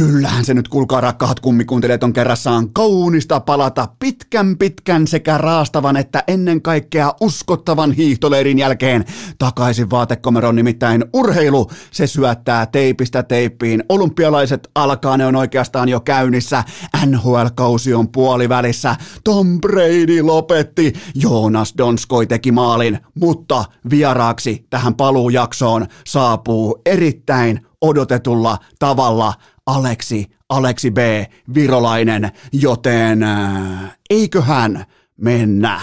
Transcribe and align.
Kyllähän 0.00 0.44
se 0.44 0.54
nyt, 0.54 0.68
kuulkaa 0.68 1.00
rakkaat 1.00 1.40
kummikuuntelijat, 1.40 2.02
on 2.02 2.12
kerrassaan 2.12 2.72
kaunista 2.72 3.40
palata 3.40 3.88
pitkän 3.98 4.58
pitkän 4.58 5.06
sekä 5.06 5.38
raastavan 5.38 5.96
että 5.96 6.24
ennen 6.28 6.62
kaikkea 6.62 7.14
uskottavan 7.20 7.92
hiihtoleirin 7.92 8.58
jälkeen 8.58 9.04
takaisin 9.38 9.90
vaatekomeron 9.90 10.56
nimittäin 10.56 11.04
urheilu. 11.12 11.70
Se 11.90 12.06
syöttää 12.06 12.66
teipistä 12.66 13.22
teippiin. 13.22 13.84
Olympialaiset 13.88 14.70
alkaa, 14.74 15.16
ne 15.16 15.26
on 15.26 15.36
oikeastaan 15.36 15.88
jo 15.88 16.00
käynnissä. 16.00 16.64
NHL-kausi 17.06 17.94
on 17.94 18.08
puolivälissä. 18.08 18.96
Tom 19.24 19.60
Brady 19.60 20.22
lopetti. 20.22 20.92
Joonas 21.14 21.74
Donskoi 21.78 22.26
teki 22.26 22.52
maalin, 22.52 22.98
mutta 23.14 23.64
vieraaksi 23.90 24.66
tähän 24.70 24.94
paluujaksoon 24.94 25.86
saapuu 26.06 26.82
erittäin 26.86 27.60
odotetulla 27.80 28.58
tavalla 28.78 29.32
Aleksi, 29.70 30.26
Aleksi 30.48 30.90
B, 30.90 30.98
virolainen, 31.54 32.30
joten 32.52 33.22
äh, 33.22 33.96
eiköhän 34.10 34.84
mennä. 35.16 35.80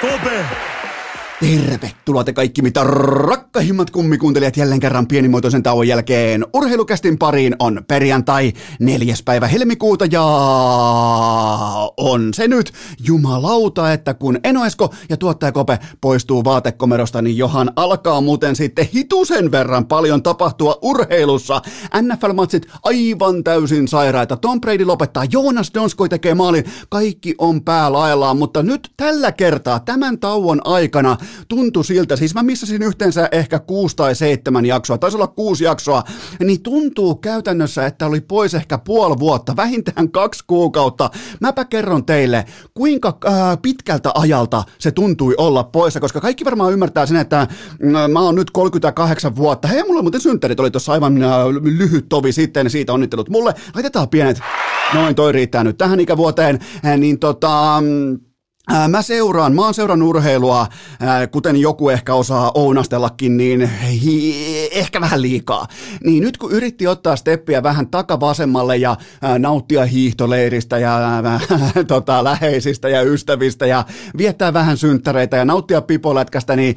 Kobe. 0.00 0.67
Tervetuloa 1.40 2.24
te 2.24 2.32
kaikki 2.32 2.62
mitä 2.62 2.84
rakkahimmat 2.84 3.90
kummikuuntelijat 3.90 4.56
jälleen 4.56 4.80
kerran 4.80 5.06
pienimuotoisen 5.06 5.62
tauon 5.62 5.88
jälkeen. 5.88 6.46
Urheilukästin 6.54 7.18
pariin 7.18 7.56
on 7.58 7.84
perjantai 7.88 8.52
neljäs 8.80 9.22
päivä 9.22 9.46
helmikuuta 9.46 10.04
ja 10.04 10.22
on 11.96 12.34
se 12.34 12.48
nyt 12.48 12.72
jumalauta, 13.06 13.92
että 13.92 14.14
kun 14.14 14.38
Enoesko 14.44 14.94
ja 15.08 15.16
tuottaja 15.16 15.52
Kope 15.52 15.78
poistuu 16.00 16.44
vaatekomerosta, 16.44 17.22
niin 17.22 17.36
johan 17.36 17.72
alkaa 17.76 18.20
muuten 18.20 18.56
sitten 18.56 18.88
hitusen 18.94 19.50
verran 19.50 19.86
paljon 19.86 20.22
tapahtua 20.22 20.78
urheilussa. 20.82 21.62
NFL-matsit 22.02 22.66
aivan 22.82 23.44
täysin 23.44 23.88
sairaita. 23.88 24.36
Tom 24.36 24.60
Brady 24.60 24.84
lopettaa, 24.84 25.24
Joonas 25.32 25.70
Donskoi 25.74 26.08
tekee 26.08 26.34
maalin, 26.34 26.64
kaikki 26.88 27.34
on 27.38 27.62
päälaillaan, 27.62 28.36
mutta 28.36 28.62
nyt 28.62 28.92
tällä 28.96 29.32
kertaa 29.32 29.80
tämän 29.80 30.18
tauon 30.18 30.60
aikana 30.64 31.16
tuntui 31.48 31.84
siltä, 31.84 32.16
siis 32.16 32.34
mä 32.34 32.42
missasin 32.42 32.82
yhteensä 32.82 33.28
ehkä 33.32 33.58
kuusi 33.58 33.96
tai 33.96 34.14
seitsemän 34.14 34.66
jaksoa, 34.66 34.98
taisi 34.98 35.16
olla 35.16 35.26
kuusi 35.26 35.64
jaksoa, 35.64 36.02
niin 36.44 36.62
tuntuu 36.62 37.14
käytännössä, 37.14 37.86
että 37.86 38.06
oli 38.06 38.20
pois 38.20 38.54
ehkä 38.54 38.78
puoli 38.78 39.18
vuotta, 39.18 39.56
vähintään 39.56 40.10
kaksi 40.10 40.44
kuukautta. 40.46 41.10
Mäpä 41.40 41.64
kerron 41.64 42.04
teille, 42.04 42.44
kuinka 42.74 43.18
ää, 43.24 43.56
pitkältä 43.56 44.10
ajalta 44.14 44.64
se 44.78 44.90
tuntui 44.90 45.34
olla 45.38 45.64
poissa, 45.64 46.00
koska 46.00 46.20
kaikki 46.20 46.44
varmaan 46.44 46.72
ymmärtää 46.72 47.06
sen, 47.06 47.16
että 47.16 47.46
mm, 47.82 48.12
mä 48.12 48.20
oon 48.20 48.34
nyt 48.34 48.50
38 48.50 49.36
vuotta. 49.36 49.68
Hei, 49.68 49.82
mulla 49.82 50.02
muuten 50.02 50.20
synttärit 50.20 50.60
oli 50.60 50.70
tuossa 50.70 50.92
aivan 50.92 51.22
ää, 51.22 51.48
lyhyt 51.48 52.08
tovi 52.08 52.32
sitten, 52.32 52.70
siitä 52.70 52.92
onnittelut 52.92 53.28
mulle. 53.28 53.54
Laitetaan 53.74 54.08
pienet, 54.08 54.40
noin 54.94 55.14
toi 55.14 55.32
riittää 55.32 55.64
nyt 55.64 55.78
tähän 55.78 56.00
ikävuoteen, 56.00 56.58
ää, 56.82 56.96
niin 56.96 57.18
tota... 57.18 57.78
mm, 57.80 58.27
Mä 58.88 59.02
seuraan, 59.02 59.54
mä 59.54 59.64
oon 59.64 59.74
seurannut 59.74 60.08
urheilua, 60.08 60.66
kuten 61.30 61.56
joku 61.56 61.88
ehkä 61.88 62.14
osaa 62.14 62.52
ounastellakin, 62.54 63.36
niin 63.36 63.70
hi- 63.88 64.68
ehkä 64.72 65.00
vähän 65.00 65.22
liikaa. 65.22 65.66
Niin 66.04 66.22
nyt 66.22 66.36
kun 66.36 66.52
yritti 66.52 66.86
ottaa 66.86 67.16
steppiä 67.16 67.62
vähän 67.62 67.88
takavasemmalle 67.88 68.76
ja 68.76 68.96
nauttia 69.38 69.84
hiihtoleiristä 69.84 70.78
ja 70.78 70.96
ää, 70.96 71.40
tota, 71.86 72.24
läheisistä 72.24 72.88
ja 72.88 73.02
ystävistä 73.02 73.66
ja 73.66 73.84
viettää 74.18 74.52
vähän 74.52 74.76
synttäreitä 74.76 75.36
ja 75.36 75.44
nauttia 75.44 75.82
pipolätkästä, 75.82 76.56
niin 76.56 76.76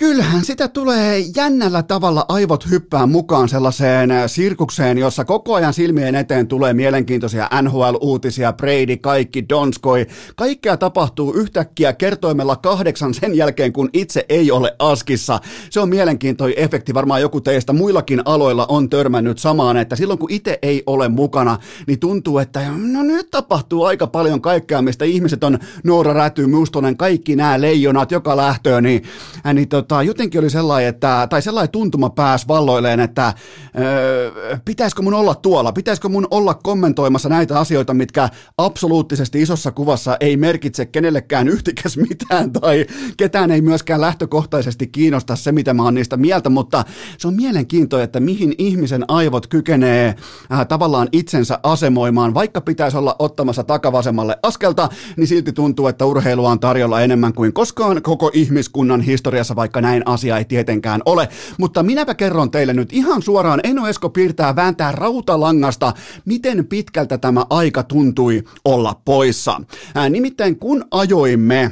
Kyllähän 0.00 0.44
sitä 0.44 0.68
tulee 0.68 1.18
jännällä 1.36 1.82
tavalla 1.82 2.24
aivot 2.28 2.70
hyppää 2.70 3.06
mukaan 3.06 3.48
sellaiseen 3.48 4.10
äh, 4.10 4.22
sirkukseen, 4.26 4.98
jossa 4.98 5.24
koko 5.24 5.54
ajan 5.54 5.74
silmien 5.74 6.14
eteen 6.14 6.46
tulee 6.46 6.74
mielenkiintoisia 6.74 7.48
NHL-uutisia, 7.62 8.52
Brady, 8.52 8.96
kaikki, 8.96 9.48
Donskoi. 9.48 10.06
Kaikkea 10.36 10.76
tapahtuu 10.76 11.32
yhtäkkiä 11.32 11.92
kertoimella 11.92 12.56
kahdeksan 12.56 13.14
sen 13.14 13.36
jälkeen, 13.36 13.72
kun 13.72 13.90
itse 13.92 14.26
ei 14.28 14.50
ole 14.50 14.76
askissa. 14.78 15.40
Se 15.70 15.80
on 15.80 15.88
mielenkiintoinen 15.88 16.58
efekti. 16.58 16.94
Varmaan 16.94 17.20
joku 17.20 17.40
teistä 17.40 17.72
muillakin 17.72 18.22
aloilla 18.24 18.66
on 18.66 18.90
törmännyt 18.90 19.38
samaan, 19.38 19.76
että 19.76 19.96
silloin 19.96 20.18
kun 20.18 20.32
itse 20.32 20.58
ei 20.62 20.82
ole 20.86 21.08
mukana, 21.08 21.58
niin 21.86 21.98
tuntuu, 21.98 22.38
että 22.38 22.60
no 22.76 23.02
nyt 23.02 23.30
tapahtuu 23.30 23.84
aika 23.84 24.06
paljon 24.06 24.40
kaikkea, 24.40 24.82
mistä 24.82 25.04
ihmiset 25.04 25.44
on 25.44 25.58
Noora 25.84 26.12
Räty, 26.12 26.46
Mustonen, 26.46 26.96
kaikki 26.96 27.36
nämä 27.36 27.60
leijonat 27.60 28.10
joka 28.10 28.36
lähtöön, 28.36 28.84
niin, 28.84 29.02
äh, 29.46 29.54
niin 29.54 29.68
tota, 29.90 30.02
jotenkin 30.02 30.40
oli 30.40 30.50
sellainen, 30.50 30.88
että, 30.88 31.26
tai 31.30 31.42
sellainen 31.42 31.70
tuntuma 31.70 32.10
pääsi 32.10 32.48
valloilleen, 32.48 33.00
että 33.00 33.34
öö, 33.78 34.56
pitäisikö 34.64 35.02
mun 35.02 35.14
olla 35.14 35.34
tuolla, 35.34 35.72
pitäisikö 35.72 36.08
mun 36.08 36.26
olla 36.30 36.54
kommentoimassa 36.54 37.28
näitä 37.28 37.58
asioita, 37.58 37.94
mitkä 37.94 38.28
absoluuttisesti 38.58 39.42
isossa 39.42 39.70
kuvassa 39.70 40.16
ei 40.20 40.36
merkitse 40.36 40.86
kenellekään 40.86 41.48
yhtikäs 41.48 41.96
mitään, 41.96 42.52
tai 42.52 42.86
ketään 43.16 43.50
ei 43.50 43.60
myöskään 43.60 44.00
lähtökohtaisesti 44.00 44.86
kiinnosta 44.86 45.36
se, 45.36 45.52
mitä 45.52 45.74
mä 45.74 45.82
oon 45.82 45.94
niistä 45.94 46.16
mieltä, 46.16 46.50
mutta 46.50 46.84
se 47.18 47.28
on 47.28 47.34
mielenkiintoista, 47.34 48.04
että 48.04 48.20
mihin 48.20 48.54
ihmisen 48.58 49.04
aivot 49.08 49.46
kykenee 49.46 50.14
äh, 50.52 50.66
tavallaan 50.66 51.08
itsensä 51.12 51.60
asemoimaan, 51.62 52.34
vaikka 52.34 52.60
pitäisi 52.60 52.96
olla 52.96 53.16
ottamassa 53.18 53.64
takavasemmalle 53.64 54.36
askelta, 54.42 54.88
niin 55.16 55.26
silti 55.26 55.52
tuntuu, 55.52 55.86
että 55.86 56.06
urheilua 56.06 56.50
on 56.50 56.60
tarjolla 56.60 57.00
enemmän 57.00 57.34
kuin 57.34 57.52
koskaan 57.52 58.02
koko 58.02 58.30
ihmiskunnan 58.34 59.00
historiassa, 59.00 59.56
vaikka 59.56 59.79
näin 59.80 60.02
asia 60.06 60.38
ei 60.38 60.44
tietenkään 60.44 61.02
ole. 61.06 61.28
Mutta 61.58 61.82
minäpä 61.82 62.14
kerron 62.14 62.50
teille 62.50 62.72
nyt 62.72 62.92
ihan 62.92 63.22
suoraan, 63.22 63.60
Eno 63.64 63.88
Esko 63.88 64.10
piirtää 64.10 64.56
vääntää 64.56 64.92
rautalangasta, 64.92 65.92
miten 66.24 66.66
pitkältä 66.66 67.18
tämä 67.18 67.46
aika 67.50 67.82
tuntui 67.82 68.44
olla 68.64 69.00
poissa. 69.04 69.60
Ää, 69.94 70.08
nimittäin 70.08 70.58
kun 70.58 70.84
ajoimme 70.90 71.70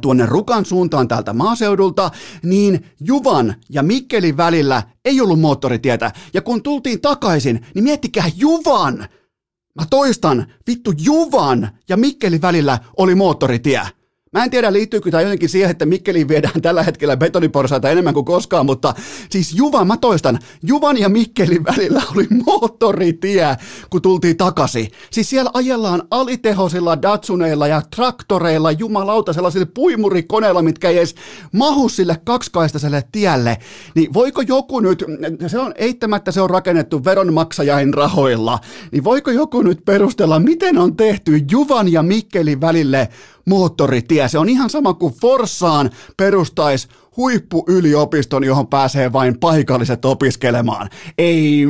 tuonne 0.00 0.26
Rukan 0.26 0.64
suuntaan 0.64 1.08
täältä 1.08 1.32
maaseudulta, 1.32 2.10
niin 2.42 2.86
Juvan 3.00 3.54
ja 3.68 3.82
Mikkelin 3.82 4.36
välillä 4.36 4.82
ei 5.04 5.20
ollut 5.20 5.40
moottoritietä. 5.40 6.12
Ja 6.34 6.42
kun 6.42 6.62
tultiin 6.62 7.00
takaisin, 7.00 7.66
niin 7.74 7.84
miettikää 7.84 8.30
Juvan! 8.36 9.08
Mä 9.80 9.86
toistan, 9.90 10.46
vittu 10.66 10.92
Juvan 10.98 11.70
ja 11.88 11.96
Mikkelin 11.96 12.42
välillä 12.42 12.78
oli 12.96 13.14
moottoritie. 13.14 13.80
Mä 14.32 14.44
en 14.44 14.50
tiedä, 14.50 14.72
liittyykö 14.72 15.10
tämä 15.10 15.22
jotenkin 15.22 15.48
siihen, 15.48 15.70
että 15.70 15.86
Mikkeliin 15.86 16.28
viedään 16.28 16.62
tällä 16.62 16.82
hetkellä 16.82 17.16
betoniporsaita 17.16 17.90
enemmän 17.90 18.14
kuin 18.14 18.24
koskaan, 18.24 18.66
mutta 18.66 18.94
siis 19.30 19.54
Juvan, 19.54 19.86
mä 19.86 19.96
toistan, 19.96 20.38
Juvan 20.62 20.98
ja 20.98 21.08
Mikkelin 21.08 21.64
välillä 21.64 22.02
oli 22.16 22.26
moottoritie, 22.46 23.56
kun 23.90 24.02
tultiin 24.02 24.36
takaisin. 24.36 24.90
Siis 25.10 25.30
siellä 25.30 25.50
ajellaan 25.54 26.02
alitehoisilla 26.10 27.02
Datsuneilla 27.02 27.66
ja 27.66 27.82
traktoreilla, 27.96 28.72
jumalauta, 28.72 29.32
sellaisilla 29.32 29.66
puimurikoneilla, 29.74 30.62
mitkä 30.62 30.88
ei 30.90 30.98
edes 30.98 31.14
mahu 31.52 31.88
sille 31.88 32.16
kaksikaistaiselle 32.24 33.04
tielle. 33.12 33.58
Niin 33.94 34.14
voiko 34.14 34.42
joku 34.42 34.80
nyt, 34.80 35.04
se 35.46 35.58
on 35.58 35.72
eittämättä 35.76 36.32
se 36.32 36.40
on 36.40 36.50
rakennettu 36.50 37.04
veronmaksajain 37.04 37.94
rahoilla, 37.94 38.58
niin 38.92 39.04
voiko 39.04 39.30
joku 39.30 39.62
nyt 39.62 39.84
perustella, 39.84 40.38
miten 40.38 40.78
on 40.78 40.96
tehty 40.96 41.40
Juvan 41.50 41.92
ja 41.92 42.02
Mikkelin 42.02 42.60
välille 42.60 43.08
moottoritie. 43.46 44.28
Se 44.28 44.38
on 44.38 44.48
ihan 44.48 44.70
sama 44.70 44.94
kuin 44.94 45.14
Forssaan 45.14 45.90
perustaisi 46.16 46.88
huippuyliopiston, 47.16 48.44
johon 48.44 48.66
pääsee 48.66 49.12
vain 49.12 49.38
paikalliset 49.38 50.04
opiskelemaan. 50.04 50.88
Ei 51.18 51.66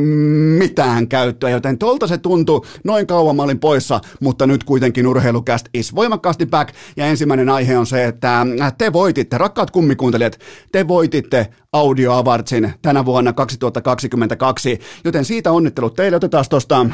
mitään 0.58 1.08
käyttöä, 1.08 1.50
joten 1.50 1.78
tolta 1.78 2.06
se 2.06 2.19
tuntuu. 2.19 2.67
Noin 2.84 3.06
kauan 3.06 3.37
mä 3.37 3.43
olin 3.43 3.58
poissa, 3.58 4.00
mutta 4.20 4.46
nyt 4.46 4.64
kuitenkin 4.64 5.06
urheilukäst 5.06 5.67
is 5.75 5.94
voimakkaasti 5.94 6.46
back. 6.46 6.75
Ja 6.96 7.06
ensimmäinen 7.06 7.49
aihe 7.49 7.79
on 7.79 7.87
se, 7.87 8.05
että 8.05 8.46
te 8.79 8.93
voititte, 8.93 9.38
rakkaat 9.38 9.70
kummikuuntelijat, 9.70 10.38
te 10.72 10.88
voititte 10.88 11.49
Audio 11.72 12.12
Awardsin 12.12 12.75
tänä 12.82 13.05
vuonna 13.05 13.32
2022, 13.32 14.79
joten 15.05 15.25
siitä 15.25 15.52
onnittelut 15.52 15.94
teille. 15.94 16.17
Otetaan 16.17 16.44
tuosta 16.50 16.87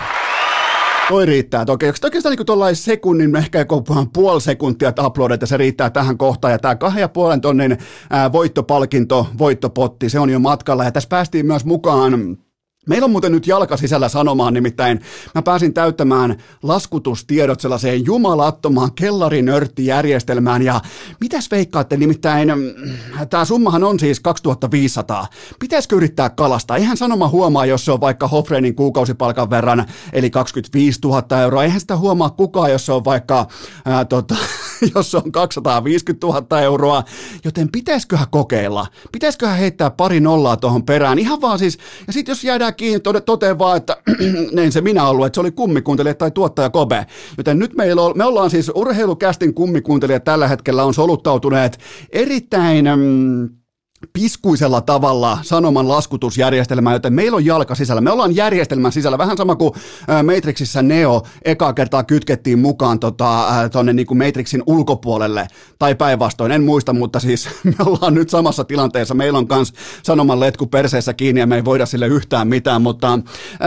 Toi 1.09 1.27
riittää. 1.27 1.65
Toki 1.65 1.87
oikeastaan 2.05 2.37
niin 2.37 2.47
tuollainen 2.47 2.77
sekunnin, 2.77 3.37
ehkä 3.37 3.59
joku 3.59 3.85
puoli 4.13 4.41
sekuntia, 4.41 4.89
että 4.89 5.07
uploadet, 5.07 5.41
ja 5.41 5.47
se 5.47 5.57
riittää 5.57 5.91
tähän 5.91 6.19
kohtaan. 6.19 6.53
Ja 6.53 6.59
tämä 6.59 6.75
kahden 6.75 7.01
ja 7.01 7.09
puolen 7.09 7.41
tonnin 7.41 7.79
ää, 8.11 8.33
voittopalkinto, 8.33 9.27
voittopotti, 9.39 10.09
se 10.09 10.19
on 10.19 10.31
jo 10.31 10.39
matkalla. 10.39 10.85
Ja 10.85 10.93
tässä 10.93 11.09
päästiin 11.09 11.47
myös 11.47 11.65
mukaan 11.65 12.37
Meillä 12.87 13.05
on 13.05 13.11
muuten 13.11 13.33
nyt 13.33 13.47
jalka 13.47 13.77
sisällä 13.77 14.09
sanomaan, 14.09 14.55
nimittäin 14.55 15.01
mä 15.35 15.43
pääsin 15.43 15.75
täyttämään 15.75 16.37
laskutustiedot 16.63 17.61
sellaiseen 17.61 18.05
jumalattomaan 18.05 18.93
kellarinörttijärjestelmään 18.95 20.63
ja 20.63 20.81
mitäs 21.21 21.51
veikkaatte, 21.51 21.97
nimittäin 21.97 22.49
mm, 22.49 23.29
tämä 23.31 23.45
summahan 23.45 23.85
on 23.85 24.01
siis 24.01 24.21
2500. 24.21 25.27
Pitäisikö 25.59 25.97
yrittää 25.97 26.31
kalastaa? 26.31 26.77
Eihän 26.77 26.97
sanoma 26.97 27.29
huomaa, 27.29 27.67
jos 27.67 27.85
se 27.85 27.93
on 27.93 28.01
vaikka 28.01 28.29
Hofreinin 28.29 28.75
kuukausipalkan 28.75 29.51
verran, 29.51 29.87
eli 30.13 30.31
25 30.31 30.99
000 31.05 31.43
euroa. 31.43 31.65
Eihän 31.65 31.81
sitä 31.81 31.97
huomaa 31.97 32.31
kukaan, 32.31 32.73
jos 32.73 32.87
se 32.87 32.93
on 32.93 33.05
vaikka, 33.05 33.47
ää, 33.85 34.05
tota, 34.05 34.37
jos 34.95 35.11
se 35.11 35.17
on 35.17 35.33
250 35.33 36.27
000 36.27 36.61
euroa, 36.61 37.03
joten 37.45 37.69
pitäisiköhän 37.73 38.27
kokeilla? 38.31 38.87
Pitäisiköhän 39.13 39.59
heittää 39.59 39.91
pari 39.91 40.21
nollaa 40.21 40.57
tuohon 40.57 40.85
perään? 40.85 41.19
Ihan 41.19 41.41
vaan 41.41 41.59
siis, 41.59 41.79
ja 42.07 42.13
sitten 42.13 42.33
jos 42.33 42.45
jäädään 42.45 42.75
kiinni, 42.75 43.01
toteen 43.25 43.59
vaan, 43.59 43.77
että 43.77 43.97
näin 44.53 44.73
se 44.73 44.81
minä 44.81 45.07
ollut, 45.07 45.27
että 45.27 45.35
se 45.35 45.41
oli 45.41 45.51
kummikuuntelija 45.51 46.15
tai 46.15 46.31
tuottaja 46.31 46.71
Kobe. 46.71 47.07
Joten 47.39 47.59
nyt 47.59 47.75
meillä 47.75 48.03
on, 48.03 48.13
me 48.17 48.25
ollaan 48.25 48.51
siis 48.51 48.71
urheilukästin 48.75 49.55
kummikuuntelijat 49.55 50.25
tällä 50.25 50.49
hetkellä 50.49 50.85
on 50.85 50.95
soluttautuneet 50.95 51.79
erittäin... 52.13 52.85
Mm, 52.97 53.62
piskuisella 54.13 54.81
tavalla 54.81 55.39
sanoman 55.43 55.89
laskutusjärjestelmää, 55.89 56.93
joten 56.93 57.15
meillä 57.15 57.37
on 57.37 57.45
jalka 57.45 57.75
sisällä. 57.75 58.01
Me 58.01 58.11
ollaan 58.11 58.37
järjestelmän 58.37 58.93
sisällä, 58.93 59.19
vähän 59.19 59.37
sama 59.37 59.57
kuin 59.57 59.73
Matrixissa 60.35 60.83
Neo 60.83 61.23
eka 61.45 61.73
kertaa 61.73 62.05
kytkettiin 62.05 62.59
mukaan 62.59 62.99
tota, 62.99 63.47
tuonne 63.73 63.93
niin 63.93 64.19
Matrixin 64.19 64.63
ulkopuolelle, 64.67 65.47
tai 65.79 65.95
päinvastoin, 65.95 66.53
en 66.53 66.63
muista, 66.63 66.93
mutta 66.93 67.21
siis 67.21 67.49
me 67.65 67.75
ollaan 67.87 68.15
nyt 68.15 68.31
samassa 68.31 68.65
tilanteessa. 68.65 69.15
Meillä 69.15 69.39
on 69.39 69.47
myös 69.55 69.73
sanoman 70.03 70.41
letku 70.41 70.67
perseessä 70.67 71.15
kiinni 71.15 71.41
ja 71.41 71.47
me 71.47 71.57
ei 71.57 71.65
voida 71.65 71.87
sille 71.87 72.07
yhtään 72.07 72.49
mitään, 72.49 72.83
mutta 72.83 73.19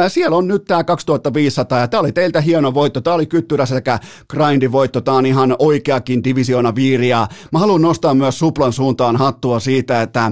siellä 0.07 0.37
on 0.37 0.47
nyt 0.47 0.65
tämä 0.65 0.83
2500 0.83 1.79
ja 1.79 1.87
tämä 1.87 2.01
oli 2.01 2.11
teiltä 2.11 2.41
hieno 2.41 2.73
voitto. 2.73 3.01
Tämä 3.01 3.13
oli 3.13 3.25
kyttyrä 3.25 3.65
sekä 3.65 3.99
grindi 4.29 4.71
voitto. 4.71 5.01
Tämä 5.01 5.17
on 5.17 5.25
ihan 5.25 5.55
oikeakin 5.59 6.23
divisioona 6.23 6.75
viiriä. 6.75 7.27
Mä 7.51 7.59
haluan 7.59 7.81
nostaa 7.81 8.13
myös 8.13 8.39
Suplan 8.39 8.73
suuntaan 8.73 9.15
hattua 9.15 9.59
siitä, 9.59 10.01
että 10.01 10.24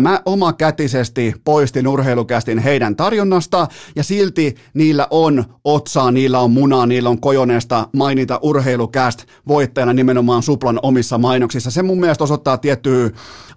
mä 0.00 0.20
omakätisesti 0.24 1.34
poistin 1.44 1.88
urheilukästin 1.88 2.58
heidän 2.58 2.96
tarjonnasta 2.96 3.68
ja 3.96 4.04
silti 4.04 4.54
niillä 4.74 5.06
on 5.10 5.44
otsaa, 5.64 6.10
niillä 6.10 6.40
on 6.40 6.50
munaa, 6.50 6.86
niillä 6.86 7.08
on 7.08 7.20
kojoneesta 7.20 7.88
mainita 7.92 8.40
urheilukäst 8.42 9.24
voittajana 9.48 9.92
nimenomaan 9.92 10.42
Suplan 10.42 10.80
omissa 10.82 11.18
mainoksissa. 11.18 11.70
Se 11.70 11.82
mun 11.82 12.00
mielestä 12.00 12.24
osoittaa 12.24 12.58
tiettyä 12.58 13.10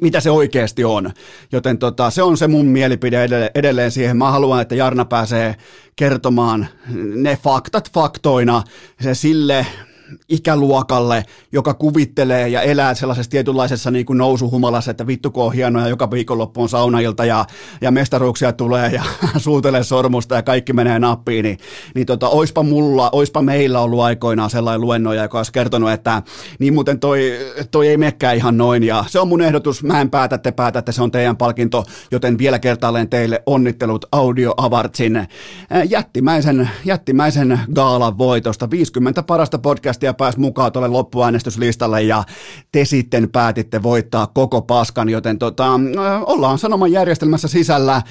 mitä 0.00 0.20
se 0.20 0.30
oikeasti 0.30 0.84
on. 0.84 1.10
Joten 1.52 1.78
tota, 1.78 2.10
se 2.10 2.22
on 2.22 2.36
se 2.36 2.48
mun 2.48 2.66
mielipide 2.66 3.28
edelleen 3.54 3.90
siihen. 3.90 4.16
Mä 4.16 4.30
haluan, 4.30 4.62
että 4.62 4.74
Jarna 4.74 5.04
pääsee 5.04 5.56
kertomaan 5.96 6.66
ne 7.14 7.38
faktat 7.42 7.92
faktoina 7.92 8.62
se 9.00 9.14
sille 9.14 9.66
ikäluokalle, 10.28 11.24
joka 11.52 11.74
kuvittelee 11.74 12.48
ja 12.48 12.62
elää 12.62 12.94
sellaisessa 12.94 13.30
tietynlaisessa 13.30 13.90
niin 13.90 14.06
kuin 14.06 14.18
nousuhumalassa, 14.18 14.90
että 14.90 15.06
vittu 15.06 15.30
kun 15.30 15.44
on 15.44 15.52
hienoa, 15.52 15.88
joka 15.88 16.10
viikonloppu 16.10 16.62
on 16.62 16.68
saunailta 16.68 17.24
ja, 17.24 17.44
ja 17.80 17.90
mestaruuksia 17.90 18.52
tulee 18.52 18.90
ja 18.90 19.02
suutelee 19.36 19.84
sormusta 19.84 20.34
ja 20.34 20.42
kaikki 20.42 20.72
menee 20.72 20.98
nappiin, 20.98 21.42
niin, 21.42 21.58
niin 21.94 22.06
tota, 22.06 22.28
oispa 22.28 22.62
mulla, 22.62 23.10
oispa 23.12 23.42
meillä 23.42 23.80
ollut 23.80 24.00
aikoinaan 24.00 24.50
sellainen 24.50 24.80
luennoja, 24.80 25.22
joka 25.22 25.38
olisi 25.38 25.52
kertonut, 25.52 25.90
että 25.90 26.22
niin 26.58 26.74
muuten 26.74 27.00
toi, 27.00 27.32
toi 27.70 27.88
ei 27.88 27.96
mekkää 27.96 28.32
ihan 28.32 28.58
noin 28.58 28.82
ja 28.82 29.04
se 29.08 29.20
on 29.20 29.28
mun 29.28 29.42
ehdotus, 29.42 29.82
mä 29.82 30.00
en 30.00 30.10
päätä, 30.10 30.38
te 30.38 30.52
päätätte, 30.52 30.92
se 30.92 31.02
on 31.02 31.10
teidän 31.10 31.36
palkinto, 31.36 31.84
joten 32.10 32.38
vielä 32.38 32.58
kertaalleen 32.58 33.08
teille 33.08 33.42
onnittelut 33.46 34.04
Audio 34.12 34.54
Awartsin 34.56 35.28
jättimäisen, 35.88 36.70
jättimäisen 36.84 37.60
gaalan 37.74 38.18
voitosta, 38.18 38.70
50 38.70 39.22
parasta 39.22 39.58
podcast 39.58 39.99
podcastia 40.00 40.14
pääsi 40.14 40.40
mukaan 40.40 40.72
tuolle 40.72 40.88
loppuäänestyslistalle 40.88 42.02
ja 42.02 42.24
te 42.72 42.84
sitten 42.84 43.28
päätitte 43.30 43.82
voittaa 43.82 44.26
koko 44.26 44.62
paskan, 44.62 45.08
joten 45.08 45.38
tota, 45.38 45.80
ollaan 46.26 46.58
sanoman 46.58 46.92
järjestelmässä 46.92 47.48
sisällä. 47.48 48.02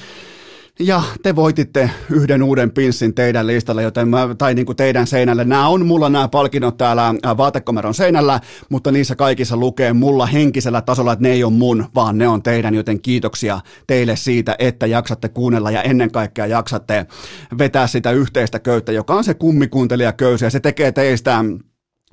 Ja 0.82 1.02
te 1.24 1.36
voititte 1.36 1.90
yhden 2.10 2.44
uuden 2.44 2.72
pinssin 2.72 3.14
teidän 3.14 3.48
listalle, 3.48 3.84
joten 3.84 4.08
mä, 4.08 4.36
tai 4.38 4.54
niin 4.54 4.66
kuin 4.66 4.76
teidän 4.76 5.08
seinälle. 5.08 5.46
Nämä 5.46 5.68
on 5.68 5.86
mulla 5.86 6.10
nämä 6.10 6.28
palkinnot 6.28 6.78
täällä 6.78 7.14
vaatekomeron 7.38 7.94
seinällä, 7.94 8.40
mutta 8.70 8.92
niissä 8.92 9.16
kaikissa 9.16 9.58
lukee 9.58 9.94
mulla 9.94 10.26
henkisellä 10.26 10.82
tasolla, 10.82 11.14
että 11.14 11.24
ne 11.24 11.32
ei 11.32 11.44
ole 11.44 11.54
mun, 11.54 11.86
vaan 11.96 12.18
ne 12.18 12.28
on 12.28 12.44
teidän, 12.44 12.76
joten 12.76 13.02
kiitoksia 13.02 13.60
teille 13.88 14.16
siitä, 14.16 14.56
että 14.60 14.86
jaksatte 14.86 15.30
kuunnella 15.30 15.72
ja 15.72 15.82
ennen 15.82 16.12
kaikkea 16.12 16.46
jaksatte 16.46 17.06
vetää 17.58 17.88
sitä 17.88 18.12
yhteistä 18.12 18.60
köyttä, 18.60 18.92
joka 18.92 19.14
on 19.14 19.24
se 19.24 19.34
kummikuuntelijaköysi 19.34 20.46
ja 20.46 20.50
se 20.50 20.60
tekee 20.60 20.92
teistä 20.92 21.44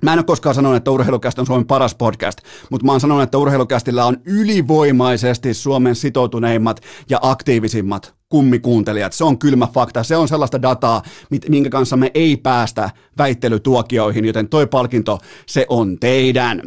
Mä 0.02 0.12
en 0.12 0.18
ole 0.18 0.24
koskaan 0.24 0.54
sanonut, 0.54 0.76
että 0.76 0.90
Urheilukästä 0.90 1.42
on 1.42 1.46
Suomen 1.46 1.66
paras 1.66 1.94
podcast, 1.94 2.38
mutta 2.70 2.86
mä 2.86 2.92
oon 2.92 3.00
sanonut, 3.00 3.22
että 3.22 3.38
Urheilukästillä 3.38 4.04
on 4.04 4.16
ylivoimaisesti 4.24 5.54
Suomen 5.54 5.96
sitoutuneimmat 5.96 6.80
ja 7.10 7.18
aktiivisimmat 7.22 8.14
kummikuuntelijat. 8.28 9.12
Se 9.12 9.24
on 9.24 9.38
kylmä 9.38 9.66
fakta. 9.66 10.02
Se 10.02 10.16
on 10.16 10.28
sellaista 10.28 10.62
dataa, 10.62 11.02
minkä 11.48 11.70
kanssa 11.70 11.96
me 11.96 12.10
ei 12.14 12.36
päästä 12.36 12.90
väittelytuokioihin, 13.18 14.24
joten 14.24 14.48
toi 14.48 14.66
palkinto, 14.66 15.18
se 15.46 15.66
on 15.68 15.98
teidän. 16.00 16.62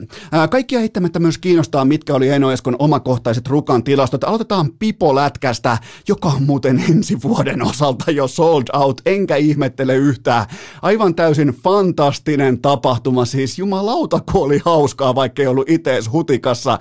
Kaikkia 0.50 0.80
heittämättä 0.80 1.20
myös 1.20 1.38
kiinnostaa, 1.38 1.86
mitkä 1.86 2.16
oli 2.16 2.30
Eno 2.30 2.52
Eskon 2.52 2.76
omakohtaiset 2.80 3.48
Rukan 3.48 3.84
tilastot. 3.84 4.24
Aloitetaan 4.24 4.72
Pipo-lätkästä, 4.80 5.78
joka 6.08 6.30
on 6.30 6.44
muuten 6.44 6.84
ensi 6.90 7.18
vuoden 7.24 7.62
osalta 7.66 8.12
jo 8.12 8.28
sold 8.28 8.64
out, 8.74 9.02
enkä 9.06 9.36
ihmettele 9.36 9.96
yhtään. 9.96 10.46
Aivan 10.82 11.16
täysin 11.16 11.48
fantastinen 11.48 12.62
tapahtuma, 12.62 13.26
siis 13.26 13.60
jumalauta, 13.60 14.20
kun 14.32 14.44
oli 14.44 14.62
hauskaa, 14.66 15.16
vaikka 15.16 15.42
ei 15.42 15.48
ollut 15.48 15.70
itse 15.70 16.00
hutikassa. 16.12 16.80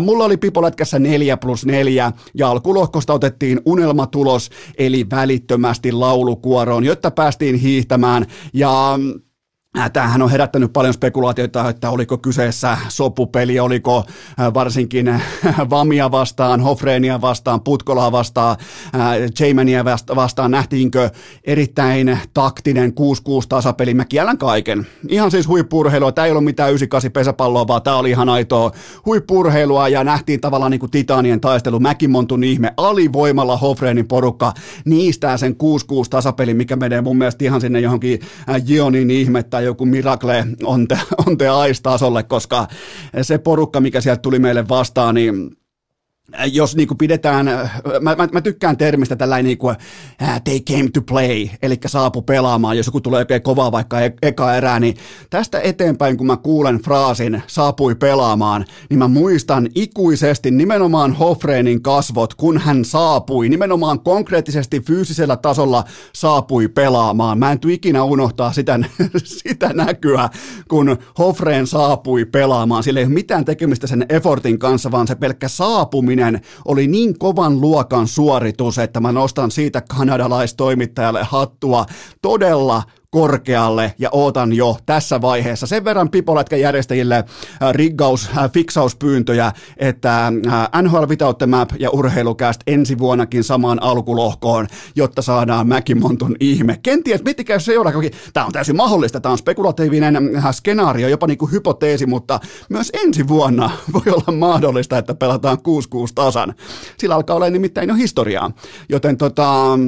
Mulla 0.00 0.24
oli 0.24 0.36
Pipo-lätkässä 0.36 0.98
4 0.98 1.36
plus 1.36 1.66
4, 1.66 2.12
ja 2.34 2.50
alkulohkosta 2.50 3.12
otettiin 3.12 3.60
unelma 3.64 3.95
tulos, 4.06 4.50
eli 4.78 5.06
välittömästi 5.10 5.92
laulukuoroon, 5.92 6.84
jotta 6.84 7.10
päästiin 7.10 7.56
hiihtämään. 7.56 8.26
Ja 8.52 8.98
Tämähän 9.92 10.22
on 10.22 10.30
herättänyt 10.30 10.72
paljon 10.72 10.94
spekulaatioita, 10.94 11.68
että 11.68 11.90
oliko 11.90 12.18
kyseessä 12.18 12.78
sopupeli, 12.88 13.60
oliko 13.60 14.04
varsinkin 14.54 15.22
Vamia 15.70 16.10
vastaan, 16.10 16.60
Hofreenia 16.60 17.20
vastaan, 17.20 17.60
Putkolaa 17.60 18.12
vastaan, 18.12 18.56
Jamania 19.40 19.84
vastaan, 20.16 20.50
nähtiinkö 20.50 21.10
erittäin 21.44 22.18
taktinen 22.34 22.90
6-6 22.90 22.92
tasapeli. 23.48 23.94
Mä 23.94 24.04
kiellän 24.04 24.38
kaiken. 24.38 24.86
Ihan 25.08 25.30
siis 25.30 25.48
huippurheilua, 25.48 26.12
tämä 26.12 26.24
ei 26.24 26.30
ollut 26.30 26.44
mitään 26.44 26.70
98 26.70 27.12
pesäpalloa, 27.12 27.68
vaan 27.68 27.82
tämä 27.82 27.96
oli 27.96 28.10
ihan 28.10 28.28
aitoa 28.28 28.70
huippurheilua 29.06 29.88
ja 29.88 30.04
nähtiin 30.04 30.40
tavallaan 30.40 30.70
niin 30.70 30.80
kuin 30.80 30.90
titanien 30.90 31.40
taistelu, 31.40 31.80
Mäkimontun 31.80 32.44
ihme, 32.44 32.72
alivoimalla 32.76 33.56
Hofreenin 33.56 34.08
porukka 34.08 34.52
niistä 34.84 35.36
sen 35.36 35.52
6-6 35.52 35.56
tasapeli, 36.10 36.54
mikä 36.54 36.76
menee 36.76 37.00
mun 37.00 37.18
mielestä 37.18 37.44
ihan 37.44 37.60
sinne 37.60 37.80
johonkin 37.80 38.20
Gionin 38.66 39.10
ihmettä 39.10 39.65
joku 39.66 39.86
Miracle 39.86 40.46
on 40.64 40.88
te, 40.88 40.98
on 41.26 41.38
te 41.38 41.46
tasolle, 41.82 42.22
koska 42.22 42.66
se 43.22 43.38
porukka, 43.38 43.80
mikä 43.80 44.00
sieltä 44.00 44.22
tuli 44.22 44.38
meille 44.38 44.68
vastaan, 44.68 45.14
niin 45.14 45.56
jos 46.52 46.76
niin 46.76 46.88
kuin 46.88 46.98
pidetään, 46.98 47.46
mä, 48.00 48.16
mä, 48.16 48.28
mä 48.32 48.40
tykkään 48.40 48.76
termistä 48.76 49.16
tällainen 49.16 49.44
niin 49.44 49.58
kuin, 49.58 49.76
uh, 50.22 50.42
they 50.44 50.60
came 50.60 50.90
to 50.92 51.02
play, 51.02 51.48
eli 51.62 51.78
saapu 51.86 52.22
pelaamaan, 52.22 52.76
jos 52.76 52.86
joku 52.86 53.00
tulee 53.00 53.18
oikein 53.18 53.42
kovaa 53.42 53.72
vaikka 53.72 54.00
e- 54.00 54.12
eka 54.22 54.56
erää, 54.56 54.80
niin 54.80 54.96
tästä 55.30 55.60
eteenpäin, 55.60 56.16
kun 56.16 56.26
mä 56.26 56.36
kuulen 56.36 56.78
fraasin 56.78 57.42
saapui 57.46 57.94
pelaamaan, 57.94 58.64
niin 58.90 58.98
mä 58.98 59.08
muistan 59.08 59.68
ikuisesti 59.74 60.50
nimenomaan 60.50 61.12
Hofreenin 61.12 61.82
kasvot, 61.82 62.34
kun 62.34 62.58
hän 62.58 62.84
saapui, 62.84 63.48
nimenomaan 63.48 64.00
konkreettisesti 64.00 64.80
fyysisellä 64.80 65.36
tasolla 65.36 65.84
saapui 66.12 66.68
pelaamaan. 66.68 67.38
Mä 67.38 67.52
en 67.52 67.60
tule 67.60 67.72
ikinä 67.72 68.02
unohtaa 68.02 68.52
sitä, 68.52 68.78
sitä 69.24 69.70
näkyä, 69.74 70.28
kun 70.68 70.96
Hofreen 71.18 71.66
saapui 71.66 72.24
pelaamaan. 72.24 72.82
Sillä 72.82 73.00
ei 73.00 73.06
ole 73.06 73.14
mitään 73.14 73.44
tekemistä 73.44 73.86
sen 73.86 74.06
effortin 74.08 74.58
kanssa, 74.58 74.90
vaan 74.90 75.06
se 75.06 75.14
pelkkä 75.14 75.48
saapuminen 75.48 76.15
saapuminen 76.16 76.40
oli 76.64 76.86
niin 76.86 77.18
kovan 77.18 77.60
luokan 77.60 78.08
suoritus, 78.08 78.78
että 78.78 79.00
mä 79.00 79.12
nostan 79.12 79.50
siitä 79.50 79.82
kanadalaistoimittajalle 79.96 81.22
hattua. 81.22 81.86
Todella 82.22 82.82
korkealle 83.16 83.94
ja 83.98 84.08
ootan 84.12 84.52
jo 84.52 84.76
tässä 84.86 85.20
vaiheessa 85.20 85.66
sen 85.66 85.84
verran 85.84 86.10
pipolätkän 86.10 86.60
järjestäjille 86.60 87.16
äh, 87.16 87.24
riggaus, 87.72 88.30
äh, 88.38 88.52
fiksauspyyntöjä, 88.52 89.52
että 89.76 90.26
äh, 90.26 90.82
NHL 90.82 91.06
Without 91.08 91.38
the 91.38 91.46
Map 91.46 91.70
ja 91.78 91.90
urheilukäst 91.90 92.60
ensi 92.66 92.98
vuonnakin 92.98 93.44
samaan 93.44 93.82
alkulohkoon, 93.82 94.66
jotta 94.96 95.22
saadaan 95.22 95.68
Mäkimontun 95.68 96.36
ihme. 96.40 96.78
Kenties, 96.82 97.24
miettikää 97.24 97.58
seuraavakin, 97.58 98.10
tämä 98.32 98.46
on 98.46 98.52
täysin 98.52 98.76
mahdollista, 98.76 99.20
tämä 99.20 99.32
on 99.32 99.38
spekulatiivinen 99.38 100.30
skenaario, 100.52 101.08
jopa 101.08 101.26
niin 101.26 101.38
kuin 101.38 101.52
hypoteesi, 101.52 102.06
mutta 102.06 102.40
myös 102.68 102.92
ensi 102.94 103.28
vuonna 103.28 103.70
voi 103.94 104.12
olla 104.12 104.38
mahdollista, 104.38 104.98
että 104.98 105.14
pelataan 105.14 105.58
6-6 105.58 105.60
tasan. 106.14 106.54
Sillä 106.98 107.14
alkaa 107.14 107.36
olla 107.36 107.50
nimittäin 107.50 107.88
jo 107.88 107.94
historiaa, 107.94 108.50
joten 108.88 109.16
tota, 109.16 109.78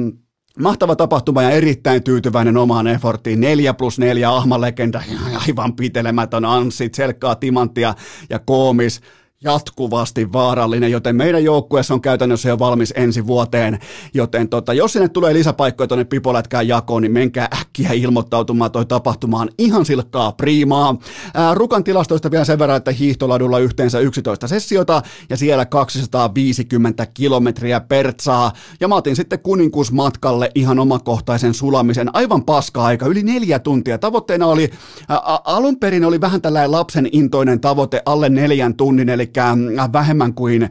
Mahtava 0.59 0.95
tapahtuma 0.95 1.43
ja 1.43 1.49
erittäin 1.49 2.03
tyytyväinen 2.03 2.57
omaan 2.57 2.87
efforttiin. 2.87 3.41
4 3.41 3.73
plus 3.73 3.99
4 3.99 4.29
ahmalegenda, 4.29 5.01
aivan 5.47 5.75
pitelemätön 5.75 6.45
Anssi, 6.45 6.89
Selkkaa, 6.95 7.35
Timanttia 7.35 7.95
ja 8.29 8.39
Koomis 8.39 9.01
jatkuvasti 9.43 10.33
vaarallinen, 10.33 10.91
joten 10.91 11.15
meidän 11.15 11.43
joukkueessa 11.43 11.93
on 11.93 12.01
käytännössä 12.01 12.49
jo 12.49 12.59
valmis 12.59 12.93
ensi 12.95 13.27
vuoteen, 13.27 13.79
joten 14.13 14.49
tota, 14.49 14.73
jos 14.73 14.93
sinne 14.93 15.09
tulee 15.09 15.33
lisäpaikkoja 15.33 15.87
tuonne 15.87 16.03
pipolätkään 16.03 16.67
jakoon, 16.67 17.01
niin 17.01 17.11
menkää 17.11 17.47
äkkiä 17.61 17.89
ilmoittautumaan 17.93 18.71
toi 18.71 18.85
tapahtumaan 18.85 19.49
ihan 19.57 19.85
silkkaa 19.85 20.31
priimaa. 20.31 20.95
Ää, 21.33 21.53
Rukan 21.53 21.83
tilastoista 21.83 22.31
vielä 22.31 22.45
sen 22.45 22.59
verran, 22.59 22.77
että 22.77 22.91
hiihtoladulla 22.91 23.59
yhteensä 23.59 23.99
11 23.99 24.47
sessiota 24.47 25.01
ja 25.29 25.37
siellä 25.37 25.65
250 25.65 27.05
kilometriä 27.05 27.79
pertsaa 27.79 28.51
ja 28.79 28.87
mä 28.87 28.95
otin 28.95 29.15
sitten 29.15 29.39
kuninkuusmatkalle 29.39 30.51
ihan 30.55 30.79
omakohtaisen 30.79 31.53
sulamisen, 31.53 32.15
aivan 32.15 32.45
paska-aika, 32.45 33.05
yli 33.05 33.23
neljä 33.23 33.59
tuntia. 33.59 33.97
Tavoitteena 33.97 34.45
oli, 34.45 34.69
ää, 35.09 35.19
alun 35.43 35.79
perin 35.79 36.05
oli 36.05 36.21
vähän 36.21 36.41
tällainen 36.41 36.71
lapsen 36.71 37.09
intoinen 37.11 37.59
tavoite 37.59 38.01
alle 38.05 38.29
neljän 38.29 38.75
tunnin, 38.75 39.09
eli 39.09 39.28
äh, 39.37 39.93
vähemmän 39.93 40.33
kuin 40.33 40.63
äh, 40.63 40.69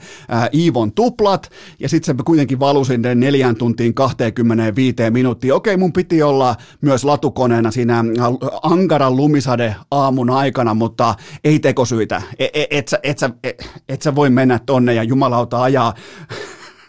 Iivon 0.55 0.93
tuplat, 0.93 1.51
ja 1.79 1.89
sitten 1.89 2.17
se 2.17 2.23
kuitenkin 2.25 2.61
valui 2.61 2.87
sinne 2.87 3.15
neljän 3.15 3.57
tuntiin 3.57 3.95
25 3.95 4.97
minuuttia. 5.11 5.55
Okei, 5.55 5.77
mun 5.77 5.93
piti 5.93 6.23
olla 6.23 6.57
myös 6.81 7.05
latukoneena 7.05 7.71
siinä 7.71 7.99
äh, 7.99 8.27
ankaran 8.63 9.17
lumisade 9.17 9.75
aamun 9.91 10.31
aikana, 10.31 10.75
mutta 10.75 11.15
ei 11.45 11.59
tekosyitä. 11.59 12.23
Et, 12.39 12.51
et, 12.55 12.67
et, 12.71 12.93
et, 13.03 13.23
et, 13.23 13.37
et, 13.43 13.71
et 13.89 14.03
sä 14.03 14.15
voi 14.15 14.31
mennä 14.31 14.59
tonne 14.67 14.95
ja 14.95 15.03
jumalauta 15.03 15.63
ajaa 15.63 15.95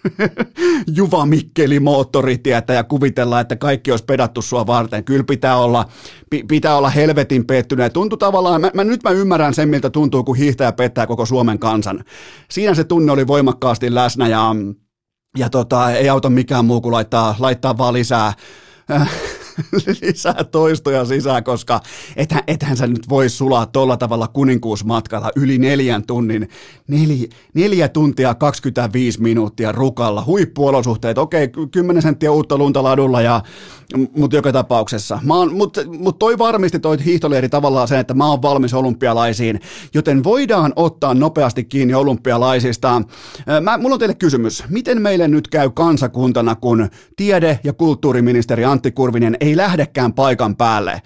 Juva 0.98 1.26
Mikkeli 1.26 1.80
moottoritietä 1.80 2.74
ja 2.74 2.84
kuvitella, 2.84 3.40
että 3.40 3.56
kaikki 3.56 3.92
olisi 3.92 4.06
pedattu 4.06 4.42
sua 4.42 4.68
varten. 4.68 5.04
Kyllä 5.04 5.24
pitää 5.24 5.58
olla, 5.58 5.86
pitää 6.48 6.78
olla 6.78 6.90
helvetin 6.90 7.46
pettynyt. 7.46 7.94
Tuntuu 7.94 8.18
tavallaan, 8.18 8.62
mä, 8.62 8.72
mä, 8.74 8.84
nyt 8.84 9.04
mä 9.04 9.10
ymmärrän 9.10 9.54
sen, 9.54 9.70
miltä 9.70 9.90
tuntuu, 9.90 10.24
kun 10.24 10.36
hiihtäjä 10.36 10.72
pettää 10.72 11.08
koko 11.08 11.26
Suomen 11.26 11.60
kansan. 11.60 12.04
Siinä 12.52 12.74
se 12.74 12.84
tunne 12.84 13.12
oli 13.12 13.28
voimakkaasti 13.28 13.96
läsnä 13.96 14.28
ja, 14.28 14.56
ja 15.38 15.50
tota, 15.50 15.92
ei 15.92 16.10
auta 16.10 16.30
mikään 16.30 16.66
muu 16.66 16.82
kuin 16.82 16.94
laittaa, 16.94 17.36
laittaa 17.40 17.78
vaan 17.78 17.94
lisää 17.94 18.34
lisää 20.02 20.44
toistoja 20.52 21.06
sisään, 21.06 21.44
koska 21.44 21.82
ethän, 22.16 22.44
ethän 22.48 22.78
sä 22.78 22.88
nyt 22.88 23.10
voi 23.10 23.30
sulaa 23.30 23.66
tuolla 23.66 23.98
tavalla 23.98 24.28
kuninkuusmatkalla 24.28 25.32
yli 25.36 25.58
neljän 25.58 26.06
tunnin, 26.06 26.50
neljä, 26.88 27.28
neljä 27.54 27.88
tuntia 27.88 28.36
25 28.36 29.22
minuuttia 29.22 29.72
rukalla, 29.72 30.24
huippuolosuhteet, 30.26 31.18
okei, 31.18 31.50
10 31.72 32.02
senttiä 32.02 32.32
uutta 32.32 32.58
lunta 32.58 32.84
ladulla 32.84 33.22
ja 33.22 33.42
mutta 34.16 34.36
joka 34.36 34.52
tapauksessa. 34.52 35.20
Mutta 35.52 35.82
mut 36.00 36.20
toi 36.20 36.38
varmisti 36.38 36.80
toi 36.80 36.98
hiihtolieri 37.06 37.50
tavallaan 37.50 37.88
sen, 37.88 38.00
että 38.00 38.14
mä 38.14 38.30
oon 38.30 38.42
valmis 38.42 38.74
olympialaisiin, 38.74 39.60
joten 39.94 40.24
voidaan 40.24 40.74
ottaa 40.76 41.14
nopeasti 41.14 41.64
kiinni 41.64 41.94
olympialaisista. 41.94 43.02
Mä, 43.62 43.78
mulla 43.78 43.94
on 43.94 44.00
teille 44.00 44.16
kysymys. 44.16 44.64
Miten 44.70 45.02
meille 45.02 45.28
nyt 45.28 45.48
käy 45.48 45.70
kansakuntana, 45.70 46.56
kun 46.56 46.90
tiede- 47.16 47.60
ja 47.64 47.74
kulttuuriministeri 47.74 48.66
Antti 48.66 48.92
Kurvinen 48.92 49.38
ei 49.40 49.49
lähdekään 49.58 50.14
paikan 50.14 50.56
päälle? 50.56 51.02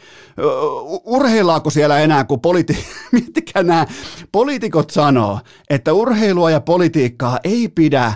Urheillaako 1.05 1.69
siellä 1.69 1.99
enää, 1.99 2.23
kun 2.23 2.39
politi- 2.39 2.85
miettikää 3.11 3.63
nämä 3.63 3.85
poliitikot 4.31 4.89
sanoo, 4.89 5.39
että 5.69 5.93
urheilua 5.93 6.51
ja 6.51 6.61
politiikkaa 6.61 7.39
ei 7.43 7.67
pidä 7.67 8.13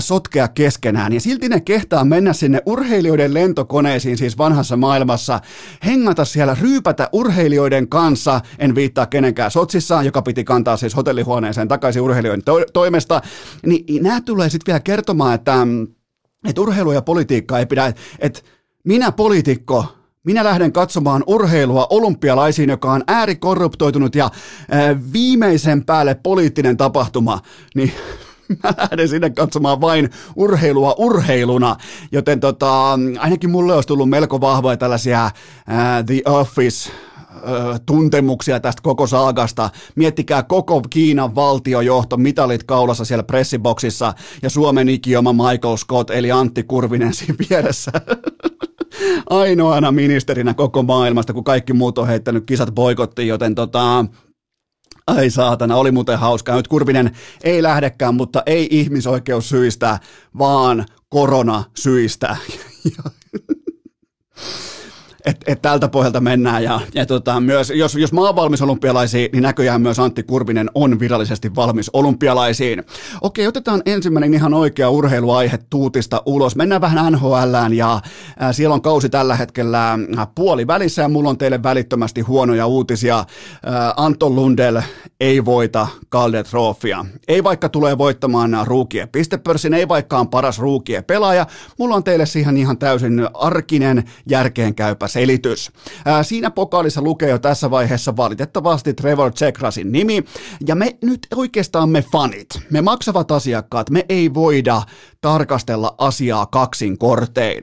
sotkea 0.00 0.48
keskenään. 0.48 1.12
Ja 1.12 1.20
silti 1.20 1.48
ne 1.48 1.60
kehtaa 1.60 2.04
mennä 2.04 2.32
sinne 2.32 2.62
urheilijoiden 2.66 3.34
lentokoneisiin, 3.34 4.18
siis 4.18 4.38
vanhassa 4.38 4.76
maailmassa, 4.76 5.40
hengata 5.86 6.24
siellä, 6.24 6.56
ryypätä 6.60 7.08
urheilijoiden 7.12 7.88
kanssa, 7.88 8.40
en 8.58 8.74
viittaa 8.74 9.06
kenenkään 9.06 9.50
sotsissa, 9.50 10.02
joka 10.02 10.22
piti 10.22 10.44
kantaa 10.44 10.76
siis 10.76 10.96
hotellihuoneeseen 10.96 11.68
takaisin 11.68 12.02
urheilijoiden 12.02 12.44
to- 12.44 12.64
toimesta, 12.72 13.20
niin 13.66 14.02
nämä 14.02 14.20
tulee 14.20 14.50
sitten 14.50 14.72
vielä 14.72 14.80
kertomaan, 14.80 15.34
että, 15.34 15.66
että 16.48 16.60
urheilu 16.60 16.92
ja 16.92 17.02
politiikka 17.02 17.58
ei 17.58 17.66
pidä, 17.66 17.92
että 18.18 18.40
minä 18.84 19.12
poliitikko, 19.12 19.86
minä 20.24 20.44
lähden 20.44 20.72
katsomaan 20.72 21.24
urheilua 21.26 21.86
olympialaisiin, 21.90 22.70
joka 22.70 22.92
on 22.92 23.04
äärikorruptoitunut 23.06 24.14
ja 24.14 24.30
ää, 24.70 24.96
viimeisen 25.12 25.84
päälle 25.84 26.14
poliittinen 26.14 26.76
tapahtuma, 26.76 27.40
niin 27.74 27.92
mä 28.64 28.72
lähden 28.76 29.08
sinne 29.08 29.30
katsomaan 29.30 29.80
vain 29.80 30.10
urheilua 30.36 30.94
urheiluna, 30.98 31.76
joten 32.12 32.40
tota, 32.40 32.98
ainakin 33.18 33.50
mulle 33.50 33.74
olisi 33.74 33.88
tullut 33.88 34.10
melko 34.10 34.40
vahvoja 34.40 34.76
tällaisia 34.76 35.26
uh, 35.26 36.06
The 36.06 36.22
Office 36.30 36.90
tuntemuksia 37.86 38.60
tästä 38.60 38.82
koko 38.82 39.06
saagasta. 39.06 39.70
Miettikää 39.96 40.42
koko 40.42 40.82
Kiinan 40.90 41.34
valtiojohto, 41.34 42.16
mitalit 42.16 42.64
kaulassa 42.64 43.04
siellä 43.04 43.22
pressiboksissa 43.22 44.14
ja 44.42 44.50
Suomen 44.50 44.88
ikioma 44.88 45.32
Michael 45.32 45.76
Scott 45.76 46.10
eli 46.10 46.32
Antti 46.32 46.62
Kurvinen 46.62 47.14
siinä 47.14 47.34
vieressä. 47.50 47.92
Ainoana 49.30 49.92
ministerinä 49.92 50.54
koko 50.54 50.82
maailmasta, 50.82 51.32
kun 51.32 51.44
kaikki 51.44 51.72
muut 51.72 51.98
on 51.98 52.06
heittänyt 52.06 52.46
kisat 52.46 52.74
boikottiin, 52.74 53.28
joten 53.28 53.54
tota, 53.54 54.04
Ai 55.06 55.30
saatana, 55.30 55.76
oli 55.76 55.90
muuten 55.90 56.18
hauskaa. 56.18 56.56
Nyt 56.56 56.68
Kurvinen 56.68 57.10
ei 57.44 57.62
lähdekään, 57.62 58.14
mutta 58.14 58.42
ei 58.46 58.68
ihmisoikeussyistä, 58.70 59.98
vaan 60.38 60.86
koronasyistä. 61.08 62.36
että 65.26 65.52
et 65.52 65.62
tältä 65.62 65.88
pohjalta 65.88 66.20
mennään. 66.20 66.64
Ja, 66.64 66.80
ja 66.94 67.06
tota, 67.06 67.40
myös, 67.40 67.70
jos, 67.70 67.94
jos 67.94 68.12
mä 68.12 68.20
oon 68.20 68.36
valmis 68.36 68.62
olympialaisiin, 68.62 69.28
niin 69.32 69.42
näköjään 69.42 69.82
myös 69.82 69.98
Antti 69.98 70.22
Kurvinen 70.22 70.70
on 70.74 71.00
virallisesti 71.00 71.54
valmis 71.54 71.90
olympialaisiin. 71.92 72.82
Okei, 73.20 73.46
otetaan 73.46 73.82
ensimmäinen 73.86 74.34
ihan 74.34 74.54
oikea 74.54 74.90
urheiluaihe 74.90 75.58
tuutista 75.70 76.22
ulos. 76.26 76.56
Mennään 76.56 76.80
vähän 76.80 77.12
NHLään 77.12 77.72
ja 77.72 78.00
ää, 78.38 78.52
siellä 78.52 78.74
on 78.74 78.82
kausi 78.82 79.08
tällä 79.08 79.36
hetkellä 79.36 79.98
puoli 80.34 80.66
välissä 80.66 81.02
ja 81.02 81.08
mulla 81.08 81.30
on 81.30 81.38
teille 81.38 81.62
välittömästi 81.62 82.20
huonoja 82.20 82.66
uutisia. 82.66 83.24
Ää, 83.66 83.94
Anton 83.96 84.36
Lundell 84.36 84.80
ei 85.20 85.44
voita 85.44 85.86
Calder 86.10 86.44
Trofia. 86.44 87.04
Ei 87.28 87.44
vaikka 87.44 87.68
tulee 87.68 87.98
voittamaan 87.98 88.58
ruukien 88.64 89.08
pistepörssin, 89.08 89.74
ei 89.74 89.88
vaikka 89.88 90.18
on 90.18 90.28
paras 90.28 90.58
ruukien 90.58 91.04
pelaaja. 91.04 91.46
Mulla 91.78 91.94
on 91.94 92.04
teille 92.04 92.26
siihen 92.26 92.56
ihan 92.56 92.78
täysin 92.78 93.28
arkinen, 93.34 94.04
järkeenkäypä 94.26 95.08
selitys. 95.12 95.72
Siinä 96.22 96.50
pokaalissa 96.50 97.02
lukee 97.02 97.30
jo 97.30 97.38
tässä 97.38 97.70
vaiheessa 97.70 98.16
valitettavasti 98.16 98.94
Trevor 98.94 99.32
Tsekrasin 99.32 99.92
nimi, 99.92 100.24
ja 100.66 100.74
me 100.74 100.96
nyt 101.02 101.26
oikeastaan 101.34 101.88
me 101.88 102.02
fanit, 102.12 102.48
me 102.70 102.80
maksavat 102.82 103.30
asiakkaat, 103.30 103.90
me 103.90 104.06
ei 104.08 104.34
voida 104.34 104.82
tarkastella 105.20 105.94
asiaa 105.98 106.46
kaksin 106.46 106.98
kortein. 106.98 107.62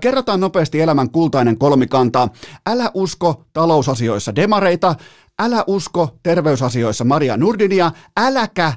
Kerrotaan 0.00 0.40
nopeasti 0.40 0.80
elämän 0.80 1.10
kultainen 1.10 1.58
kolmikanta. 1.58 2.28
Älä 2.66 2.90
usko 2.94 3.44
talousasioissa 3.52 4.34
demareita, 4.36 4.94
älä 5.38 5.64
usko 5.66 6.16
terveysasioissa 6.22 7.04
Maria 7.04 7.36
Nurdinia, 7.36 7.90
äläkä 8.16 8.72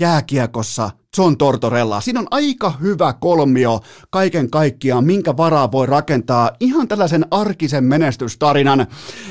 jääkiekossa 0.00 0.90
John 1.18 1.36
Tortorella. 1.36 2.00
Siinä 2.00 2.20
on 2.20 2.26
aika 2.30 2.72
hyvä 2.80 3.12
kolmio 3.12 3.80
kaiken 4.10 4.50
kaikkiaan, 4.50 5.04
minkä 5.04 5.36
varaa 5.36 5.72
voi 5.72 5.86
rakentaa 5.86 6.50
ihan 6.60 6.88
tällaisen 6.88 7.26
arkisen 7.30 7.84
menestystarinan. 7.84 8.86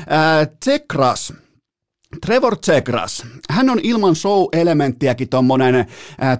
Ää, 0.08 0.46
Tsekras, 0.46 1.32
Trevor 2.26 2.56
Tsegras, 2.56 3.26
hän 3.50 3.70
on 3.70 3.80
ilman 3.82 4.14
show-elementtiäkin 4.16 5.28
tuommoinen 5.28 5.86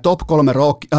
top 0.02 0.20
kolme 0.26 0.52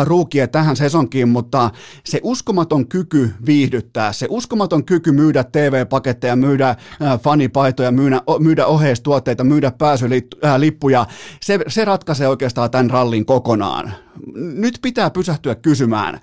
ruukia 0.03 0.47
tähän 0.47 0.75
sesonkiin, 0.75 1.29
mutta 1.29 1.69
se 2.05 2.19
uskomaton 2.23 2.87
kyky 2.87 3.33
viihdyttää, 3.45 4.13
se 4.13 4.27
uskomaton 4.29 4.85
kyky 4.85 5.11
myydä 5.11 5.43
TV-paketteja, 5.43 6.35
myydä 6.35 6.75
ää, 6.99 7.17
fanipaitoja, 7.17 7.91
myydä, 7.91 8.21
myydä 8.39 8.65
oheistuotteita, 8.65 9.43
myydä 9.43 9.71
pääsylippuja, 9.71 11.05
se, 11.41 11.59
se 11.67 11.85
ratkaisee 11.85 12.27
oikeastaan 12.27 12.71
tämän 12.71 12.89
rallin 12.89 13.25
kokonaan. 13.25 13.93
Nyt 14.35 14.79
pitää 14.81 15.09
pysähtyä 15.09 15.55
kysymään, 15.55 16.19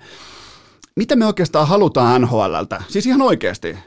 mitä 0.95 1.15
me 1.15 1.25
oikeastaan 1.25 1.67
halutaan 1.67 2.21
NHLltä? 2.21 2.83
Siis 2.87 3.05
ihan 3.05 3.21
oikeasti 3.21 3.77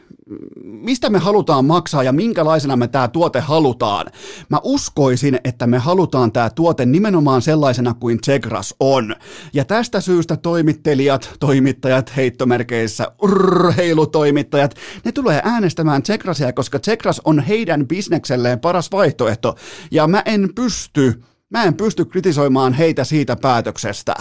mistä 0.65 1.11
me 1.11 1.19
halutaan 1.19 1.65
maksaa 1.65 2.03
ja 2.03 2.13
minkälaisena 2.13 2.77
me 2.77 2.89
tämä 2.89 3.09
tuote 3.09 3.41
halutaan. 3.41 4.07
Mä 4.49 4.61
uskoisin, 4.63 5.39
että 5.45 5.67
me 5.67 5.79
halutaan 5.79 6.33
tämä 6.33 6.51
tuote 6.51 6.87
nimenomaan 6.87 7.43
sellaisena 7.43 7.95
kuin 7.95 8.19
Zegras 8.27 8.75
on. 8.81 9.17
Ja 9.53 9.65
tästä 9.65 10.01
syystä 10.01 10.37
toimittelijat, 10.37 11.31
toimittajat 11.41 12.17
heittomerkeissä, 12.17 13.13
urheilutoimittajat, 13.23 14.75
ne 15.05 15.13
tulee 15.13 15.41
äänestämään 15.45 16.03
Zegrasia, 16.03 16.53
koska 16.53 16.79
Zegras 16.79 17.21
on 17.25 17.41
heidän 17.41 17.89
bisnekselleen 17.89 18.61
paras 18.61 18.93
vaihtoehto. 18.93 19.55
Ja 19.91 20.07
mä 20.07 20.23
en 20.25 20.51
pysty, 20.55 21.23
mä 21.51 21.65
en 21.65 21.75
pysty 21.75 22.05
kritisoimaan 22.05 22.73
heitä 22.73 23.05
siitä 23.05 23.37
päätöksestä. 23.37 24.15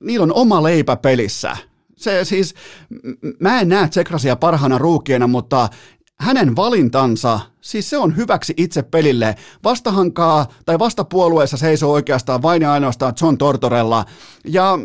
Niillä 0.00 0.24
on 0.24 0.32
oma 0.34 0.62
leipä 0.62 0.96
pelissä 0.96 1.69
se 2.00 2.24
siis, 2.24 2.54
mä 3.40 3.60
en 3.60 3.68
näe 3.68 3.88
Tsekrasia 3.88 4.36
parhaana 4.36 4.78
ruukiena, 4.78 5.26
mutta 5.26 5.68
hänen 6.20 6.56
valintansa, 6.56 7.40
siis 7.60 7.90
se 7.90 7.98
on 7.98 8.16
hyväksi 8.16 8.54
itse 8.56 8.82
pelille. 8.82 9.34
Vastahankaa 9.64 10.46
tai 10.66 10.78
vastapuolueessa 10.78 11.56
seisoo 11.56 11.92
oikeastaan 11.92 12.42
vain 12.42 12.62
ja 12.62 12.72
ainoastaan 12.72 13.14
John 13.22 13.38
Tortorella. 13.38 14.04
Ja 14.44 14.78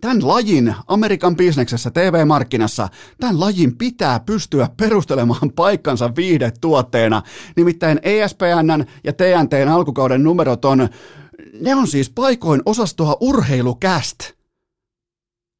Tämän 0.00 0.28
lajin 0.28 0.74
Amerikan 0.86 1.36
bisneksessä, 1.36 1.90
TV-markkinassa, 1.90 2.88
tämän 3.20 3.40
lajin 3.40 3.78
pitää 3.78 4.20
pystyä 4.20 4.68
perustelemaan 4.76 5.52
paikkansa 5.56 6.16
viihdetuotteena. 6.16 7.22
Nimittäin 7.56 8.00
ESPNn 8.02 8.84
ja 9.04 9.12
TNTn 9.12 9.68
alkukauden 9.68 10.22
numerot 10.22 10.64
on, 10.64 10.88
ne 11.60 11.74
on 11.74 11.86
siis 11.86 12.10
paikoin 12.10 12.62
osastoa 12.66 13.16
urheilukäst– 13.20 14.18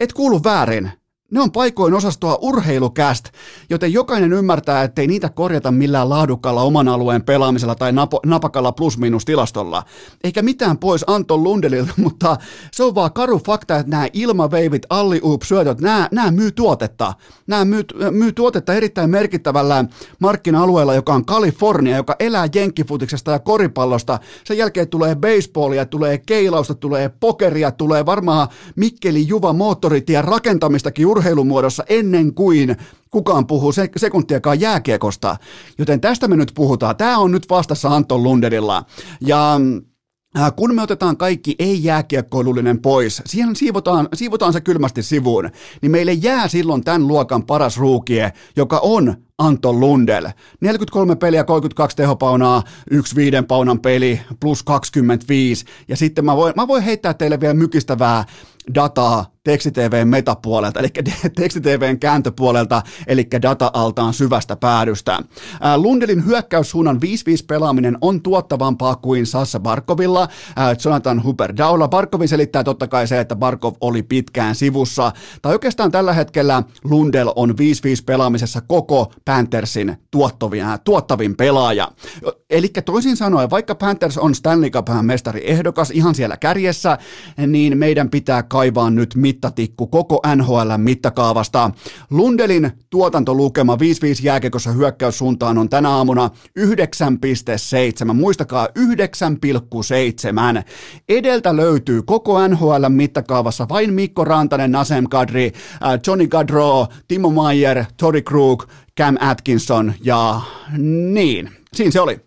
et 0.00 0.12
kuulu 0.12 0.44
väärin. 0.44 0.97
Ne 1.30 1.40
on 1.40 1.52
paikoin 1.52 1.94
osastoa 1.94 2.38
urheilukäst, 2.40 3.24
joten 3.70 3.92
jokainen 3.92 4.32
ymmärtää, 4.32 4.82
ettei 4.82 5.06
niitä 5.06 5.28
korjata 5.28 5.70
millään 5.70 6.08
laadukkaalla 6.08 6.62
oman 6.62 6.88
alueen 6.88 7.22
pelaamisella 7.22 7.74
tai 7.74 7.92
napo, 7.92 8.20
napakalla 8.26 8.72
plus-minus 8.72 9.24
tilastolla. 9.24 9.82
Eikä 10.24 10.42
mitään 10.42 10.78
pois 10.78 11.04
Anton 11.06 11.44
Lundelilta, 11.44 11.92
mutta 12.04 12.36
se 12.72 12.84
on 12.84 12.94
vaan 12.94 13.12
karu 13.12 13.40
fakta, 13.46 13.76
että 13.76 13.90
nämä 13.90 14.08
ilmaveivit, 14.12 14.86
alliup 14.90 15.42
syötöt, 15.42 15.80
nämä, 15.80 16.08
nämä 16.12 16.30
myy 16.30 16.52
tuotetta. 16.52 17.14
Nämä 17.46 17.64
myy, 17.64 17.84
myy 18.10 18.32
tuotetta 18.32 18.74
erittäin 18.74 19.10
merkittävällä 19.10 19.84
markkina-alueella, 20.18 20.94
joka 20.94 21.14
on 21.14 21.24
Kalifornia, 21.24 21.96
joka 21.96 22.16
elää 22.18 22.48
jenkkifutiksesta 22.54 23.30
ja 23.30 23.38
koripallosta. 23.38 24.18
Sen 24.44 24.58
jälkeen 24.58 24.88
tulee 24.88 25.16
baseballia, 25.16 25.86
tulee 25.86 26.18
keilausta, 26.18 26.74
tulee 26.74 27.10
pokeria, 27.20 27.70
tulee 27.70 28.06
varmaan 28.06 28.48
Mikkeli 28.76 29.28
Juva 29.28 29.52
moottoritien 29.52 30.24
rakentamistakin 30.24 31.06
urheilumuodossa 31.18 31.84
ennen 31.88 32.34
kuin 32.34 32.76
kukaan 33.10 33.46
puhuu 33.46 33.72
se, 33.72 33.90
sekuntiakaan 33.96 34.60
jääkiekosta. 34.60 35.36
Joten 35.78 36.00
tästä 36.00 36.28
me 36.28 36.36
nyt 36.36 36.52
puhutaan. 36.54 36.96
Tämä 36.96 37.18
on 37.18 37.30
nyt 37.30 37.50
vastassa 37.50 37.88
Anton 37.88 38.22
Lunderilla. 38.22 38.84
Ja 39.20 39.60
äh, 40.38 40.52
kun 40.56 40.74
me 40.74 40.82
otetaan 40.82 41.16
kaikki 41.16 41.54
ei-jääkiekkoilullinen 41.58 42.82
pois, 42.82 43.22
siihen 43.26 43.56
siivotaan, 43.56 44.08
siivotaan 44.14 44.52
se 44.52 44.60
kylmästi 44.60 45.02
sivuun, 45.02 45.50
niin 45.82 45.90
meille 45.90 46.12
jää 46.12 46.48
silloin 46.48 46.84
tämän 46.84 47.08
luokan 47.08 47.46
paras 47.46 47.78
ruukie, 47.78 48.32
joka 48.56 48.78
on 48.78 49.27
Anton 49.38 49.80
Lundell. 49.80 50.26
43 50.60 51.16
peliä, 51.16 51.44
32 51.44 51.96
tehopaunaa, 51.96 52.62
yksi 52.90 53.16
viiden 53.16 53.46
paunan 53.46 53.80
peli, 53.80 54.20
plus 54.40 54.62
25. 54.62 55.64
Ja 55.88 55.96
sitten 55.96 56.24
mä 56.24 56.36
voin, 56.36 56.52
mä 56.56 56.68
voin 56.68 56.82
heittää 56.82 57.14
teille 57.14 57.40
vielä 57.40 57.54
mykistävää 57.54 58.24
dataa 58.74 59.26
tekstitvn 59.44 60.08
metapuolelta, 60.08 60.80
eli 60.80 60.88
tekstitvn 61.36 61.98
kääntöpuolelta, 61.98 62.82
eli 63.06 63.26
data-altaan 63.42 64.14
syvästä 64.14 64.56
päädystä. 64.56 65.18
Lundelin 65.76 66.26
hyökkäyssuunnan 66.26 66.96
5-5 66.96 66.98
pelaaminen 67.46 67.98
on 68.00 68.22
tuottavampaa 68.22 68.96
kuin 68.96 69.26
Sassa 69.26 69.60
Barkovilla. 69.60 70.28
Jonathan 70.84 71.24
Huber 71.24 71.56
Daula. 71.56 71.88
Barkovin 71.88 72.28
selittää 72.28 72.64
totta 72.64 72.86
kai 72.86 73.06
se, 73.06 73.20
että 73.20 73.36
Barkov 73.36 73.74
oli 73.80 74.02
pitkään 74.02 74.54
sivussa. 74.54 75.12
Tai 75.42 75.52
oikeastaan 75.52 75.90
tällä 75.90 76.12
hetkellä 76.12 76.62
Lundell 76.84 77.32
on 77.36 77.50
5-5 77.50 77.54
pelaamisessa 78.06 78.60
koko 78.60 79.12
Panthersin 79.28 79.96
tuottavin, 80.10 80.64
tuottavin 80.84 81.36
pelaaja. 81.36 81.90
Eli 82.50 82.68
toisin 82.68 83.16
sanoen, 83.16 83.50
vaikka 83.50 83.74
Panthers 83.74 84.18
on 84.18 84.34
Stanley 84.34 84.70
Cup 84.70 84.88
mestari 85.02 85.50
ehdokas 85.50 85.90
ihan 85.90 86.14
siellä 86.14 86.36
kärjessä, 86.36 86.98
niin 87.46 87.78
meidän 87.78 88.10
pitää 88.10 88.42
kaivaa 88.42 88.90
nyt 88.90 89.14
mittatikku 89.14 89.86
koko 89.86 90.20
NHL 90.36 90.70
mittakaavasta. 90.76 91.70
Lundelin 92.10 92.70
tuotantolukema 92.90 93.76
5-5 93.76 93.78
jääkekossa 94.22 94.72
hyökkäyssuuntaan 94.72 95.58
on 95.58 95.68
tänä 95.68 95.90
aamuna 95.90 96.30
9,7. 96.58 98.12
Muistakaa 98.12 98.68
9,7. 98.78 100.62
Edeltä 101.08 101.56
löytyy 101.56 102.02
koko 102.02 102.48
NHL 102.48 102.88
mittakaavassa 102.88 103.66
vain 103.68 103.94
Mikko 103.94 104.24
Rantanen, 104.24 104.72
Nasem 104.72 105.04
Kadri, 105.10 105.46
äh, 105.46 106.00
Johnny 106.06 106.26
Gadro, 106.26 106.86
Timo 107.08 107.30
Mayer, 107.30 107.84
Tori 107.96 108.22
Krug, 108.22 108.64
Cam 108.98 109.16
Atkinson 109.20 109.92
ja 110.04 110.40
niin, 110.78 111.50
siinä 111.74 111.90
se 111.90 112.00
oli. 112.00 112.20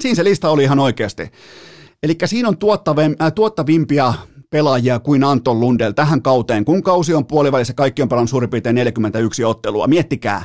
Siinä 0.00 0.14
se 0.14 0.24
lista 0.24 0.50
oli 0.50 0.62
ihan 0.62 0.78
oikeasti. 0.78 1.30
Eli 2.02 2.16
siinä 2.24 2.48
on 2.48 2.56
äh, 3.22 3.32
tuottavimpia 3.32 4.14
pelaajia 4.50 4.98
kuin 4.98 5.24
Anton 5.24 5.60
Lundell 5.60 5.92
tähän 5.92 6.22
kauteen. 6.22 6.64
Kun 6.64 6.82
kausi 6.82 7.14
on 7.14 7.26
puolivälissä, 7.26 7.74
kaikki 7.74 8.02
on 8.02 8.08
pelannut 8.08 8.30
suurin 8.30 8.50
piirtein 8.50 8.74
41 8.74 9.44
ottelua. 9.44 9.86
Miettikää, 9.86 10.44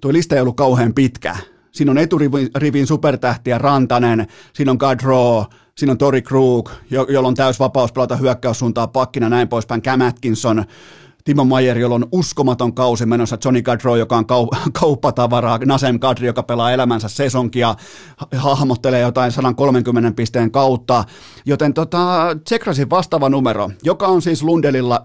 tuo 0.00 0.12
lista 0.12 0.34
ei 0.34 0.40
ollut 0.40 0.56
kauhean 0.56 0.94
pitkä. 0.94 1.36
Siinä 1.72 1.90
on 1.90 1.98
eturivin 1.98 2.86
supertähtiä 2.86 3.58
Rantanen, 3.58 4.26
siinä 4.52 4.70
on 4.70 4.76
Gadro, 4.76 5.44
siinä 5.74 5.92
on 5.92 5.98
Tori 5.98 6.22
Krug, 6.22 6.70
jo- 6.90 7.06
jolla 7.08 7.28
on 7.28 7.34
täys 7.34 7.58
vapaus 7.58 7.92
pelata 7.92 8.16
hyökkäyssuuntaa 8.16 8.86
pakkina 8.86 9.28
näin 9.28 9.48
poispäin, 9.48 9.82
Cam 9.82 10.00
Atkinson, 10.00 10.64
Timo 11.24 11.44
Mayer, 11.44 11.78
jolla 11.78 11.94
on 11.94 12.08
uskomaton 12.12 12.74
kausi 12.74 13.06
menossa, 13.06 13.38
Johnny 13.44 13.62
Gadro, 13.62 13.96
joka 13.96 14.16
on 14.16 14.24
kau- 14.24 14.70
kauppatavaraa, 14.80 15.58
Nasem 15.64 15.98
Kadri, 15.98 16.26
joka 16.26 16.42
pelaa 16.42 16.72
elämänsä 16.72 17.08
sesonkia, 17.08 17.74
hahmottelee 18.36 19.00
jotain 19.00 19.32
130 19.32 20.12
pisteen 20.16 20.50
kautta, 20.50 21.04
joten 21.46 21.74
tota, 21.74 22.36
Tsekrasin 22.44 22.90
vastaava 22.90 23.28
numero, 23.28 23.70
joka 23.82 24.06
on 24.06 24.22
siis 24.22 24.42
Lundelilla 24.42 25.00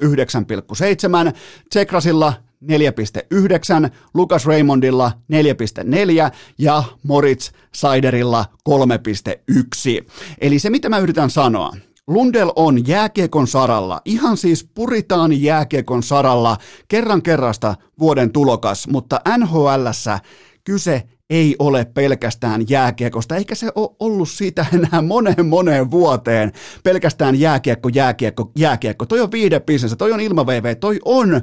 9,7, 1.30 1.34
Tsekrasilla 1.70 2.34
4,9, 2.64 3.90
Lukas 4.14 4.46
Raymondilla 4.46 5.12
4,4 5.34 6.32
ja 6.58 6.84
Moritz 7.04 7.52
Seiderilla 7.74 8.46
3,1. 8.70 10.08
Eli 10.42 10.60
se, 10.60 10.70
mitä 10.70 10.90
mä 10.90 10.98
yritän 10.98 11.30
sanoa, 11.30 11.74
Lundell 12.08 12.52
on 12.56 12.88
jääkiekon 12.88 13.48
saralla, 13.48 14.02
ihan 14.06 14.38
siis 14.38 14.70
puritaan 14.76 15.42
jääkiekon 15.42 16.04
saralla, 16.04 16.58
kerran 16.88 17.22
kerrasta 17.22 17.76
vuoden 18.00 18.32
tulokas, 18.32 18.88
mutta 18.88 19.22
NHLssä 19.38 20.20
kyse 20.64 21.04
ei 21.30 21.56
ole 21.60 21.86
pelkästään 21.86 22.70
jääkiekosta, 22.70 23.36
eikä 23.36 23.56
se 23.56 23.72
ole 23.76 23.96
ollut 24.00 24.30
siitä 24.30 24.66
enää 24.74 25.02
moneen 25.02 25.46
moneen 25.46 25.92
vuoteen. 25.92 26.52
Pelkästään 26.84 27.40
jääkiekko, 27.40 27.90
jääkiekko, 27.90 28.52
jääkiekko. 28.58 29.06
Toi 29.06 29.22
on 29.22 29.32
viidebisnes, 29.32 29.96
toi 29.98 30.12
on 30.12 30.20
ilmaveive, 30.20 30.76
toi 30.76 31.00
on 31.06 31.42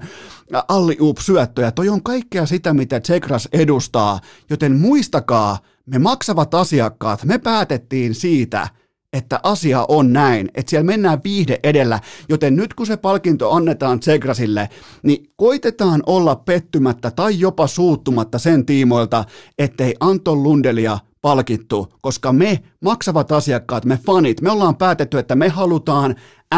alliup 0.68 1.18
syöttöjä, 1.18 1.70
toi 1.70 1.88
on 1.88 2.02
kaikkea 2.02 2.46
sitä, 2.46 2.74
mitä 2.74 3.00
Tsekras 3.00 3.48
edustaa. 3.52 4.20
Joten 4.50 4.80
muistakaa, 4.80 5.58
me 5.86 5.98
maksavat 5.98 6.54
asiakkaat, 6.54 7.24
me 7.24 7.38
päätettiin 7.38 8.14
siitä, 8.14 8.68
että 9.14 9.40
asia 9.42 9.84
on 9.88 10.12
näin, 10.12 10.50
että 10.54 10.70
siellä 10.70 10.86
mennään 10.86 11.20
viihde 11.24 11.60
edellä, 11.62 12.00
joten 12.28 12.56
nyt 12.56 12.74
kun 12.74 12.86
se 12.86 12.96
palkinto 12.96 13.50
annetaan 13.52 14.00
Tsegrasille, 14.00 14.68
niin 15.02 15.30
koitetaan 15.36 16.02
olla 16.06 16.36
pettymättä 16.36 17.10
tai 17.10 17.40
jopa 17.40 17.66
suuttumatta 17.66 18.38
sen 18.38 18.66
tiimoilta, 18.66 19.24
ettei 19.58 19.94
Anton 20.00 20.42
Lundelia 20.42 20.98
palkittu, 21.20 21.92
koska 22.02 22.32
me 22.32 22.62
maksavat 22.80 23.32
asiakkaat, 23.32 23.84
me 23.84 23.98
fanit, 24.06 24.40
me 24.40 24.50
ollaan 24.50 24.76
päätetty, 24.76 25.18
että 25.18 25.34
me 25.34 25.48
halutaan 25.48 26.14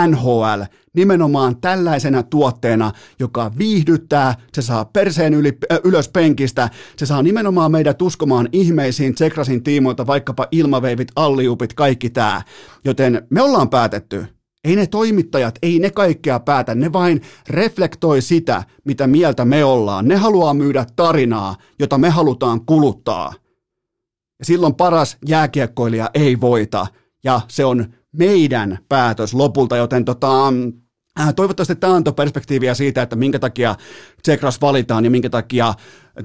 NHL 0.06 0.62
nimenomaan 0.96 1.60
tällaisena 1.60 2.22
tuotteena, 2.22 2.92
joka 3.18 3.52
viihdyttää, 3.58 4.34
se 4.52 4.62
saa 4.62 4.84
perseen 4.84 5.34
yli, 5.34 5.58
äh, 5.72 5.78
ylös 5.84 6.08
penkistä, 6.08 6.70
se 6.96 7.06
saa 7.06 7.22
nimenomaan 7.22 7.72
meidät 7.72 8.02
uskomaan 8.02 8.48
ihmeisiin 8.52 9.14
Tsekrasin 9.14 9.62
tiimoilta, 9.62 10.06
vaikkapa 10.06 10.46
ilmaveivit, 10.50 11.08
alliupit, 11.16 11.74
kaikki 11.74 12.10
tämä. 12.10 12.42
Joten 12.84 13.26
me 13.30 13.42
ollaan 13.42 13.68
päätetty, 13.68 14.26
ei 14.64 14.76
ne 14.76 14.86
toimittajat, 14.86 15.58
ei 15.62 15.78
ne 15.78 15.90
kaikkea 15.90 16.40
päätä, 16.40 16.74
ne 16.74 16.92
vain 16.92 17.22
reflektoi 17.48 18.22
sitä, 18.22 18.62
mitä 18.84 19.06
mieltä 19.06 19.44
me 19.44 19.64
ollaan. 19.64 20.08
Ne 20.08 20.16
haluaa 20.16 20.54
myydä 20.54 20.86
tarinaa, 20.96 21.56
jota 21.78 21.98
me 21.98 22.10
halutaan 22.10 22.66
kuluttaa. 22.66 23.32
Ja 24.38 24.44
silloin 24.44 24.74
paras 24.74 25.16
jääkiekkoilija 25.28 26.10
ei 26.14 26.40
voita, 26.40 26.86
ja 27.24 27.40
se 27.48 27.64
on 27.64 27.86
meidän 28.18 28.78
päätös 28.88 29.34
lopulta, 29.34 29.76
joten 29.76 30.04
tota, 30.04 30.48
äh, 31.20 31.34
Toivottavasti 31.34 31.76
tämä 31.76 31.94
antoi 31.94 32.12
perspektiiviä 32.12 32.74
siitä, 32.74 33.02
että 33.02 33.16
minkä 33.16 33.38
takia 33.38 33.74
Tsekras 34.22 34.60
valitaan 34.60 35.04
ja 35.04 35.10
minkä 35.10 35.30
takia 35.30 35.74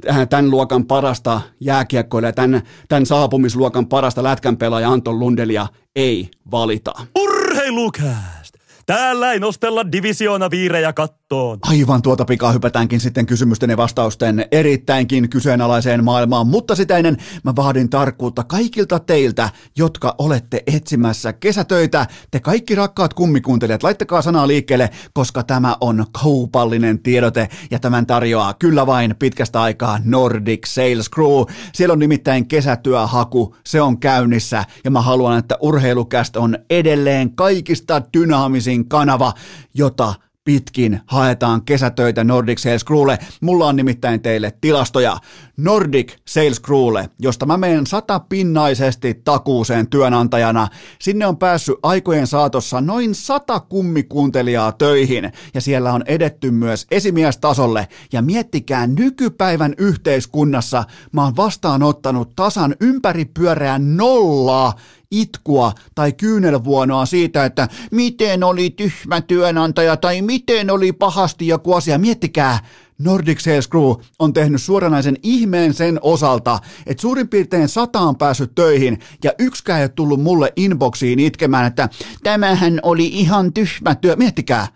äh, 0.09 0.27
tämän 0.27 0.51
luokan 0.51 0.85
parasta 0.85 1.41
jääkiekkoilija, 1.59 2.33
tämän, 2.33 2.61
tämän 2.89 3.05
saapumisluokan 3.05 3.87
parasta 3.87 4.23
lätkänpelaaja 4.23 4.91
Anton 4.91 5.19
Lundelia 5.19 5.67
ei 5.95 6.29
valita. 6.51 6.93
Urheilukää! 7.19 8.41
Täällä 8.85 9.31
ei 9.31 9.39
nostella 9.39 9.91
divisioona 9.91 10.49
viirejä 10.49 10.93
kattoon. 11.31 11.59
Aivan 11.61 12.01
tuota 12.01 12.25
pikaa 12.25 12.51
hypätäänkin 12.51 12.99
sitten 12.99 13.25
kysymysten 13.25 13.69
ja 13.69 13.77
vastausten 13.77 14.45
erittäinkin 14.51 15.29
kyseenalaiseen 15.29 16.03
maailmaan, 16.03 16.47
mutta 16.47 16.75
sitä 16.75 16.97
ennen 16.97 17.17
mä 17.43 17.55
vaadin 17.55 17.89
tarkkuutta 17.89 18.43
kaikilta 18.43 18.99
teiltä, 18.99 19.49
jotka 19.77 20.15
olette 20.17 20.63
etsimässä 20.67 21.33
kesätöitä. 21.33 22.07
Te 22.31 22.39
kaikki 22.39 22.75
rakkaat 22.75 23.13
kummikuuntelijat, 23.13 23.83
laittakaa 23.83 24.21
sanaa 24.21 24.47
liikkeelle, 24.47 24.89
koska 25.13 25.43
tämä 25.43 25.77
on 25.81 26.05
kaupallinen 26.23 26.99
tiedote 26.99 27.49
ja 27.71 27.79
tämän 27.79 28.05
tarjoaa 28.05 28.53
kyllä 28.53 28.87
vain 28.87 29.15
pitkästä 29.19 29.61
aikaa 29.61 29.99
Nordic 30.03 30.67
Sales 30.67 31.09
Crew. 31.09 31.55
Siellä 31.73 31.93
on 31.93 31.99
nimittäin 31.99 32.47
kesätyöhaku, 32.47 33.55
se 33.65 33.81
on 33.81 33.99
käynnissä 33.99 34.65
ja 34.83 34.91
mä 34.91 35.01
haluan, 35.01 35.37
että 35.37 35.57
urheilukästä 35.61 36.39
on 36.39 36.57
edelleen 36.69 37.35
kaikista 37.35 38.01
dynaamisin 38.13 38.89
kanava, 38.89 39.33
jota 39.73 40.13
pitkin 40.43 40.99
haetaan 41.05 41.65
kesätöitä 41.65 42.23
Nordic 42.23 42.57
Sales 42.59 42.85
Crewlle. 42.85 43.19
Mulla 43.41 43.67
on 43.67 43.75
nimittäin 43.75 44.21
teille 44.21 44.53
tilastoja. 44.61 45.17
Nordic 45.57 46.13
Sales 46.27 46.61
Crewlle, 46.61 47.09
josta 47.19 47.45
mä 47.45 47.57
menen 47.57 47.87
satapinnaisesti 47.87 49.13
takuuseen 49.13 49.87
työnantajana. 49.87 50.67
Sinne 50.99 51.27
on 51.27 51.37
päässyt 51.37 51.75
aikojen 51.83 52.27
saatossa 52.27 52.81
noin 52.81 53.15
sata 53.15 53.59
kummikuuntelijaa 53.59 54.71
töihin 54.71 55.31
ja 55.53 55.61
siellä 55.61 55.93
on 55.93 56.03
edetty 56.05 56.51
myös 56.51 56.87
esimiestasolle. 56.91 57.87
Ja 58.13 58.21
miettikää 58.21 58.87
nykypäivän 58.87 59.73
yhteiskunnassa 59.77 60.83
mä 61.11 61.23
oon 61.23 61.35
vastaanottanut 61.35 62.35
tasan 62.35 62.75
ympäripyöreä 62.79 63.79
nollaa 63.79 64.73
itkua 65.11 65.71
tai 65.95 66.13
kyynelvuonoa 66.13 67.05
siitä, 67.05 67.45
että 67.45 67.67
miten 67.91 68.43
oli 68.43 68.69
tyhmä 68.69 69.21
työnantaja 69.21 69.97
tai 69.97 70.21
miten 70.21 70.69
oli 70.69 70.91
pahasti 70.91 71.47
joku 71.47 71.73
asia. 71.73 71.97
Miettikää, 71.97 72.59
Nordic 72.97 73.39
Sales 73.39 73.69
Crew 73.69 73.93
on 74.19 74.33
tehnyt 74.33 74.61
suoranaisen 74.61 75.17
ihmeen 75.23 75.73
sen 75.73 75.99
osalta, 76.01 76.59
että 76.85 77.01
suurin 77.01 77.27
piirtein 77.27 77.67
sata 77.67 77.99
on 77.99 78.15
päässyt 78.15 78.55
töihin 78.55 78.99
ja 79.23 79.31
yksikään 79.39 79.79
ei 79.79 79.83
ole 79.83 79.89
tullut 79.89 80.21
mulle 80.21 80.53
inboxiin 80.55 81.19
itkemään, 81.19 81.67
että 81.67 81.89
tämähän 82.23 82.79
oli 82.83 83.07
ihan 83.07 83.53
tyhmä 83.53 83.95
työ. 83.95 84.15
Miettikää, 84.15 84.67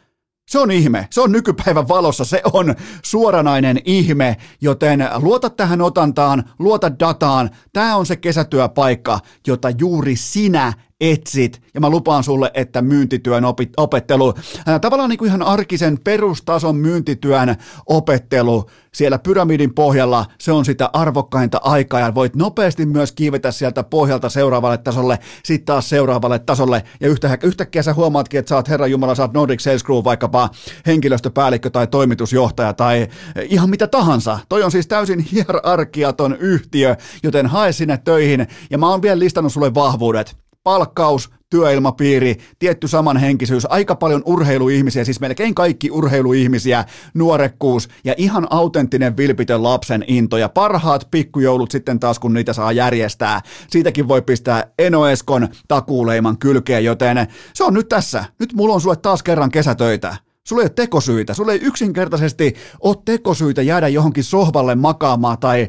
se 0.48 0.60
on 0.60 0.72
ihme. 0.72 1.08
Se 1.12 1.22
on 1.22 1.32
nykypäivän 1.32 1.88
valossa. 1.88 2.26
Se 2.26 2.42
on 2.54 2.76
suoranainen 3.04 3.80
ihme, 3.86 4.38
joten 4.62 5.10
luota 5.16 5.50
tähän 5.50 5.82
otantaan, 5.82 6.44
luota 6.60 7.00
dataan. 7.00 7.50
Tämä 7.74 7.96
on 7.96 8.06
se 8.06 8.16
kesätyöpaikka, 8.16 9.20
jota 9.48 9.70
juuri 9.70 10.16
sinä 10.16 10.74
etsit, 11.02 11.62
ja 11.74 11.82
mä 11.82 11.90
lupaan 11.90 12.24
sulle, 12.24 12.52
että 12.54 12.82
myyntityön 12.82 13.44
opettelu, 13.78 14.34
tavallaan 14.82 15.10
niin 15.10 15.18
kuin 15.18 15.28
ihan 15.28 15.42
arkisen 15.42 16.00
perustason 16.04 16.76
myyntityön 16.76 17.56
opettelu 17.86 18.66
siellä 18.94 19.20
pyramidin 19.20 19.74
pohjalla, 19.74 20.26
se 20.40 20.52
on 20.52 20.66
sitä 20.66 20.90
arvokkainta 20.94 21.62
aikaa, 21.64 22.00
ja 22.00 22.16
voit 22.16 22.36
nopeasti 22.36 22.86
myös 22.86 23.12
kiivetä 23.12 23.52
sieltä 23.52 23.84
pohjalta 23.84 24.30
seuraavalle 24.30 24.78
tasolle, 24.78 25.20
sitten 25.44 25.66
taas 25.66 25.90
seuraavalle 25.90 26.40
tasolle, 26.40 26.84
ja 27.02 27.08
yhtäkkiä, 27.08 27.48
yhtäkkiä 27.48 27.84
sä 27.84 27.94
huomaatkin, 27.94 28.40
että 28.40 28.50
sä 28.50 28.56
oot 28.56 28.70
Herra 28.70 28.88
Jumala, 28.88 29.16
sä 29.16 29.24
oot 29.24 29.34
Nordic 29.34 29.60
Sales 29.60 29.84
Crew, 29.84 30.04
vaikkapa 30.04 30.50
henkilöstöpäällikkö 30.86 31.70
tai 31.70 31.88
toimitusjohtaja 31.88 32.74
tai 32.74 33.08
ihan 33.50 33.70
mitä 33.70 33.88
tahansa. 33.88 34.40
Toi 34.50 34.64
on 34.64 34.72
siis 34.72 34.88
täysin 34.88 35.20
hierarkiaton 35.20 36.38
yhtiö, 36.40 36.96
joten 37.24 37.48
hae 37.48 37.72
sinne 37.72 37.98
töihin, 37.98 38.48
ja 38.70 38.78
mä 38.78 38.90
oon 38.90 39.02
vielä 39.02 39.20
listannut 39.20 39.54
sulle 39.54 39.74
vahvuudet 39.74 40.38
palkkaus, 40.66 41.30
työilmapiiri, 41.50 42.36
tietty 42.60 42.88
samanhenkisyys, 42.88 43.72
aika 43.72 43.96
paljon 43.96 44.22
urheiluihmisiä, 44.26 45.04
siis 45.04 45.20
melkein 45.20 45.56
kaikki 45.56 45.92
urheiluihmisiä, 45.92 46.86
nuorekkuus 47.14 47.90
ja 48.04 48.14
ihan 48.18 48.48
autenttinen 48.50 49.18
vilpitön 49.18 49.64
lapsen 49.64 50.06
into 50.08 50.38
ja 50.38 50.50
parhaat 50.50 51.08
pikkujoulut 51.12 51.72
sitten 51.72 52.00
taas, 52.00 52.20
kun 52.20 52.34
niitä 52.34 52.54
saa 52.54 52.72
järjestää. 52.72 53.42
Siitäkin 53.70 54.08
voi 54.08 54.22
pistää 54.22 54.72
Enoeskon 54.80 55.48
takuuleiman 55.68 56.38
kylkeen, 56.38 56.86
joten 56.86 57.28
se 57.54 57.64
on 57.64 57.74
nyt 57.74 57.90
tässä. 57.90 58.26
Nyt 58.40 58.54
mulla 58.54 58.74
on 58.74 58.82
sulle 58.82 58.96
taas 58.96 59.24
kerran 59.24 59.52
kesätöitä. 59.52 60.16
Sulla 60.48 60.62
ei 60.62 60.66
ole 60.66 60.70
tekosyitä, 60.70 61.34
sulla 61.34 61.52
ei 61.52 61.60
yksinkertaisesti 61.62 62.56
ole 62.80 62.96
tekosyitä 63.06 63.62
jäädä 63.62 63.88
johonkin 63.88 64.24
sohvalle 64.24 64.76
makaamaan 64.76 65.38
tai... 65.38 65.68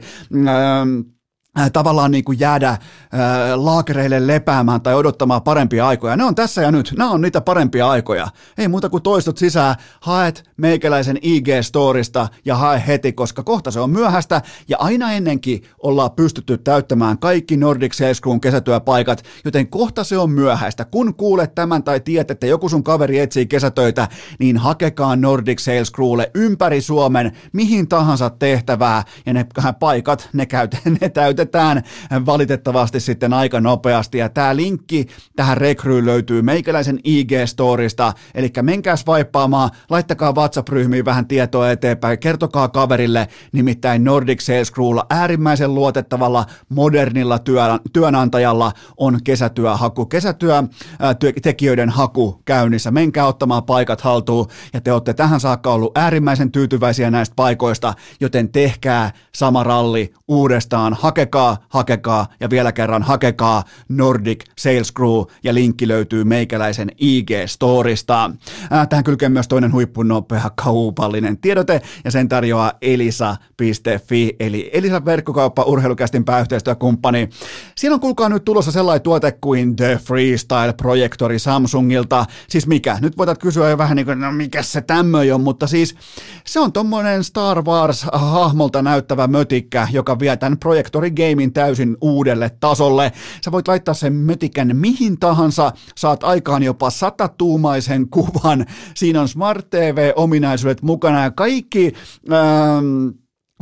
Äh, 0.48 1.15
tavallaan 1.72 2.10
niin 2.10 2.24
kuin 2.24 2.40
jäädä 2.40 2.68
äh, 2.68 2.78
laakereille 3.54 4.26
lepäämään 4.26 4.80
tai 4.80 4.94
odottamaan 4.94 5.42
parempia 5.42 5.88
aikoja. 5.88 6.16
Ne 6.16 6.24
on 6.24 6.34
tässä 6.34 6.62
ja 6.62 6.70
nyt. 6.70 6.94
Nämä 6.98 7.10
on 7.10 7.20
niitä 7.20 7.40
parempia 7.40 7.88
aikoja. 7.88 8.28
Ei 8.58 8.68
muuta 8.68 8.88
kuin 8.88 9.02
toistot 9.02 9.38
sisään, 9.38 9.74
haet 10.00 10.50
meikäläisen 10.56 11.16
IG-storista 11.16 12.28
ja 12.44 12.56
hae 12.56 12.82
heti, 12.86 13.12
koska 13.12 13.42
kohta 13.42 13.70
se 13.70 13.80
on 13.80 13.90
myöhäistä 13.90 14.42
ja 14.68 14.76
aina 14.78 15.12
ennenkin 15.12 15.62
ollaan 15.82 16.10
pystytty 16.10 16.58
täyttämään 16.58 17.18
kaikki 17.18 17.56
Nordic 17.56 17.92
Sales 17.92 18.20
Crewn 18.20 18.40
kesätyöpaikat, 18.40 19.22
joten 19.44 19.68
kohta 19.68 20.04
se 20.04 20.18
on 20.18 20.30
myöhäistä. 20.30 20.84
Kun 20.84 21.14
kuulet 21.14 21.54
tämän 21.54 21.82
tai 21.82 22.00
tiedät, 22.00 22.30
että 22.30 22.46
joku 22.46 22.68
sun 22.68 22.84
kaveri 22.84 23.18
etsii 23.18 23.46
kesätöitä, 23.46 24.08
niin 24.38 24.56
hakekaa 24.56 25.16
Nordic 25.16 25.58
Sales 25.58 25.92
Crewlle 25.92 26.30
ympäri 26.34 26.80
Suomen 26.80 27.32
mihin 27.52 27.88
tahansa 27.88 28.30
tehtävää 28.30 29.02
ja 29.26 29.32
ne 29.32 29.46
paikat, 29.78 30.28
ne, 30.32 30.46
käyt, 30.46 30.76
ne 31.00 31.08
täytetään 31.08 31.45
päätetään 31.46 31.82
valitettavasti 32.26 33.00
sitten 33.00 33.32
aika 33.32 33.60
nopeasti. 33.60 34.18
Ja 34.18 34.28
tämä 34.28 34.56
linkki 34.56 35.06
tähän 35.36 35.56
rekryyn 35.56 36.06
löytyy 36.06 36.42
meikäläisen 36.42 36.98
IG-storista, 36.98 38.12
eli 38.34 38.52
menkääs 38.62 39.06
vaippaamaan, 39.06 39.70
laittakaa 39.90 40.34
WhatsApp-ryhmiin 40.34 41.04
vähän 41.04 41.26
tietoa 41.26 41.70
eteenpäin, 41.70 42.18
kertokaa 42.18 42.68
kaverille, 42.68 43.28
nimittäin 43.52 44.04
Nordic 44.04 44.40
Sales 44.40 44.72
Crewlla 44.72 45.06
äärimmäisen 45.10 45.74
luotettavalla, 45.74 46.44
modernilla 46.68 47.38
työnantajalla 47.92 48.72
on 48.96 49.18
kesätyöhaku, 49.24 50.06
kesätyötekijöiden 50.06 51.90
haku 51.90 52.42
käynnissä. 52.44 52.90
Menkää 52.90 53.26
ottamaan 53.26 53.64
paikat 53.64 54.00
haltuun 54.00 54.46
ja 54.72 54.80
te 54.80 54.92
olette 54.92 55.14
tähän 55.14 55.40
saakka 55.40 55.72
ollut 55.72 55.98
äärimmäisen 55.98 56.52
tyytyväisiä 56.52 57.10
näistä 57.10 57.32
paikoista, 57.36 57.94
joten 58.20 58.52
tehkää 58.52 59.12
sama 59.34 59.64
ralli 59.64 60.12
uudestaan. 60.28 60.96
Hakekaa, 61.00 61.35
hakekaa 61.68 62.26
ja 62.40 62.50
vielä 62.50 62.72
kerran 62.72 63.02
hakekaa 63.02 63.64
Nordic 63.88 64.44
Sales 64.58 64.92
Crew 64.92 65.22
ja 65.44 65.54
linkki 65.54 65.88
löytyy 65.88 66.24
meikäläisen 66.24 66.90
IG-storista. 66.90 68.30
Tähän 68.88 69.04
kylkee 69.04 69.28
myös 69.28 69.48
toinen 69.48 69.72
huippunopea 69.72 70.50
kaupallinen 70.54 71.38
tiedote 71.38 71.80
ja 72.04 72.10
sen 72.10 72.28
tarjoaa 72.28 72.72
elisa.fi 72.82 74.36
eli 74.40 74.70
Elisa 74.72 75.04
verkkokauppa 75.04 75.62
urheilukästin 75.62 76.24
pääyhteistyökumppani. 76.24 77.28
Siinä 77.76 77.94
on 77.94 78.00
kuulkaa 78.00 78.28
nyt 78.28 78.44
tulossa 78.44 78.72
sellainen 78.72 79.02
tuote 79.02 79.32
kuin 79.32 79.76
The 79.76 80.00
Freestyle-projektori 80.04 81.38
Samsungilta. 81.38 82.26
Siis 82.48 82.66
mikä? 82.66 82.98
Nyt 83.00 83.18
voitat 83.18 83.38
kysyä 83.38 83.70
jo 83.70 83.78
vähän 83.78 83.96
niin 83.96 84.06
kuin, 84.06 84.20
no 84.20 84.32
mikä 84.32 84.62
se 84.62 84.80
tämmöinen 84.80 85.34
on, 85.34 85.40
mutta 85.40 85.66
siis 85.66 85.94
se 86.44 86.60
on 86.60 86.72
tommonen 86.72 87.24
Star 87.24 87.62
Wars-hahmolta 87.62 88.82
näyttävä 88.82 89.26
mötikkä, 89.26 89.88
joka 89.92 90.18
vie 90.18 90.36
tämän 90.36 90.58
projektori 90.58 91.10
gamein 91.30 91.52
täysin 91.52 91.96
uudelle 92.00 92.50
tasolle. 92.60 93.12
Sä 93.44 93.52
voit 93.52 93.68
laittaa 93.68 93.94
sen 93.94 94.12
mötikän 94.12 94.76
mihin 94.76 95.18
tahansa, 95.18 95.72
saat 95.96 96.24
aikaan 96.24 96.62
jopa 96.62 96.90
satatuumaisen 96.90 98.08
kuvan. 98.08 98.66
Siinä 98.94 99.20
on 99.20 99.28
Smart 99.28 99.70
TV-ominaisuudet 99.70 100.82
mukana 100.82 101.22
ja 101.22 101.30
kaikki... 101.30 101.92
Ähm, 102.32 103.08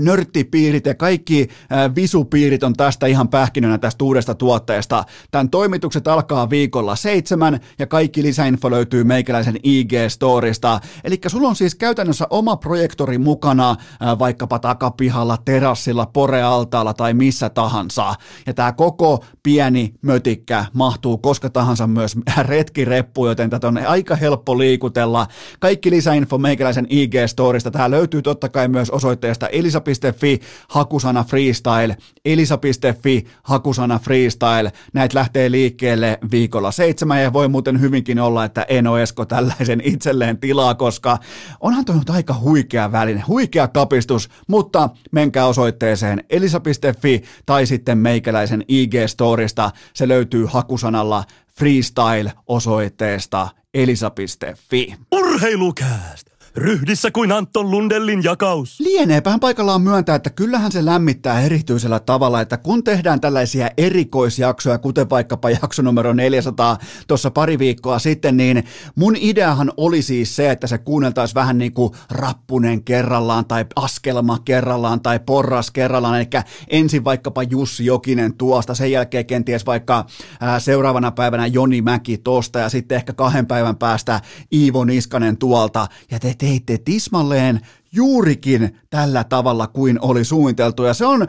nörttipiirit 0.00 0.86
ja 0.86 0.94
kaikki 0.94 1.48
visupiirit 1.94 2.62
on 2.62 2.74
tästä 2.74 3.06
ihan 3.06 3.28
pähkinönä 3.28 3.78
tästä 3.78 4.04
uudesta 4.04 4.34
tuotteesta. 4.34 5.04
Tämän 5.30 5.50
toimitukset 5.50 6.08
alkaa 6.08 6.50
viikolla 6.50 6.96
seitsemän 6.96 7.60
ja 7.78 7.86
kaikki 7.86 8.22
lisäinfo 8.22 8.70
löytyy 8.70 9.04
meikäläisen 9.04 9.56
IG-storista. 9.56 10.80
Eli 11.04 11.18
sulla 11.26 11.48
on 11.48 11.56
siis 11.56 11.74
käytännössä 11.74 12.26
oma 12.30 12.56
projektori 12.56 13.18
mukana 13.18 13.76
vaikkapa 14.18 14.58
takapihalla, 14.58 15.36
terassilla, 15.44 16.06
porealtaalla 16.06 16.94
tai 16.94 17.14
missä 17.14 17.50
tahansa. 17.50 18.14
Ja 18.46 18.54
tämä 18.54 18.72
koko 18.72 19.24
pieni 19.42 19.94
mötikkä 20.02 20.64
mahtuu 20.72 21.18
koska 21.18 21.50
tahansa 21.50 21.86
myös 21.86 22.16
retkireppu, 22.48 23.26
joten 23.26 23.50
tätä 23.50 23.68
on 23.68 23.78
aika 23.86 24.16
helppo 24.16 24.58
liikutella. 24.58 25.26
Kaikki 25.60 25.90
lisäinfo 25.90 26.38
meikäläisen 26.38 26.86
IG-storista. 26.90 27.70
Tämä 27.70 27.90
löytyy 27.90 28.22
totta 28.22 28.48
kai 28.48 28.68
myös 28.68 28.90
osoitteesta 28.90 29.48
Elisa 29.48 29.83
elisa.fi, 29.86 30.40
hakusana 30.68 31.24
freestyle, 31.24 31.96
elisa.fi, 32.24 33.26
hakusana 33.42 33.98
freestyle. 33.98 34.72
Näitä 34.92 35.18
lähtee 35.18 35.50
liikkeelle 35.50 36.18
viikolla 36.30 36.70
seitsemän 36.70 37.22
ja 37.22 37.32
voi 37.32 37.48
muuten 37.48 37.80
hyvinkin 37.80 38.20
olla, 38.20 38.44
että 38.44 38.66
Eno 38.68 38.98
Esko 38.98 39.24
tällaisen 39.24 39.82
itselleen 39.84 40.38
tilaa, 40.38 40.74
koska 40.74 41.18
onhan 41.60 41.84
toi 41.84 41.96
aika 42.08 42.34
huikea 42.40 42.92
väline, 42.92 43.20
huikea 43.20 43.68
kapistus, 43.68 44.30
mutta 44.48 44.88
menkää 45.12 45.46
osoitteeseen 45.46 46.24
elisa.fi 46.30 47.22
tai 47.46 47.66
sitten 47.66 47.98
meikäläisen 47.98 48.62
IG-storista. 48.62 49.70
Se 49.94 50.08
löytyy 50.08 50.46
hakusanalla 50.50 51.24
freestyle 51.58 52.32
osoitteesta 52.46 53.48
elisa.fi. 53.74 54.94
Urheilukääst! 55.12 56.33
Ryhdissä 56.56 57.10
kuin 57.10 57.32
Anton 57.32 57.70
Lundellin 57.70 58.24
jakaus. 58.24 58.80
Lieneepähän 58.80 59.40
paikallaan 59.40 59.82
myöntää, 59.82 60.14
että 60.14 60.30
kyllähän 60.30 60.72
se 60.72 60.84
lämmittää 60.84 61.40
erityisellä 61.40 62.00
tavalla, 62.00 62.40
että 62.40 62.56
kun 62.56 62.84
tehdään 62.84 63.20
tällaisia 63.20 63.70
erikoisjaksoja, 63.76 64.78
kuten 64.78 65.10
vaikkapa 65.10 65.50
jakso 65.50 65.82
numero 65.82 66.12
400 66.12 66.78
tuossa 67.06 67.30
pari 67.30 67.58
viikkoa 67.58 67.98
sitten, 67.98 68.36
niin 68.36 68.64
mun 68.94 69.16
ideahan 69.16 69.72
oli 69.76 70.02
siis 70.02 70.36
se, 70.36 70.50
että 70.50 70.66
se 70.66 70.78
kuunneltaisiin 70.78 71.34
vähän 71.34 71.58
niin 71.58 71.72
kuin 71.72 71.92
rappunen 72.10 72.84
kerrallaan 72.84 73.44
tai 73.44 73.64
askelma 73.76 74.38
kerrallaan 74.44 75.00
tai 75.00 75.20
porras 75.26 75.70
kerrallaan, 75.70 76.16
eli 76.16 76.28
ensin 76.68 77.04
vaikkapa 77.04 77.42
Jussi 77.42 77.86
Jokinen 77.86 78.34
tuosta, 78.34 78.74
sen 78.74 78.92
jälkeen 78.92 79.26
kenties 79.26 79.66
vaikka 79.66 80.06
ää, 80.40 80.60
seuraavana 80.60 81.10
päivänä 81.10 81.46
Joni 81.46 81.82
Mäki 81.82 82.18
tosta 82.18 82.58
ja 82.58 82.68
sitten 82.68 82.96
ehkä 82.96 83.12
kahden 83.12 83.46
päivän 83.46 83.76
päästä 83.76 84.20
Iivo 84.52 84.84
Niskanen 84.84 85.36
tuolta 85.36 85.86
ja 86.10 86.18
te 86.18 86.43
teitte 86.44 86.78
tismalleen 86.78 87.60
juurikin 87.92 88.76
tällä 88.90 89.24
tavalla 89.24 89.66
kuin 89.66 89.98
oli 90.00 90.24
suunniteltu 90.24 90.84
ja 90.84 90.94
se 90.94 91.06
on, 91.06 91.28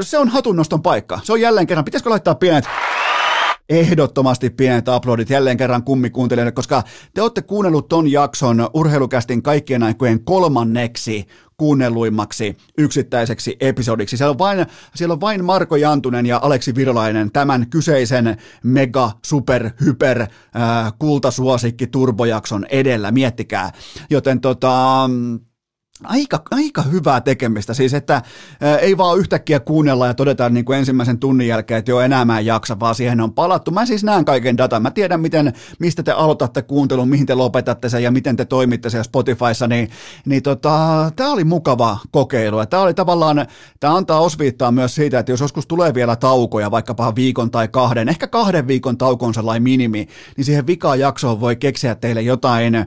se 0.00 0.18
on 0.18 0.28
hatunnoston 0.28 0.82
paikka. 0.82 1.20
Se 1.22 1.32
on 1.32 1.40
jälleen 1.40 1.66
kerran, 1.66 1.84
pitäisikö 1.84 2.10
laittaa 2.10 2.34
pienet 2.34 2.64
ehdottomasti 3.68 4.50
pienet 4.50 4.88
aplodit 4.88 5.30
jälleen 5.30 5.56
kerran 5.56 5.82
kummikuuntelijoille, 5.82 6.52
koska 6.52 6.82
te 7.14 7.22
olette 7.22 7.42
kuunnellut 7.42 7.88
ton 7.88 8.12
jakson 8.12 8.68
urheilukästin 8.74 9.42
kaikkien 9.42 9.82
aikojen 9.82 10.24
kolmanneksi 10.24 11.26
kuunnelluimmaksi 11.56 12.56
yksittäiseksi 12.78 13.56
episodiksi. 13.60 14.16
Siellä 14.16 14.30
on 14.30 14.38
vain, 14.38 14.66
siellä 14.94 15.12
on 15.12 15.20
vain 15.20 15.44
Marko 15.44 15.76
Jantunen 15.76 16.26
ja 16.26 16.40
Aleksi 16.42 16.74
Virolainen 16.74 17.32
tämän 17.32 17.66
kyseisen 17.70 18.36
mega, 18.62 19.10
super, 19.24 19.70
hyper, 19.80 20.20
äh, 20.20 20.28
kultasuosikki 20.98 21.86
turbojakson 21.86 22.66
edellä, 22.70 23.10
miettikää. 23.10 23.72
Joten 24.10 24.40
tota, 24.40 25.10
Aika, 26.04 26.42
aika 26.50 26.82
hyvää 26.82 27.20
tekemistä, 27.20 27.74
siis 27.74 27.94
että 27.94 28.22
ää, 28.60 28.78
ei 28.78 28.96
vaan 28.96 29.18
yhtäkkiä 29.18 29.60
kuunnella 29.60 30.06
ja 30.06 30.14
todeta 30.14 30.48
niin 30.48 30.64
kuin 30.64 30.78
ensimmäisen 30.78 31.18
tunnin 31.18 31.48
jälkeen, 31.48 31.78
että 31.78 31.90
joo 31.90 32.00
enää 32.00 32.24
mä 32.24 32.38
en 32.38 32.46
jaksa, 32.46 32.80
vaan 32.80 32.94
siihen 32.94 33.20
on 33.20 33.32
palattu. 33.32 33.70
Mä 33.70 33.86
siis 33.86 34.04
näen 34.04 34.24
kaiken 34.24 34.56
datan, 34.56 34.82
mä 34.82 34.90
tiedän 34.90 35.20
miten, 35.20 35.52
mistä 35.78 36.02
te 36.02 36.12
aloitatte 36.12 36.62
kuuntelun, 36.62 37.08
mihin 37.08 37.26
te 37.26 37.34
lopetatte 37.34 37.88
sen 37.88 38.02
ja 38.02 38.10
miten 38.10 38.36
te 38.36 38.44
toimitte 38.44 38.90
siellä 38.90 39.04
Spotifyssa, 39.04 39.66
niin, 39.66 39.90
niin 40.26 40.42
tota, 40.42 41.10
tämä 41.16 41.32
oli 41.32 41.44
mukava 41.44 41.98
kokeilu. 42.10 42.66
Tämä 42.66 42.82
oli 42.82 42.94
tavallaan, 42.94 43.46
tämä 43.80 43.96
antaa 43.96 44.20
osviittaa 44.20 44.72
myös 44.72 44.94
siitä, 44.94 45.18
että 45.18 45.32
jos 45.32 45.40
joskus 45.40 45.66
tulee 45.66 45.94
vielä 45.94 46.16
taukoja, 46.16 46.70
vaikkapa 46.70 47.14
viikon 47.14 47.50
tai 47.50 47.68
kahden, 47.68 48.08
ehkä 48.08 48.26
kahden 48.26 48.66
viikon 48.66 48.98
tauko 48.98 49.26
on 49.26 49.34
sellainen 49.34 49.62
minimi, 49.62 50.08
niin 50.36 50.44
siihen 50.44 50.66
vikaan 50.66 51.00
jaksoon 51.00 51.40
voi 51.40 51.56
keksiä 51.56 51.94
teille 51.94 52.22
jotain, 52.22 52.86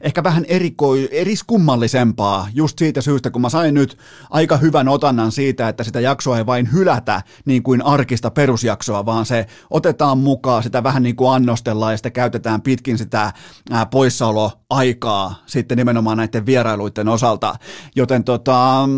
ehkä 0.00 0.22
vähän 0.22 0.44
erikoi, 0.48 1.08
eriskummallisempaa 1.12 2.48
just 2.54 2.78
siitä 2.78 3.00
syystä, 3.00 3.30
kun 3.30 3.42
mä 3.42 3.48
sain 3.48 3.74
nyt 3.74 3.98
aika 4.30 4.56
hyvän 4.56 4.88
otannan 4.88 5.32
siitä, 5.32 5.68
että 5.68 5.84
sitä 5.84 6.00
jaksoa 6.00 6.38
ei 6.38 6.46
vain 6.46 6.72
hylätä 6.72 7.22
niin 7.44 7.62
kuin 7.62 7.82
arkista 7.82 8.30
perusjaksoa, 8.30 9.06
vaan 9.06 9.26
se 9.26 9.46
otetaan 9.70 10.18
mukaan, 10.18 10.62
sitä 10.62 10.82
vähän 10.82 11.02
niin 11.02 11.16
kuin 11.16 11.32
annostellaan 11.34 11.92
ja 11.92 11.96
sitä 11.96 12.10
käytetään 12.10 12.62
pitkin 12.62 12.98
sitä 12.98 13.32
poissaoloaikaa 13.90 15.42
sitten 15.46 15.78
nimenomaan 15.78 16.16
näiden 16.16 16.46
vierailuiden 16.46 17.08
osalta. 17.08 17.54
Joten 17.96 18.24
tota, 18.24 18.88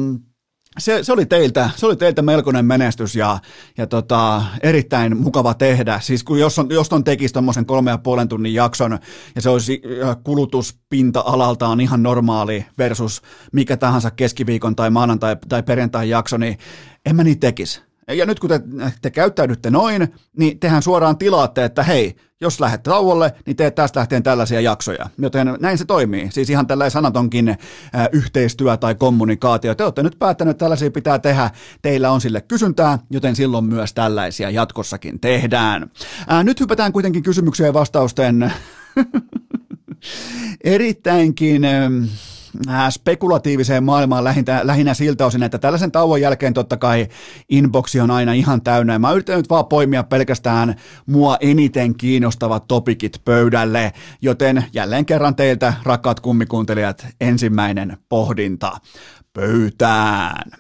se, 0.81 1.05
se, 1.05 1.13
oli 1.13 1.27
teiltä, 1.27 1.71
se 1.77 1.87
oli 1.87 1.97
teiltä 1.97 2.23
melkoinen 2.23 2.65
menestys 2.65 3.17
ja, 3.17 3.39
ja 3.79 3.87
tota, 3.87 4.43
erittäin 4.63 5.17
mukava 5.17 5.55
tehdä. 5.55 6.01
Siis 6.01 6.25
kun 6.25 6.39
jos, 6.39 6.59
on, 6.59 6.67
jos 6.71 6.93
on 6.93 7.05
tekisi 7.05 7.33
tuommoisen 7.33 7.67
kolme 7.67 7.91
ja 7.91 7.99
puolen 7.99 8.29
tunnin 8.29 8.55
jakson 8.55 8.99
ja 9.35 9.41
se 9.41 9.51
olisi 9.51 9.83
kulutuspinta-alaltaan 10.25 11.81
ihan 11.81 12.03
normaali 12.03 12.67
versus 12.79 13.23
mikä 13.53 13.77
tahansa 13.77 14.11
keskiviikon 14.11 14.77
tai 14.77 14.91
maanantai 14.91 15.37
tai 15.49 15.63
perjantai 15.63 16.09
jakso, 16.09 16.37
niin 16.37 16.59
en 17.07 17.17
mä 17.17 17.25
niitä 17.25 17.41
tekisi. 17.41 17.90
Ja 18.15 18.27
nyt 18.27 18.41
kun 18.41 18.51
te, 18.51 18.61
te 19.03 19.11
käyttäydytte 19.11 19.71
noin, 19.71 20.15
niin 20.37 20.61
tehän 20.61 20.83
suoraan 20.83 21.19
tilaatte, 21.19 21.65
että 21.65 21.83
hei, 21.83 22.17
jos 22.41 22.61
lähdet 22.61 22.83
tauolle, 22.83 23.33
niin 23.47 23.57
teet 23.57 23.75
tästä 23.75 24.01
lähtien 24.01 24.23
tällaisia 24.23 24.61
jaksoja. 24.61 25.07
Joten 25.19 25.57
näin 25.61 25.79
se 25.79 25.85
toimii. 25.85 26.29
Siis 26.31 26.51
ihan 26.51 26.67
tällainen 26.67 26.91
sanatonkin 26.91 27.49
äh, 27.49 27.59
yhteistyö 28.13 28.77
tai 28.77 28.95
kommunikaatio. 28.95 29.75
Te 29.75 29.85
olette 29.85 30.03
nyt 30.03 30.19
päättäneet, 30.19 30.55
että 30.55 30.65
tällaisia 30.65 30.91
pitää 30.91 31.19
tehdä. 31.19 31.51
Teillä 31.83 32.11
on 32.11 32.21
sille 32.21 32.41
kysyntää, 32.41 32.99
joten 33.11 33.37
silloin 33.37 33.65
myös 33.65 33.95
tällaisia 33.95 34.51
jatkossakin 34.51 35.21
tehdään. 35.21 35.91
Äh, 36.33 36.45
nyt 36.45 36.61
hypätään 36.61 36.93
kuitenkin 36.93 37.23
kysymyksiä 37.23 37.67
ja 37.67 37.75
vastausten 37.75 38.53
erittäinkin... 40.65 41.65
Äh, 41.65 41.91
Äh, 41.93 42.30
spekulatiiviseen 42.91 43.85
maailmaan 43.85 44.25
lähinnä, 44.25 44.61
lähinnä 44.63 44.95
siltä 44.95 45.27
osin, 45.27 45.43
että 45.43 45.59
tällaisen 45.59 45.93
tauon 45.93 46.21
jälkeen 46.21 46.55
totta 46.55 46.77
kai 46.77 47.09
inboxi 47.49 48.01
on 48.01 48.11
aina 48.11 48.33
ihan 48.33 48.63
täynnä. 48.63 48.99
Mä 48.99 49.13
yritän 49.13 49.37
nyt 49.37 49.51
vaan 49.51 49.67
poimia 49.67 50.03
pelkästään 50.03 50.75
mua 51.07 51.37
eniten 51.41 51.95
kiinnostavat 51.95 52.69
topikit 52.69 53.21
pöydälle, 53.25 53.93
joten 54.23 54.65
jälleen 54.73 55.07
kerran 55.07 55.37
teiltä, 55.37 55.75
rakkaat 55.83 56.21
kummikuuntelijat, 56.21 57.07
ensimmäinen 57.21 57.97
pohdinta 58.09 58.73
pöytään. 59.33 60.51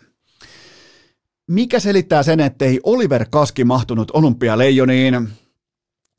Mikä 1.50 1.80
selittää 1.80 2.22
sen, 2.22 2.40
ettei 2.40 2.80
Oliver 2.82 3.26
Kaski 3.30 3.64
mahtunut 3.64 4.10
olympialeijoniin? 4.10 5.28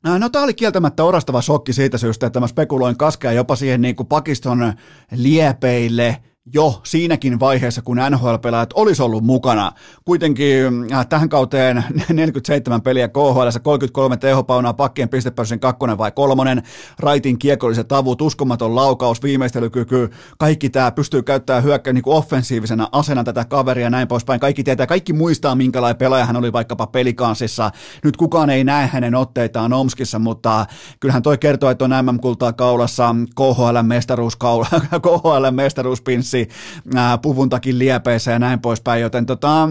No 0.04 0.28
tämä 0.28 0.44
oli 0.44 0.54
kieltämättä 0.54 1.04
orastava 1.04 1.42
shokki 1.42 1.72
siitä 1.72 1.98
syystä, 1.98 2.26
että 2.26 2.40
mä 2.40 2.46
spekuloin 2.46 2.96
kaskea 2.96 3.32
jopa 3.32 3.56
siihen 3.56 3.80
niin 3.80 3.96
kuin 3.96 4.06
Pakiston 4.06 4.72
liepeille– 5.12 6.16
jo 6.54 6.80
siinäkin 6.84 7.40
vaiheessa, 7.40 7.82
kun 7.82 7.96
NHL-pelaajat 8.10 8.70
olisi 8.74 9.02
ollut 9.02 9.24
mukana. 9.24 9.72
Kuitenkin 10.04 10.92
äh, 10.92 11.06
tähän 11.06 11.28
kauteen 11.28 11.84
47 12.12 12.82
peliä 12.82 13.08
KHL, 13.08 13.48
33 13.62 14.16
tehopaunaa, 14.16 14.74
pakkien 14.74 15.08
pistepörssin 15.08 15.60
kakkonen 15.60 15.98
vai 15.98 16.10
kolmonen, 16.10 16.62
raitin 16.98 17.38
kiekolliset 17.38 17.92
avut, 17.92 18.22
uskomaton 18.22 18.74
laukaus, 18.74 19.22
viimeistelykyky, 19.22 20.10
kaikki 20.38 20.70
tämä 20.70 20.90
pystyy 20.90 21.22
käyttämään 21.22 21.64
hyökkä 21.64 21.92
niin 21.92 22.02
kuin 22.02 22.16
offensiivisena 22.16 22.88
asena 22.92 23.24
tätä 23.24 23.44
kaveria 23.44 23.86
ja 23.86 23.90
näin 23.90 24.08
poispäin. 24.08 24.40
Kaikki 24.40 24.64
tietää, 24.64 24.86
kaikki 24.86 25.12
muistaa, 25.12 25.54
minkälainen 25.54 25.98
pelaaja 25.98 26.26
hän 26.26 26.36
oli 26.36 26.52
vaikkapa 26.52 26.86
pelikansissa. 26.86 27.70
Nyt 28.04 28.16
kukaan 28.16 28.50
ei 28.50 28.64
näe 28.64 28.86
hänen 28.86 29.14
otteitaan 29.14 29.72
Omskissa, 29.72 30.18
mutta 30.18 30.66
kyllähän 31.00 31.22
toi 31.22 31.38
kertoo, 31.38 31.70
että 31.70 31.84
on 31.84 31.90
MM-kultaa 31.90 32.52
kaulassa, 32.52 33.14
KHL-mestaruus, 33.34 34.36
KHL-mestaruuspinssi, 35.06 36.31
tanssi 36.32 36.48
ää, 36.94 37.18
puvuntakin 37.18 37.78
liepeessä 37.78 38.30
ja 38.30 38.38
näin 38.38 38.60
poispäin, 38.60 39.02
joten 39.02 39.26
tota, 39.26 39.68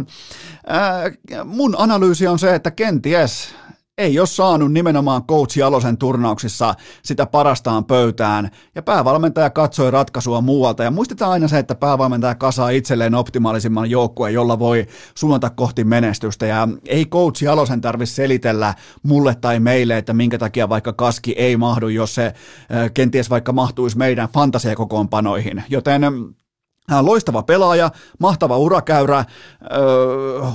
ää, 0.68 1.12
mun 1.46 1.76
analyysi 1.78 2.28
on 2.28 2.40
se, 2.40 2.56
että 2.56 2.72
kenties 2.72 3.54
ei 3.98 4.20
ole 4.20 4.28
saanut 4.28 4.74
nimenomaan 4.74 5.24
coach 5.24 5.58
Jalosen 5.58 5.98
turnauksissa 5.98 6.74
sitä 7.04 7.26
parastaan 7.26 7.86
pöytään, 7.86 8.52
ja 8.76 8.82
päävalmentaja 8.82 9.50
katsoi 9.50 9.92
ratkaisua 9.92 10.42
muualta, 10.42 10.84
ja 10.84 10.92
muistetaan 10.92 11.32
aina 11.32 11.48
se, 11.48 11.60
että 11.60 11.76
päävalmentaja 11.76 12.36
kasaa 12.36 12.70
itselleen 12.70 13.16
optimaalisimman 13.16 13.90
joukkueen, 13.90 14.34
jolla 14.34 14.60
voi 14.60 14.88
suunnata 15.16 15.50
kohti 15.50 15.84
menestystä, 15.84 16.46
ja 16.46 16.68
ei 16.86 17.06
coach 17.06 17.44
Jalosen 17.44 17.82
tarvitse 17.82 18.16
selitellä 18.16 18.74
mulle 19.04 19.36
tai 19.36 19.60
meille, 19.60 19.98
että 19.98 20.14
minkä 20.14 20.38
takia 20.38 20.70
vaikka 20.70 20.94
kaski 20.94 21.32
ei 21.32 21.58
mahdu, 21.58 21.88
jos 21.88 22.16
se 22.16 22.34
kenties 22.94 23.30
vaikka 23.30 23.54
mahtuisi 23.54 23.98
meidän 23.98 24.30
fantasiakokoonpanoihin, 24.30 25.64
joten 25.70 26.02
Loistava 27.02 27.44
pelaaja, 27.44 27.92
mahtava 28.20 28.58
urakäyrä, 28.58 29.26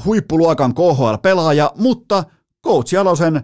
huippuluokan 0.05 0.75
KHL-pelaaja, 0.75 1.73
mutta 1.77 2.25
Coach 2.65 2.95
Jalosen 2.95 3.43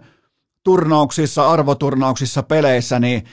turnauksissa, 0.63 1.49
arvoturnauksissa, 1.49 2.43
peleissä, 2.43 2.99
niin 2.99 3.23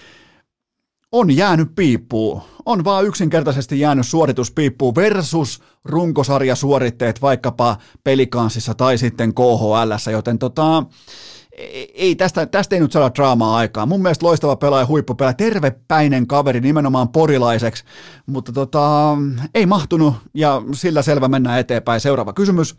on 1.13 1.37
jäänyt 1.37 1.75
piippuun. 1.75 2.43
On 2.67 2.85
vaan 2.85 3.07
yksinkertaisesti 3.07 3.81
jäänyt 3.81 4.07
suorituspiippuun 4.07 4.95
versus 4.95 5.63
runkosarjasuoritteet 5.85 7.23
vaikkapa 7.23 7.77
pelikansissa 8.05 8.75
tai 8.75 8.99
sitten 8.99 9.35
KHL, 9.35 10.11
joten 10.13 10.39
tota, 10.39 10.85
ei 11.95 12.15
tästä, 12.15 12.47
tästä 12.47 12.77
ei 12.77 12.81
nyt 12.81 12.93
saada 12.93 13.15
draamaa 13.15 13.57
aikaa. 13.57 13.87
Mun 13.87 14.03
mielestä 14.03 14.27
loistava 14.27 14.57
pelaaja, 14.57 14.87
huippupelaaja, 14.87 15.35
tervepäinen 15.35 16.27
kaveri 16.27 16.61
nimenomaan 16.61 17.09
porilaiseksi, 17.09 17.85
mutta 18.27 18.53
tota, 18.53 19.17
ei 19.55 19.67
mahtunut 19.67 20.15
ja 20.35 20.63
sillä 20.73 21.03
selvä 21.03 21.29
mennään 21.29 21.61
eteenpäin. 21.61 22.01
Seuraava 22.01 22.33
kysymys. 22.33 22.77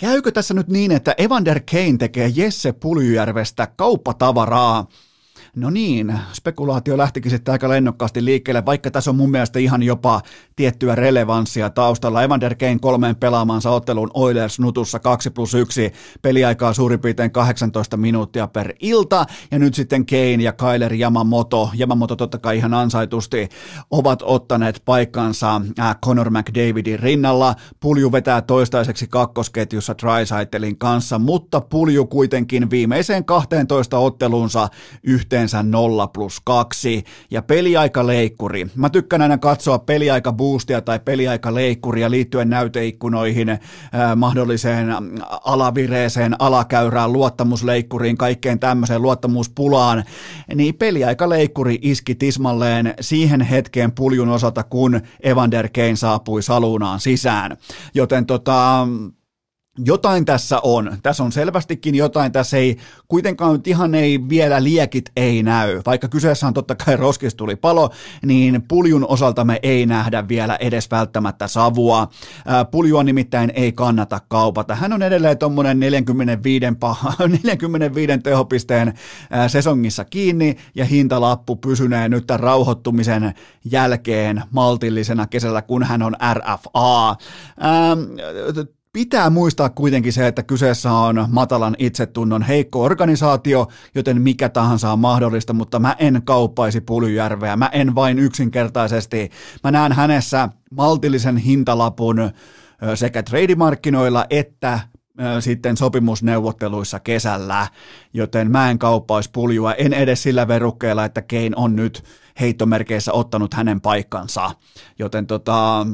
Käykö 0.00 0.32
tässä 0.32 0.54
nyt 0.54 0.68
niin, 0.68 0.92
että 0.92 1.14
Evander 1.18 1.60
Kane 1.70 1.96
tekee 1.98 2.32
Jesse 2.34 2.72
Puljujärvestä 2.72 3.68
kauppatavaraa? 3.76 4.86
No 5.56 5.70
niin, 5.70 6.18
spekulaatio 6.32 6.98
lähtikin 6.98 7.30
sitten 7.30 7.52
aika 7.52 7.68
lennokkaasti 7.68 8.24
liikkeelle, 8.24 8.66
vaikka 8.66 8.90
tässä 8.90 9.10
on 9.10 9.16
mun 9.16 9.30
mielestä 9.30 9.58
ihan 9.58 9.82
jopa 9.82 10.20
tiettyä 10.56 10.94
relevanssia 10.94 11.70
taustalla. 11.70 12.22
Evander 12.22 12.54
Kane 12.54 12.78
kolmeen 12.80 13.16
pelaamansa 13.16 13.70
ottelun 13.70 14.10
Oilers 14.14 14.60
nutussa 14.60 14.98
2 14.98 15.30
plus 15.30 15.54
1, 15.54 15.92
peliaikaa 16.22 16.72
suurin 16.72 17.00
piirtein 17.00 17.30
18 17.30 17.96
minuuttia 17.96 18.46
per 18.46 18.74
ilta, 18.80 19.26
ja 19.50 19.58
nyt 19.58 19.74
sitten 19.74 20.06
Kane 20.06 20.42
ja 20.42 20.52
Kyler 20.52 20.94
Yamamoto, 20.94 21.70
Yamamoto 21.80 22.16
totta 22.16 22.38
kai 22.38 22.56
ihan 22.56 22.74
ansaitusti, 22.74 23.48
ovat 23.90 24.22
ottaneet 24.22 24.82
paikkansa 24.84 25.60
äh, 25.78 25.96
Conor 26.04 26.30
McDavidin 26.30 27.00
rinnalla. 27.00 27.54
Pulju 27.80 28.12
vetää 28.12 28.42
toistaiseksi 28.42 29.06
kakkosketjussa 29.06 29.94
Drysaitelin 30.02 30.78
kanssa, 30.78 31.18
mutta 31.18 31.60
Pulju 31.60 32.06
kuitenkin 32.06 32.70
viimeiseen 32.70 33.24
12 33.24 33.98
otteluunsa 33.98 34.68
yhteen 35.02 35.41
yhteensä 35.42 35.62
0 35.62 36.06
plus 36.06 36.40
2 36.44 37.04
ja 37.30 37.42
peliaikaleikkuri. 37.42 38.66
Mä 38.74 38.90
tykkään 38.90 39.22
aina 39.22 39.38
katsoa 39.38 39.78
peliaikaboostia 39.78 40.80
tai 40.80 41.00
peliaikaleikkuria 41.04 42.10
liittyen 42.10 42.50
näyteikkunoihin, 42.50 43.48
äh, 43.48 43.58
mahdolliseen 44.16 44.88
alavireeseen, 45.44 46.36
alakäyrään, 46.38 47.12
luottamusleikkuriin, 47.12 48.16
kaikkeen 48.16 48.58
tämmöiseen 48.58 49.02
luottamuspulaan, 49.02 50.04
niin 50.54 50.74
peliaikaleikkuri 50.74 51.78
iski 51.82 52.14
tismalleen 52.14 52.94
siihen 53.00 53.40
hetkeen 53.40 53.92
puljun 53.92 54.28
osalta, 54.28 54.62
kun 54.62 55.00
Evander 55.22 55.68
Kane 55.68 55.96
saapui 55.96 56.42
saluunaan 56.42 57.00
sisään. 57.00 57.56
Joten 57.94 58.26
tota, 58.26 58.86
jotain 59.78 60.24
tässä 60.24 60.60
on. 60.62 60.96
Tässä 61.02 61.22
on 61.24 61.32
selvästikin 61.32 61.94
jotain. 61.94 62.32
Tässä 62.32 62.56
ei 62.56 62.76
kuitenkaan 63.08 63.60
ihan 63.66 63.94
ei 63.94 64.28
vielä 64.28 64.62
liekit 64.62 65.12
ei 65.16 65.42
näy. 65.42 65.82
Vaikka 65.86 66.08
kyseessä 66.08 66.46
on 66.46 66.54
totta 66.54 66.74
kai 66.74 66.96
roskis 66.96 67.34
tuli 67.34 67.56
palo, 67.56 67.90
niin 68.26 68.62
puljun 68.62 69.06
osalta 69.08 69.44
me 69.44 69.58
ei 69.62 69.86
nähdä 69.86 70.28
vielä 70.28 70.56
edes 70.56 70.90
välttämättä 70.90 71.48
savua. 71.48 72.08
Puljua 72.70 73.02
nimittäin 73.02 73.52
ei 73.54 73.72
kannata 73.72 74.20
kaupata. 74.28 74.74
Hän 74.74 74.92
on 74.92 75.02
edelleen 75.02 75.38
tuommoinen 75.38 75.80
45, 75.80 76.66
45 77.28 78.18
tehopisteen 78.22 78.94
sesongissa 79.48 80.04
kiinni 80.04 80.56
ja 80.74 80.84
hintalappu 80.84 81.56
pysynee 81.56 82.08
nyt 82.08 82.26
tämän 82.26 82.40
rauhoittumisen 82.40 83.34
jälkeen 83.64 84.42
maltillisena 84.50 85.26
kesällä, 85.26 85.62
kun 85.62 85.82
hän 85.82 86.02
on 86.02 86.16
RFA. 86.34 87.08
Ähm, 87.10 88.00
Pitää 88.92 89.30
muistaa 89.30 89.70
kuitenkin 89.70 90.12
se, 90.12 90.26
että 90.26 90.42
kyseessä 90.42 90.92
on 90.92 91.26
matalan 91.30 91.76
itsetunnon 91.78 92.42
heikko 92.42 92.82
organisaatio, 92.82 93.68
joten 93.94 94.22
mikä 94.22 94.48
tahansa 94.48 94.92
on 94.92 94.98
mahdollista, 94.98 95.52
mutta 95.52 95.78
mä 95.78 95.96
en 95.98 96.22
kauppaisi 96.24 96.80
Pulyjärveä. 96.80 97.56
Mä 97.56 97.70
en 97.72 97.94
vain 97.94 98.18
yksinkertaisesti. 98.18 99.30
Mä 99.64 99.70
näen 99.70 99.92
hänessä 99.92 100.48
maltillisen 100.70 101.36
hintalapun 101.36 102.30
sekä 102.94 103.22
treidimarkkinoilla 103.22 104.26
että 104.30 104.80
sitten 105.40 105.76
sopimusneuvotteluissa 105.76 107.00
kesällä, 107.00 107.66
joten 108.14 108.50
mä 108.50 108.70
en 108.70 108.78
kauppaisi 108.78 109.30
puljua, 109.32 109.74
en 109.74 109.92
edes 109.92 110.22
sillä 110.22 110.48
verukkeella, 110.48 111.04
että 111.04 111.22
Kane 111.22 111.50
on 111.56 111.76
nyt 111.76 112.04
heittomerkeissä 112.40 113.12
ottanut 113.12 113.54
hänen 113.54 113.80
paikkansa, 113.80 114.50
joten 114.98 115.26
tota, 115.26 115.86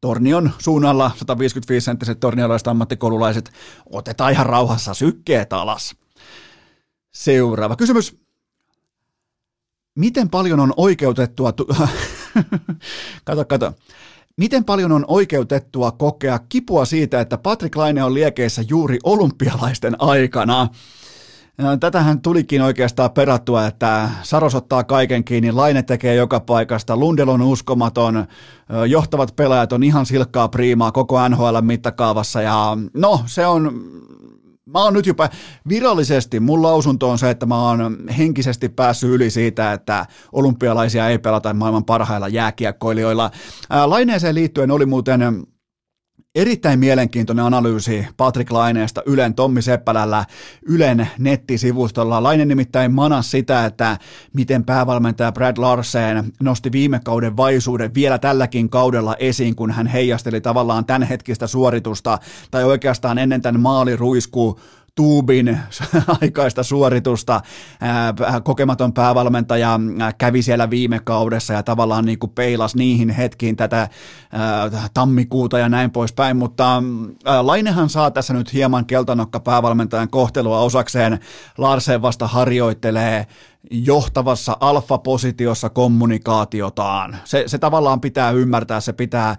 Tornion 0.00 0.50
suunnalla 0.58 1.10
155-senttiset 1.16 2.14
torniolaiset 2.20 2.68
ammattikoululaiset, 2.68 3.52
otetaan 3.90 4.32
ihan 4.32 4.46
rauhassa 4.46 4.94
sykkeet 4.94 5.52
alas. 5.52 5.96
Seuraava 7.12 7.76
kysymys. 7.76 8.18
Miten 9.94 10.30
paljon 10.30 10.60
on 10.60 10.74
oikeutettua... 10.76 11.52
Tu- 11.52 11.66
kato, 13.24 13.44
kato. 13.44 13.72
Miten 14.36 14.64
paljon 14.64 14.92
on 14.92 15.04
oikeutettua 15.08 15.90
kokea 15.90 16.38
kipua 16.48 16.84
siitä, 16.84 17.20
että 17.20 17.38
Patrick 17.38 17.76
Laine 17.76 18.04
on 18.04 18.14
liekeissä 18.14 18.62
juuri 18.68 18.98
olympialaisten 19.04 19.96
aikana? 19.98 20.68
Tätähän 21.80 22.20
tulikin 22.20 22.62
oikeastaan 22.62 23.10
perattua, 23.10 23.66
että 23.66 24.10
Saros 24.22 24.54
ottaa 24.54 24.84
kaiken 24.84 25.24
kiinni, 25.24 25.52
Laine 25.52 25.82
tekee 25.82 26.14
joka 26.14 26.40
paikasta, 26.40 26.96
Lundel 26.96 27.28
on 27.28 27.42
uskomaton, 27.42 28.26
johtavat 28.88 29.36
pelaajat 29.36 29.72
on 29.72 29.82
ihan 29.82 30.06
silkkaa 30.06 30.48
priimaa 30.48 30.92
koko 30.92 31.28
NHL 31.28 31.60
mittakaavassa 31.60 32.42
ja 32.42 32.76
no 32.94 33.20
se 33.26 33.46
on 33.46 33.72
Mä 34.72 34.84
oon 34.84 34.94
nyt 34.94 35.06
jopa 35.06 35.28
virallisesti, 35.68 36.40
mun 36.40 36.62
lausunto 36.62 37.10
on 37.10 37.18
se, 37.18 37.30
että 37.30 37.46
mä 37.46 37.68
oon 37.68 37.98
henkisesti 38.18 38.68
päässyt 38.68 39.10
yli 39.10 39.30
siitä, 39.30 39.72
että 39.72 40.06
olympialaisia 40.32 41.08
ei 41.08 41.18
pelata 41.18 41.54
maailman 41.54 41.84
parhailla 41.84 42.28
jääkiekkoilijoilla. 42.28 43.30
Laineeseen 43.86 44.34
liittyen 44.34 44.70
oli 44.70 44.86
muuten 44.86 45.46
Erittäin 46.38 46.78
mielenkiintoinen 46.78 47.44
analyysi 47.44 48.06
Patrick 48.16 48.50
Laineesta 48.50 49.02
Ylen 49.06 49.34
Tommi 49.34 49.62
Seppälällä 49.62 50.24
Ylen 50.62 51.08
nettisivustolla. 51.18 52.22
Laine 52.22 52.44
nimittäin 52.44 52.92
manas 52.92 53.30
sitä, 53.30 53.64
että 53.64 53.98
miten 54.32 54.64
päävalmentaja 54.64 55.32
Brad 55.32 55.58
Larsen 55.58 56.32
nosti 56.40 56.72
viime 56.72 57.00
kauden 57.04 57.36
vaisuuden 57.36 57.94
vielä 57.94 58.18
tälläkin 58.18 58.70
kaudella 58.70 59.16
esiin, 59.18 59.56
kun 59.56 59.70
hän 59.70 59.86
heijasteli 59.86 60.40
tavallaan 60.40 60.84
tämänhetkistä 60.84 61.46
suoritusta, 61.46 62.18
tai 62.50 62.64
oikeastaan 62.64 63.18
ennen 63.18 63.42
tämän 63.42 63.60
maaliruisku 63.60 64.60
tuubin 64.98 65.58
aikaista 66.22 66.62
suoritusta. 66.62 67.40
Kokematon 68.44 68.92
päävalmentaja 68.92 69.80
kävi 70.18 70.42
siellä 70.42 70.70
viime 70.70 71.00
kaudessa 71.04 71.52
ja 71.52 71.62
tavallaan 71.62 72.04
niin 72.04 72.18
kuin 72.18 72.30
peilas 72.30 72.74
niihin 72.74 73.10
hetkiin 73.10 73.56
tätä 73.56 73.88
tammikuuta 74.94 75.58
ja 75.58 75.68
näin 75.68 75.90
poispäin, 75.90 76.36
mutta 76.36 76.82
Lainehan 77.42 77.88
saa 77.88 78.10
tässä 78.10 78.34
nyt 78.34 78.52
hieman 78.52 78.86
keltanokka 78.86 79.40
päävalmentajan 79.40 80.10
kohtelua 80.10 80.60
osakseen. 80.60 81.18
Larsen 81.58 82.02
vasta 82.02 82.26
harjoittelee 82.26 83.26
johtavassa 83.70 84.56
alfapositiossa 84.60 85.68
kommunikaatiotaan. 85.68 87.16
Se, 87.24 87.44
se 87.46 87.58
tavallaan 87.58 88.00
pitää 88.00 88.30
ymmärtää, 88.30 88.80
se 88.80 88.92
pitää 88.92 89.36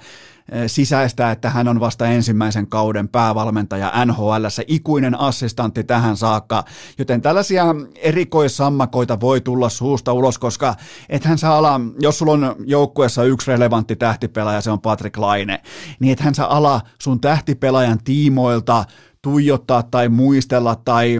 sisäistää, 0.67 1.31
että 1.31 1.49
hän 1.49 1.67
on 1.67 1.79
vasta 1.79 2.07
ensimmäisen 2.07 2.67
kauden 2.67 3.09
päävalmentaja 3.09 4.05
NHL, 4.05 4.45
se 4.49 4.63
ikuinen 4.67 5.19
assistantti 5.19 5.83
tähän 5.83 6.17
saakka, 6.17 6.63
joten 6.97 7.21
tällaisia 7.21 7.65
erikoissammakoita 7.95 9.19
voi 9.19 9.41
tulla 9.41 9.69
suusta 9.69 10.13
ulos, 10.13 10.39
koska 10.39 10.75
ethän 11.09 11.37
saa 11.37 11.57
ala, 11.57 11.81
jos 11.99 12.17
sulla 12.17 12.31
on 12.31 12.55
joukkueessa 12.65 13.23
yksi 13.23 13.51
relevantti 13.51 13.95
tähtipelaaja, 13.95 14.61
se 14.61 14.71
on 14.71 14.81
Patrick 14.81 15.17
Laine, 15.17 15.61
niin 15.99 16.13
ethän 16.13 16.35
saa 16.35 16.57
ala 16.57 16.81
sun 17.01 17.21
tähtipelaajan 17.21 17.99
tiimoilta 18.03 18.85
tuijottaa 19.21 19.83
tai 19.83 20.09
muistella 20.09 20.75
tai 20.75 21.19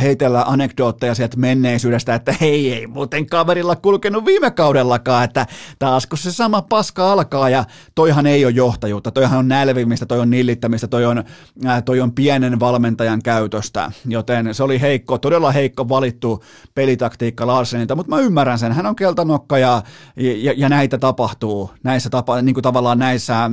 heitellä 0.00 0.42
anekdootteja 0.46 1.14
sieltä 1.14 1.36
menneisyydestä, 1.36 2.14
että 2.14 2.34
hei, 2.40 2.74
ei 2.74 2.86
muuten 2.86 3.26
kaverilla 3.26 3.76
kulkenut 3.76 4.24
viime 4.24 4.50
kaudellakaan, 4.50 5.24
että 5.24 5.46
taas 5.78 6.06
kun 6.06 6.18
se 6.18 6.32
sama 6.32 6.62
paska 6.62 7.12
alkaa 7.12 7.50
ja 7.50 7.64
toihan 7.94 8.26
ei 8.26 8.44
ole 8.44 8.52
johtajuutta, 8.52 9.10
toihan 9.10 9.38
on 9.38 9.48
nälvimistä, 9.48 10.06
toi 10.06 10.20
on 10.20 10.30
nillittämistä, 10.30 10.86
toi 10.86 11.06
on, 11.06 11.24
äh, 11.66 11.82
toi 11.84 12.00
on 12.00 12.12
pienen 12.12 12.60
valmentajan 12.60 13.22
käytöstä, 13.22 13.92
joten 14.06 14.54
se 14.54 14.62
oli 14.62 14.80
heikko, 14.80 15.18
todella 15.18 15.52
heikko 15.52 15.88
valittu 15.88 16.44
pelitaktiikka 16.74 17.46
Larsenilta, 17.46 17.96
mutta 17.96 18.16
mä 18.16 18.20
ymmärrän 18.20 18.58
sen, 18.58 18.72
hän 18.72 18.86
on 18.86 18.96
keltanokka 18.96 19.58
ja, 19.58 19.82
ja, 20.16 20.54
ja 20.56 20.68
näitä 20.68 20.98
tapahtuu, 20.98 21.70
näissä 21.82 22.10
tapa, 22.10 22.42
niin 22.42 22.54
kuin 22.54 22.62
tavallaan 22.62 22.98
näissä, 22.98 23.50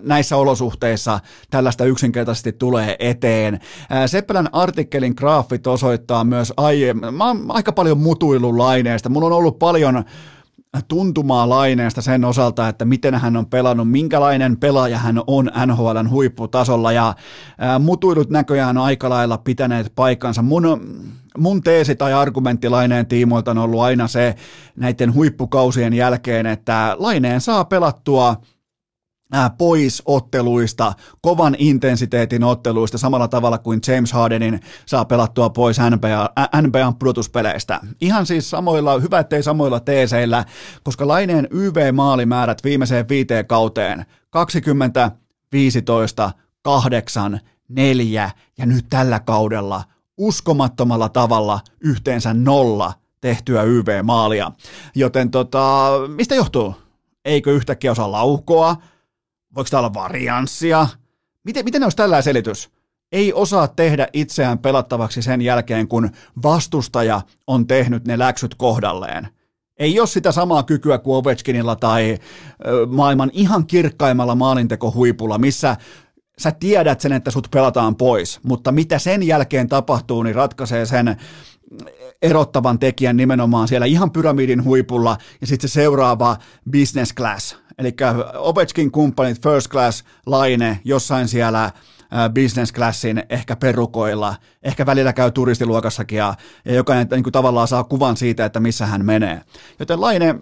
näissä 0.00 0.36
olosuhteissa 0.36 1.20
tällaista 1.50 1.84
yksinkertaisesti 1.84 2.52
tulee 2.52 2.96
eteen. 2.98 3.54
Äh, 3.54 3.60
Seppälän 4.06 4.48
artikkelin 4.52 5.14
graafi 5.16 5.47
graafit 5.48 5.66
osoittaa 5.66 6.24
myös 6.24 6.52
aiemmin. 6.56 7.14
Mä 7.14 7.26
oon 7.26 7.44
aika 7.48 7.72
paljon 7.72 7.98
mutuillut 7.98 8.56
laineesta. 8.56 9.08
Mulla 9.08 9.26
on 9.26 9.32
ollut 9.32 9.58
paljon 9.58 10.04
tuntumaa 10.88 11.48
laineesta 11.48 12.02
sen 12.02 12.24
osalta, 12.24 12.68
että 12.68 12.84
miten 12.84 13.14
hän 13.14 13.36
on 13.36 13.46
pelannut, 13.46 13.90
minkälainen 13.90 14.56
pelaaja 14.56 14.98
hän 14.98 15.20
on 15.26 15.50
NHLn 15.66 16.10
huipputasolla 16.10 16.92
ja 16.92 17.14
mutuilut 17.80 18.30
näköjään 18.30 18.78
aika 18.78 19.10
lailla 19.10 19.38
pitäneet 19.38 19.92
paikkansa. 19.94 20.42
Mun, 20.42 20.80
mun 21.38 21.62
teesi 21.62 21.96
tai 21.96 22.12
argumentti 22.12 22.68
Laineen 22.68 23.06
tiimoilta 23.06 23.50
on 23.50 23.58
ollut 23.58 23.80
aina 23.80 24.08
se 24.08 24.34
näiden 24.76 25.14
huippukausien 25.14 25.94
jälkeen, 25.94 26.46
että 26.46 26.96
Laineen 26.98 27.40
saa 27.40 27.64
pelattua– 27.64 28.36
pois 29.58 30.02
otteluista, 30.06 30.92
kovan 31.20 31.56
intensiteetin 31.58 32.44
otteluista, 32.44 32.98
samalla 32.98 33.28
tavalla 33.28 33.58
kuin 33.58 33.80
James 33.88 34.12
Hardenin 34.12 34.60
saa 34.86 35.04
pelattua 35.04 35.50
pois 35.50 35.76
NBA, 35.90 36.30
NBAn 36.62 36.94
pudotuspeleistä. 36.94 37.80
Ihan 38.00 38.26
siis 38.26 38.50
samoilla, 38.50 39.00
hyvä 39.00 39.18
ettei 39.18 39.42
samoilla 39.42 39.80
teeseillä, 39.80 40.44
koska 40.82 41.08
Laineen 41.08 41.48
YV-maalimäärät 41.50 42.64
viimeiseen 42.64 43.08
viiteen 43.08 43.46
kauteen 43.46 44.06
20, 44.30 45.10
15, 45.52 46.30
8, 46.62 47.40
4 47.68 48.30
ja 48.58 48.66
nyt 48.66 48.86
tällä 48.90 49.20
kaudella 49.20 49.84
uskomattomalla 50.18 51.08
tavalla 51.08 51.60
yhteensä 51.80 52.34
nolla 52.34 52.92
tehtyä 53.20 53.62
YV-maalia. 53.62 54.52
Joten 54.94 55.30
tota, 55.30 55.90
mistä 56.16 56.34
johtuu? 56.34 56.74
Eikö 57.24 57.52
yhtäkkiä 57.52 57.92
osaa 57.92 58.12
laukoa? 58.12 58.76
Voiko 59.54 59.70
tämä 59.70 59.78
olla 59.78 59.94
varianssia? 59.94 60.86
Miten, 61.44 61.64
miten 61.64 61.82
olisi 61.82 61.96
tällä 61.96 62.22
selitys? 62.22 62.70
Ei 63.12 63.32
osaa 63.32 63.68
tehdä 63.68 64.08
itseään 64.12 64.58
pelattavaksi 64.58 65.22
sen 65.22 65.42
jälkeen, 65.42 65.88
kun 65.88 66.10
vastustaja 66.42 67.20
on 67.46 67.66
tehnyt 67.66 68.04
ne 68.04 68.18
läksyt 68.18 68.54
kohdalleen. 68.54 69.28
Ei 69.78 70.00
ole 70.00 70.08
sitä 70.08 70.32
samaa 70.32 70.62
kykyä 70.62 70.98
kuin 70.98 71.16
Ovechkinilla 71.16 71.76
tai 71.76 72.18
maailman 72.88 73.30
ihan 73.32 73.66
kirkkaimmalla 73.66 74.34
maalintekohuipulla, 74.34 75.38
missä 75.38 75.76
sä 76.38 76.52
tiedät 76.52 77.00
sen, 77.00 77.12
että 77.12 77.30
sut 77.30 77.48
pelataan 77.50 77.96
pois, 77.96 78.40
mutta 78.42 78.72
mitä 78.72 78.98
sen 78.98 79.22
jälkeen 79.22 79.68
tapahtuu, 79.68 80.22
niin 80.22 80.34
ratkaisee 80.34 80.86
sen 80.86 81.16
erottavan 82.22 82.78
tekijän 82.78 83.16
nimenomaan 83.16 83.68
siellä 83.68 83.86
ihan 83.86 84.10
pyramidin 84.10 84.64
huipulla 84.64 85.18
ja 85.40 85.46
sitten 85.46 85.68
se 85.70 85.72
seuraava 85.72 86.36
business 86.72 87.14
class, 87.14 87.56
eli 87.78 87.96
Ovechkin 88.34 88.90
kumppanit 88.90 89.42
first 89.42 89.68
class 89.68 90.04
laine 90.26 90.80
jossain 90.84 91.28
siellä 91.28 91.70
business 92.34 92.72
classin 92.72 93.22
ehkä 93.30 93.56
perukoilla, 93.56 94.34
ehkä 94.62 94.86
välillä 94.86 95.12
käy 95.12 95.30
turistiluokassakin 95.30 96.18
ja, 96.18 96.34
ja 96.64 96.74
jokainen 96.74 97.06
niin 97.10 97.22
kuin 97.22 97.32
tavallaan 97.32 97.68
saa 97.68 97.84
kuvan 97.84 98.16
siitä, 98.16 98.44
että 98.44 98.60
missä 98.60 98.86
hän 98.86 99.04
menee. 99.04 99.40
Joten 99.78 100.00
Laine 100.00 100.34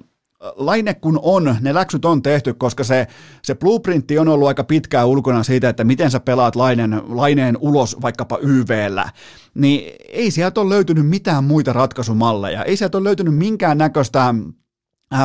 Laine 0.56 0.94
kun 0.94 1.20
on, 1.22 1.56
ne 1.60 1.74
läksyt 1.74 2.04
on 2.04 2.22
tehty, 2.22 2.54
koska 2.54 2.84
se, 2.84 3.06
se 3.42 3.54
blueprintti 3.54 4.18
on 4.18 4.28
ollut 4.28 4.48
aika 4.48 4.64
pitkään 4.64 5.06
ulkona 5.06 5.42
siitä, 5.42 5.68
että 5.68 5.84
miten 5.84 6.10
sä 6.10 6.20
pelaat 6.20 6.56
lainen, 6.56 7.02
laineen 7.08 7.56
ulos 7.60 7.96
vaikkapa 8.02 8.38
YVllä, 8.42 9.10
niin 9.54 9.94
ei 10.08 10.30
sieltä 10.30 10.60
ole 10.60 10.74
löytynyt 10.74 11.08
mitään 11.08 11.44
muita 11.44 11.72
ratkaisumalleja, 11.72 12.64
ei 12.64 12.76
sieltä 12.76 12.98
ole 12.98 13.04
löytynyt 13.04 13.34
minkään 13.34 13.78
näköistä 13.78 14.28
äh, 14.28 14.36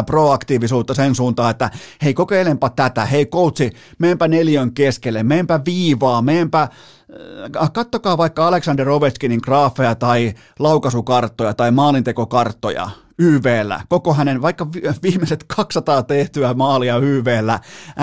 proaktiivisuutta 0.05 0.93
sen 0.93 1.15
suuntaan, 1.15 1.51
että 1.51 1.69
hei 2.03 2.13
kokeilenpa 2.13 2.69
tätä, 2.69 3.05
hei 3.05 3.25
coachi, 3.25 3.71
meenpä 3.99 4.27
neljön 4.27 4.73
keskelle, 4.73 5.23
meenpä 5.23 5.59
viivaa, 5.65 6.21
meenpä, 6.21 6.61
äh, 6.61 7.71
kattokaa 7.73 8.17
vaikka 8.17 8.47
Alexander 8.47 8.89
Ovechkinin 8.89 9.39
graafeja 9.43 9.95
tai 9.95 10.33
laukaisukarttoja 10.59 11.53
tai 11.53 11.71
maalintekokarttoja, 11.71 12.89
YVllä, 13.19 13.81
koko 13.89 14.13
hänen 14.13 14.41
vaikka 14.41 14.67
viimeiset 15.03 15.45
200 15.55 16.03
tehtyä 16.03 16.53
maalia 16.53 16.97
YVllä 16.97 17.59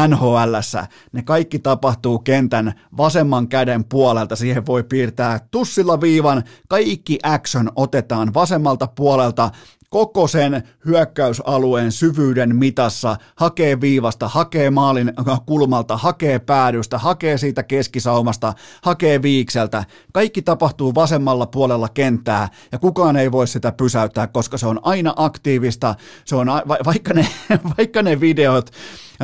NHLssä, 0.08 0.86
ne 1.12 1.22
kaikki 1.22 1.58
tapahtuu 1.58 2.18
kentän 2.18 2.74
vasemman 2.96 3.48
käden 3.48 3.84
puolelta, 3.84 4.36
siihen 4.36 4.66
voi 4.66 4.82
piirtää 4.82 5.40
tussilla 5.50 6.00
viivan, 6.00 6.44
kaikki 6.68 7.18
action 7.22 7.70
otetaan 7.76 8.34
vasemmalta 8.34 8.86
puolelta 8.86 9.50
koko 9.90 10.28
sen 10.28 10.62
hyökkäysalueen 10.86 11.92
syvyyden 11.92 12.56
mitassa, 12.56 13.16
hakee 13.36 13.80
viivasta, 13.80 14.28
hakee 14.28 14.70
maalin 14.70 15.12
kulmalta, 15.46 15.96
hakee 15.96 16.38
päädystä, 16.38 16.98
hakee 16.98 17.38
siitä 17.38 17.62
keskisaumasta, 17.62 18.54
hakee 18.82 19.22
viikseltä. 19.22 19.84
Kaikki 20.12 20.42
tapahtuu 20.42 20.94
vasemmalla 20.94 21.46
puolella 21.46 21.88
kenttää 21.88 22.48
ja 22.72 22.78
kukaan 22.78 23.16
ei 23.16 23.32
voi 23.32 23.46
sitä 23.46 23.72
pysäyttää, 23.72 24.26
koska 24.26 24.58
se 24.58 24.66
on 24.66 24.80
aina 24.82 25.12
aktiivista. 25.16 25.94
Se 26.24 26.36
on, 26.36 26.46
vaikka 26.84 27.14
ne, 27.14 27.28
vaikka 27.78 28.02
ne 28.02 28.20
videot 28.20 28.70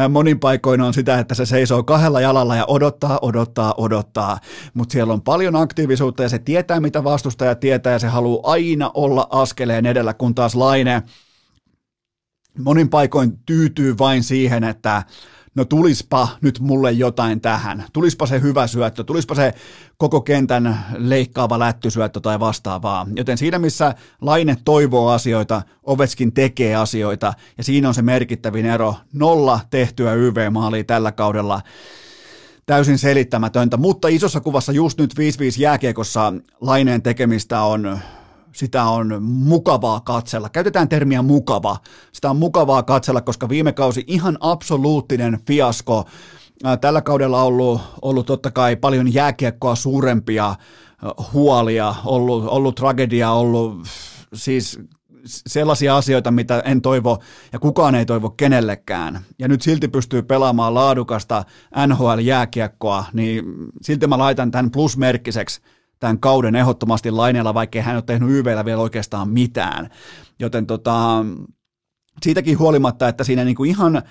monin 0.09 0.41
paikoin 0.41 0.81
on 0.81 0.95
sitä, 0.95 1.19
että 1.19 1.35
se 1.35 1.47
seisoo 1.47 1.83
kahdella 1.83 2.21
jalalla 2.21 2.57
ja 2.57 2.65
odottaa, 2.69 3.19
odottaa, 3.23 3.75
odottaa, 3.77 4.39
mutta 4.75 4.93
siellä 4.93 5.13
on 5.13 5.23
paljon 5.23 5.57
aktiivisuutta 5.57 6.23
ja 6.23 6.29
se 6.29 6.39
tietää, 6.39 6.81
mitä 6.81 7.05
vastustaja 7.05 7.55
tietää 7.55 7.93
ja 7.93 7.99
se 7.99 8.07
haluaa 8.07 8.53
aina 8.53 8.91
olla 8.95 9.27
askeleen 9.31 9.87
edellä, 9.87 10.15
kun 10.15 10.35
taas 10.35 10.55
Laine 10.55 11.03
monin 12.59 12.89
paikoin 12.89 13.39
tyytyy 13.47 13.99
vain 13.99 14.23
siihen, 14.23 14.65
että 14.65 15.03
no 15.55 15.65
tulispa 15.65 16.29
nyt 16.41 16.61
mulle 16.61 16.93
jotain 16.93 17.41
tähän, 17.41 17.85
tulispa 17.93 18.27
se 18.27 18.41
hyvä 18.41 18.67
syöttö, 18.67 19.05
tulispa 19.05 19.35
se 19.35 19.55
koko 19.97 20.21
kentän 20.21 20.85
leikkaava 20.97 21.59
lättysyöttö 21.59 22.21
tai 22.21 22.41
vastaavaa. 22.41 23.07
Joten 23.17 23.39
siinä 23.39 23.59
missä 23.59 23.95
Laine 24.21 24.57
toivoo 24.65 25.11
asioita, 25.11 25.63
Ovetskin 25.83 26.33
tekee 26.33 26.75
asioita, 26.77 27.33
ja 27.59 27.65
siinä 27.65 27.89
on 27.89 27.95
se 27.95 28.03
merkittävin 28.03 28.67
ero, 28.67 28.95
nolla 29.13 29.61
tehtyä 29.71 30.13
YV-maalia 30.15 30.85
tällä 30.85 31.13
kaudella, 31.13 31.61
täysin 32.67 32.99
selittämätöntä, 32.99 33.77
mutta 33.77 34.09
isossa 34.09 34.41
kuvassa 34.41 34.73
just 34.73 34.99
nyt 34.99 35.15
5-5 35.15 35.17
jääkiekossa 35.59 36.33
Laineen 36.61 37.03
tekemistä 37.03 37.61
on 37.61 37.99
sitä 38.55 38.85
on 38.85 39.23
mukavaa 39.23 40.01
katsella. 40.01 40.49
Käytetään 40.49 40.89
termiä 40.89 41.23
mukava. 41.23 41.77
Sitä 42.13 42.31
on 42.31 42.37
mukavaa 42.37 42.83
katsella, 42.83 43.21
koska 43.21 43.49
viime 43.49 43.73
kausi 43.73 44.05
ihan 44.07 44.37
absoluuttinen 44.41 45.39
fiasko. 45.47 46.05
Tällä 46.81 47.03
kaudella 47.03 47.41
on 47.41 47.47
ollut, 47.47 47.81
ollut 48.03 48.27
totta 48.27 48.51
kai 48.51 48.77
paljon 48.77 49.15
jääkiekkoa 49.15 49.75
suurempia 49.75 50.55
huolia, 51.33 51.95
ollut, 52.05 52.45
ollut 52.49 52.75
tragedia, 52.75 53.31
ollut 53.31 53.77
siis 54.35 54.81
sellaisia 55.27 55.97
asioita, 55.97 56.31
mitä 56.31 56.63
en 56.65 56.83
toivo 56.83 57.19
ja 57.53 57.59
kukaan 57.59 57.95
ei 57.95 58.07
toivo 58.07 58.31
kenellekään. 58.31 59.21
Ja 59.39 59.49
nyt 59.49 59.63
silti 59.63 59.89
pystyy 59.89 60.23
pelaamaan 60.23 60.75
laadukasta 60.75 61.45
NHL-jääkiekkoa, 61.87 63.05
niin 63.13 63.45
silti 63.83 64.07
mä 64.07 64.19
laitan 64.19 64.51
tämän 64.51 64.71
plusmerkkiseksi 64.71 65.61
tämän 66.05 66.21
kauden 66.21 66.55
ehdottomasti 66.57 67.11
laineella, 67.11 67.55
vaikkei 67.55 67.83
hän 67.83 67.97
ole 67.97 68.03
tehnyt 68.03 68.31
YVllä 68.31 68.65
vielä 68.65 68.81
oikeastaan 68.81 69.29
mitään. 69.29 69.91
Joten 70.39 70.67
tota, 70.67 71.25
siitäkin 72.23 72.59
huolimatta, 72.59 73.09
että 73.09 73.25
siinä 73.25 73.45
niin 73.45 73.57
kuin 73.57 73.71
ihan 73.71 74.03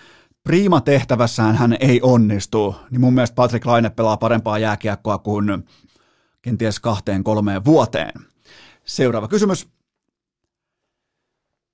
prima 0.43 0.81
tehtävässään 0.81 1.55
hän 1.55 1.77
ei 1.79 2.01
onnistu, 2.01 2.75
niin 2.91 3.01
mun 3.01 3.13
mielestä 3.13 3.35
Patrick 3.35 3.65
Laine 3.65 3.89
pelaa 3.89 4.17
parempaa 4.17 4.57
jääkiekkoa 4.57 5.17
kuin 5.17 5.45
kenties 6.41 6.79
kahteen 6.79 7.23
kolmeen 7.23 7.65
vuoteen. 7.65 8.13
Seuraava 8.85 9.27
kysymys. 9.27 9.67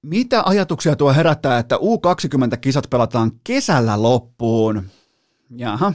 Mitä 0.01 0.43
ajatuksia 0.45 0.95
tuo 0.95 1.13
herättää, 1.13 1.59
että 1.59 1.75
U20-kisat 1.75 2.89
pelataan 2.89 3.31
kesällä 3.43 4.01
loppuun? 4.01 4.83
Jaha. 5.49 5.93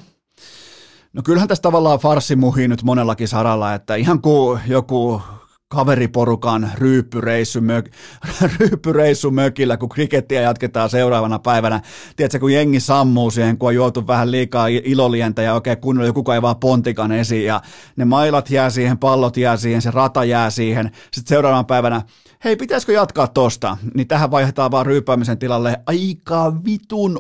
No 1.15 1.23
kyllähän 1.23 1.49
tässä 1.49 1.63
tavallaan 1.63 1.99
farsi 1.99 2.37
muhii 2.37 2.69
nyt 2.69 2.83
monellakin 2.83 3.29
saralla, 3.29 3.75
että 3.75 3.95
ihan 3.95 4.21
kuin 4.21 4.61
joku 4.67 5.23
kaveriporukan 5.69 6.71
ryyppyreissu, 6.79 7.61
mök, 7.61 7.91
ryyppyreissu 8.59 9.31
mökillä, 9.31 9.77
kun 9.77 9.89
krikettiä 9.89 10.41
jatketaan 10.41 10.91
seuraavana 10.91 11.39
päivänä. 11.39 11.81
Tiedätkö, 12.17 12.39
kun 12.39 12.53
jengi 12.53 12.81
sammuu 12.81 13.31
siihen, 13.31 13.59
kun 13.59 13.69
on 13.69 13.75
juotu 13.75 14.07
vähän 14.07 14.31
liikaa 14.31 14.67
ilolientä 14.67 15.43
ja 15.43 15.55
oikein 15.55 15.79
kunnolla 15.79 16.07
joku 16.07 16.23
kaivaa 16.23 16.55
pontikan 16.55 17.13
esiin 17.13 17.45
ja 17.45 17.61
ne 17.97 18.05
mailat 18.05 18.51
jää 18.51 18.71
siihen, 18.71 18.99
pallot 18.99 19.37
jää 19.37 19.57
siihen, 19.57 19.83
se 19.83 19.91
rata 19.91 20.25
jää 20.25 20.51
siihen. 20.51 20.91
Sitten 21.13 21.29
seuraavana 21.29 21.65
päivänä, 21.65 22.03
hei, 22.45 22.57
pitäisikö 22.57 22.93
jatkaa 22.93 23.27
tosta? 23.27 23.77
Niin 23.95 24.09
tähän 24.09 24.31
vaihdetaan 24.31 24.71
vaan 24.71 24.87
ryyppäämisen 24.87 25.39
tilalle 25.39 25.81
aika 25.87 26.53
vitun 26.65 27.19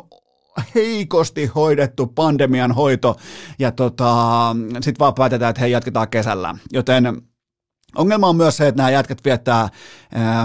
heikosti 0.75 1.47
hoidettu 1.47 2.07
pandemian 2.07 2.73
hoito. 2.73 3.17
Ja 3.59 3.73
tota, 3.73 4.13
sitten 4.75 4.99
vaan 4.99 5.15
päätetään, 5.15 5.51
että 5.51 5.61
hei 5.61 5.71
jatketaan 5.71 6.09
kesällä. 6.09 6.55
Joten 6.73 7.23
Ongelma 7.97 8.29
on 8.29 8.37
myös 8.37 8.57
se, 8.57 8.69
että 8.69 8.77
nämä 8.77 8.91
jätkät 8.91 9.25
viettää 9.25 9.69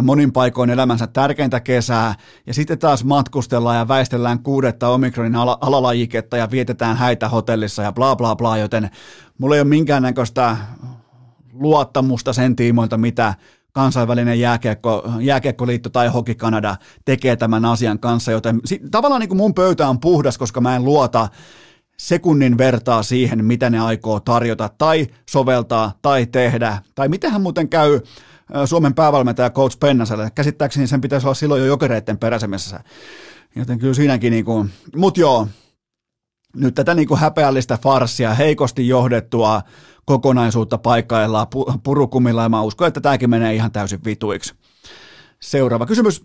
monin 0.01 0.31
paikoin 0.31 0.69
elämänsä 0.69 1.07
tärkeintä 1.07 1.59
kesää, 1.59 2.15
ja 2.47 2.53
sitten 2.53 2.79
taas 2.79 3.03
matkustellaan 3.03 3.77
ja 3.77 3.87
väistellään 3.87 4.43
kuudetta 4.43 4.89
omikronin 4.89 5.35
al- 5.35 5.57
alalajiketta 5.61 6.37
ja 6.37 6.51
vietetään 6.51 6.97
häitä 6.97 7.29
hotellissa 7.29 7.83
ja 7.83 7.91
bla 7.91 8.15
bla 8.15 8.35
bla, 8.35 8.57
joten 8.57 8.89
mulla 9.37 9.55
ei 9.55 9.61
ole 9.61 9.69
minkäännäköistä 9.69 10.57
luottamusta 11.53 12.33
sen 12.33 12.55
tiimoilta, 12.55 12.97
mitä 12.97 13.33
kansainvälinen 13.71 14.39
jääkiekko, 14.39 15.03
jääkiekkoliitto 15.19 15.89
tai 15.89 16.07
Hockey 16.07 16.35
Canada 16.35 16.75
tekee 17.05 17.35
tämän 17.35 17.65
asian 17.65 17.99
kanssa, 17.99 18.31
joten 18.31 18.59
tavallaan 18.91 19.19
niin 19.19 19.29
kuin 19.29 19.37
mun 19.37 19.53
pöytä 19.53 19.89
on 19.89 19.99
puhdas, 19.99 20.37
koska 20.37 20.61
mä 20.61 20.75
en 20.75 20.85
luota 20.85 21.29
sekunnin 21.97 22.57
vertaa 22.57 23.03
siihen, 23.03 23.45
mitä 23.45 23.69
ne 23.69 23.79
aikoo 23.79 24.19
tarjota 24.19 24.69
tai 24.77 25.07
soveltaa 25.29 25.93
tai 26.01 26.25
tehdä. 26.25 26.77
Tai 26.95 27.09
miten 27.09 27.41
muuten 27.41 27.69
käy 27.69 27.99
Suomen 28.65 28.93
päävalmentaja 28.93 29.49
Coach 29.49 29.79
Pennaselle. 29.79 30.31
Käsittääkseni 30.35 30.87
sen 30.87 31.01
pitäisi 31.01 31.27
olla 31.27 31.33
silloin 31.33 31.61
jo 31.61 31.67
jokereiden 31.67 32.17
peräsemässä. 32.17 32.79
Joten 33.55 33.79
kyllä 33.79 33.93
siinäkin, 33.93 34.31
niin 34.31 34.45
kuin, 34.45 34.71
mut 34.95 35.17
joo, 35.17 35.47
nyt 36.55 36.75
tätä 36.75 36.95
niin 36.95 37.07
kuin 37.07 37.19
häpeällistä 37.19 37.77
farssia, 37.77 38.33
heikosti 38.33 38.87
johdettua 38.87 39.61
kokonaisuutta 40.09 40.77
paikkaillaan 40.77 41.47
purukumilla 41.83 42.43
ja 42.43 42.49
mä 42.49 42.61
uskon, 42.61 42.87
että 42.87 43.01
tämäkin 43.01 43.29
menee 43.29 43.55
ihan 43.55 43.71
täysin 43.71 43.99
vituiksi. 44.05 44.53
Seuraava 45.39 45.85
kysymys. 45.85 46.23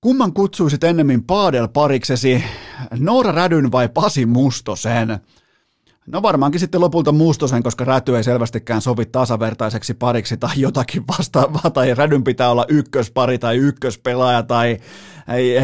Kumman 0.00 0.32
kutsuisit 0.32 0.84
ennemmin 0.84 1.24
paadel-pariksesi, 1.24 2.44
Noora 2.98 3.32
Rädyn 3.32 3.72
vai 3.72 3.88
Pasi 3.88 4.26
Mustosen? 4.26 5.20
No 6.12 6.22
varmaankin 6.22 6.60
sitten 6.60 6.80
lopulta 6.80 7.12
Mustosen, 7.12 7.62
koska 7.62 7.84
Räty 7.84 8.16
ei 8.16 8.24
selvästikään 8.24 8.80
sovi 8.80 9.06
tasavertaiseksi 9.06 9.94
pariksi 9.94 10.36
tai 10.36 10.50
jotakin 10.56 11.04
vastaavaa, 11.08 11.70
tai 11.70 11.94
Rädyn 11.94 12.24
pitää 12.24 12.50
olla 12.50 12.64
ykköspari 12.68 13.38
tai 13.38 13.56
ykköspelaaja, 13.56 14.42
tai 14.42 14.78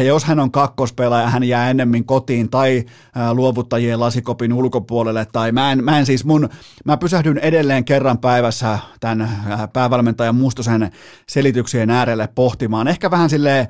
jos 0.05 0.23
hän 0.25 0.39
on 0.39 0.51
kakkospelaaja, 0.51 1.29
hän 1.29 1.43
jää 1.43 1.69
ennemmin 1.69 2.05
kotiin 2.05 2.49
tai 2.49 2.85
luovuttajien 3.33 3.99
lasikopin 3.99 4.53
ulkopuolelle, 4.53 5.27
tai 5.31 5.51
mä 5.51 5.71
en, 5.71 5.83
mä 5.83 5.99
en 5.99 6.05
siis 6.05 6.25
mun, 6.25 6.49
mä 6.85 6.97
pysähdyn 6.97 7.37
edelleen 7.37 7.85
kerran 7.85 8.17
päivässä 8.17 8.79
tämän 8.99 9.29
päävalmentajan 9.73 10.35
Mustosen 10.35 10.91
selityksien 11.29 11.89
äärelle 11.89 12.29
pohtimaan, 12.35 12.87
ehkä 12.87 13.11
vähän 13.11 13.29
silleen, 13.29 13.67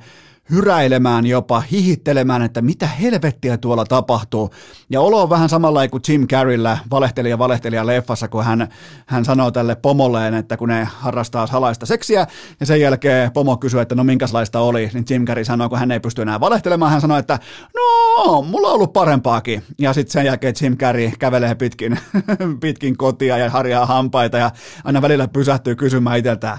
hyräilemään 0.50 1.26
jopa, 1.26 1.60
hihittelemään, 1.60 2.42
että 2.42 2.62
mitä 2.62 2.86
helvettiä 2.86 3.58
tuolla 3.58 3.84
tapahtuu. 3.84 4.50
Ja 4.90 5.00
olo 5.00 5.22
on 5.22 5.30
vähän 5.30 5.48
samalla 5.48 5.88
kuin 5.88 6.02
Jim 6.08 6.26
Carreyllä, 6.26 6.78
valehtelija 6.90 7.38
valehtelija 7.38 7.86
leffassa, 7.86 8.28
kun 8.28 8.44
hän, 8.44 8.68
hän 9.06 9.24
sanoo 9.24 9.50
tälle 9.50 9.74
pomolleen, 9.76 10.34
että 10.34 10.56
kun 10.56 10.68
ne 10.68 10.84
harrastaa 10.84 11.46
salaista 11.46 11.86
seksiä, 11.86 12.26
ja 12.60 12.66
sen 12.66 12.80
jälkeen 12.80 13.32
pomo 13.32 13.56
kysyy, 13.56 13.80
että 13.80 13.94
no 13.94 14.04
minkälaista 14.04 14.60
oli, 14.60 14.90
niin 14.94 15.04
Jim 15.10 15.24
Carrey 15.24 15.44
sanoo, 15.44 15.68
kun 15.68 15.78
hän 15.78 15.90
ei 15.90 16.00
pysty 16.00 16.22
enää 16.22 16.40
valehtelemaan, 16.40 16.92
hän 16.92 17.00
sanoo, 17.00 17.18
että 17.18 17.38
no, 17.74 18.42
mulla 18.42 18.68
on 18.68 18.74
ollut 18.74 18.92
parempaakin. 18.92 19.62
Ja 19.78 19.92
sitten 19.92 20.12
sen 20.12 20.26
jälkeen 20.26 20.54
Jim 20.62 20.76
Carrey 20.76 21.10
kävelee 21.18 21.54
pitkin, 21.54 21.98
pitkin 22.60 22.96
kotia 22.96 23.38
ja 23.38 23.50
harjaa 23.50 23.86
hampaita 23.86 24.38
ja 24.38 24.50
aina 24.84 25.02
välillä 25.02 25.28
pysähtyy 25.28 25.76
kysymään 25.76 26.18
itseltään, 26.18 26.58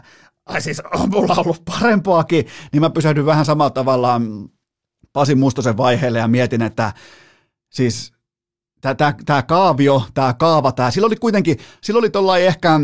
ai 0.50 0.62
siis 0.62 0.82
on 0.94 1.10
mulla 1.10 1.36
ollut 1.38 1.66
parempaakin, 1.66 2.46
niin 2.72 2.82
mä 2.82 2.90
pysähdyn 2.90 3.26
vähän 3.26 3.46
samalla 3.46 3.70
tavalla 3.70 4.22
Pasi 5.14 5.36
Mustosen 5.36 5.78
vaiheelle 5.78 6.20
ja 6.20 6.28
mietin, 6.28 6.62
että 6.62 6.94
siis 7.70 8.14
tämä 9.26 9.42
kaavio, 9.42 10.04
tämä 10.14 10.34
kaava, 10.34 10.72
tämä, 10.72 10.92
sillä 10.92 11.06
oli 11.06 11.16
kuitenkin, 11.16 11.58
sillä 11.82 11.98
oli 11.98 12.46
ehkä 12.46 12.80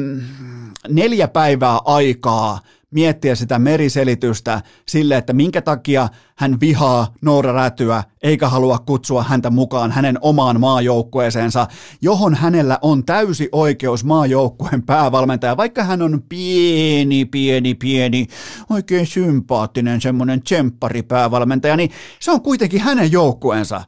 neljä 0.88 1.28
päivää 1.28 1.80
aikaa 1.86 2.60
miettiä 2.96 3.36
sitä 3.36 3.60
meriselitystä 3.60 4.62
sille, 4.88 5.18
että 5.18 5.34
minkä 5.34 5.62
takia 5.62 6.10
hän 6.36 6.60
vihaa 6.60 7.14
Noora 7.22 7.52
Rätyä 7.52 8.04
eikä 8.24 8.50
halua 8.50 8.80
kutsua 8.80 9.24
häntä 9.24 9.50
mukaan 9.50 9.92
hänen 9.92 10.18
omaan 10.22 10.60
maajoukkueeseensa, 10.60 11.68
johon 12.02 12.36
hänellä 12.36 12.80
on 12.82 13.06
täysi 13.06 13.50
oikeus 13.52 14.04
maajoukkueen 14.04 14.84
päävalmentaja, 14.84 15.58
vaikka 15.58 15.84
hän 15.84 16.02
on 16.02 16.24
pieni, 16.30 17.26
pieni, 17.26 17.74
pieni, 17.74 18.28
oikein 18.70 19.08
sympaattinen 19.08 20.02
semmoinen 20.02 20.42
tsemppari 20.42 21.04
päävalmentaja, 21.04 21.78
niin 21.78 21.92
se 22.20 22.32
on 22.32 22.42
kuitenkin 22.42 22.82
hänen 22.82 23.12
joukkueensa. 23.12 23.82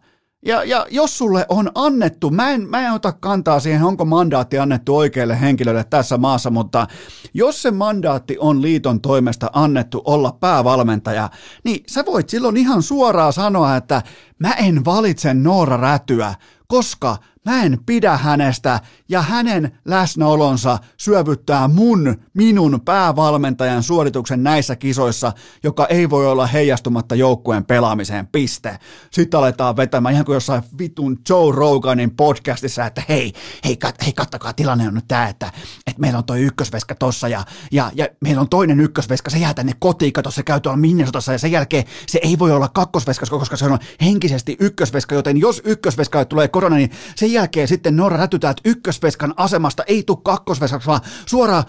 Ja, 0.47 0.63
ja 0.63 0.85
jos 0.89 1.17
sulle 1.17 1.45
on 1.49 1.71
annettu, 1.75 2.29
mä 2.29 2.51
en, 2.51 2.69
mä 2.69 2.81
en 2.87 2.93
ota 2.93 3.11
kantaa 3.11 3.59
siihen, 3.59 3.83
onko 3.83 4.05
mandaatti 4.05 4.59
annettu 4.59 4.97
oikealle 4.97 5.41
henkilölle 5.41 5.83
tässä 5.83 6.17
maassa, 6.17 6.49
mutta 6.49 6.87
jos 7.33 7.61
se 7.61 7.71
mandaatti 7.71 8.37
on 8.39 8.61
liiton 8.61 9.01
toimesta 9.01 9.49
annettu 9.53 10.01
olla 10.05 10.31
päävalmentaja, 10.31 11.29
niin 11.63 11.83
sä 11.87 12.05
voit 12.05 12.29
silloin 12.29 12.57
ihan 12.57 12.83
suoraan 12.83 13.33
sanoa, 13.33 13.75
että 13.75 14.01
mä 14.39 14.51
en 14.51 14.85
valitse 14.85 15.33
Noora 15.33 15.77
Rätyä, 15.77 16.35
koska 16.67 17.17
Mä 17.47 17.63
en 17.63 17.79
pidä 17.85 18.17
hänestä 18.17 18.79
ja 19.09 19.21
hänen 19.21 19.71
läsnäolonsa 19.85 20.77
syövyttää 20.97 21.67
mun, 21.67 22.15
minun 22.33 22.81
päävalmentajan 22.85 23.83
suorituksen 23.83 24.43
näissä 24.43 24.75
kisoissa, 24.75 25.33
joka 25.63 25.85
ei 25.85 26.09
voi 26.09 26.27
olla 26.27 26.47
heijastumatta 26.47 27.15
joukkueen 27.15 27.65
pelaamiseen, 27.65 28.27
piste. 28.27 28.77
Sitten 29.11 29.37
aletaan 29.37 29.77
vetämään 29.77 30.13
ihan 30.13 30.25
kuin 30.25 30.33
jossain 30.33 30.63
vitun 30.79 31.19
Joe 31.29 31.55
Roganin 31.55 32.11
podcastissa, 32.11 32.85
että 32.85 33.03
hei, 33.09 33.33
hei, 33.65 33.77
kat, 33.77 33.95
hei 34.05 34.13
kattokaa, 34.13 34.53
tilanne 34.53 34.87
on 34.87 34.93
nyt 34.93 35.07
tää, 35.07 35.29
että, 35.29 35.51
että 35.87 36.01
meillä 36.01 36.17
on 36.17 36.25
toi 36.25 36.41
ykkösveska 36.41 36.95
tossa 36.95 37.27
ja, 37.27 37.43
ja, 37.71 37.91
ja 37.95 38.07
meillä 38.21 38.41
on 38.41 38.49
toinen 38.49 38.79
ykkösveska, 38.79 39.29
se 39.29 39.37
jää 39.37 39.53
tänne 39.53 39.73
kotiin, 39.79 40.13
kato 40.13 40.31
se 40.31 40.43
käy 40.43 40.59
tuolla 40.59 40.77
Minnesotassa 40.77 41.31
ja 41.31 41.37
sen 41.37 41.51
jälkeen 41.51 41.83
se 42.07 42.19
ei 42.23 42.39
voi 42.39 42.51
olla 42.51 42.69
kakkosveska, 42.69 43.25
koska 43.25 43.57
se 43.57 43.65
on 43.65 43.79
henkisesti 44.01 44.57
ykkösveska, 44.59 45.15
joten 45.15 45.37
jos 45.37 45.61
ykkösveska 45.65 46.25
tulee 46.25 46.47
korona, 46.47 46.75
niin 46.75 46.91
sen 47.15 47.36
jälkeen 47.37 47.67
sitten 47.67 47.97
Norra 47.97 48.17
rätytää, 48.17 48.51
että 48.51 48.69
ykkösveskan 48.69 49.33
asemasta 49.37 49.83
ei 49.83 50.03
tule 50.03 50.17
kakkosveskaksi, 50.23 50.87
vaan 50.87 51.01
suoraan 51.25 51.63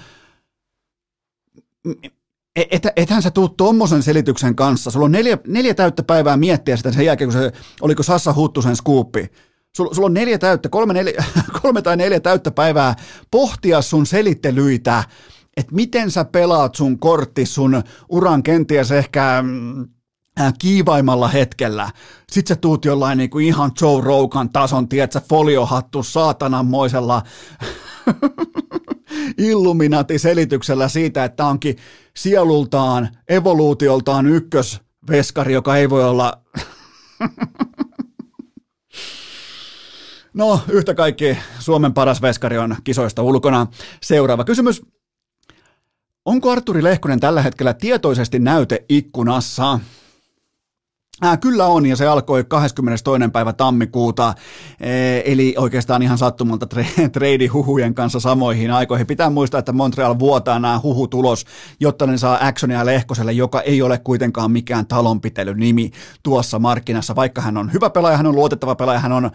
e, 2.57 2.62
et, 2.71 2.87
ethän 2.97 3.23
sä 3.23 3.31
tuu 3.31 3.49
tuommoisen 3.49 4.03
selityksen 4.03 4.57
kanssa. 4.57 4.91
Sulla 4.91 5.05
on 5.05 5.12
neljä, 5.12 5.39
neljä 5.47 5.75
täyttä 5.75 6.03
päivää 6.03 6.37
miettiä 6.37 6.77
sitä 6.77 6.93
sen 6.93 7.05
jälkeen, 7.05 7.31
kun 7.31 7.41
se, 7.41 7.53
oliko 7.81 8.03
Sassa 8.03 8.35
Huttusen 8.35 8.77
skuuppi. 8.77 9.31
Sulla, 9.77 9.95
sulla 9.95 10.07
on 10.07 10.14
neljä 10.14 10.39
täyttä, 10.39 10.69
kolme, 10.69 10.95
neljä, 10.95 11.25
kolme 11.62 11.83
tai 11.83 11.97
neljä 11.97 12.21
täyttä 12.21 12.51
päivää 12.51 12.97
pohtia 13.31 13.83
sun 13.83 14.07
selittelyitä, 14.07 15.05
että 15.57 15.75
miten 15.75 16.11
sä 16.11 16.25
pelaat 16.25 16.75
sun 16.75 16.99
kortti 16.99 17.47
sun 17.47 17.83
uran 18.09 18.43
kenties 18.43 18.93
ehkä 18.93 19.43
mm, 19.43 19.89
kiivaimmalla 20.59 21.28
hetkellä. 21.28 21.91
Sitten 22.30 22.57
sä 22.57 22.61
tuut 22.61 22.84
jollain 22.84 23.18
niin 23.18 23.30
kuin 23.30 23.47
ihan 23.47 23.72
Joe 23.80 24.01
Rogan 24.05 24.51
tason, 24.51 24.89
tiedätkö, 24.89 25.20
foliohattu 25.28 26.03
saatananmoisella 26.03 27.22
Illuminati-selityksellä 29.39 30.89
siitä, 30.89 31.24
että 31.24 31.47
onkin 31.47 31.76
sielultaan, 32.16 33.09
evoluutioltaan 33.28 34.26
ykkösveskari, 34.26 35.53
joka 35.53 35.76
ei 35.76 35.91
voi 35.91 36.05
olla 36.05 36.32
No, 40.34 40.61
yhtä 40.68 40.95
kaikki 40.95 41.39
Suomen 41.59 41.95
paras 41.95 42.22
veskari 42.22 42.59
on 42.59 42.76
kisoista 42.84 43.22
ulkona. 43.22 43.66
Seuraava 44.03 44.45
kysymys. 44.45 44.82
Onko 46.24 46.51
Arturi 46.51 46.82
Lehkonen 46.82 47.20
tällä 47.20 47.43
hetkellä 47.43 47.74
tietoisesti 47.74 48.39
näyteikkunassa? 48.39 49.80
Äh, 51.25 51.39
kyllä 51.39 51.66
on, 51.66 51.87
ja 51.87 51.97
se 51.97 52.07
alkoi 52.07 52.45
22. 52.45 53.14
päivä 53.33 53.53
tammikuuta, 53.53 54.35
e, 54.81 55.23
eli 55.25 55.55
oikeastaan 55.59 56.03
ihan 56.03 56.19
sattumalta 56.19 56.66
trade-huhujen 57.12 57.95
kanssa 58.01 58.21
samoihin 58.21 58.71
aikoihin. 58.71 59.07
Pitää 59.07 59.31
muistaa, 59.31 59.59
että 59.59 59.73
Montreal 59.73 60.19
vuotaa 60.19 60.59
nämä 60.59 60.81
huhutulos, 60.83 61.45
jotta 61.81 62.07
ne 62.07 62.19
saa 62.19 62.47
Actionia 62.47 62.87
Lehkoselle, 62.87 63.33
joka 63.33 63.61
ei 63.61 63.83
ole 63.83 63.99
kuitenkaan 63.99 64.51
mikään 64.51 64.87
talonpitelynimi 64.87 65.91
tuossa 66.23 66.59
markkinassa. 66.59 67.16
Vaikka 67.16 67.41
hän 67.41 67.57
on 67.57 67.73
hyvä 67.73 67.91
pelaaja, 67.91 68.16
hän 68.16 68.27
on 68.27 68.35
luotettava 68.35 68.75
pelaaja, 68.75 69.01
hän 69.01 69.12
on 69.12 69.31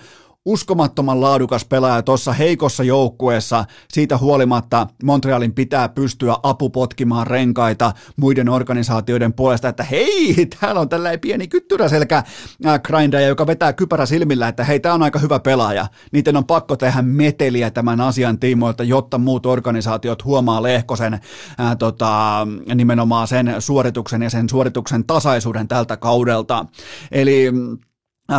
uskomattoman 0.45 1.21
laadukas 1.21 1.65
pelaaja 1.65 2.01
tuossa 2.01 2.33
heikossa 2.33 2.83
joukkueessa. 2.83 3.65
Siitä 3.89 4.17
huolimatta 4.17 4.87
Montrealin 5.03 5.53
pitää 5.53 5.89
pystyä 5.89 6.35
apupotkimaan 6.43 7.27
renkaita 7.27 7.93
muiden 8.15 8.49
organisaatioiden 8.49 9.33
puolesta, 9.33 9.69
että 9.69 9.83
hei, 9.83 10.47
täällä 10.59 10.81
on 10.81 10.89
tällainen 10.89 11.19
pieni 11.19 11.47
kyttyräselkä 11.47 12.17
äh, 12.17 12.81
grindaja, 12.81 13.27
joka 13.27 13.47
vetää 13.47 13.73
kypärä 13.73 14.05
silmillä, 14.05 14.47
että 14.47 14.63
hei, 14.63 14.79
tämä 14.79 14.95
on 14.95 15.03
aika 15.03 15.19
hyvä 15.19 15.39
pelaaja. 15.39 15.87
Niiden 16.11 16.37
on 16.37 16.45
pakko 16.45 16.75
tehdä 16.75 17.01
meteliä 17.01 17.71
tämän 17.71 18.01
asian 18.01 18.39
tiimoilta, 18.39 18.83
jotta 18.83 19.17
muut 19.17 19.45
organisaatiot 19.45 20.25
huomaa 20.25 20.63
Lehkosen 20.63 21.13
ää, 21.13 21.71
äh, 21.71 21.77
tota, 21.77 22.47
nimenomaan 22.75 23.27
sen 23.27 23.55
suorituksen 23.59 24.21
ja 24.21 24.29
sen 24.29 24.49
suorituksen 24.49 25.05
tasaisuuden 25.05 25.67
tältä 25.67 25.97
kaudelta. 25.97 26.65
Eli 27.11 27.51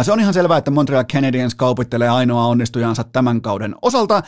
se 0.03 0.12
on 0.12 0.20
ihan 0.20 0.34
selvää, 0.34 0.59
että 0.59 0.70
Montreal 0.70 1.05
Canadiens 1.05 1.55
kaupittelee 1.55 2.09
ainoa 2.09 2.47
onnistujansa 2.47 3.05
tämän 3.05 3.40
kauden 3.40 3.74
osalta. 3.82 4.22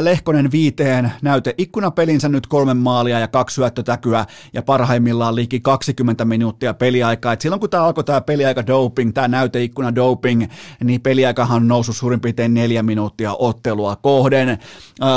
Lehkonen 0.00 0.50
viiteen 0.50 1.12
näyte 1.22 1.54
ikkunapelinsä 1.58 2.28
nyt 2.28 2.46
kolme 2.46 2.74
maalia 2.74 3.18
ja 3.18 3.28
kaksi 3.28 3.54
syöttötäkyä 3.54 4.26
ja 4.52 4.62
parhaimmillaan 4.62 5.34
liiki 5.34 5.60
20 5.60 6.24
minuuttia 6.24 6.74
peliaikaa. 6.74 7.32
Et 7.32 7.40
silloin 7.40 7.60
kun 7.60 7.70
tämä 7.70 7.84
alkoi 7.84 8.04
tämä 8.04 8.20
peliaika 8.20 8.66
doping, 8.66 9.12
tämä 9.12 9.28
näyteikkuna 9.28 9.94
doping, 9.94 10.44
niin 10.84 11.00
peliaikahan 11.00 11.56
on 11.56 11.68
noussut 11.68 11.96
suurin 11.96 12.20
piirtein 12.20 12.54
neljä 12.54 12.82
minuuttia 12.82 13.34
ottelua 13.38 13.96
kohden. 13.96 14.58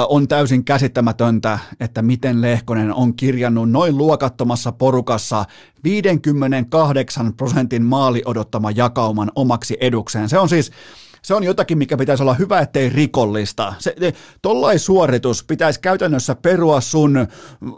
On 0.10 0.28
täysin 0.28 0.66
käsittämätöntä, 0.66 1.60
että 1.80 2.02
miten 2.02 2.41
Lehkonen 2.41 2.94
on 2.94 3.16
kirjannut 3.16 3.72
noin 3.72 3.98
luokattomassa 3.98 4.72
porukassa 4.72 5.46
58 5.84 7.34
prosentin 7.34 7.84
maali 7.84 8.22
odottama 8.26 8.72
jakauman 8.72 9.32
omaksi 9.36 9.78
edukseen. 9.86 10.30
Se 10.30 10.40
on 10.40 10.50
siis 10.50 10.72
se 11.24 11.34
on 11.34 11.44
jotakin, 11.44 11.78
mikä 11.78 11.98
pitäisi 11.98 12.24
olla 12.24 12.34
hyvä, 12.34 12.60
ettei 12.60 12.90
rikollista. 12.90 13.74
Se, 13.80 13.96
tollai 14.42 14.80
suoritus 14.80 15.44
pitäisi 15.44 15.80
käytännössä 15.80 16.36
perua 16.36 16.82
sun 16.82 17.28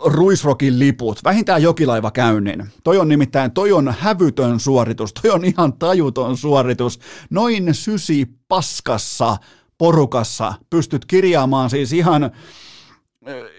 ruisrokin 0.06 0.80
liput, 0.80 1.24
vähintään 1.24 1.62
jokilaiva 1.62 2.12
käynnin. 2.12 2.66
Toi 2.84 2.97
on 2.97 3.10
nimittäin, 3.10 3.51
toi 3.51 3.72
on 3.72 3.95
hävytön 3.99 4.60
suoritus, 4.60 5.14
toi 5.14 5.32
on 5.32 5.45
ihan 5.45 5.74
tajuton 5.74 6.38
suoritus. 6.38 6.99
Noin 7.30 7.74
sysi 7.74 8.28
paskassa 8.47 9.38
porukassa 9.78 10.53
pystyt 10.70 11.06
kirjaamaan 11.06 11.70
siis 11.70 11.93
ihan 11.93 12.32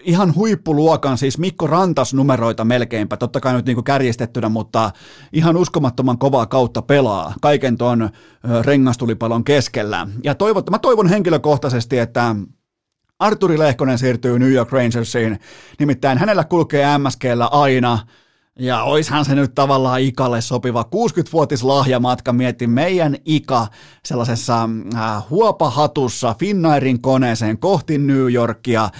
ihan 0.03 0.35
huippuluokan, 0.35 1.17
siis 1.17 1.37
Mikko 1.37 1.67
Rantas 1.67 2.13
numeroita 2.13 2.65
melkeinpä, 2.65 3.17
totta 3.17 3.39
kai 3.39 3.53
nyt 3.53 3.65
niin 3.65 3.75
kuin 3.75 3.83
kärjistettynä, 3.83 4.49
mutta 4.49 4.91
ihan 5.33 5.57
uskomattoman 5.57 6.17
kovaa 6.17 6.45
kautta 6.45 6.81
pelaa 6.81 7.33
kaiken 7.41 7.77
tuon 7.77 8.09
rengastulipalon 8.61 9.43
keskellä. 9.43 10.07
Ja 10.23 10.35
toivot, 10.35 10.69
mä 10.69 10.79
toivon 10.79 11.09
henkilökohtaisesti, 11.09 11.97
että 11.97 12.35
Arturi 13.19 13.59
Lehkonen 13.59 13.97
siirtyy 13.97 14.39
New 14.39 14.51
York 14.51 14.71
Rangersiin, 14.71 15.39
nimittäin 15.79 16.17
hänellä 16.17 16.43
kulkee 16.43 16.97
MSGllä 16.97 17.45
aina– 17.45 17.99
ja 18.59 18.83
oishan 18.83 19.25
se 19.25 19.35
nyt 19.35 19.55
tavallaan 19.55 20.01
Ikalle 20.01 20.41
sopiva 20.41 20.85
60-vuotis 20.95 21.63
lahjamatka, 21.63 22.33
mietti 22.33 22.67
meidän 22.67 23.15
Ika 23.25 23.67
sellaisessa 24.05 24.69
äh, 24.95 25.23
huopahatussa 25.29 26.35
Finnairin 26.39 27.01
koneeseen 27.01 27.57
kohti 27.57 27.97
New 27.97 28.33
Yorkia, 28.33 28.83
äh, 28.83 28.91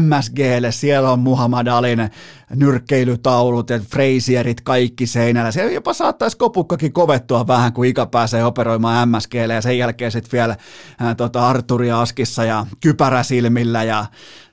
MSGlle, 0.00 0.72
siellä 0.72 1.10
on 1.10 1.18
Muhammad 1.18 1.66
Alin 1.66 2.10
nyrkkeilytaulut 2.54 3.70
ja 3.70 3.78
freisierit 3.78 4.60
kaikki 4.60 5.06
seinällä. 5.06 5.50
Se 5.50 5.72
jopa 5.72 5.92
saattaisi 5.92 6.36
kopukkakin 6.36 6.92
kovettua 6.92 7.46
vähän, 7.46 7.72
kun 7.72 7.86
Ika 7.86 8.06
pääsee 8.06 8.44
operoimaan 8.44 9.08
MSGlle 9.08 9.54
ja 9.54 9.62
sen 9.62 9.78
jälkeen 9.78 10.12
sitten 10.12 10.32
vielä 10.32 10.56
äh, 11.02 11.16
tota 11.16 11.48
Arturi 11.48 11.90
Askissa 11.90 12.44
ja 12.44 12.66
kypäräsilmillä 12.80 13.82
ja 13.82 14.06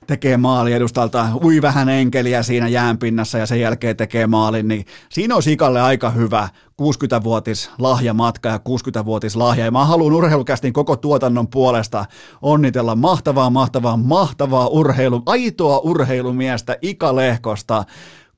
tekee 0.06 0.36
maali 0.36 0.72
edustalta, 0.72 1.28
ui 1.44 1.62
vähän 1.62 1.88
enkeliä 1.88 2.42
siinä 2.42 2.68
jäänpinnassa 2.68 3.38
ja 3.38 3.46
sen 3.46 3.60
jälkeen 3.60 3.96
tekee 3.96 4.26
maalin, 4.26 4.68
niin 4.68 4.84
siinä 5.08 5.36
on 5.36 5.42
Sikalle 5.42 5.80
aika 5.80 6.10
hyvä 6.10 6.48
60-vuotis 6.82 7.70
lahjamatka 7.78 8.48
ja 8.48 8.60
60-vuotis 8.68 9.36
lahja. 9.36 9.64
Ja 9.64 9.70
mä 9.70 9.84
haluan 9.84 10.12
urheilukästin 10.12 10.72
koko 10.72 10.96
tuotannon 10.96 11.48
puolesta 11.48 12.04
onnitella 12.42 12.96
mahtavaa, 12.96 13.50
mahtavaa, 13.50 13.96
mahtavaa 13.96 14.68
urheilu, 14.68 15.22
aitoa 15.26 15.78
urheilumiestä 15.78 16.76
Ika 16.82 17.16
Lehkosta. 17.16 17.84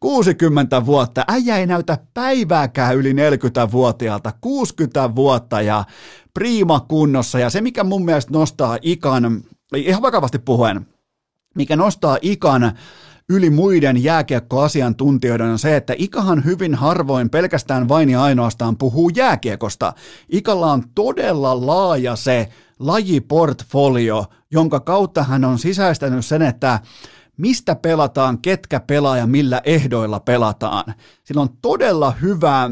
60 0.00 0.86
vuotta, 0.86 1.24
äijä 1.28 1.56
ei 1.56 1.66
näytä 1.66 1.98
päivääkään 2.14 2.96
yli 2.96 3.12
40-vuotiaalta, 3.12 4.32
60 4.40 5.14
vuotta 5.14 5.62
ja 5.62 5.84
priima 6.34 6.80
kunnossa. 6.80 7.38
Ja 7.38 7.50
se, 7.50 7.60
mikä 7.60 7.84
mun 7.84 8.04
mielestä 8.04 8.32
nostaa 8.32 8.78
ikan, 8.82 9.42
ihan 9.76 10.02
vakavasti 10.02 10.38
puhuen, 10.38 10.86
mikä 11.56 11.76
nostaa 11.76 12.18
ikan 12.22 12.72
yli 13.28 13.50
muiden 13.50 14.02
jääkiekkoasiantuntijoiden 14.02 15.46
on 15.46 15.58
se, 15.58 15.76
että 15.76 15.94
Ikahan 15.98 16.44
hyvin 16.44 16.74
harvoin 16.74 17.30
pelkästään 17.30 17.88
vain 17.88 18.10
ja 18.10 18.22
ainoastaan 18.22 18.76
puhuu 18.76 19.08
jääkiekosta. 19.08 19.92
Ikalla 20.28 20.72
on 20.72 20.82
todella 20.94 21.66
laaja 21.66 22.16
se 22.16 22.48
lajiportfolio, 22.78 24.24
jonka 24.50 24.80
kautta 24.80 25.22
hän 25.22 25.44
on 25.44 25.58
sisäistänyt 25.58 26.26
sen, 26.26 26.42
että 26.42 26.80
mistä 27.36 27.74
pelataan, 27.74 28.38
ketkä 28.38 28.80
pelaa 28.80 29.16
ja 29.16 29.26
millä 29.26 29.60
ehdoilla 29.64 30.20
pelataan. 30.20 30.94
Sillä 31.24 31.42
on 31.42 31.50
todella 31.62 32.10
hyvä 32.10 32.70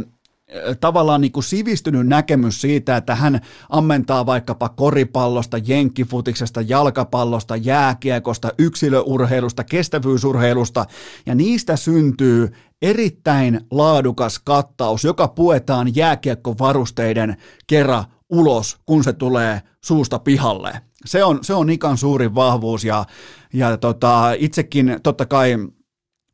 tavallaan 0.80 1.20
niin 1.20 1.32
kuin 1.32 1.44
sivistynyt 1.44 2.06
näkemys 2.06 2.60
siitä, 2.60 2.96
että 2.96 3.14
hän 3.14 3.40
ammentaa 3.68 4.26
vaikkapa 4.26 4.68
koripallosta, 4.68 5.58
jenkkifutiksesta, 5.58 6.60
jalkapallosta, 6.60 7.56
jääkiekosta, 7.56 8.52
yksilöurheilusta, 8.58 9.64
kestävyysurheilusta, 9.64 10.86
ja 11.26 11.34
niistä 11.34 11.76
syntyy 11.76 12.52
erittäin 12.82 13.60
laadukas 13.70 14.38
kattaus, 14.38 15.04
joka 15.04 15.28
puetaan 15.28 15.96
jääkiekkovarusteiden 15.96 17.36
kerran 17.66 18.04
ulos, 18.30 18.78
kun 18.86 19.04
se 19.04 19.12
tulee 19.12 19.60
suusta 19.84 20.18
pihalle. 20.18 20.80
Se 21.06 21.24
on, 21.24 21.38
se 21.42 21.54
on 21.54 21.70
ikan 21.70 21.98
suurin 21.98 22.34
vahvuus, 22.34 22.84
ja, 22.84 23.04
ja 23.52 23.76
tota, 23.76 24.32
itsekin 24.38 25.00
totta 25.02 25.26
kai 25.26 25.56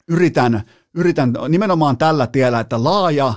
yritän, 0.08 0.62
yritän 0.94 1.32
nimenomaan 1.48 1.98
tällä 1.98 2.26
tiellä, 2.26 2.60
että 2.60 2.84
laaja 2.84 3.34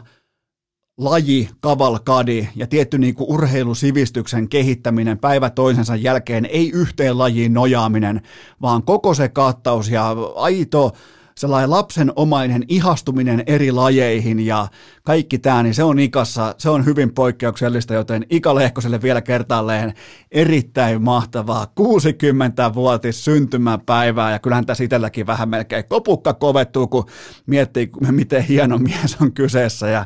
laji, 0.97 1.49
kavalkadi 1.59 2.49
ja 2.55 2.67
tietty 2.67 2.97
niin 2.97 3.15
kuin 3.15 3.29
urheilusivistyksen 3.29 4.49
kehittäminen 4.49 5.17
päivä 5.17 5.49
toisensa 5.49 5.95
jälkeen, 5.95 6.45
ei 6.45 6.69
yhteen 6.69 7.17
lajiin 7.17 7.53
nojaaminen, 7.53 8.21
vaan 8.61 8.83
koko 8.83 9.13
se 9.13 9.29
kattaus 9.29 9.89
ja 9.89 10.15
aito 10.35 10.91
sellainen 11.35 11.69
lapsenomainen 11.69 12.63
ihastuminen 12.67 13.43
eri 13.47 13.71
lajeihin 13.71 14.39
ja 14.39 14.67
kaikki 15.03 15.37
tämä, 15.37 15.63
niin 15.63 15.73
se 15.73 15.83
on 15.83 15.99
Ikassa, 15.99 16.55
se 16.57 16.69
on 16.69 16.85
hyvin 16.85 17.13
poikkeuksellista, 17.13 17.93
joten 17.93 18.25
Ika 18.29 18.55
Lehkoselle 18.55 19.01
vielä 19.01 19.21
kertaalleen 19.21 19.93
erittäin 20.31 21.01
mahtavaa 21.01 21.67
60-vuotis 21.79 23.25
syntymäpäivää. 23.25 24.31
Ja 24.31 24.39
kyllähän 24.39 24.65
tässä 24.65 24.83
itselläkin 24.83 25.27
vähän 25.27 25.49
melkein 25.49 25.85
kopukka 25.89 26.33
kovettuu, 26.33 26.87
kun 26.87 27.05
miettii, 27.45 27.89
miten 28.11 28.43
hieno 28.43 28.77
mies 28.77 29.17
on 29.21 29.33
kyseessä. 29.33 29.87
Ja 29.87 30.05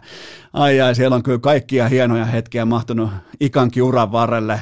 ai 0.53 0.81
ai, 0.81 0.95
siellä 0.95 1.15
on 1.15 1.23
kyllä 1.23 1.39
kaikkia 1.39 1.87
hienoja 1.87 2.25
hetkiä 2.25 2.65
mahtunut 2.65 3.09
Ikankin 3.39 3.83
uran 3.83 4.11
varrelle, 4.11 4.61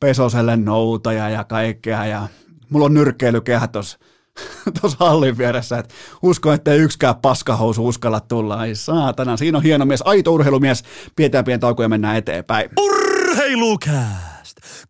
Pesoselle 0.00 0.56
noutaja 0.56 1.28
ja 1.28 1.44
kaikkea. 1.44 2.06
Ja 2.06 2.28
mulla 2.70 2.86
on 2.86 2.94
nyrkkeilykehä 2.94 3.68
tuossa 3.68 3.98
tuossa 4.80 4.96
hallin 5.00 5.38
vieressä, 5.38 5.78
että 5.78 5.94
usko, 6.22 6.52
että 6.52 6.74
yksikään 6.74 7.16
paskahousu 7.16 7.88
uskalla 7.88 8.20
tulla. 8.20 8.56
Ai 8.56 8.74
saatana, 8.74 9.36
siinä 9.36 9.58
on 9.58 9.64
hieno 9.64 9.84
mies, 9.84 10.02
aito 10.04 10.32
urheilumies. 10.32 10.84
Pidetään 11.16 11.44
pieni 11.44 11.58
tauko 11.60 11.82
ja 11.82 11.88
mennään 11.88 12.16
eteenpäin. 12.16 12.70
Urheilukääst! 12.80 14.33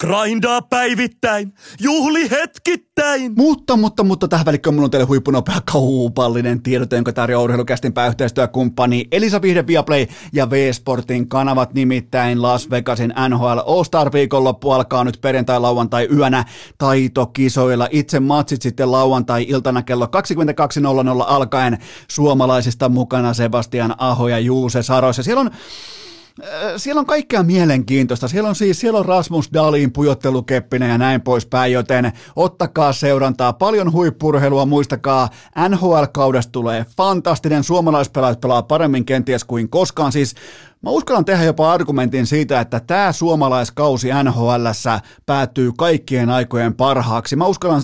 Grindaa 0.01 0.62
päivittäin, 0.62 1.53
juhli 1.81 2.31
hetkittäin. 2.31 3.33
Mutta, 3.37 3.77
mutta, 3.77 4.05
mutta 4.05 4.29
tähän 4.29 4.47
välikköön 4.47 4.75
mulla 4.75 4.85
on 4.85 4.91
teille 4.91 5.07
huippunopea 5.07 5.61
kaupallinen 5.72 6.62
tiedot, 6.62 6.93
jonka 6.93 7.12
tarjoaa 7.12 7.45
urheilukästin 7.45 7.93
pääyhteistyökumppani 7.93 9.09
Elisa 9.12 9.43
Vihde 9.43 9.66
Viaplay 9.66 10.07
ja 10.33 10.51
V-Sportin 10.51 11.29
kanavat, 11.29 11.75
nimittäin 11.75 12.43
Las 12.43 12.70
Vegasin 12.70 13.14
NHL 13.29 13.59
All-Star 13.66 14.12
viikonloppu 14.12 14.70
alkaa 14.70 15.05
nyt 15.05 15.18
perjantai, 15.20 15.61
lauantai 15.61 16.09
yönä 16.16 16.45
taitokisoilla. 16.79 17.89
Itse 17.91 18.20
matsit 18.20 18.62
sitten 18.62 18.93
lauantai-iltana 18.93 19.83
kello 19.83 20.07
22.00 20.07 21.25
alkaen 21.27 21.79
suomalaisista 22.09 22.89
mukana 22.89 23.35
Sebastian 23.35 23.95
Aho 23.99 24.29
ja 24.29 24.39
Juuse 24.39 24.83
Saros. 24.83 25.18
Ja 25.18 25.25
siellä 25.25 25.41
on 25.41 25.51
siellä 26.76 27.01
on 27.01 27.07
kaikkea 27.07 27.43
mielenkiintoista. 27.43 28.28
Siellä 28.28 28.49
on 28.49 28.55
siis 28.55 28.80
siellä 28.80 28.99
on 28.99 29.07
Rasmus 29.07 29.51
Dalin 29.53 29.93
pujottelukeppinen 29.93 30.91
ja 30.91 30.99
näin 30.99 31.20
poispäin, 31.20 31.72
joten 31.72 32.12
ottakaa 32.37 32.93
seurantaa. 32.93 33.53
Paljon 33.53 33.93
huippurheilua, 33.93 34.66
muistakaa, 34.66 35.28
NHL-kaudesta 35.68 36.53
tulee 36.53 36.87
fantastinen. 36.97 37.64
Suomalaispelaajat 37.64 38.41
pelaa 38.41 38.62
paremmin 38.62 39.05
kenties 39.05 39.45
kuin 39.45 39.68
koskaan. 39.68 40.12
Siis 40.12 40.35
Mä 40.82 40.91
uskallan 40.91 41.24
tehdä 41.24 41.45
jopa 41.45 41.72
argumentin 41.72 42.26
siitä, 42.26 42.61
että 42.61 42.80
tämä 42.80 43.12
suomalaiskausi 43.12 44.09
NHL 44.24 44.66
päättyy 45.26 45.72
kaikkien 45.78 46.30
aikojen 46.30 46.74
parhaaksi. 46.74 47.37
Mä 47.37 47.47
uskallan 47.47 47.82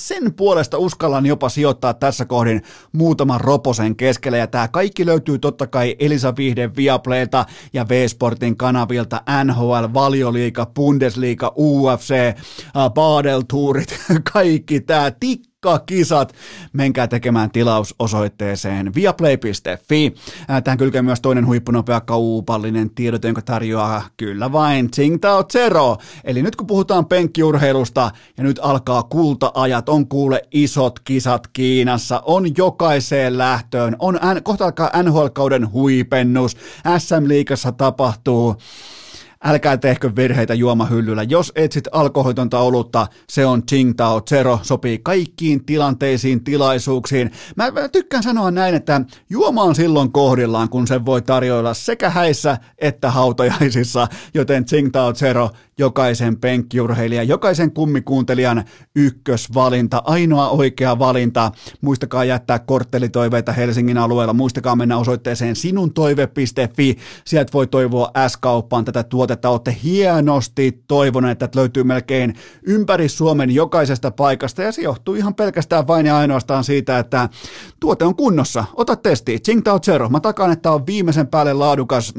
sen 0.00 0.34
puolesta 0.34 0.78
uskallan 0.78 1.26
jopa 1.26 1.48
sijoittaa 1.48 1.94
tässä 1.94 2.24
kohdin 2.24 2.62
muutaman 2.92 3.40
roposen 3.40 3.96
keskelle. 3.96 4.38
Ja 4.38 4.46
tämä 4.46 4.68
kaikki 4.68 5.06
löytyy 5.06 5.38
totta 5.38 5.66
kai 5.66 5.96
Elisa 5.98 6.36
Vihden 6.36 6.76
Viaplaylta 6.76 7.44
ja 7.72 7.88
V-Sportin 7.88 8.56
kanavilta 8.56 9.22
NHL, 9.44 9.84
Valioliiga, 9.94 10.66
Bundesliga, 10.66 11.52
UFC, 11.56 12.14
Badel-tuurit, 12.94 13.98
kaikki 14.32 14.80
tämä 14.80 15.10
tik 15.10 15.49
kisat. 15.86 16.34
Menkää 16.72 17.06
tekemään 17.06 17.50
tilaus 17.50 17.94
osoitteeseen 17.98 18.94
viaplay.fi. 18.94 20.14
Tähän 20.64 20.78
kylkee 20.78 21.02
myös 21.02 21.20
toinen 21.20 21.46
huippunopea 21.46 22.00
kaupallinen 22.00 22.90
tiedot, 22.90 23.24
jonka 23.24 23.42
tarjoaa 23.42 24.04
kyllä 24.16 24.52
vain 24.52 24.90
Tsingtao 24.90 25.44
Zero. 25.44 25.96
Eli 26.24 26.42
nyt 26.42 26.56
kun 26.56 26.66
puhutaan 26.66 27.06
penkkiurheilusta 27.06 28.10
ja 28.36 28.42
nyt 28.42 28.58
alkaa 28.62 29.02
kulta-ajat, 29.02 29.88
on 29.88 30.08
kuule 30.08 30.42
isot 30.52 30.98
kisat 30.98 31.46
Kiinassa, 31.46 32.22
on 32.24 32.56
jokaiseen 32.56 33.38
lähtöön, 33.38 33.96
on 33.98 34.18
kohta 34.42 34.64
alkaa 34.64 35.02
NHL-kauden 35.02 35.72
huipennus, 35.72 36.56
SM-liigassa 36.98 37.72
tapahtuu 37.72 38.56
älkää 39.44 39.76
tehkö 39.76 40.16
virheitä 40.16 40.54
juomahyllyllä. 40.54 41.22
Jos 41.22 41.52
etsit 41.54 41.84
alkoholitonta 41.92 42.58
olutta, 42.58 43.06
se 43.28 43.46
on 43.46 43.62
Tsingtao 43.62 44.20
Zero, 44.20 44.58
sopii 44.62 44.98
kaikkiin 45.02 45.64
tilanteisiin, 45.64 46.44
tilaisuuksiin. 46.44 47.30
Mä, 47.56 47.70
mä 47.70 47.88
tykkään 47.88 48.22
sanoa 48.22 48.50
näin, 48.50 48.74
että 48.74 49.00
juoma 49.30 49.62
on 49.62 49.74
silloin 49.74 50.12
kohdillaan, 50.12 50.68
kun 50.68 50.86
se 50.86 51.04
voi 51.04 51.22
tarjoilla 51.22 51.74
sekä 51.74 52.10
häissä 52.10 52.58
että 52.78 53.10
hautajaisissa, 53.10 54.08
joten 54.34 54.64
Tsingtao 54.64 55.12
Zero 55.12 55.50
jokaisen 55.80 56.36
penkkiurheilijan, 56.36 57.28
jokaisen 57.28 57.72
kummikuuntelijan 57.72 58.64
ykkösvalinta, 58.96 60.02
ainoa 60.04 60.48
oikea 60.48 60.98
valinta. 60.98 61.52
Muistakaa 61.80 62.24
jättää 62.24 62.58
korttelitoiveita 62.58 63.52
Helsingin 63.52 63.98
alueella, 63.98 64.32
muistakaa 64.32 64.76
mennä 64.76 64.98
osoitteeseen 64.98 65.56
sinuntoive.fi, 65.56 66.96
sieltä 67.24 67.52
voi 67.52 67.66
toivoa 67.66 68.10
S-kauppaan 68.28 68.84
tätä 68.84 69.02
tuotetta, 69.02 69.48
olette 69.48 69.76
hienosti 69.84 70.84
toivoneet, 70.88 71.42
että 71.42 71.58
löytyy 71.58 71.84
melkein 71.84 72.34
ympäri 72.62 73.08
Suomen 73.08 73.50
jokaisesta 73.50 74.10
paikasta, 74.10 74.62
ja 74.62 74.72
se 74.72 74.82
johtuu 74.82 75.14
ihan 75.14 75.34
pelkästään 75.34 75.86
vain 75.86 76.06
ja 76.06 76.16
ainoastaan 76.16 76.64
siitä, 76.64 76.98
että 76.98 77.28
tuote 77.80 78.04
on 78.04 78.16
kunnossa. 78.16 78.64
Ota 78.74 78.96
testi, 78.96 79.38
Tsingtao 79.38 79.80
Zero, 79.80 80.08
mä 80.08 80.20
takaan, 80.20 80.52
että 80.52 80.72
on 80.72 80.86
viimeisen 80.86 81.26
päälle 81.26 81.52
laadukas 81.52 82.14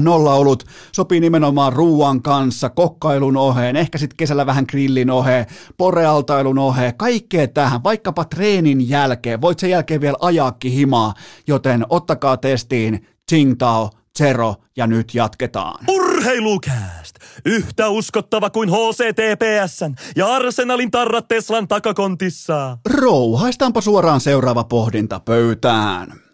nolla 0.00 0.34
ollut 0.34 0.64
sopii 0.92 1.20
nimenomaan 1.20 1.72
ruuan 1.72 2.22
kanssa, 2.22 2.70
kokkailun 2.70 3.36
oheen, 3.36 3.76
ehkä 3.76 3.98
sitten 3.98 4.16
kesällä 4.16 4.46
vähän 4.46 4.64
grillin 4.68 5.10
oheen, 5.10 5.46
porealtailun 5.76 6.58
oheen, 6.58 6.96
kaikkea 6.96 7.48
tähän, 7.48 7.84
vaikkapa 7.84 8.24
treenin 8.24 8.88
jälkeen. 8.88 9.40
Voit 9.40 9.58
sen 9.58 9.70
jälkeen 9.70 10.00
vielä 10.00 10.16
ajaakin 10.20 10.72
himaa, 10.72 11.14
joten 11.46 11.86
ottakaa 11.88 12.36
testiin 12.36 13.06
Tsingtao 13.26 13.90
Zero 14.18 14.54
ja 14.76 14.86
nyt 14.86 15.14
jatketaan. 15.14 15.84
Urheilukääst! 15.88 17.16
Yhtä 17.46 17.88
uskottava 17.88 18.50
kuin 18.50 18.68
HCTPSn 18.70 19.94
ja 20.16 20.34
Arsenalin 20.34 20.90
tarrat 20.90 21.28
Teslan 21.28 21.68
takakontissa. 21.68 22.78
Rouhaistaanpa 22.90 23.80
suoraan 23.80 24.20
seuraava 24.20 24.64
pohdinta 24.64 25.20
pöytään. 25.20 26.29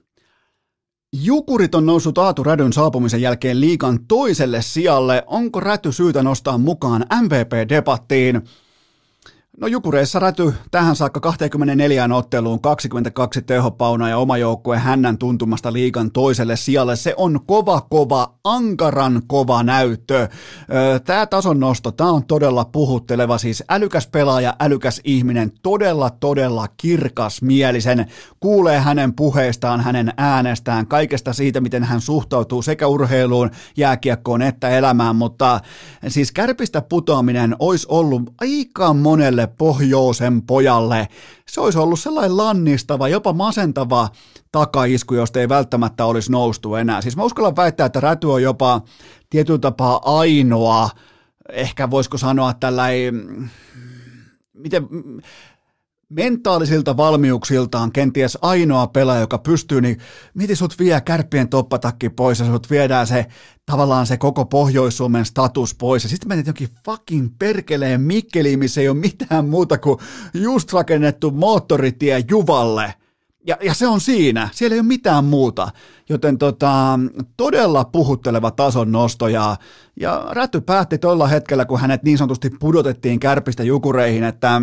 Jukurit 1.12 1.74
on 1.74 1.86
noussut 1.86 2.18
Aatu 2.18 2.44
Rädyn 2.44 2.72
saapumisen 2.72 3.20
jälkeen 3.20 3.60
liikan 3.60 3.98
toiselle 4.08 4.62
sijalle. 4.62 5.22
Onko 5.26 5.60
Räty 5.60 5.92
syytä 5.92 6.22
nostaa 6.22 6.58
mukaan 6.58 7.06
MVP-debattiin? 7.22 8.42
No 9.60 9.66
Jukureissa 9.66 10.18
räty 10.18 10.54
tähän 10.70 10.96
saakka 10.96 11.20
24 11.20 12.08
otteluun 12.14 12.60
22 12.60 13.42
tehopauna 13.42 14.08
ja 14.08 14.18
oma 14.18 14.36
joukkue 14.36 14.78
hännän 14.78 15.18
tuntumasta 15.18 15.72
liikan 15.72 16.10
toiselle 16.10 16.56
sijalle. 16.56 16.96
Se 16.96 17.14
on 17.16 17.40
kova, 17.46 17.80
kova, 17.80 18.34
ankaran 18.44 19.22
kova 19.26 19.62
näyttö. 19.62 20.28
Tämä 21.04 21.26
tason 21.26 21.60
nosto, 21.60 21.92
tämä 21.92 22.10
on 22.10 22.26
todella 22.26 22.64
puhutteleva, 22.64 23.38
siis 23.38 23.64
älykäs 23.68 24.06
pelaaja, 24.06 24.54
älykäs 24.60 25.00
ihminen, 25.04 25.52
todella, 25.62 26.10
todella 26.10 26.66
kirkas 26.76 27.42
mielisen. 27.42 28.06
Kuulee 28.40 28.78
hänen 28.78 29.14
puheistaan, 29.14 29.80
hänen 29.80 30.12
äänestään, 30.16 30.86
kaikesta 30.86 31.32
siitä, 31.32 31.60
miten 31.60 31.84
hän 31.84 32.00
suhtautuu 32.00 32.62
sekä 32.62 32.86
urheiluun, 32.86 33.50
jääkiekkoon 33.76 34.42
että 34.42 34.68
elämään, 34.68 35.16
mutta 35.16 35.60
siis 36.08 36.32
kärpistä 36.32 36.82
putoaminen 36.82 37.56
olisi 37.58 37.86
ollut 37.90 38.22
aika 38.40 38.94
monelle 38.94 39.45
pohjoisen 39.46 40.42
pojalle. 40.42 41.08
Se 41.48 41.60
olisi 41.60 41.78
ollut 41.78 42.00
sellainen 42.00 42.36
lannistava, 42.36 43.08
jopa 43.08 43.32
masentava 43.32 44.08
takaisku, 44.52 45.14
josta 45.14 45.40
ei 45.40 45.48
välttämättä 45.48 46.04
olisi 46.04 46.32
noustu 46.32 46.74
enää. 46.74 47.00
Siis 47.00 47.16
mä 47.16 47.24
uskallan 47.24 47.56
väittää, 47.56 47.86
että 47.86 48.00
Räty 48.00 48.26
on 48.26 48.42
jopa 48.42 48.82
tietyllä 49.30 49.58
tapaa 49.58 50.18
ainoa, 50.18 50.90
ehkä 51.52 51.90
voisiko 51.90 52.18
sanoa 52.18 52.54
tällainen, 52.54 53.50
miten, 54.54 54.88
mentaalisilta 56.08 56.96
valmiuksiltaan 56.96 57.92
kenties 57.92 58.38
ainoa 58.42 58.86
pelaaja, 58.86 59.20
joka 59.20 59.38
pystyy, 59.38 59.80
niin 59.80 59.98
miten 60.34 60.56
sut 60.56 60.78
vie 60.78 61.00
kärppien 61.00 61.48
toppatakki 61.48 62.08
pois 62.08 62.38
ja 62.38 62.46
sut 62.46 62.70
viedään 62.70 63.06
se 63.06 63.26
tavallaan 63.66 64.06
se 64.06 64.16
koko 64.16 64.44
Pohjois-Suomen 64.44 65.24
status 65.24 65.74
pois. 65.74 66.02
Ja 66.02 66.08
sitten 66.08 66.28
menet 66.28 66.46
jokin 66.46 66.68
fucking 66.84 67.28
perkeleen 67.38 68.00
Mikkeliin, 68.00 68.58
missä 68.58 68.80
ei 68.80 68.88
ole 68.88 68.96
mitään 68.96 69.48
muuta 69.48 69.78
kuin 69.78 69.98
just 70.34 70.72
rakennettu 70.72 71.30
moottoritie 71.30 72.24
Juvalle. 72.30 72.94
Ja, 73.46 73.56
ja 73.62 73.74
se 73.74 73.86
on 73.86 74.00
siinä, 74.00 74.48
siellä 74.52 74.74
ei 74.74 74.80
ole 74.80 74.86
mitään 74.86 75.24
muuta. 75.24 75.68
Joten 76.08 76.38
tota, 76.38 76.98
todella 77.36 77.84
puhutteleva 77.84 78.50
tason 78.50 78.92
nosto 78.92 79.28
ja, 79.28 79.56
ja 80.00 80.26
Räty 80.30 80.60
päätti 80.60 80.98
tuolla 80.98 81.26
hetkellä, 81.26 81.64
kun 81.64 81.80
hänet 81.80 82.02
niin 82.02 82.18
sanotusti 82.18 82.50
pudotettiin 82.50 83.20
kärpistä 83.20 83.62
jukureihin, 83.62 84.24
että 84.24 84.60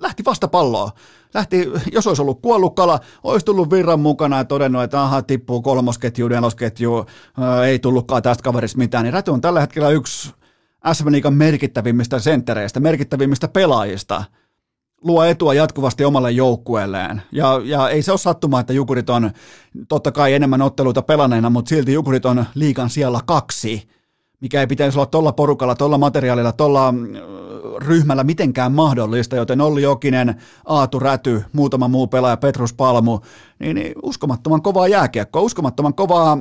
lähti 0.00 0.24
vasta 0.24 0.48
palloa. 0.48 0.90
Lähti, 1.34 1.70
jos 1.92 2.06
olisi 2.06 2.22
ollut 2.22 2.42
kuollut 2.42 2.74
kala, 2.74 3.00
olisi 3.22 3.46
tullut 3.46 3.70
virran 3.70 4.00
mukana 4.00 4.38
ja 4.38 4.44
todennut, 4.44 4.82
että 4.82 5.02
aha, 5.02 5.22
tippuu 5.22 5.62
kolmosketju, 5.62 6.28
nelosketju, 6.28 7.06
ei 7.66 7.78
tullutkaan 7.78 8.22
tästä 8.22 8.42
kaverista 8.42 8.78
mitään, 8.78 9.04
niin 9.04 9.12
Räty 9.12 9.30
on 9.30 9.40
tällä 9.40 9.60
hetkellä 9.60 9.90
yksi 9.90 10.34
SM 10.92 11.12
Liigan 11.12 11.34
merkittävimmistä 11.34 12.18
senttereistä, 12.18 12.80
merkittävimmistä 12.80 13.48
pelaajista, 13.48 14.24
luo 15.02 15.24
etua 15.24 15.54
jatkuvasti 15.54 16.04
omalle 16.04 16.30
joukkueelleen. 16.30 17.22
Ja, 17.32 17.60
ja 17.64 17.88
ei 17.88 18.02
se 18.02 18.10
ole 18.10 18.18
sattumaa, 18.18 18.60
että 18.60 18.72
Jukurit 18.72 19.10
on 19.10 19.30
totta 19.88 20.12
kai 20.12 20.34
enemmän 20.34 20.62
otteluita 20.62 21.02
pelanneena, 21.02 21.50
mutta 21.50 21.68
silti 21.68 21.92
Jukurit 21.92 22.26
on 22.26 22.44
liikan 22.54 22.90
siellä 22.90 23.20
kaksi 23.26 23.88
mikä 24.40 24.60
ei 24.60 24.66
pitäisi 24.66 24.98
olla 24.98 25.06
tuolla 25.06 25.32
porukalla, 25.32 25.74
tuolla 25.74 25.98
materiaalilla, 25.98 26.52
tuolla 26.52 26.92
mm, 26.92 27.08
ryhmällä 27.78 28.24
mitenkään 28.24 28.72
mahdollista, 28.72 29.36
joten 29.36 29.60
Olli 29.60 29.82
Jokinen, 29.82 30.34
Aatu 30.66 30.98
Räty, 30.98 31.44
muutama 31.52 31.88
muu 31.88 32.06
pelaaja, 32.06 32.36
Petrus 32.36 32.74
Palmu, 32.74 33.20
niin, 33.58 33.74
niin 33.74 33.92
uskomattoman 34.02 34.62
kovaa 34.62 34.88
jääkiekkoa, 34.88 35.42
uskomattoman 35.42 35.94
kovaa 35.94 36.38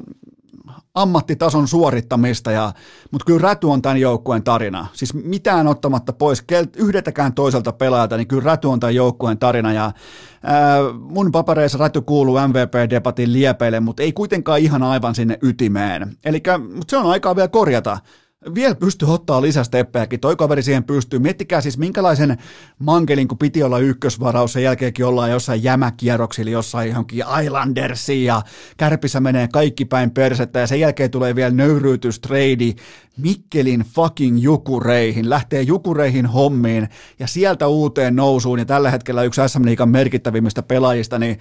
ammattitason 0.93 1.67
suorittamista, 1.67 2.51
ja, 2.51 2.73
mutta 3.11 3.25
kyllä 3.25 3.41
Räty 3.41 3.67
on 3.67 3.81
tämän 3.81 3.97
joukkueen 3.97 4.43
tarina. 4.43 4.87
Siis 4.93 5.13
mitään 5.13 5.67
ottamatta 5.67 6.13
pois 6.13 6.43
yhdeltäkään 6.77 7.33
toiselta 7.33 7.71
pelaajalta, 7.71 8.17
niin 8.17 8.27
kyllä 8.27 8.43
Räty 8.43 8.67
on 8.67 8.79
tämän 8.79 8.95
joukkueen 8.95 9.37
tarina, 9.37 9.73
ja 9.73 9.91
ää, 10.43 10.77
mun 10.99 11.31
papereissa 11.31 11.77
Räty 11.77 12.01
kuuluu 12.01 12.37
MVP-debatin 12.37 13.33
liepeille, 13.33 13.79
mutta 13.79 14.03
ei 14.03 14.13
kuitenkaan 14.13 14.59
ihan 14.59 14.83
aivan 14.83 15.15
sinne 15.15 15.37
ytimeen. 15.41 16.17
Eli 16.25 16.43
se 16.87 16.97
on 16.97 17.05
aikaa 17.05 17.35
vielä 17.35 17.47
korjata 17.47 17.97
vielä 18.53 18.75
pystyy 18.75 19.13
ottaa 19.13 19.41
lisästeppejäkin. 19.41 20.19
Toi 20.19 20.35
kaveri 20.35 20.63
siihen 20.63 20.83
pystyy. 20.83 21.19
Miettikää 21.19 21.61
siis 21.61 21.77
minkälaisen 21.77 22.37
mankelin, 22.79 23.27
kun 23.27 23.37
piti 23.37 23.63
olla 23.63 23.79
ykkösvaraus, 23.79 24.53
sen 24.53 24.63
jälkeenkin 24.63 25.05
ollaan 25.05 25.31
jossain 25.31 25.63
jämäkierroksilla, 25.63 26.51
jossain 26.51 26.89
johonkin 26.89 27.23
Islandersiin 27.43 28.25
ja 28.25 28.41
kärpissä 28.77 29.19
menee 29.19 29.47
kaikki 29.47 29.85
päin 29.85 30.11
persettä 30.11 30.59
ja 30.59 30.67
sen 30.67 30.79
jälkeen 30.79 31.11
tulee 31.11 31.35
vielä 31.35 31.55
nöyryytystreidi 31.55 32.75
Mikkelin 33.17 33.79
fucking 33.79 34.43
jukureihin, 34.43 35.29
lähtee 35.29 35.61
jukureihin 35.61 36.25
hommiin 36.25 36.89
ja 37.19 37.27
sieltä 37.27 37.67
uuteen 37.67 38.15
nousuun 38.15 38.59
ja 38.59 38.65
tällä 38.65 38.91
hetkellä 38.91 39.23
yksi 39.23 39.41
SM 39.47 39.65
Liikan 39.65 39.89
merkittävimmistä 39.89 40.63
pelaajista, 40.63 41.19
niin 41.19 41.39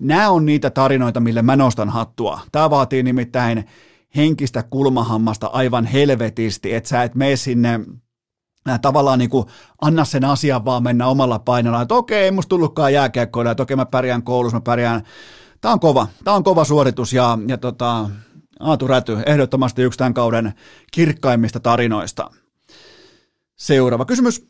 nämä 0.00 0.30
on 0.30 0.46
niitä 0.46 0.70
tarinoita, 0.70 1.20
mille 1.20 1.42
mä 1.42 1.56
nostan 1.56 1.88
hattua. 1.88 2.40
Tämä 2.52 2.70
vaatii 2.70 3.02
nimittäin 3.02 3.64
henkistä 4.16 4.62
kulmahammasta 4.62 5.46
aivan 5.46 5.84
helvetisti, 5.84 6.74
että 6.74 6.88
sä 6.88 7.02
et 7.02 7.14
mene 7.14 7.36
sinne 7.36 7.80
tavallaan 8.82 9.18
niin 9.18 9.30
kuin 9.30 9.46
anna 9.80 10.04
sen 10.04 10.24
asian 10.24 10.64
vaan 10.64 10.82
mennä 10.82 11.06
omalla 11.06 11.38
painolla, 11.38 11.82
että 11.82 11.94
okei, 11.94 12.24
ei 12.24 12.30
musta 12.30 12.48
tullutkaan 12.48 12.92
jääkiekkoilla, 12.92 13.50
että 13.50 13.62
okei 13.62 13.76
mä 13.76 13.86
pärjään 13.86 14.22
koulussa, 14.22 14.56
mä 14.56 14.60
pärjään. 14.60 15.02
Tämä 15.60 15.72
on 15.72 15.80
kova, 15.80 16.06
tämä 16.24 16.36
on 16.36 16.44
kova 16.44 16.64
suoritus 16.64 17.12
ja, 17.12 17.38
ja 17.46 17.58
tota, 17.58 18.10
Aatu 18.60 18.86
Räty, 18.86 19.18
ehdottomasti 19.26 19.82
yksi 19.82 19.98
tämän 19.98 20.14
kauden 20.14 20.54
kirkkaimmista 20.92 21.60
tarinoista. 21.60 22.30
Seuraava 23.56 24.04
kysymys. 24.04 24.46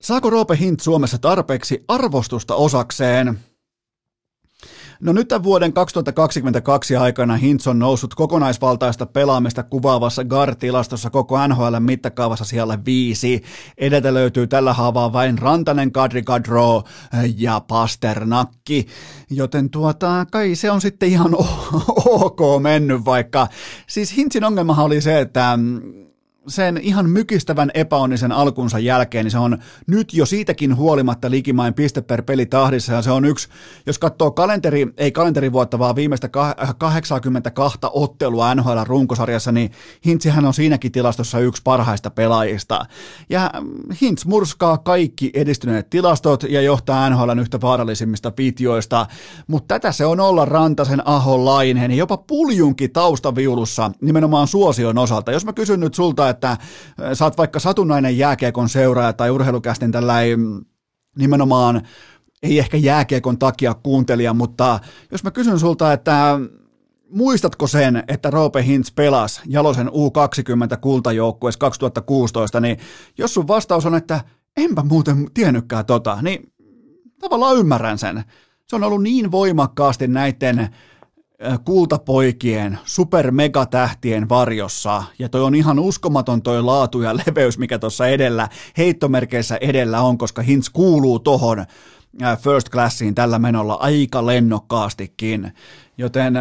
Saako 0.00 0.30
Roope 0.30 0.56
Hint 0.56 0.80
Suomessa 0.80 1.18
tarpeeksi 1.18 1.84
arvostusta 1.88 2.54
osakseen? 2.54 3.38
No 5.00 5.12
nyt 5.12 5.28
tämän 5.28 5.42
vuoden 5.42 5.72
2022 5.72 6.96
aikana 6.96 7.36
Hintz 7.36 7.66
on 7.66 7.78
noussut 7.78 8.14
kokonaisvaltaista 8.14 9.06
pelaamista 9.06 9.62
kuvaavassa 9.62 10.24
GAR-tilastossa 10.24 11.10
koko 11.10 11.46
NHL 11.46 11.78
mittakaavassa 11.78 12.44
siellä 12.44 12.78
viisi. 12.84 13.42
Edeltä 13.78 14.14
löytyy 14.14 14.46
tällä 14.46 14.72
haavaa 14.72 15.12
vain 15.12 15.38
Rantanen, 15.38 15.92
Kadri 15.92 16.22
Kadro 16.22 16.82
ja 17.36 17.60
Pasternakki, 17.68 18.86
joten 19.30 19.70
tuota, 19.70 20.26
kai 20.30 20.54
se 20.54 20.70
on 20.70 20.80
sitten 20.80 21.08
ihan 21.08 21.34
ok 22.24 22.40
mennyt, 22.62 23.04
vaikka 23.04 23.48
siis 23.86 24.16
Hintzin 24.16 24.44
ongelmahan 24.44 24.84
oli 24.84 25.00
se, 25.00 25.20
että 25.20 25.58
sen 26.48 26.80
ihan 26.82 27.10
mykistävän 27.10 27.70
epäonnisen 27.74 28.32
alkunsa 28.32 28.78
jälkeen, 28.78 29.24
niin 29.24 29.30
se 29.30 29.38
on 29.38 29.58
nyt 29.86 30.14
jo 30.14 30.26
siitäkin 30.26 30.76
huolimatta 30.76 31.30
likimain 31.30 31.74
piste 31.74 32.00
per 32.00 32.22
peli 32.22 32.46
tahdissa, 32.46 32.92
ja 32.92 33.02
se 33.02 33.10
on 33.10 33.24
yksi, 33.24 33.48
jos 33.86 33.98
katsoo 33.98 34.30
kalenteri, 34.30 34.86
ei 34.96 35.12
kalenterivuotta, 35.12 35.78
vaan 35.78 35.96
viimeistä 35.96 36.28
82 36.78 37.78
ottelua 37.92 38.54
NHL 38.54 38.78
runkosarjassa, 38.84 39.52
niin 39.52 39.70
Hintsihän 40.06 40.44
on 40.44 40.54
siinäkin 40.54 40.92
tilastossa 40.92 41.38
yksi 41.38 41.62
parhaista 41.64 42.10
pelaajista. 42.10 42.86
Ja 43.30 43.50
Hintz 44.00 44.24
murskaa 44.24 44.78
kaikki 44.78 45.30
edistyneet 45.34 45.90
tilastot 45.90 46.42
ja 46.42 46.60
johtaa 46.60 47.10
NHLn 47.10 47.38
yhtä 47.38 47.60
vaarallisimmista 47.60 48.32
vitioista, 48.38 49.06
mutta 49.46 49.74
tätä 49.74 49.92
se 49.92 50.06
on 50.06 50.20
olla 50.20 50.44
Rantasen, 50.44 51.08
Aho, 51.08 51.44
Laineen 51.44 51.90
ja 51.90 51.96
jopa 51.96 52.16
Puljunkin 52.16 52.92
taustaviulussa 52.92 53.90
nimenomaan 54.00 54.46
suosion 54.46 54.98
osalta. 54.98 55.32
Jos 55.32 55.44
mä 55.44 55.52
kysyn 55.52 55.80
nyt 55.80 55.94
sulta, 55.94 56.33
että 56.34 56.50
äh, 56.50 56.58
sä 57.12 57.24
oot 57.24 57.38
vaikka 57.38 57.58
satunnainen 57.58 58.18
jääkiekon 58.18 58.68
seuraaja 58.68 59.12
tai 59.12 59.30
urheilukästin 59.30 59.92
tällainen 59.92 60.40
mm, 60.40 60.64
nimenomaan 61.18 61.82
ei 62.42 62.58
ehkä 62.58 62.76
jääkiekon 62.76 63.38
takia 63.38 63.74
kuuntelija, 63.74 64.34
mutta 64.34 64.80
jos 65.12 65.24
mä 65.24 65.30
kysyn 65.30 65.58
sulta, 65.58 65.92
että 65.92 66.40
muistatko 67.10 67.66
sen, 67.66 68.04
että 68.08 68.30
Roope 68.30 68.64
Hintz 68.64 68.94
pelasi 68.94 69.40
Jalosen 69.46 69.88
U20 69.88 70.76
kultajoukkueessa 70.80 71.58
2016, 71.58 72.60
niin 72.60 72.78
jos 73.18 73.34
sun 73.34 73.48
vastaus 73.48 73.86
on, 73.86 73.94
että 73.94 74.20
enpä 74.56 74.82
muuten 74.82 75.26
tiennytkään 75.34 75.86
tota, 75.86 76.18
niin 76.22 76.52
tavallaan 77.20 77.56
ymmärrän 77.56 77.98
sen. 77.98 78.24
Se 78.66 78.76
on 78.76 78.84
ollut 78.84 79.02
niin 79.02 79.30
voimakkaasti 79.32 80.08
näiden 80.08 80.68
kultapoikien, 81.64 82.78
supermegatähtien 82.84 84.28
varjossa, 84.28 85.02
ja 85.18 85.28
toi 85.28 85.42
on 85.42 85.54
ihan 85.54 85.78
uskomaton 85.78 86.42
toi 86.42 86.62
laatu 86.62 87.02
ja 87.02 87.16
leveys, 87.26 87.58
mikä 87.58 87.78
tuossa 87.78 88.06
edellä, 88.06 88.48
heittomerkeissä 88.78 89.58
edellä 89.60 90.00
on, 90.00 90.18
koska 90.18 90.42
Hintz 90.42 90.68
kuuluu 90.72 91.18
tohon 91.18 91.64
first 92.40 92.70
classiin 92.70 93.14
tällä 93.14 93.38
menolla 93.38 93.74
aika 93.74 94.26
lennokkaastikin, 94.26 95.52
joten 95.98 96.34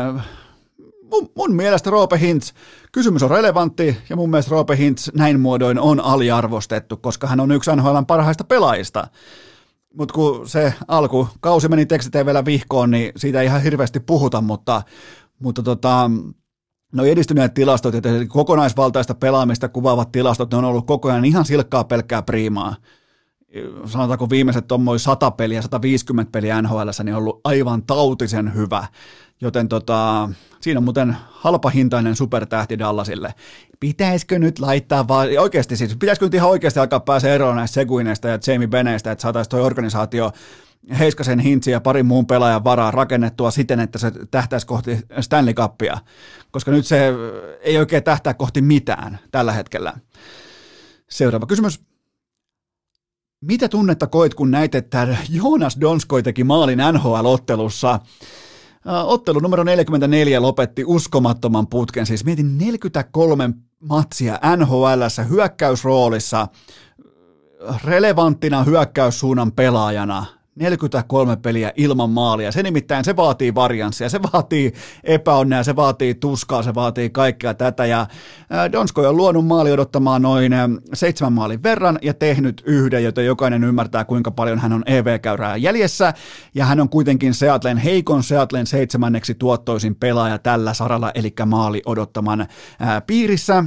mun, 1.13 1.29
mun 1.35 1.55
mielestä 1.55 1.89
Roope 1.89 2.19
Hintz, 2.19 2.51
kysymys 2.91 3.23
on 3.23 3.31
relevantti, 3.31 3.97
ja 4.09 4.15
mun 4.15 4.29
mielestä 4.29 4.51
Roope 4.51 4.77
Hintz 4.77 5.09
näin 5.13 5.39
muodoin 5.39 5.79
on 5.79 5.99
aliarvostettu, 5.99 6.97
koska 6.97 7.27
hän 7.27 7.39
on 7.39 7.51
yksi 7.51 7.75
NHLn 7.75 8.05
parhaista 8.05 8.43
pelaajista. 8.43 9.07
Mutta 9.97 10.13
kun 10.13 10.49
se 10.49 10.73
alku, 10.87 11.27
kausi 11.39 11.67
meni 11.67 11.85
tekstiteivellä 11.85 12.45
vihkoon, 12.45 12.91
niin 12.91 13.11
siitä 13.15 13.41
ei 13.41 13.45
ihan 13.45 13.61
hirveästi 13.61 13.99
puhuta, 13.99 14.41
mutta, 14.41 14.81
mutta 15.39 15.63
tota, 15.63 16.11
no 16.93 17.05
edistyneet 17.05 17.53
tilastot 17.53 17.93
ja 17.93 18.01
kokonaisvaltaista 18.27 19.15
pelaamista 19.15 19.69
kuvaavat 19.69 20.11
tilastot, 20.11 20.51
ne 20.51 20.57
on 20.57 20.65
ollut 20.65 20.87
koko 20.87 21.09
ajan 21.09 21.25
ihan 21.25 21.45
silkkaa 21.45 21.83
pelkkää 21.83 22.21
priimaa. 22.21 22.75
Sanotaanko 23.85 24.29
viimeiset 24.29 24.67
tuommoin 24.67 24.99
100 24.99 25.31
peliä, 25.31 25.61
150 25.61 26.31
peliä 26.31 26.61
NHL, 26.61 26.89
niin 27.03 27.15
on 27.15 27.21
ollut 27.21 27.41
aivan 27.43 27.83
tautisen 27.83 28.55
hyvä. 28.55 28.87
Joten 29.41 29.69
tota, 29.69 30.29
siinä 30.61 30.77
on 30.77 30.83
muuten 30.83 31.17
halpahintainen 31.29 32.15
supertähti 32.15 32.79
Dallasille. 32.79 33.33
Pitäisikö 33.79 34.39
nyt 34.39 34.59
laittaa 34.59 35.07
vaan, 35.07 35.27
oikeasti 35.39 35.77
siis, 35.77 35.95
pitäisikö 35.95 36.25
nyt 36.25 36.33
ihan 36.33 36.49
oikeasti 36.49 36.79
alkaa 36.79 36.99
päästä 36.99 37.33
eroon 37.33 37.55
näistä 37.55 37.73
Seguineista 37.73 38.27
ja 38.27 38.39
Jamie 38.47 38.67
Beneistä, 38.67 39.11
että 39.11 39.21
saataisiin 39.21 39.49
tuo 39.49 39.63
organisaatio 39.63 40.31
Heiskasen 40.99 41.39
Hintsi 41.39 41.71
ja 41.71 41.81
parin 41.81 42.05
muun 42.05 42.25
pelaajan 42.25 42.63
varaa 42.63 42.91
rakennettua 42.91 43.51
siten, 43.51 43.79
että 43.79 43.97
se 43.99 44.11
tähtäisi 44.31 44.67
kohti 44.67 44.99
Stanley 45.21 45.53
Cupia, 45.53 45.97
koska 46.51 46.71
nyt 46.71 46.85
se 46.85 47.13
ei 47.61 47.77
oikein 47.77 48.03
tähtää 48.03 48.33
kohti 48.33 48.61
mitään 48.61 49.19
tällä 49.31 49.51
hetkellä. 49.51 49.93
Seuraava 51.09 51.45
kysymys. 51.45 51.92
Mitä 53.47 53.69
tunnetta 53.69 54.07
koit, 54.07 54.33
kun 54.33 54.51
näit, 54.51 54.75
että 54.75 55.17
Joonas 55.29 55.77
Donskoi 55.81 56.23
teki 56.23 56.43
maalin 56.43 56.79
NHL-ottelussa? 56.93 57.99
Ottelu 59.05 59.39
numero 59.39 59.63
44 59.63 60.41
lopetti 60.41 60.83
uskomattoman 60.85 61.67
putken, 61.67 62.05
siis 62.05 62.25
mietin 62.25 62.57
43 62.57 63.49
matsia 63.79 64.39
NHLssä 64.57 65.23
hyökkäysroolissa, 65.23 66.47
relevanttina 67.83 68.63
hyökkäyssuunnan 68.63 69.51
pelaajana, 69.51 70.25
43 70.55 71.35
peliä 71.35 71.71
ilman 71.75 72.09
maalia. 72.09 72.51
Se 72.51 72.63
nimittäin, 72.63 73.05
se 73.05 73.15
vaatii 73.15 73.55
varianssia, 73.55 74.09
se 74.09 74.19
vaatii 74.33 74.73
epäonnea, 75.03 75.63
se 75.63 75.75
vaatii 75.75 76.15
tuskaa, 76.15 76.63
se 76.63 76.75
vaatii 76.75 77.09
kaikkea 77.09 77.53
tätä. 77.53 77.85
Ja 77.85 78.07
Donsko 78.71 79.09
on 79.09 79.17
luonut 79.17 79.47
maali 79.47 79.71
odottamaan 79.71 80.21
noin 80.21 80.53
seitsemän 80.93 81.33
maalin 81.33 81.63
verran 81.63 81.99
ja 82.01 82.13
tehnyt 82.13 82.63
yhden, 82.65 83.03
joten 83.03 83.25
jokainen 83.25 83.63
ymmärtää, 83.63 84.05
kuinka 84.05 84.31
paljon 84.31 84.59
hän 84.59 84.73
on 84.73 84.83
EV-käyrää 84.85 85.57
jäljessä. 85.57 86.13
Ja 86.55 86.65
hän 86.65 86.79
on 86.79 86.89
kuitenkin 86.89 87.33
Seatlen 87.33 87.77
heikon 87.77 88.23
Seatlen 88.23 88.67
seitsemänneksi 88.67 89.35
tuottoisin 89.35 89.95
pelaaja 89.95 90.37
tällä 90.39 90.73
saralla, 90.73 91.11
eli 91.15 91.33
maali 91.45 91.81
odottaman 91.85 92.47
piirissä. 93.07 93.65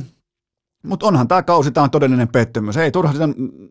Mutta 0.87 1.07
onhan 1.07 1.29
tämä 1.29 1.43
kausi, 1.43 1.71
tämä 1.71 1.85
on 1.85 1.91
todellinen 1.91 2.29
pettymys. 2.29 2.77
Ei 2.77 2.91
turha 2.91 3.13
sitä 3.13 3.29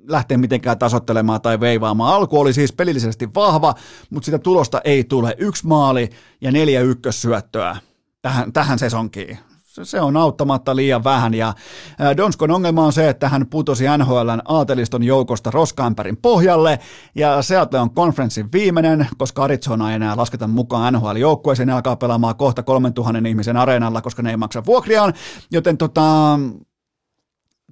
lähteä 0.08 0.38
mitenkään 0.38 0.80
tasottelemaan 0.80 1.42
tai 1.42 1.60
veivaamaan. 1.60 2.14
Alku 2.14 2.40
oli 2.40 2.54
siis 2.54 2.74
pelillisesti 2.74 3.30
vahva, 3.36 3.74
mutta 4.10 4.26
sitä 4.26 4.40
tulosta 4.40 4.82
ei 4.84 5.04
tule. 5.04 5.36
Yksi 5.38 5.68
maali 5.68 6.10
ja 6.42 6.52
neljä 6.52 6.82
ykkössyöttöä 6.82 7.78
tähän, 8.22 8.54
tähän 8.54 8.80
sesonkiin. 8.80 9.38
Se 9.84 10.02
on 10.02 10.18
auttamatta 10.18 10.76
liian 10.76 11.04
vähän 11.04 11.34
ja 11.34 11.54
Donskon 12.18 12.52
ongelma 12.52 12.86
on 12.86 12.94
se, 12.94 13.10
että 13.10 13.30
hän 13.30 13.48
putosi 13.48 13.84
NHLn 13.98 14.42
aateliston 14.46 15.04
joukosta 15.04 15.52
roskaämpärin 15.52 16.18
pohjalle 16.18 16.80
ja 17.16 17.42
Seattle 17.42 17.80
on 17.80 17.94
konferenssin 17.94 18.52
viimeinen, 18.54 19.08
koska 19.18 19.44
Arizona 19.44 19.90
ei 19.90 19.96
enää 19.96 20.18
lasketa 20.18 20.48
mukaan 20.48 20.94
NHL-joukkueeseen, 20.94 21.68
ne 21.68 21.74
alkaa 21.74 21.96
pelaamaan 21.96 22.36
kohta 22.36 22.64
3000 22.64 23.28
ihmisen 23.28 23.58
areenalla, 23.58 24.02
koska 24.02 24.22
ne 24.22 24.30
ei 24.30 24.38
maksa 24.38 24.66
vuokriaan, 24.66 25.14
joten 25.52 25.78
tota, 25.78 26.40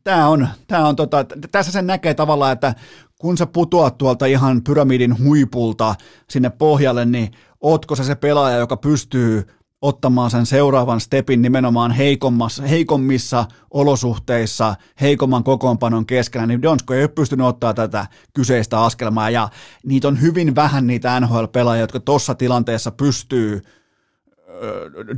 tämä 0.04 0.28
on, 0.28 0.48
tämä 0.68 0.88
on 0.88 0.96
tota, 0.96 1.26
tässä 1.52 1.72
sen 1.72 1.88
näkee 1.88 2.14
tavallaan, 2.14 2.54
että 2.54 2.76
kun 3.20 3.38
sä 3.38 3.46
putoat 3.46 3.98
tuolta 3.98 4.26
ihan 4.26 4.64
pyramidin 4.64 5.24
huipulta 5.24 5.96
sinne 6.30 6.50
pohjalle, 6.50 7.06
niin 7.06 7.32
ootko 7.62 7.96
se 7.96 8.04
se 8.04 8.16
pelaaja, 8.16 8.58
joka 8.58 8.78
pystyy 8.78 9.48
ottamaan 9.82 10.32
sen 10.32 10.46
seuraavan 10.46 11.02
stepin 11.02 11.42
nimenomaan 11.42 11.92
heikommassa, 11.92 12.64
heikommissa 12.64 13.46
olosuhteissa, 13.72 14.76
heikomman 15.02 15.44
kokoonpanon 15.44 16.06
keskellä, 16.06 16.48
niin 16.48 16.62
Donsko 16.62 16.94
ei 16.94 17.02
ole 17.02 17.08
pystynyt 17.08 17.48
ottaa 17.48 17.74
tätä 17.74 18.08
kyseistä 18.34 18.82
askelmaa, 18.82 19.30
ja 19.30 19.50
niitä 19.86 20.08
on 20.08 20.22
hyvin 20.22 20.56
vähän 20.56 20.88
niitä 20.88 21.20
NHL-pelaajia, 21.20 21.82
jotka 21.82 22.00
tuossa 22.00 22.36
tilanteessa 22.36 22.92
pystyy 22.92 23.62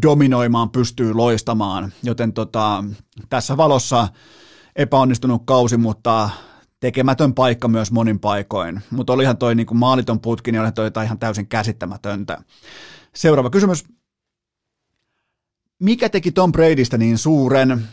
dominoimaan, 0.02 0.70
pystyy 0.70 1.14
loistamaan, 1.14 1.94
joten 2.04 2.34
tota, 2.34 2.84
tässä 3.30 3.58
valossa 3.58 4.08
epäonnistunut 4.76 5.42
kausi, 5.46 5.78
mutta 5.78 6.30
tekemätön 6.80 7.34
paikka 7.34 7.68
myös 7.68 7.92
monin 7.92 8.20
paikoin. 8.20 8.82
Mutta 8.92 9.14
olihan 9.14 9.38
toi 9.38 9.56
niin 9.56 9.68
maaliton 9.74 10.20
putki, 10.20 10.52
niin 10.52 10.60
olihan 10.60 10.74
toi 10.74 10.92
ihan 11.04 11.20
täysin 11.20 11.48
käsittämätöntä. 11.48 12.38
Seuraava 13.16 13.50
kysymys. 13.50 13.86
Mikä 15.80 16.10
teki 16.10 16.32
Tom 16.32 16.52
Bradystä 16.52 16.98
niin 16.98 17.18
suuren? 17.18 17.88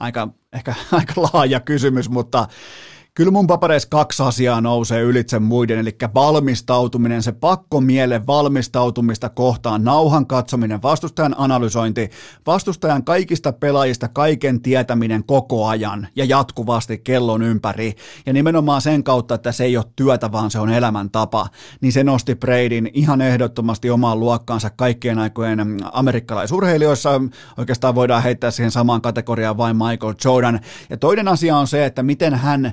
Aika, 0.00 0.28
ehkä 0.52 0.74
aika 0.92 1.12
laaja 1.16 1.60
kysymys, 1.60 2.08
mutta 2.08 2.48
Kyllä 3.14 3.30
mun 3.30 3.46
papereissa 3.46 3.88
kaksi 3.90 4.22
asiaa 4.22 4.60
nousee 4.60 5.02
ylitse 5.02 5.38
muiden, 5.38 5.78
eli 5.78 5.96
valmistautuminen, 6.14 7.22
se 7.22 7.32
pakkomiele 7.32 8.26
valmistautumista 8.26 9.28
kohtaan, 9.28 9.84
nauhan 9.84 10.26
katsominen, 10.26 10.82
vastustajan 10.82 11.34
analysointi, 11.38 12.10
vastustajan 12.46 13.04
kaikista 13.04 13.52
pelaajista 13.52 14.08
kaiken 14.08 14.62
tietäminen 14.62 15.24
koko 15.24 15.66
ajan 15.66 16.08
ja 16.16 16.24
jatkuvasti 16.24 16.98
kellon 16.98 17.42
ympäri. 17.42 17.94
Ja 18.26 18.32
nimenomaan 18.32 18.82
sen 18.82 19.04
kautta, 19.04 19.34
että 19.34 19.52
se 19.52 19.64
ei 19.64 19.76
ole 19.76 19.84
työtä, 19.96 20.32
vaan 20.32 20.50
se 20.50 20.58
on 20.58 20.70
elämäntapa, 20.70 21.46
niin 21.80 21.92
se 21.92 22.04
nosti 22.04 22.34
Bradyn 22.34 22.90
ihan 22.92 23.20
ehdottomasti 23.20 23.90
omaan 23.90 24.20
luokkaansa 24.20 24.70
kaikkien 24.70 25.18
aikojen 25.18 25.78
amerikkalaisurheilijoissa. 25.92 27.20
Oikeastaan 27.58 27.94
voidaan 27.94 28.22
heittää 28.22 28.50
siihen 28.50 28.70
samaan 28.70 29.02
kategoriaan 29.02 29.56
vain 29.56 29.76
Michael 29.76 30.14
Jordan. 30.24 30.60
Ja 30.90 30.96
toinen 30.96 31.28
asia 31.28 31.56
on 31.56 31.66
se, 31.66 31.84
että 31.84 32.02
miten 32.02 32.34
hän 32.34 32.72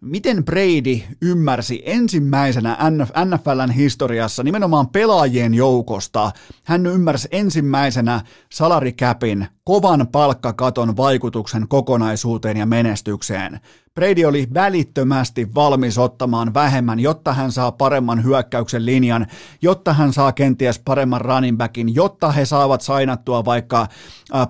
miten 0.00 0.44
Brady 0.44 1.00
ymmärsi 1.22 1.82
ensimmäisenä 1.86 2.76
NFLn 2.90 3.70
historiassa 3.70 4.42
nimenomaan 4.42 4.88
pelaajien 4.88 5.54
joukosta, 5.54 6.32
hän 6.64 6.86
ymmärsi 6.86 7.28
ensimmäisenä 7.30 8.20
salarikäpin 8.50 9.46
kovan 9.64 10.06
palkkakaton 10.12 10.96
vaikutuksen 10.96 11.68
kokonaisuuteen 11.68 12.56
ja 12.56 12.66
menestykseen. 12.66 13.60
Brady 13.94 14.24
oli 14.24 14.48
välittömästi 14.54 15.54
valmis 15.54 15.98
ottamaan 15.98 16.54
vähemmän, 16.54 17.00
jotta 17.00 17.32
hän 17.32 17.52
saa 17.52 17.72
paremman 17.72 18.24
hyökkäyksen 18.24 18.86
linjan, 18.86 19.26
jotta 19.62 19.92
hän 19.92 20.12
saa 20.12 20.32
kenties 20.32 20.78
paremman 20.78 21.20
running 21.20 21.58
backin, 21.58 21.94
jotta 21.94 22.32
he 22.32 22.44
saavat 22.44 22.80
sainattua 22.80 23.44
vaikka 23.44 23.86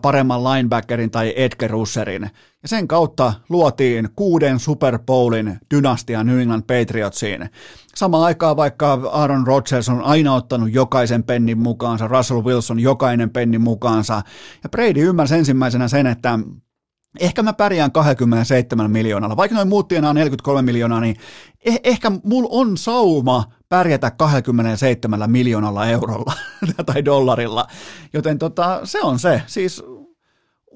paremman 0.03 0.45
linebackerin 0.45 1.11
tai 1.11 1.35
Edgar 1.37 1.71
Russerin. 1.71 2.31
Ja 2.63 2.69
sen 2.69 2.89
kautta 2.89 3.33
luotiin 3.49 4.09
kuuden 4.17 4.59
Super 4.59 4.99
Bowlin 4.99 5.59
dynastia 5.75 6.25
New 6.25 6.41
England 6.41 6.63
Patriotsiin. 6.63 7.51
Samaan 7.95 8.25
aikaan 8.25 8.57
vaikka 8.57 8.93
Aaron 9.13 9.47
Rodgers 9.47 9.89
on 9.89 10.03
aina 10.03 10.35
ottanut 10.35 10.73
jokaisen 10.73 11.23
pennin 11.25 11.59
mukaansa, 11.59 12.09
Russell 12.09 12.45
Wilson 12.45 12.81
jokainen 12.81 13.31
pennin 13.31 13.61
mukaansa, 13.61 14.23
ja 14.63 14.69
Brady 14.69 15.01
ymmärsi 15.09 15.35
ensimmäisenä 15.35 15.89
sen, 15.89 16.07
että 16.07 16.39
ehkä 17.21 17.43
mä 17.43 17.53
pärjään 17.53 17.93
27 17.93 18.91
miljoonalla. 18.91 19.37
Vaikka 19.37 19.55
noin 19.55 19.69
muut 19.69 19.89
tienaa 19.89 20.13
43 20.15 20.63
miljoonaa, 20.63 21.01
niin 21.01 21.17
eh- 21.69 21.81
ehkä 21.85 22.13
mulla 22.25 22.49
on 22.53 22.77
sauma 22.77 23.45
pärjätä 23.69 24.11
27 24.11 25.31
miljoonalla 25.31 25.87
eurolla 25.87 26.33
tai 26.87 27.05
dollarilla. 27.05 27.67
Joten 28.13 28.39
tota, 28.39 28.81
se 28.85 29.01
on 29.01 29.19
se. 29.19 29.43
Siis 29.47 29.83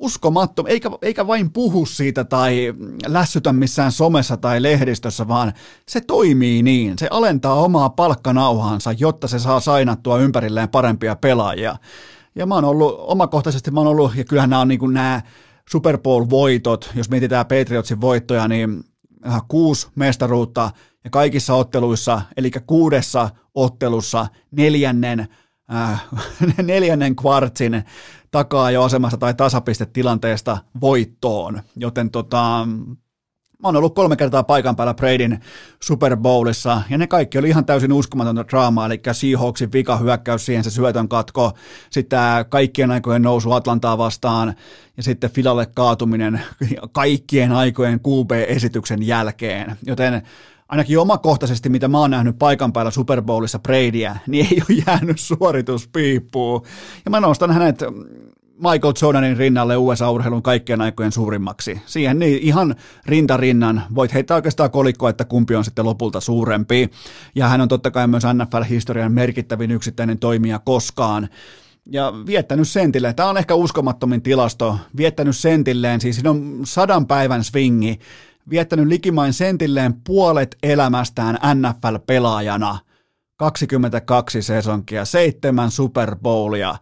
uskomattom, 0.04 0.66
eikä, 0.66 0.90
eikä 1.02 1.26
vain 1.26 1.52
puhu 1.52 1.86
siitä 1.86 2.24
tai 2.24 2.74
lässytä 3.06 3.52
missään 3.52 3.92
somessa 3.92 4.36
tai 4.36 4.62
lehdistössä, 4.62 5.28
vaan 5.28 5.52
se 5.88 6.00
toimii 6.00 6.62
niin. 6.62 6.98
Se 6.98 7.08
alentaa 7.10 7.54
omaa 7.54 7.90
palkkanauhansa, 7.90 8.92
jotta 8.98 9.28
se 9.28 9.38
saa 9.38 9.60
sainattua 9.60 10.18
ympärilleen 10.18 10.68
parempia 10.68 11.16
pelaajia. 11.16 11.76
Ja 12.34 12.46
mä 12.46 12.54
oon 12.54 12.64
ollut, 12.64 12.94
omakohtaisesti 12.98 13.70
mä 13.70 13.80
oon 13.80 13.86
ollut, 13.86 14.16
ja 14.16 14.24
kyllähän 14.24 14.50
nämä 14.50 14.62
on 14.62 14.68
niin 14.68 14.80
kuin 14.80 14.94
nämä 14.94 15.22
Super 15.70 15.98
Bowl-voitot, 15.98 16.90
jos 16.94 17.10
mietitään 17.10 17.46
Patriotsin 17.46 18.00
voittoja, 18.00 18.48
niin 18.48 18.84
kuusi 19.48 19.88
mestaruutta 19.94 20.70
ja 21.04 21.10
kaikissa 21.10 21.54
otteluissa, 21.54 22.22
eli 22.36 22.50
kuudessa 22.66 23.30
ottelussa 23.54 24.26
neljännen, 24.50 25.28
äh, 25.74 26.04
neljännen 26.62 27.16
kvartsin 27.16 27.84
takaa 28.34 28.70
jo 28.70 28.82
asemasta 28.82 29.16
tai 29.16 29.34
tasapistetilanteesta 29.34 30.58
voittoon. 30.80 31.62
Joten 31.76 32.10
tota, 32.10 32.68
Mä 33.62 33.68
oon 33.68 33.76
ollut 33.76 33.94
kolme 33.94 34.16
kertaa 34.16 34.42
paikan 34.42 34.76
päällä 34.76 34.94
Bradyn 34.94 35.40
Super 35.80 36.16
Bowlissa, 36.16 36.82
ja 36.90 36.98
ne 36.98 37.06
kaikki 37.06 37.38
oli 37.38 37.48
ihan 37.48 37.64
täysin 37.64 37.92
uskomatonta 37.92 38.44
draamaa, 38.48 38.86
eli 38.86 39.00
Seahawksin 39.12 39.70
hyökkäys 40.00 40.46
siihen 40.46 40.64
se 40.64 40.70
syötön 40.70 41.08
katko, 41.08 41.52
sitten 41.90 42.18
kaikkien 42.48 42.90
aikojen 42.90 43.22
nousu 43.22 43.52
Atlantaa 43.52 43.98
vastaan, 43.98 44.54
ja 44.96 45.02
sitten 45.02 45.30
Filalle 45.30 45.66
kaatuminen 45.74 46.40
kaikkien 46.92 47.52
aikojen 47.52 48.00
QB-esityksen 48.00 49.02
jälkeen. 49.02 49.76
Joten 49.86 50.22
ainakin 50.68 50.98
omakohtaisesti, 50.98 51.68
mitä 51.68 51.88
mä 51.88 51.98
oon 51.98 52.10
nähnyt 52.10 52.38
paikan 52.38 52.72
päällä 52.72 52.90
Super 52.90 53.22
Bowlissa 53.22 53.58
Bradyä, 53.58 54.16
niin 54.26 54.46
ei 54.50 54.62
ole 54.70 54.82
jäänyt 54.86 55.20
suorituspiippuun. 55.20 56.62
Ja 57.04 57.10
mä 57.10 57.20
nostan 57.20 57.50
hänet 57.50 57.82
Michael 58.56 58.94
Jordanin 59.02 59.36
rinnalle 59.36 59.76
USA-urheilun 59.76 60.42
kaikkien 60.42 60.80
aikojen 60.80 61.12
suurimmaksi. 61.12 61.80
Siihen 61.86 62.18
niin 62.18 62.42
ihan 62.42 62.74
rintarinnan 63.06 63.82
voit 63.94 64.14
heittää 64.14 64.34
oikeastaan 64.34 64.70
kolikkoa, 64.70 65.10
että 65.10 65.24
kumpi 65.24 65.54
on 65.54 65.64
sitten 65.64 65.84
lopulta 65.84 66.20
suurempi. 66.20 66.90
Ja 67.34 67.48
hän 67.48 67.60
on 67.60 67.68
totta 67.68 67.90
kai 67.90 68.06
myös 68.06 68.22
NFL-historian 68.24 69.12
merkittävin 69.12 69.70
yksittäinen 69.70 70.18
toimija 70.18 70.58
koskaan 70.58 71.28
ja 71.86 72.12
viettänyt 72.26 72.68
sentille. 72.68 73.12
Tämä 73.12 73.28
on 73.28 73.36
ehkä 73.36 73.54
uskomattomin 73.54 74.22
tilasto. 74.22 74.78
Viettänyt 74.96 75.36
sentilleen, 75.36 76.00
siis 76.00 76.16
siinä 76.16 76.30
on 76.30 76.60
sadan 76.64 77.06
päivän 77.06 77.44
swingi. 77.44 77.98
Viettänyt 78.50 78.86
likimain 78.86 79.32
sentilleen 79.32 79.94
puolet 80.06 80.56
elämästään 80.62 81.38
NFL-pelaajana. 81.54 82.78
22 83.36 84.42
sesonkia, 84.42 85.04
seitsemän 85.04 85.70
Super 85.70 86.16
Bowlia 86.16 86.76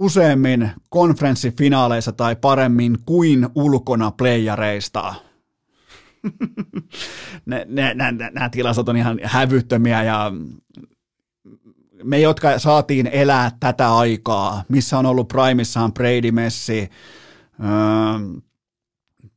useammin 0.00 0.70
konferenssifinaaleissa 0.88 2.12
tai 2.12 2.36
paremmin 2.36 2.98
kuin 3.06 3.48
ulkona 3.54 4.10
playareista. 4.10 5.14
Nämä 8.32 8.48
tilastot 8.50 8.88
on 8.88 8.96
ihan 8.96 9.20
hävyttömiä 9.22 10.02
ja 10.02 10.32
me, 12.04 12.20
jotka 12.20 12.58
saatiin 12.58 13.06
elää 13.06 13.50
tätä 13.60 13.96
aikaa, 13.96 14.64
missä 14.68 14.98
on 14.98 15.06
ollut 15.06 15.28
primissaan 15.28 15.92
Brady 15.92 16.30
Messi, 16.30 16.90
öö, 17.60 18.40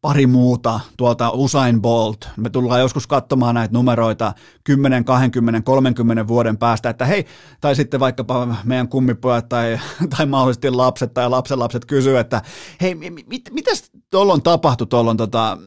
pari 0.04 0.28
muuta 0.28 0.80
tuolta 0.98 1.30
Usain 1.30 1.82
Bolt. 1.82 2.30
Me 2.38 2.50
tullaan 2.50 2.80
joskus 2.80 3.08
katsomaan 3.08 3.56
näitä 3.56 3.74
numeroita 3.74 4.34
10, 4.64 5.06
20, 5.06 5.62
30 5.62 6.28
vuoden 6.28 6.58
päästä, 6.58 6.90
että 6.90 7.06
hei, 7.06 7.26
tai 7.62 7.76
sitten 7.76 8.00
vaikkapa 8.00 8.56
meidän 8.64 8.88
kummipojat 8.88 9.50
tai, 9.50 9.80
tai 10.18 10.26
mahdollisesti 10.26 10.70
lapset 10.70 11.14
tai 11.14 11.30
lapsenlapset 11.30 11.86
kysyy, 11.86 12.18
että 12.18 12.42
hei, 12.82 12.96
mit, 12.96 13.50
mitäs 13.52 13.92
tuolla 14.10 14.34
on 14.34 14.42
tapahtu 14.42 14.86
tuolla 14.86 15.16
tota, 15.16 15.58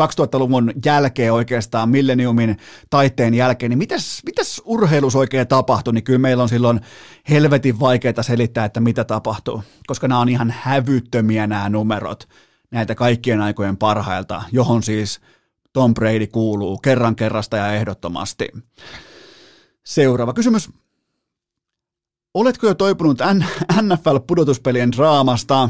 2000-luvun 0.00 0.72
jälkeen 0.84 1.32
oikeastaan, 1.32 1.88
milleniumin 1.88 2.56
taitteen 2.90 3.34
jälkeen, 3.34 3.70
niin 3.70 3.78
mitäs, 3.78 4.20
mitäs 4.26 4.62
urheilus 4.64 5.16
oikein 5.16 5.48
tapahtui, 5.48 5.94
niin 5.94 6.04
kyllä 6.04 6.18
meillä 6.18 6.42
on 6.42 6.48
silloin 6.48 6.80
helvetin 7.30 7.80
vaikeaa 7.80 8.22
selittää, 8.22 8.64
että 8.64 8.80
mitä 8.80 9.04
tapahtuu, 9.04 9.62
koska 9.86 10.08
nämä 10.08 10.20
on 10.20 10.28
ihan 10.28 10.54
hävyttömiä 10.58 11.46
nämä 11.46 11.68
numerot 11.68 12.28
näitä 12.70 12.94
kaikkien 12.94 13.40
aikojen 13.40 13.76
parhailta, 13.76 14.42
johon 14.52 14.82
siis 14.82 15.20
Tom 15.72 15.94
Brady 15.94 16.26
kuuluu 16.26 16.78
kerran 16.78 17.16
kerrasta 17.16 17.56
ja 17.56 17.72
ehdottomasti. 17.72 18.48
Seuraava 19.84 20.32
kysymys. 20.32 20.70
Oletko 22.34 22.66
jo 22.66 22.74
toipunut 22.74 23.18
NFL-pudotuspelien 23.82 24.92
draamasta? 24.96 25.68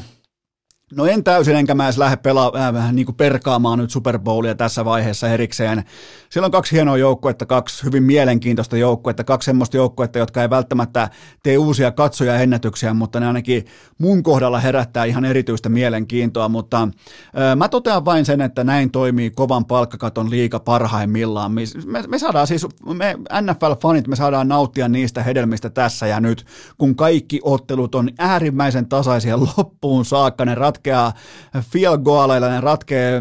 No 0.96 1.06
en 1.06 1.24
täysin, 1.24 1.56
enkä 1.56 1.74
mä 1.74 1.84
edes 1.84 1.98
lähde 1.98 2.16
pela- 2.16 2.76
äh, 2.76 2.92
niin 2.92 3.14
perkaamaan 3.14 3.78
nyt 3.78 3.90
Super 3.90 4.18
Bowlia 4.18 4.54
tässä 4.54 4.84
vaiheessa 4.84 5.28
erikseen. 5.28 5.84
Siellä 6.30 6.46
on 6.46 6.52
kaksi 6.52 6.76
hienoa 6.76 6.96
joukkuetta, 6.96 7.46
kaksi 7.46 7.84
hyvin 7.84 8.02
mielenkiintoista 8.02 8.76
joukkuetta, 8.76 9.24
kaksi 9.24 9.46
semmoista 9.46 9.76
joukkuetta, 9.76 10.18
jotka 10.18 10.42
ei 10.42 10.50
välttämättä 10.50 11.10
tee 11.42 11.58
uusia 11.58 11.92
katsoja 11.92 12.36
ennätyksiä, 12.36 12.94
mutta 12.94 13.20
ne 13.20 13.26
ainakin 13.26 13.64
mun 13.98 14.22
kohdalla 14.22 14.60
herättää 14.60 15.04
ihan 15.04 15.24
erityistä 15.24 15.68
mielenkiintoa, 15.68 16.48
mutta 16.48 16.82
äh, 16.82 17.56
mä 17.56 17.68
totean 17.68 18.04
vain 18.04 18.24
sen, 18.24 18.40
että 18.40 18.64
näin 18.64 18.90
toimii 18.90 19.30
kovan 19.30 19.64
palkkakaton 19.64 20.30
liika 20.30 20.60
parhaimmillaan. 20.60 21.52
Me, 21.52 21.62
me 22.06 22.18
saadaan 22.18 22.46
siis, 22.46 22.66
me 22.94 23.16
NFL-fanit, 23.40 24.08
me 24.08 24.16
saadaan 24.16 24.48
nauttia 24.48 24.88
niistä 24.88 25.22
hedelmistä 25.22 25.70
tässä 25.70 26.06
ja 26.06 26.20
nyt, 26.20 26.46
kun 26.78 26.96
kaikki 26.96 27.40
ottelut 27.42 27.94
on 27.94 28.10
äärimmäisen 28.18 28.88
tasaisia 28.88 29.38
loppuun 29.56 30.04
saakka, 30.04 30.44
ne 30.44 30.54
rat 30.54 30.77
ratkeaa 30.78 31.12
field 31.60 31.98
goaleilla, 31.98 32.48
ne 32.48 32.60
ratkeaa 32.60 33.20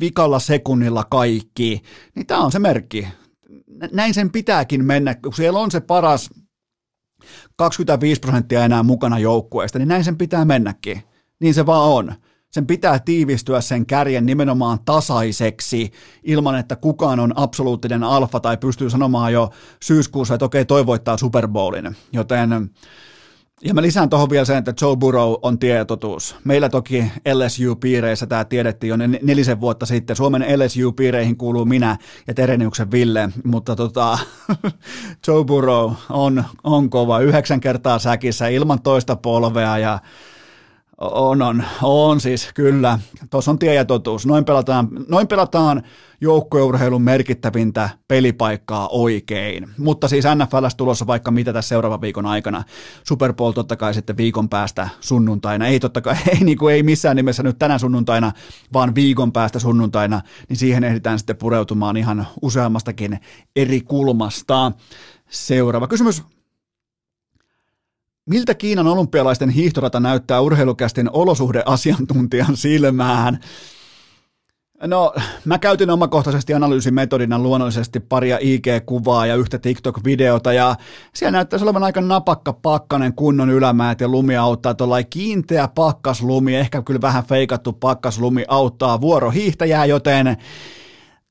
vikalla 0.00 0.38
sekunnilla 0.38 1.04
kaikki, 1.04 1.82
niin 2.14 2.26
tämä 2.26 2.40
on 2.40 2.52
se 2.52 2.58
merkki. 2.58 3.08
Näin 3.92 4.14
sen 4.14 4.30
pitääkin 4.30 4.84
mennä, 4.84 5.14
kun 5.14 5.34
siellä 5.34 5.58
on 5.58 5.70
se 5.70 5.80
paras 5.80 6.30
25 7.56 8.20
prosenttia 8.20 8.64
enää 8.64 8.82
mukana 8.82 9.18
joukkueesta, 9.18 9.78
niin 9.78 9.88
näin 9.88 10.04
sen 10.04 10.18
pitää 10.18 10.44
mennäkin. 10.44 11.02
Niin 11.40 11.54
se 11.54 11.66
vaan 11.66 11.90
on. 11.90 12.14
Sen 12.50 12.66
pitää 12.66 12.98
tiivistyä 12.98 13.60
sen 13.60 13.86
kärjen 13.86 14.26
nimenomaan 14.26 14.78
tasaiseksi 14.84 15.92
ilman, 16.22 16.58
että 16.58 16.76
kukaan 16.76 17.20
on 17.20 17.32
absoluuttinen 17.36 18.04
alfa 18.04 18.40
tai 18.40 18.56
pystyy 18.56 18.90
sanomaan 18.90 19.32
jo 19.32 19.50
syyskuussa, 19.82 20.34
että 20.34 20.44
okei, 20.44 20.64
toi 20.64 20.86
voittaa 20.86 21.16
Super 21.16 21.48
Bowlin. 21.48 21.96
Joten 22.12 22.70
ja 23.64 23.74
mä 23.74 23.82
lisään 23.82 24.10
tuohon 24.10 24.30
vielä 24.30 24.44
sen, 24.44 24.56
että 24.56 24.74
Joe 24.80 24.96
Burrow 24.96 25.34
on 25.42 25.58
tietotuus. 25.58 26.36
Meillä 26.44 26.68
toki 26.68 27.04
LSU-piireissä 27.34 28.26
tämä 28.26 28.44
tiedettiin 28.44 28.88
jo 28.88 28.96
nelisen 29.22 29.60
vuotta 29.60 29.86
sitten. 29.86 30.16
Suomen 30.16 30.42
LSU-piireihin 30.42 31.36
kuuluu 31.36 31.64
minä 31.64 31.96
ja 32.26 32.34
Tereniuksen 32.34 32.90
Ville, 32.90 33.28
mutta 33.44 33.76
tota, 33.76 34.18
Joe 35.26 35.44
Burrow 35.44 35.92
on, 36.10 36.44
on 36.64 36.90
kova. 36.90 37.18
Yhdeksän 37.18 37.60
kertaa 37.60 37.98
säkissä 37.98 38.48
ilman 38.48 38.82
toista 38.82 39.16
polvea 39.16 39.78
ja 39.78 39.98
on, 40.98 41.42
on, 41.42 41.64
on 41.82 42.20
siis, 42.20 42.48
kyllä. 42.54 42.98
Tuossa 43.30 43.50
on 43.50 43.58
tie 43.58 43.74
ja 43.74 43.84
totuus. 43.84 44.26
Noin 44.26 44.44
pelataan, 44.44 44.88
noin 45.08 45.28
pelataan 45.28 45.82
joukkueurheilun 46.20 47.02
merkittävintä 47.02 47.90
pelipaikkaa 48.08 48.88
oikein. 48.88 49.68
Mutta 49.78 50.08
siis 50.08 50.24
NFLs 50.34 50.74
tulossa 50.74 51.06
vaikka 51.06 51.30
mitä 51.30 51.52
tässä 51.52 51.68
seuraavan 51.68 52.00
viikon 52.00 52.26
aikana. 52.26 52.64
Super 53.04 53.32
Bowl 53.32 53.52
totta 53.52 53.76
kai 53.76 53.94
sitten 53.94 54.16
viikon 54.16 54.48
päästä 54.48 54.88
sunnuntaina. 55.00 55.66
Ei 55.66 55.80
totta 55.80 56.00
kai, 56.00 56.16
ei, 56.32 56.44
niin 56.44 56.58
kuin 56.58 56.74
ei 56.74 56.82
missään 56.82 57.16
nimessä 57.16 57.42
nyt 57.42 57.58
tänä 57.58 57.78
sunnuntaina, 57.78 58.32
vaan 58.72 58.94
viikon 58.94 59.32
päästä 59.32 59.58
sunnuntaina. 59.58 60.20
Niin 60.48 60.56
siihen 60.56 60.84
ehditään 60.84 61.18
sitten 61.18 61.36
pureutumaan 61.36 61.96
ihan 61.96 62.26
useammastakin 62.42 63.18
eri 63.56 63.80
kulmasta. 63.80 64.72
Seuraava 65.30 65.88
kysymys 65.88 66.22
Miltä 68.28 68.54
Kiinan 68.54 68.86
olympialaisten 68.86 69.50
hiihtorata 69.50 70.00
näyttää 70.00 70.40
urheilukästin 70.40 71.10
olosuhdeasiantuntijan 71.12 72.56
silmään? 72.56 73.38
No, 74.86 75.14
mä 75.44 75.58
käytin 75.58 75.90
omakohtaisesti 75.90 76.54
analyysimetodina 76.54 77.38
luonnollisesti 77.38 78.00
paria 78.00 78.38
IG-kuvaa 78.40 79.26
ja 79.26 79.34
yhtä 79.34 79.58
TikTok-videota, 79.58 80.52
ja 80.52 80.76
siellä 81.14 81.36
näyttäisi 81.36 81.64
olevan 81.64 81.84
aika 81.84 82.00
napakka 82.00 82.52
pakkanen 82.52 83.14
kunnon 83.14 83.50
ylämäät, 83.50 84.00
ja 84.00 84.08
lumi 84.08 84.36
auttaa 84.36 84.74
tuollain 84.74 85.06
kiinteä 85.10 85.68
pakkaslumi, 85.68 86.56
ehkä 86.56 86.82
kyllä 86.82 87.00
vähän 87.00 87.24
feikattu 87.24 87.72
pakkaslumi 87.72 88.44
auttaa 88.48 89.00
vuorohiihtäjää, 89.00 89.84
joten 89.84 90.36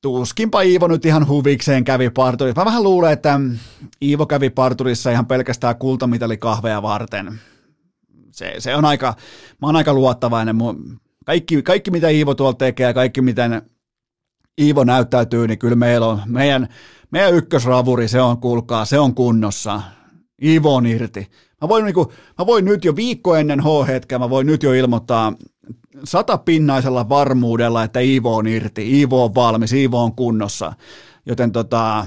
tuskinpa 0.02 0.62
Iivo 0.62 0.88
nyt 0.88 1.06
ihan 1.06 1.28
huvikseen 1.28 1.84
kävi 1.84 2.10
parturissa. 2.10 2.60
Mä 2.60 2.64
vähän 2.64 2.82
luulen, 2.82 3.12
että 3.12 3.40
Iivo 4.02 4.26
kävi 4.26 4.50
parturissa 4.50 5.10
ihan 5.10 5.26
pelkästään 5.26 5.76
kultamitalikahveja 5.76 6.82
varten. 6.82 7.40
Se, 8.30 8.54
se 8.58 8.76
on 8.76 8.84
aika, 8.84 9.14
mä 9.62 9.68
oon 9.68 9.76
aika 9.76 9.94
luottavainen. 9.94 10.56
Kaikki, 11.28 11.62
kaikki 11.62 11.90
mitä 11.90 12.08
Iivo 12.08 12.34
tuolla 12.34 12.54
tekee 12.54 12.94
kaikki 12.94 13.20
miten 13.20 13.62
Iivo 14.60 14.84
näyttäytyy, 14.84 15.48
niin 15.48 15.58
kyllä 15.58 15.76
meillä 15.76 16.06
on, 16.06 16.20
meidän, 16.26 16.68
meidän 17.10 17.34
ykkösravuri, 17.34 18.08
se 18.08 18.20
on, 18.20 18.38
kuulkaa, 18.40 18.84
se 18.84 18.98
on 18.98 19.14
kunnossa. 19.14 19.82
Iivo 20.42 20.74
on 20.74 20.86
irti. 20.86 21.30
Mä 21.60 21.68
voin, 21.68 21.84
niin 21.84 21.94
kuin, 21.94 22.08
mä 22.38 22.46
voin 22.46 22.64
nyt 22.64 22.84
jo 22.84 22.96
viikko 22.96 23.36
ennen 23.36 23.60
H-hetkeä, 23.60 24.18
mä 24.18 24.30
voin 24.30 24.46
nyt 24.46 24.62
jo 24.62 24.72
ilmoittaa 24.72 25.32
satapinnaisella 26.04 27.08
varmuudella, 27.08 27.84
että 27.84 28.00
Iivo 28.00 28.36
on 28.36 28.46
irti, 28.46 28.98
Iivo 28.98 29.24
on 29.24 29.34
valmis, 29.34 29.72
Iivo 29.72 30.02
on 30.02 30.16
kunnossa. 30.16 30.72
Joten 31.26 31.52
tota, 31.52 32.06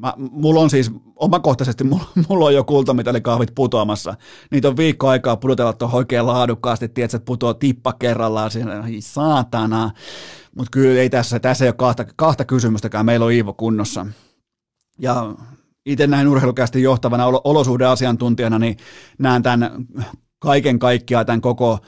mä, 0.00 0.14
mulla 0.16 0.60
on 0.60 0.70
siis 0.70 0.90
omakohtaisesti, 1.16 1.84
mulla, 1.84 2.04
mulla 2.28 2.44
on 2.44 2.54
jo 2.54 2.64
kultamitalikahvit 2.64 3.54
putoamassa. 3.54 4.14
Niitä 4.50 4.68
on 4.68 4.76
viikko 4.76 5.08
aikaa 5.08 5.36
pudotella 5.36 5.72
tuohon 5.72 5.98
oikein 5.98 6.26
laadukkaasti, 6.26 6.88
tiedätkö, 6.88 7.16
että 7.16 7.26
putoaa 7.26 7.54
tippa 7.54 7.92
kerrallaan, 7.92 8.50
siinä, 8.50 8.84
saatana. 9.00 9.90
Mutta 10.56 10.70
kyllä 10.70 11.00
ei 11.00 11.10
tässä, 11.10 11.40
tässä 11.40 11.64
ei 11.64 11.68
ole 11.68 11.74
kahta, 11.74 12.04
kahta 12.16 12.44
kysymystäkään, 12.44 13.06
meillä 13.06 13.26
on 13.26 13.32
Iivo 13.32 13.52
kunnossa. 13.52 14.06
Ja 14.98 15.34
itse 15.86 16.06
näin 16.06 16.28
urheilukästi 16.28 16.82
johtavana 16.82 17.26
olosuhdeasiantuntijana, 17.26 18.58
niin 18.58 18.76
näen 19.18 19.42
tämän 19.42 19.70
kaiken 20.38 20.78
kaikkiaan 20.78 21.26
tämän 21.26 21.40
koko 21.40 21.78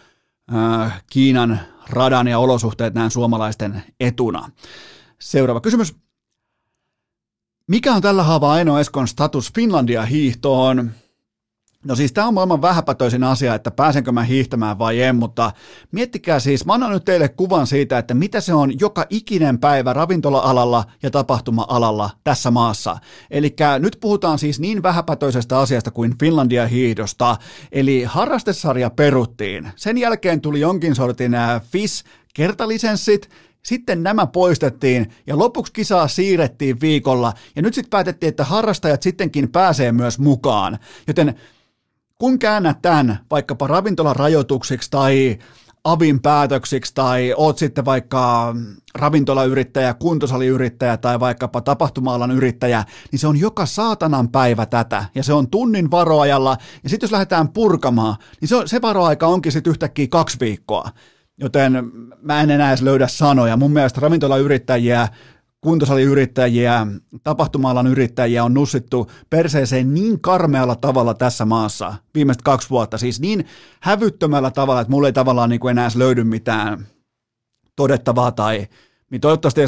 Äh, 0.54 1.02
Kiinan 1.10 1.60
radan 1.90 2.28
ja 2.28 2.38
olosuhteet 2.38 2.94
näin 2.94 3.10
suomalaisten 3.10 3.82
etuna. 4.00 4.50
Seuraava 5.20 5.60
kysymys. 5.60 5.94
Mikä 7.66 7.94
on 7.94 8.02
tällä 8.02 8.22
haavaa 8.22 8.52
Aino 8.52 8.78
Eskon 8.78 9.08
status 9.08 9.52
Finlandia 9.54 10.02
hiihtoon? 10.02 10.90
No 11.84 11.96
siis 11.96 12.12
tämä 12.12 12.26
on 12.26 12.34
maailman 12.34 12.62
vähäpätöisin 12.62 13.24
asia, 13.24 13.54
että 13.54 13.70
pääsenkö 13.70 14.12
mä 14.12 14.24
hiihtämään 14.24 14.78
vai 14.78 15.02
en, 15.02 15.16
mutta 15.16 15.52
miettikää 15.92 16.40
siis, 16.40 16.66
mä 16.66 16.74
annan 16.74 16.92
nyt 16.92 17.04
teille 17.04 17.28
kuvan 17.28 17.66
siitä, 17.66 17.98
että 17.98 18.14
mitä 18.14 18.40
se 18.40 18.54
on 18.54 18.80
joka 18.80 19.06
ikinen 19.10 19.58
päivä 19.58 19.92
ravintola-alalla 19.92 20.84
ja 21.02 21.10
tapahtuma-alalla 21.10 22.10
tässä 22.24 22.50
maassa. 22.50 22.96
Eli 23.30 23.54
nyt 23.78 23.96
puhutaan 24.00 24.38
siis 24.38 24.60
niin 24.60 24.82
vähäpätöisestä 24.82 25.58
asiasta 25.58 25.90
kuin 25.90 26.18
Finlandia 26.18 26.66
hiihdosta, 26.66 27.36
eli 27.72 28.04
harrastesarja 28.04 28.90
peruttiin. 28.90 29.72
Sen 29.76 29.98
jälkeen 29.98 30.40
tuli 30.40 30.60
jonkin 30.60 30.94
sortin 30.94 31.34
äh, 31.34 31.62
FIS 31.62 32.04
kertalisenssit, 32.34 33.30
sitten 33.64 34.02
nämä 34.02 34.26
poistettiin 34.26 35.12
ja 35.26 35.38
lopuksi 35.38 35.72
kisaa 35.72 36.08
siirrettiin 36.08 36.80
viikolla 36.80 37.32
ja 37.56 37.62
nyt 37.62 37.74
sitten 37.74 37.90
päätettiin, 37.90 38.28
että 38.28 38.44
harrastajat 38.44 39.02
sittenkin 39.02 39.52
pääsee 39.52 39.92
myös 39.92 40.18
mukaan. 40.18 40.78
Joten 41.06 41.34
kun 42.18 42.38
käännät 42.38 42.82
tämän 42.82 43.18
vaikkapa 43.30 43.66
ravintolan 43.66 44.16
rajoituksiksi 44.16 44.90
tai 44.90 45.38
avin 45.84 46.20
päätöksiksi 46.20 46.94
tai 46.94 47.34
oot 47.36 47.58
sitten 47.58 47.84
vaikka 47.84 48.54
ravintolayrittäjä, 48.94 49.94
kuntosaliyrittäjä 49.94 50.96
tai 50.96 51.20
vaikkapa 51.20 51.60
tapahtuma-alan 51.60 52.30
yrittäjä, 52.30 52.84
niin 53.12 53.20
se 53.20 53.26
on 53.26 53.36
joka 53.36 53.66
saatanan 53.66 54.28
päivä 54.28 54.66
tätä 54.66 55.04
ja 55.14 55.22
se 55.22 55.32
on 55.32 55.50
tunnin 55.50 55.90
varoajalla 55.90 56.56
ja 56.82 56.90
sitten 56.90 57.06
jos 57.06 57.12
lähdetään 57.12 57.48
purkamaan, 57.48 58.16
niin 58.40 58.48
se, 58.48 58.56
on, 58.56 58.68
se 58.68 58.82
varoaika 58.82 59.26
onkin 59.26 59.52
sitten 59.52 59.70
yhtäkkiä 59.70 60.06
kaksi 60.10 60.40
viikkoa. 60.40 60.90
Joten 61.40 61.72
mä 62.22 62.40
en 62.40 62.50
enää 62.50 62.70
edes 62.70 62.82
löydä 62.82 63.08
sanoja. 63.08 63.56
Mun 63.56 63.72
mielestä 63.72 64.00
ravintolayrittäjiä 64.00 65.08
kuntosaliyrittäjiä, 65.62 66.86
tapahtuma-alan 67.22 67.86
yrittäjiä 67.86 68.44
on 68.44 68.54
nussittu 68.54 69.10
perseeseen 69.30 69.94
niin 69.94 70.20
karmealla 70.20 70.76
tavalla 70.76 71.14
tässä 71.14 71.44
maassa 71.44 71.94
viimeiset 72.14 72.42
kaksi 72.42 72.70
vuotta, 72.70 72.98
siis 72.98 73.20
niin 73.20 73.46
hävyttömällä 73.80 74.50
tavalla, 74.50 74.80
että 74.80 74.90
mulla 74.90 75.08
ei 75.08 75.12
tavallaan 75.12 75.50
niin 75.50 75.60
kuin 75.60 75.70
enää 75.70 75.88
löydy 75.94 76.24
mitään 76.24 76.86
todettavaa 77.76 78.32
tai 78.32 78.68
niin 79.10 79.20
toivottavasti, 79.20 79.60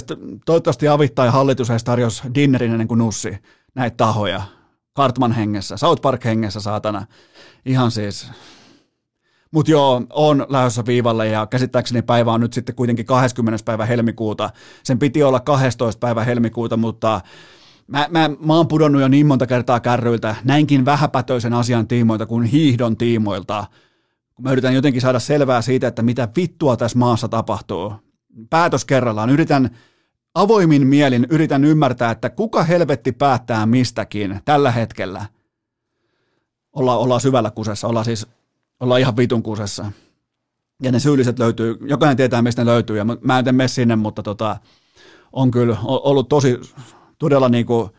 toivottavasti 0.47 0.89
avit 0.89 1.15
tai 1.15 1.29
hallitus 1.29 1.71
edes 1.71 1.85
tarjosi 1.85 2.23
dinnerin 2.35 2.73
ennen 2.73 2.89
kuin 2.89 2.99
nussi 2.99 3.37
näitä 3.75 3.97
tahoja. 3.97 4.43
Cartman 4.97 5.33
hengessä, 5.33 5.77
South 5.77 6.03
Park 6.03 6.25
hengessä, 6.25 6.61
saatana. 6.61 7.07
Ihan 7.67 7.91
siis 7.91 8.31
mutta 9.55 9.71
joo, 9.71 10.03
on 10.11 10.47
lähdössä 10.49 10.87
viivalle 10.87 11.29
ja 11.29 11.47
käsittääkseni 11.47 12.03
päivä 12.03 12.33
on 12.33 12.41
nyt 12.41 12.53
sitten 12.53 12.75
kuitenkin 12.75 13.07
20. 13.07 13.65
päivä 13.65 13.87
helmikuuta. 13.87 14.51
Sen 14.83 14.99
piti 14.99 15.23
olla 15.23 15.41
12. 15.41 16.01
päivä 16.01 16.25
helmikuuta, 16.25 16.77
mutta 16.77 17.21
mä, 17.87 18.07
mä, 18.11 18.31
mä 18.41 18.57
oon 18.57 18.69
pudonnut 18.69 19.03
jo 19.03 19.09
niin 19.09 19.27
monta 19.27 19.47
kertaa 19.47 19.81
kärryiltä 19.81 20.37
näinkin 20.45 20.85
vähäpätöisen 20.85 21.53
asian 21.53 21.89
tiimoilta 21.89 22.27
kuin 22.27 22.45
hiihdon 22.45 22.97
tiimoilta. 22.97 23.67
Kun 24.35 24.43
mä 24.43 24.53
yritän 24.53 24.75
jotenkin 24.75 25.03
saada 25.03 25.19
selvää 25.19 25.63
siitä, 25.63 25.89
että 25.89 26.03
mitä 26.03 26.29
vittua 26.37 26.77
tässä 26.77 26.99
maassa 26.99 27.29
tapahtuu. 27.29 27.93
Päätös 28.51 28.85
kerrallaan. 28.85 29.31
Yritän 29.31 29.71
avoimin 30.35 30.87
mielin, 30.87 31.27
yritän 31.31 31.65
ymmärtää, 31.65 32.11
että 32.11 32.31
kuka 32.31 32.63
helvetti 32.63 33.13
päättää 33.13 33.67
mistäkin 33.67 34.41
tällä 34.45 34.71
hetkellä. 34.71 35.27
Olla, 36.73 36.97
ollaan 36.97 37.21
syvällä 37.21 37.51
kusessa, 37.51 37.89
ollaan 37.89 38.05
siis 38.05 38.27
ollaan 38.81 39.01
ihan 39.01 39.17
vitun 39.17 39.43
kusessa. 39.43 39.93
Ja 40.83 40.93
ne 40.93 40.99
syylliset 40.99 41.39
löytyy, 41.39 41.79
jokainen 41.87 42.17
tietää 42.17 42.43
mistä 42.43 42.65
ne 42.65 42.71
löytyy, 42.71 42.97
ja 42.97 43.05
mä 43.05 43.39
en 43.39 43.55
mene 43.55 43.69
sinne, 43.69 43.97
mutta 43.97 44.23
tota, 44.23 44.57
on 45.33 45.51
kyllä 45.51 45.77
ollut 45.83 46.29
tosi 46.29 46.61
todella 47.19 47.49
niin 47.49 47.67
kuin 47.67 47.91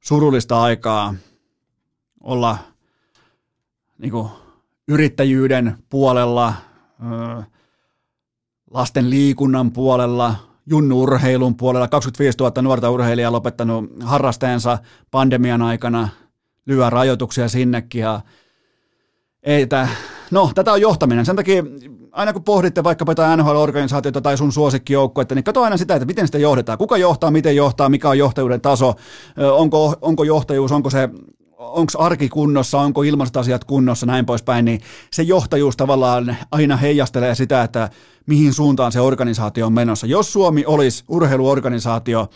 surullista 0.00 0.62
aikaa 0.62 1.14
olla 2.20 2.58
niin 3.98 4.10
kuin 4.10 4.28
yrittäjyyden 4.88 5.78
puolella, 5.88 6.54
lasten 8.70 9.10
liikunnan 9.10 9.72
puolella, 9.72 10.34
junnu-urheilun 10.66 11.56
puolella. 11.56 11.88
25 11.88 12.38
000 12.38 12.62
nuorta 12.62 12.90
urheilijaa 12.90 13.32
lopettanut 13.32 13.84
harrasteensa 14.00 14.78
pandemian 15.10 15.62
aikana, 15.62 16.08
lyö 16.66 16.90
rajoituksia 16.90 17.48
sinnekin 17.48 18.00
ja 18.00 18.20
ei 19.42 19.66
tämä 19.66 19.88
No, 20.30 20.50
tätä 20.54 20.72
on 20.72 20.80
johtaminen. 20.80 21.26
Sen 21.26 21.36
takia 21.36 21.62
aina 22.12 22.32
kun 22.32 22.44
pohditte 22.44 22.84
vaikkapa 22.84 23.12
jotain 23.12 23.40
NHL-organisaatiota 23.40 24.20
tai 24.20 24.36
sun 24.36 24.52
suosikkijoukkuetta, 24.52 25.34
niin 25.34 25.44
katso 25.44 25.62
aina 25.62 25.76
sitä, 25.76 25.94
että 25.94 26.06
miten 26.06 26.26
sitä 26.26 26.38
johdetaan. 26.38 26.78
Kuka 26.78 26.96
johtaa, 26.96 27.30
miten 27.30 27.56
johtaa, 27.56 27.88
mikä 27.88 28.08
on 28.08 28.18
johtajuuden 28.18 28.60
taso, 28.60 28.94
onko, 29.52 29.96
onko 30.00 30.24
johtajuus, 30.24 30.72
onko 30.72 30.90
se 30.90 31.08
onko 31.60 31.92
arki 31.98 32.28
kunnossa, 32.28 32.80
onko 32.80 33.02
ilmaiset 33.02 33.36
asiat 33.36 33.64
kunnossa, 33.64 34.06
näin 34.06 34.26
poispäin, 34.26 34.64
niin 34.64 34.80
se 35.12 35.22
johtajuus 35.22 35.76
tavallaan 35.76 36.36
aina 36.52 36.76
heijastelee 36.76 37.34
sitä, 37.34 37.62
että 37.62 37.90
mihin 38.26 38.52
suuntaan 38.54 38.92
se 38.92 39.00
organisaatio 39.00 39.66
on 39.66 39.72
menossa. 39.72 40.06
Jos 40.06 40.32
Suomi 40.32 40.64
olisi 40.66 41.04
urheiluorganisaatio, 41.08 42.28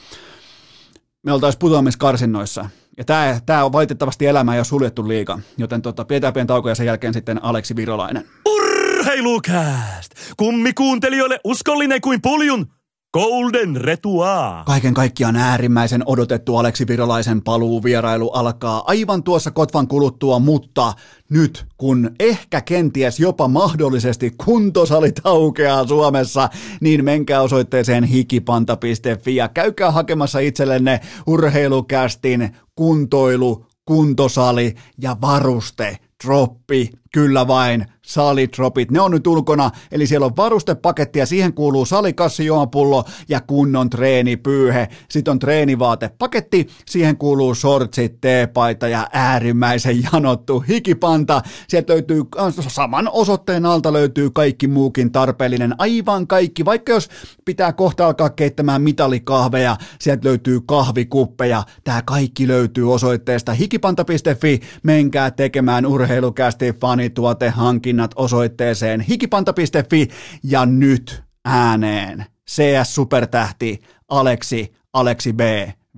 me 1.22 1.32
oltaisiin 1.32 1.58
putoamiskarsinnoissa. 1.58 2.68
Ja 2.98 3.04
tämä, 3.04 3.40
tämä 3.46 3.64
on 3.64 3.72
valitettavasti 3.72 4.26
elämä 4.26 4.56
ja 4.56 4.64
suljettu 4.64 5.08
liiga, 5.08 5.38
joten 5.58 5.82
tota, 5.82 6.04
pidetään 6.04 6.32
pieni 6.32 6.46
tauko 6.46 6.68
ja 6.68 6.74
sen 6.74 6.86
jälkeen 6.86 7.14
sitten 7.14 7.44
Aleksi 7.44 7.76
Virolainen. 7.76 8.24
Urheilukääst! 8.46 10.14
Kummi 10.36 10.72
kuuntelijoille 10.72 11.40
uskollinen 11.44 12.00
kuin 12.00 12.22
puljun 12.22 12.66
Golden 13.14 13.76
Retua. 13.76 14.62
Kaiken 14.66 14.94
kaikkiaan 14.94 15.36
äärimmäisen 15.36 16.02
odotettu 16.06 16.56
Aleksi 16.56 16.86
Virolaisen 16.86 17.42
paluuvierailu 17.42 18.30
alkaa 18.30 18.82
aivan 18.86 19.22
tuossa 19.22 19.50
Kotvan 19.50 19.88
kuluttua, 19.88 20.38
mutta 20.38 20.92
nyt 21.30 21.66
kun 21.76 22.10
ehkä 22.20 22.60
kenties 22.60 23.20
jopa 23.20 23.48
mahdollisesti 23.48 24.34
kuntosalit 24.44 25.20
aukeaa 25.24 25.86
Suomessa, 25.86 26.48
niin 26.80 27.04
menkää 27.04 27.42
osoitteeseen 27.42 28.04
hikipanta.fi 28.04 29.36
ja 29.36 29.48
käykää 29.48 29.90
hakemassa 29.90 30.38
itsellenne 30.38 31.00
urheilukästin 31.26 32.56
kuntoilu, 32.74 33.66
kuntosali 33.84 34.74
ja 34.98 35.16
varuste, 35.20 35.98
droppi, 36.24 36.90
kyllä 37.12 37.46
vain 37.46 37.86
salitropit, 38.04 38.90
ne 38.90 39.00
on 39.00 39.10
nyt 39.10 39.26
ulkona, 39.26 39.70
eli 39.92 40.06
siellä 40.06 40.26
on 40.26 40.36
varustepaketti 40.36 41.18
ja 41.18 41.26
siihen 41.26 41.54
kuuluu 41.54 41.86
salikassi, 41.86 42.46
juomapullo 42.46 43.04
ja 43.28 43.40
kunnon 43.40 43.90
treenipyyhe. 43.90 44.88
Sitten 45.10 45.32
on 45.32 45.38
treenivaatepaketti, 45.38 46.68
siihen 46.86 47.16
kuuluu 47.16 47.54
shortsit, 47.54 48.20
teepaita 48.20 48.88
ja 48.88 49.06
äärimmäisen 49.12 50.02
janottu 50.02 50.64
hikipanta. 50.68 51.42
Sieltä 51.68 51.92
löytyy, 51.92 52.22
saman 52.68 53.08
osoitteen 53.12 53.66
alta 53.66 53.92
löytyy 53.92 54.30
kaikki 54.30 54.68
muukin 54.68 55.12
tarpeellinen, 55.12 55.74
aivan 55.78 56.26
kaikki. 56.26 56.64
Vaikka 56.64 56.92
jos 56.92 57.08
pitää 57.44 57.72
kohta 57.72 58.06
alkaa 58.06 58.30
keittämään 58.30 58.82
mitalikahveja, 58.82 59.76
sieltä 60.00 60.28
löytyy 60.28 60.60
kahvikuppeja. 60.66 61.62
Tämä 61.84 62.02
kaikki 62.02 62.48
löytyy 62.48 62.92
osoitteesta 62.92 63.52
hikipanta.fi. 63.52 64.60
Menkää 64.82 65.30
tekemään 65.30 65.86
urheilukästi 65.86 66.72
fanituotehankin 66.80 67.93
hankinnat 67.94 68.12
osoitteeseen 68.16 69.00
hikipanta.fi 69.00 70.08
ja 70.42 70.66
nyt 70.66 71.22
ääneen 71.44 72.26
CS 72.50 72.94
Supertähti 72.94 73.82
Aleksi 74.08 74.74
Aleksi 74.92 75.32
B. 75.32 75.40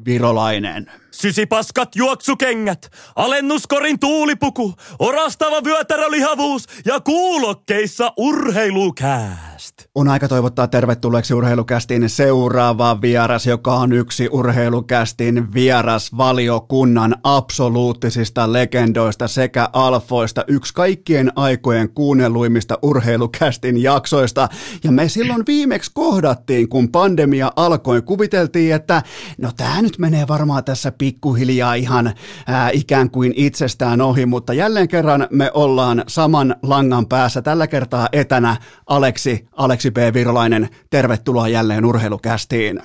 Virolainen. 0.05 0.91
Sysipaskat 1.21 1.97
juoksukengät, 1.97 2.91
alennuskorin 3.17 3.99
tuulipuku, 3.99 4.75
orastava 4.99 5.65
vyötärölihavuus 5.65 6.67
ja 6.85 7.01
kuulokkeissa 7.01 8.13
urheilukääst. 8.17 9.75
On 9.95 10.09
aika 10.09 10.29
toivottaa 10.29 10.67
tervetulleeksi 10.69 11.35
urheilukästin 11.35 12.09
seuraava 12.09 13.01
vieras, 13.01 13.47
joka 13.47 13.75
on 13.75 13.93
yksi 13.93 14.29
urheilukästin 14.33 15.55
vieras 15.55 16.17
valiokunnan 16.17 17.15
absoluuttisista 17.23 18.53
legendoista 18.53 19.29
sekä 19.29 19.69
alfoista, 19.73 20.45
yksi 20.49 20.75
kaikkien 20.75 21.33
aikojen 21.37 21.89
kuunnelluimmista 21.89 22.79
urheilukästin 22.83 23.83
jaksoista. 23.83 24.49
Ja 24.85 24.93
me 24.93 25.09
silloin 25.09 25.43
viimeksi 25.47 25.91
kohdattiin, 25.95 26.69
kun 26.69 26.89
pandemia 26.89 27.53
alkoi, 27.57 28.03
kuviteltiin, 28.03 28.75
että 28.75 29.03
no 29.39 29.51
tää 29.57 29.83
nyt 29.83 29.99
menee 29.99 30.29
varmaan 30.29 30.65
tässä 30.65 30.93
pikkuhiljaa 31.07 31.75
ihan 31.75 32.13
ää, 32.47 32.71
ikään 32.73 33.11
kuin 33.11 33.33
itsestään 33.37 34.01
ohi, 34.01 34.27
mutta 34.27 34.55
jälleen 34.55 34.89
kerran 34.89 35.27
me 35.31 35.51
ollaan 35.55 36.05
saman 36.07 36.57
langan 36.63 37.07
päässä. 37.07 37.43
Tällä 37.43 37.67
kertaa 37.67 38.09
etänä 38.13 38.57
Aleksi, 38.87 39.49
Aleksi 39.53 39.91
P. 39.91 39.97
Virolainen, 40.15 40.69
tervetuloa 40.91 41.49
jälleen 41.49 41.85
urheilukästiin. 41.85 42.83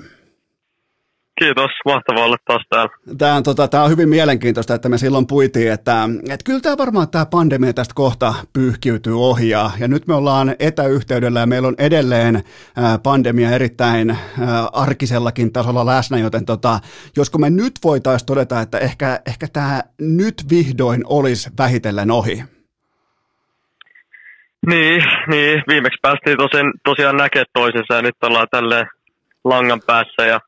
Kiitos, 1.41 1.71
mahtavaa 1.85 2.25
olla 2.25 2.37
taas 2.45 2.63
täällä. 2.69 2.91
Tämä 3.17 3.35
on, 3.35 3.43
tota, 3.43 3.67
tämä 3.67 3.83
on 3.83 3.89
hyvin 3.89 4.09
mielenkiintoista, 4.09 4.75
että 4.75 4.89
me 4.89 4.97
silloin 4.97 5.27
puitiin, 5.27 5.71
että, 5.71 6.09
että 6.19 6.43
kyllä 6.45 6.59
tämä 6.59 6.77
varmaan 6.77 7.09
tämä 7.09 7.25
pandemia 7.25 7.73
tästä 7.73 7.93
kohta 7.95 8.33
pyyhkiytyy 8.53 9.21
ohi 9.21 9.49
ja, 9.49 9.71
ja 9.79 9.87
nyt 9.87 10.07
me 10.07 10.13
ollaan 10.13 10.55
etäyhteydellä 10.59 11.39
ja 11.39 11.45
meillä 11.45 11.67
on 11.67 11.75
edelleen 11.77 12.43
pandemia 13.03 13.49
erittäin 13.49 14.17
arkisellakin 14.73 15.53
tasolla 15.53 15.85
läsnä, 15.85 16.17
joten 16.17 16.45
tota, 16.45 16.79
josko 17.17 17.37
me 17.37 17.49
nyt 17.49 17.73
voitaisiin 17.83 18.27
todeta, 18.27 18.61
että 18.61 18.77
ehkä, 18.77 19.19
ehkä 19.25 19.47
tämä 19.53 19.81
nyt 19.99 20.35
vihdoin 20.49 21.01
olisi 21.05 21.49
vähitellen 21.57 22.11
ohi. 22.11 22.43
Niin, 24.67 25.03
niin 25.27 25.63
viimeksi 25.67 25.99
päästiin 26.01 26.37
tosiaan, 26.37 26.73
tosiaan 26.83 27.17
näkemään 27.17 27.45
toisensa 27.53 27.93
ja 27.93 28.01
nyt 28.01 28.15
ollaan 28.23 28.47
tälle 28.51 28.87
langan 29.43 29.81
päässä 29.87 30.25
ja 30.25 30.39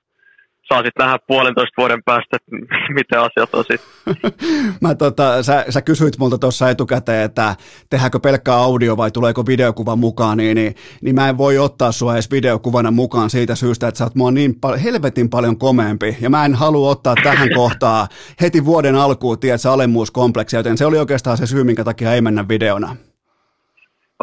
saa 0.73 0.83
sitten 0.83 1.05
nähdä 1.05 1.19
puolentoista 1.27 1.73
vuoden 1.77 2.03
päästä, 2.03 2.37
että 2.37 2.51
miten 2.99 3.19
asiat 3.19 3.53
on 3.53 3.63
sitten. 3.63 4.31
Mä 4.81 4.95
tota, 4.95 5.43
sä, 5.43 5.65
sä 5.69 5.81
kysyit 5.81 6.17
multa 6.17 6.37
tuossa 6.37 6.69
etukäteen, 6.69 7.25
että 7.25 7.55
tehdäänkö 7.89 8.19
pelkkää 8.19 8.55
audio 8.55 8.97
vai 8.97 9.11
tuleeko 9.11 9.45
videokuva 9.45 9.95
mukaan, 9.95 10.37
niin, 10.37 10.55
niin, 10.55 10.75
niin 11.01 11.15
mä 11.15 11.29
en 11.29 11.37
voi 11.37 11.57
ottaa 11.57 11.91
sua 11.91 12.13
edes 12.13 12.31
videokuvana 12.31 12.91
mukaan 12.91 13.29
siitä 13.29 13.55
syystä, 13.55 13.87
että 13.87 13.97
sä 13.97 14.03
oot 14.03 14.15
mua 14.15 14.31
niin 14.31 14.55
pal- 14.55 14.77
helvetin 14.77 15.29
paljon 15.29 15.57
komeampi, 15.57 16.17
ja 16.21 16.29
mä 16.29 16.45
en 16.45 16.55
halua 16.55 16.89
ottaa 16.89 17.15
tähän 17.23 17.49
kohtaa 17.61 18.07
heti 18.41 18.65
vuoden 18.65 18.95
alkuun, 18.95 19.39
tiedätkö, 19.39 19.71
alemmuuskompleksia, 19.71 20.59
joten 20.59 20.77
se 20.77 20.85
oli 20.85 20.97
oikeastaan 20.97 21.37
se 21.37 21.47
syy, 21.47 21.63
minkä 21.63 21.83
takia 21.83 22.13
ei 22.13 22.21
mennä 22.21 22.47
videona. 22.47 22.95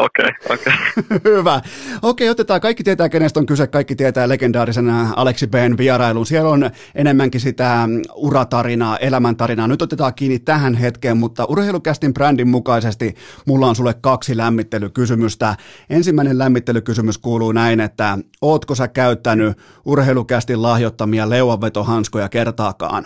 Okei, 0.01 0.25
okay, 0.25 0.57
okei. 0.57 0.73
Okay. 0.97 1.21
Hyvä. 1.37 1.61
Okei, 2.03 2.27
okay, 2.27 2.29
otetaan. 2.29 2.61
Kaikki 2.61 2.85
tietää, 2.85 3.09
kenestä 3.09 3.41
on 3.41 3.47
kyse. 3.47 3.67
Kaikki 3.67 3.97
tietää 3.97 4.29
legendaarisen 4.29 4.91
Aleksi 5.17 5.47
Ben 5.47 5.79
vierailun. 5.79 6.27
Siellä 6.27 6.51
on 6.51 6.71
enemmänkin 6.95 7.41
sitä 7.41 7.89
uratarinaa, 8.15 8.97
elämäntarinaa. 8.97 9.69
Nyt 9.69 9.83
otetaan 9.83 10.15
kiinni 10.15 10.39
tähän 10.39 10.75
hetkeen, 10.75 11.17
mutta 11.17 11.45
urheilukästin 11.45 12.15
brändin 12.15 12.49
mukaisesti 12.49 13.15
mulla 13.47 13.67
on 13.67 13.77
sulle 13.77 13.95
kaksi 14.01 14.37
lämmittelykysymystä. 14.37 15.57
Ensimmäinen 15.91 16.39
lämmittelykysymys 16.39 17.19
kuuluu 17.19 17.53
näin, 17.53 17.81
että 17.81 18.19
ootko 18.43 18.75
sä 18.75 18.89
käyttänyt 18.89 19.59
urheilukästin 19.85 20.63
lahjoittamia 20.63 21.31
leuanvetohanskoja 21.31 22.29
kertaakaan? 22.29 23.05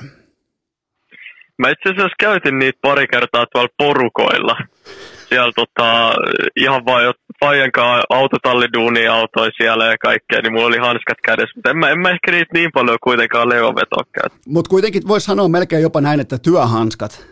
Mä 1.59 1.69
itse 1.69 1.89
asiassa 1.89 2.16
käytin 2.21 2.59
niitä 2.59 2.79
pari 2.83 3.07
kertaa 3.07 3.47
tuolla 3.53 3.69
porukoilla 3.79 4.57
siellä 5.35 5.52
tota, 5.52 6.15
ihan 6.56 6.86
vaan 6.86 7.15
Fajankaan 7.40 8.02
autotalliduuni 8.11 9.09
autoi 9.09 9.51
siellä 9.56 9.86
ja 9.86 9.98
kaikkea, 9.98 10.40
niin 10.40 10.52
mulla 10.52 10.66
oli 10.66 10.78
hanskat 10.78 11.19
kädessä, 11.24 11.52
mutta 11.55 11.70
en 11.70 11.78
mä, 11.78 11.90
en 11.90 12.01
mä 12.01 12.11
ehkä 12.11 12.31
niitä 12.31 12.51
niin 12.55 12.70
paljon 12.74 12.98
kuitenkaan 13.02 13.48
leivonvetoa 13.48 14.02
Mutta 14.47 14.69
kuitenkin 14.69 15.09
voisi 15.09 15.27
sanoa 15.27 15.48
melkein 15.48 15.82
jopa 15.82 16.01
näin, 16.01 16.20
että 16.20 16.39
työhanskat. 16.39 17.27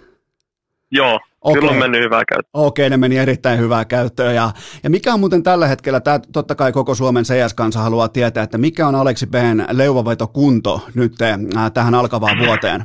Joo, 0.91 1.20
okay. 1.41 1.61
kyllä 1.61 1.73
on 1.73 1.79
mennyt 1.79 2.03
hyvää 2.03 2.23
käyttöön. 2.29 2.65
Okei, 2.65 2.91
ne 2.91 2.97
meni 2.97 3.19
erittäin 3.19 3.59
hyvää 3.59 3.85
käyttöön. 3.85 4.35
Ja, 4.35 4.51
ja 4.83 4.91
mikä 4.91 5.15
on 5.15 5.20
muuten 5.20 5.43
tällä 5.43 5.66
hetkellä, 5.66 6.01
tää, 6.01 6.20
totta 6.33 6.55
kai 6.55 6.73
koko 6.73 6.95
Suomen 6.95 7.24
CS-kansa 7.24 7.81
haluaa 7.81 8.09
tietää, 8.09 8.43
että 8.43 8.59
mikä 8.59 8.87
on 8.87 8.95
Aleksi 8.95 9.27
B:n 9.27 9.65
leuvavetokunto 9.70 10.81
nyt 10.95 11.12
äh, 11.23 11.73
tähän 11.74 11.95
alkavaan 11.95 12.39
vuoteen? 12.47 12.85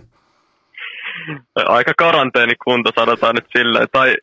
Aika 1.56 1.94
karanteenikunto, 1.98 2.92
sanotaan 2.96 3.36
nyt 3.36 3.48
silleen. 3.58 3.88
Tai 3.92 4.16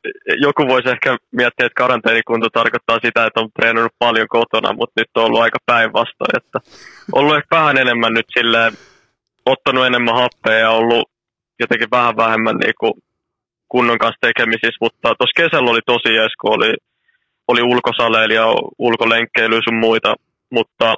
joku 0.46 0.68
voisi 0.68 0.88
ehkä 0.88 1.16
miettiä, 1.30 1.66
että 1.66 1.82
karanteenikunto 1.82 2.48
tarkoittaa 2.50 2.98
sitä, 3.04 3.26
että 3.26 3.40
on 3.40 3.48
treenannut 3.58 3.92
paljon 3.98 4.28
kotona, 4.28 4.72
mutta 4.72 5.00
nyt 5.00 5.10
on 5.16 5.24
ollut 5.24 5.40
aika 5.40 5.58
päinvastoin. 5.66 6.36
Että 6.36 6.58
ollut 7.12 7.36
ehkä 7.36 7.56
vähän 7.56 7.78
enemmän 7.78 8.14
nyt 8.14 8.26
silleen, 8.38 8.72
ottanut 9.46 9.86
enemmän 9.86 10.14
happea 10.14 10.58
ja 10.58 10.70
ollut 10.70 11.10
jotenkin 11.60 11.90
vähän 11.90 12.16
vähemmän 12.16 12.56
niin 12.56 12.74
kuin 12.80 12.92
kunnon 13.68 13.98
kanssa 13.98 14.26
tekemisissä, 14.26 14.80
mutta 14.80 15.14
tuossa 15.14 15.40
kesällä 15.42 15.70
oli 15.70 15.84
tosi 15.86 16.14
jees, 16.14 16.32
kun 16.40 16.54
oli, 16.56 16.74
oli 17.48 17.62
ulkosaleilla 17.62 18.34
ja 18.34 18.46
sun 19.64 19.78
muita, 19.86 20.14
mutta 20.50 20.94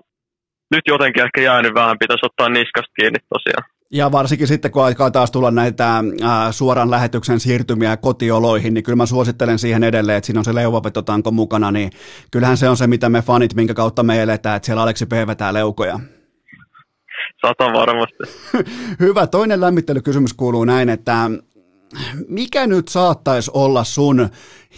nyt 0.70 0.85
jotenkin 0.87 1.24
ehkä 1.24 1.41
jäänyt 1.41 1.74
vähän, 1.74 1.99
pitäisi 1.99 2.27
ottaa 2.27 2.49
niskasta 2.49 2.97
kiinni 2.97 3.19
tosiaan. 3.35 3.76
Ja 3.92 4.12
varsinkin 4.12 4.46
sitten, 4.46 4.70
kun 4.70 4.84
alkaa 4.84 5.10
taas 5.10 5.30
tulla 5.30 5.50
näitä 5.50 6.04
ää, 6.22 6.52
suoran 6.52 6.90
lähetyksen 6.90 7.40
siirtymiä 7.40 7.96
kotioloihin, 7.96 8.74
niin 8.74 8.84
kyllä 8.84 8.96
mä 8.96 9.06
suosittelen 9.06 9.58
siihen 9.58 9.84
edelleen, 9.84 10.18
että 10.18 10.26
siinä 10.26 10.40
on 10.40 10.44
se 10.44 10.54
leuvavetotanko 10.54 11.30
mukana, 11.30 11.70
niin 11.70 11.90
kyllähän 12.30 12.56
se 12.56 12.68
on 12.68 12.76
se, 12.76 12.86
mitä 12.86 13.08
me 13.08 13.22
fanit, 13.22 13.54
minkä 13.54 13.74
kautta 13.74 14.02
me 14.02 14.22
eletään, 14.22 14.56
että 14.56 14.66
siellä 14.66 14.82
Aleksi 14.82 15.06
P. 15.06 15.12
vetää 15.26 15.52
leukoja. 15.54 16.00
Sata 17.46 17.64
varmasti. 17.64 18.24
Hyvä. 19.00 19.26
Toinen 19.26 19.60
lämmittelykysymys 19.60 20.34
kuuluu 20.34 20.64
näin, 20.64 20.88
että 20.88 21.30
mikä 22.28 22.66
nyt 22.66 22.89
saattaisi 22.89 23.51
olla 23.55 23.85
sun 23.85 24.28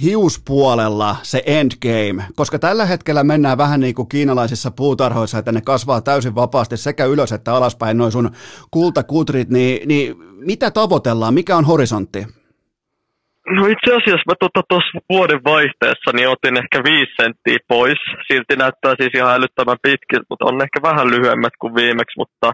hiuspuolella 0.03 1.17
se 1.23 1.43
endgame, 1.47 2.25
koska 2.37 2.59
tällä 2.59 2.87
hetkellä 2.87 3.25
mennään 3.25 3.59
vähän 3.59 3.81
niin 3.81 3.95
kuin 3.95 4.09
kiinalaisissa 4.09 4.71
puutarhoissa, 4.71 5.39
että 5.39 5.53
ne 5.53 5.61
kasvaa 5.61 6.01
täysin 6.01 6.35
vapaasti 6.35 6.77
sekä 6.77 7.05
ylös 7.05 7.33
että 7.33 7.55
alaspäin 7.55 7.99
noin 7.99 8.13
sun 8.13 8.31
kultakutrit, 8.71 9.49
niin, 9.49 9.89
niin 9.89 10.17
mitä 10.47 10.71
tavoitellaan, 10.71 11.35
mikä 11.35 11.57
on 11.57 11.65
horisontti? 11.65 12.27
No 13.57 13.67
itse 13.67 13.91
asiassa 13.97 14.29
mä 14.29 14.35
tuossa 14.41 14.63
tota, 14.69 15.05
vuoden 15.09 15.45
vaihteessa 15.45 16.11
niin 16.13 16.29
otin 16.29 16.57
ehkä 16.63 16.79
viisi 16.85 17.13
senttiä 17.23 17.59
pois. 17.69 17.99
Silti 18.27 18.57
näyttää 18.57 18.95
siis 19.01 19.15
ihan 19.15 19.35
älyttömän 19.35 19.83
pitkin, 19.83 20.23
mutta 20.31 20.45
on 20.45 20.63
ehkä 20.63 20.79
vähän 20.83 21.11
lyhyemmät 21.11 21.53
kuin 21.61 21.75
viimeksi, 21.75 22.19
mutta 22.19 22.53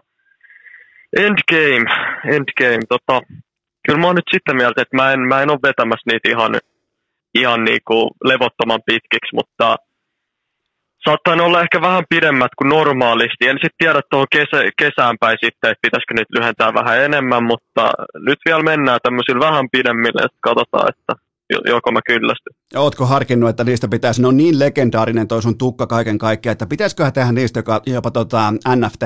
endgame, 1.16 1.91
endgame, 2.36 2.85
tota, 2.89 3.20
kyllä 3.86 4.01
mä 4.01 4.06
oon 4.06 4.16
nyt 4.16 4.31
sitä 4.32 4.55
mieltä, 4.55 4.82
että 4.82 4.97
mä 4.97 5.12
en, 5.12 5.20
mä 5.20 5.43
en 5.43 5.51
ole 5.51 5.66
vetämässä 5.69 6.11
niitä 6.11 6.28
ihan, 6.28 6.52
ihan 7.35 7.65
niinku 7.65 8.11
levottoman 8.24 8.82
pitkiksi, 8.86 9.35
mutta 9.35 9.77
saattaa 11.05 11.44
olla 11.47 11.62
ehkä 11.62 11.81
vähän 11.81 12.05
pidemmät 12.09 12.52
kuin 12.59 12.69
normaalisti. 12.69 13.48
En 13.48 13.56
sitten 13.62 13.78
tiedä 13.78 14.01
tuohon 14.11 14.27
kesä, 14.31 14.59
kesään 14.78 15.16
päin 15.20 15.39
sitten, 15.44 15.70
että 15.70 15.85
pitäisikö 15.86 16.15
nyt 16.15 16.31
lyhentää 16.39 16.74
vähän 16.74 17.01
enemmän, 17.01 17.44
mutta 17.44 17.93
nyt 18.19 18.39
vielä 18.47 18.62
mennään 18.62 19.01
tämmöisillä 19.02 19.47
vähän 19.47 19.70
pidemmille, 19.73 20.23
että 20.24 20.39
katsotaan, 20.40 20.89
että 20.89 21.12
joko 21.66 21.93
mä 21.93 22.01
kyllästyn. 22.06 22.55
Ootko 22.77 23.06
harkinnut, 23.06 23.51
että 23.51 23.65
niistä 23.65 23.89
pitäisi, 23.89 24.23
ne 24.23 24.28
on 24.28 24.36
niin 24.36 24.59
legendaarinen 24.59 25.28
toi 25.28 25.43
sun 25.43 25.59
tukka 25.59 25.86
kaiken 25.86 26.19
kaikkiaan, 26.19 26.52
että 26.52 26.66
pitäisiköhän 26.66 27.12
tehdä 27.12 27.32
niistä 27.32 27.59
jopa, 27.59 27.81
jopa 27.86 28.11
tota 28.11 28.52
NFT? 28.77 29.02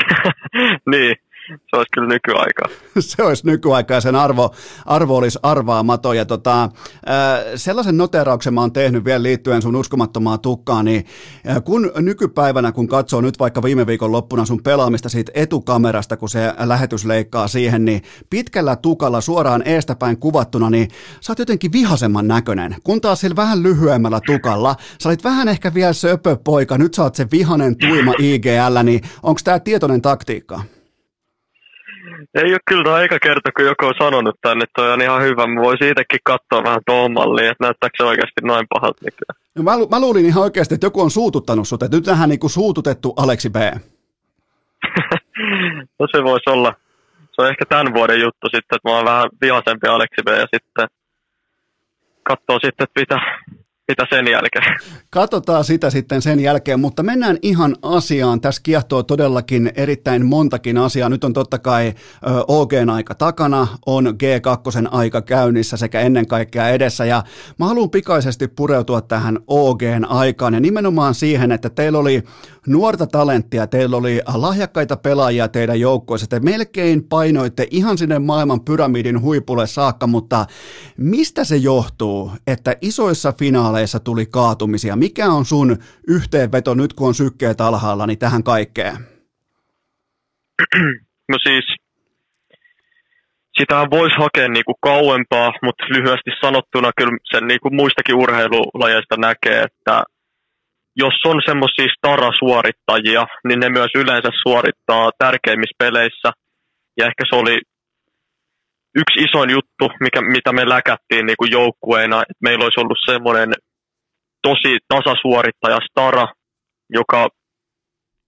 niin, 0.92 1.16
se 1.50 1.76
olisi 1.76 1.90
kyllä 1.94 2.08
nykyaikaa. 2.08 2.68
se 2.98 3.22
olisi 3.22 3.46
nykyaikaa 3.46 3.96
ja 3.96 4.00
sen 4.00 4.16
arvo, 4.16 4.54
arvo 4.86 5.16
olisi 5.16 5.38
arvaamaton. 5.42 6.16
Ja 6.16 6.24
tota, 6.24 6.68
sellaisen 7.56 7.96
noterauksen 7.96 8.54
mä 8.54 8.60
oon 8.60 8.72
tehnyt 8.72 9.04
vielä 9.04 9.22
liittyen 9.22 9.62
sun 9.62 9.76
uskomattomaan 9.76 10.40
tukkaan, 10.40 10.84
niin 10.84 11.04
kun 11.64 11.92
nykypäivänä, 11.98 12.72
kun 12.72 12.88
katsoo 12.88 13.20
nyt 13.20 13.38
vaikka 13.38 13.62
viime 13.62 13.86
viikon 13.86 14.12
loppuna 14.12 14.44
sun 14.44 14.62
pelaamista 14.62 15.08
siitä 15.08 15.32
etukamerasta, 15.34 16.16
kun 16.16 16.28
se 16.28 16.52
lähetys 16.58 17.04
leikkaa 17.04 17.48
siihen, 17.48 17.84
niin 17.84 18.02
pitkällä 18.30 18.76
tukalla 18.76 19.20
suoraan 19.20 19.62
eestäpäin 19.64 20.18
kuvattuna, 20.18 20.70
niin 20.70 20.88
sä 21.20 21.32
oot 21.32 21.38
jotenkin 21.38 21.72
vihasemman 21.72 22.28
näköinen. 22.28 22.76
Kun 22.84 23.00
taas 23.00 23.20
sillä 23.20 23.36
vähän 23.36 23.62
lyhyemmällä 23.62 24.20
tukalla, 24.26 24.76
sä 25.02 25.08
olit 25.08 25.24
vähän 25.24 25.48
ehkä 25.48 25.74
vielä 25.74 25.92
söpöpoika, 25.92 26.78
nyt 26.78 26.94
sä 26.94 27.02
oot 27.02 27.14
se 27.14 27.26
vihanen 27.32 27.76
tuima 27.76 28.14
IGL, 28.18 28.82
niin 28.82 29.00
onko 29.22 29.40
tämä 29.44 29.58
tietoinen 29.58 30.02
taktiikka? 30.02 30.60
Ei 32.34 32.52
ole 32.52 32.60
kyllä 32.68 32.94
aika 32.94 33.18
kerta, 33.22 33.52
kun 33.52 33.64
joku 33.64 33.86
on 33.86 33.94
sanonut 33.98 34.36
tänne, 34.40 34.64
että 34.64 34.82
toi 34.82 34.92
on 34.92 35.02
ihan 35.02 35.22
hyvä. 35.22 35.46
Mä 35.46 35.60
voisin 35.60 35.88
itsekin 35.88 36.20
katsoa 36.24 36.64
vähän 36.64 36.80
tuohon 36.86 37.12
malliin, 37.12 37.50
että 37.50 37.64
näyttääkö 37.64 37.94
se 37.96 38.04
oikeasti 38.04 38.40
noin 38.42 38.66
pahalta 38.68 39.04
nykyään. 39.04 39.40
No 39.54 39.62
mä, 39.62 39.72
mä, 39.90 40.00
luulin 40.00 40.26
ihan 40.26 40.42
oikeasti, 40.42 40.74
että 40.74 40.86
joku 40.86 41.00
on 41.00 41.10
suututtanut 41.10 41.68
sut, 41.68 41.82
että 41.82 41.96
nyt 41.96 42.04
tähän 42.04 42.28
niin 42.28 42.40
kuin 42.40 42.50
suututettu 42.50 43.14
Aleksi 43.16 43.50
B. 43.50 43.56
no 45.98 46.06
se 46.12 46.24
voisi 46.24 46.50
olla. 46.50 46.74
Se 47.32 47.42
on 47.42 47.48
ehkä 47.48 47.64
tämän 47.68 47.94
vuoden 47.94 48.20
juttu 48.20 48.46
sitten, 48.46 48.76
että 48.76 48.88
mä 48.88 48.96
oon 48.96 49.04
vähän 49.04 49.28
vihasempi 49.40 49.88
Aleksi 49.88 50.22
B 50.24 50.28
ja 50.28 50.46
sitten 50.54 50.88
katsoo 52.22 52.58
sitten, 52.64 52.84
että 52.84 53.00
mitä, 53.00 53.20
mitä 53.90 54.06
sen 54.10 54.26
jälkeen. 54.28 54.76
Katsotaan 55.10 55.64
sitä 55.64 55.90
sitten 55.90 56.22
sen 56.22 56.40
jälkeen, 56.40 56.80
mutta 56.80 57.02
mennään 57.02 57.38
ihan 57.42 57.76
asiaan. 57.82 58.40
Tässä 58.40 58.60
kiehtoo 58.62 59.02
todellakin 59.02 59.72
erittäin 59.74 60.26
montakin 60.26 60.78
asiaa. 60.78 61.08
Nyt 61.08 61.24
on 61.24 61.32
totta 61.32 61.58
kai 61.58 61.94
OGn 62.48 62.90
aika 62.90 63.14
takana, 63.14 63.66
on 63.86 64.06
G2 64.06 64.88
aika 64.90 65.22
käynnissä 65.22 65.76
sekä 65.76 66.00
ennen 66.00 66.26
kaikkea 66.26 66.68
edessä. 66.68 67.04
Ja 67.04 67.22
mä 67.58 67.66
haluan 67.66 67.90
pikaisesti 67.90 68.48
pureutua 68.48 69.00
tähän 69.00 69.38
OGn 69.46 70.04
aikaan 70.08 70.54
ja 70.54 70.60
nimenomaan 70.60 71.14
siihen, 71.14 71.52
että 71.52 71.70
teillä 71.70 71.98
oli 71.98 72.22
nuorta 72.66 73.06
talenttia, 73.06 73.66
teillä 73.66 73.96
oli 73.96 74.20
lahjakkaita 74.34 74.96
pelaajia 74.96 75.48
teidän 75.48 75.80
joukkoissa, 75.80 76.26
te 76.26 76.40
melkein 76.40 77.04
painoitte 77.04 77.66
ihan 77.70 77.98
sinne 77.98 78.18
maailman 78.18 78.60
pyramidin 78.60 79.20
huipulle 79.20 79.66
saakka, 79.66 80.06
mutta 80.06 80.46
mistä 80.96 81.44
se 81.44 81.56
johtuu, 81.56 82.32
että 82.46 82.76
isoissa 82.80 83.32
finaaleissa 83.38 83.79
tuli 84.00 84.26
kaatumisia? 84.26 84.96
Mikä 84.96 85.26
on 85.26 85.44
sun 85.44 85.76
yhteenveto 86.08 86.74
nyt, 86.74 86.92
kun 86.92 87.08
on 87.08 87.14
sykkeet 87.14 87.60
alhaalla, 87.60 88.06
niin 88.06 88.18
tähän 88.18 88.42
kaikkeen? 88.42 88.96
No 91.28 91.38
siis, 91.42 91.64
sitähän 93.58 93.90
voisi 93.90 94.16
hakea 94.16 94.48
niinku 94.48 94.74
kauempaa, 94.80 95.52
mutta 95.62 95.84
lyhyesti 95.88 96.30
sanottuna 96.40 96.90
kyllä 96.96 97.18
sen 97.32 97.46
niinku 97.46 97.70
muistakin 97.70 98.14
urheilulajeista 98.14 99.16
näkee, 99.16 99.62
että 99.62 100.02
jos 100.96 101.14
on 101.24 101.40
semmoisia 101.46 101.94
stara-suorittajia, 101.96 103.26
niin 103.46 103.60
ne 103.60 103.68
myös 103.68 103.90
yleensä 103.94 104.30
suorittaa 104.42 105.10
tärkeimmissä 105.18 105.76
peleissä. 105.78 106.30
Ja 106.96 107.06
ehkä 107.06 107.24
se 107.30 107.36
oli 107.36 107.60
yksi 108.94 109.24
isoin 109.24 109.50
juttu, 109.50 109.84
mikä, 110.00 110.20
mitä 110.20 110.52
me 110.52 110.68
läkättiin 110.68 111.26
niin 111.26 111.36
kuin 111.38 111.50
joukkueena, 111.50 112.22
että 112.22 112.44
meillä 112.46 112.64
olisi 112.64 112.80
ollut 112.80 112.98
semmoinen 113.10 113.50
tosi 114.42 114.78
tasasuorittaja 114.88 115.78
stara, 115.90 116.26
joka 116.90 117.28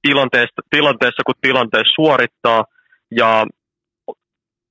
tilanteessa, 0.02 0.60
tilanteessa 0.70 1.22
kun 1.26 1.34
tilanteessa 1.40 1.94
suorittaa 1.94 2.64
ja 3.10 3.46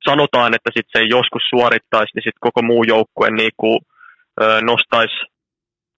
sanotaan, 0.09 0.53
että 0.55 0.69
sit 0.73 0.85
se 0.91 0.99
ei 0.99 1.09
joskus 1.09 1.43
suorittaisi, 1.49 2.11
niin 2.15 2.23
sitten 2.23 2.45
koko 2.47 2.61
muu 2.61 2.83
joukkue 2.83 3.29
niin 3.31 3.51
kuin, 3.57 3.79
ö, 4.41 4.61
nostaisi 4.61 5.31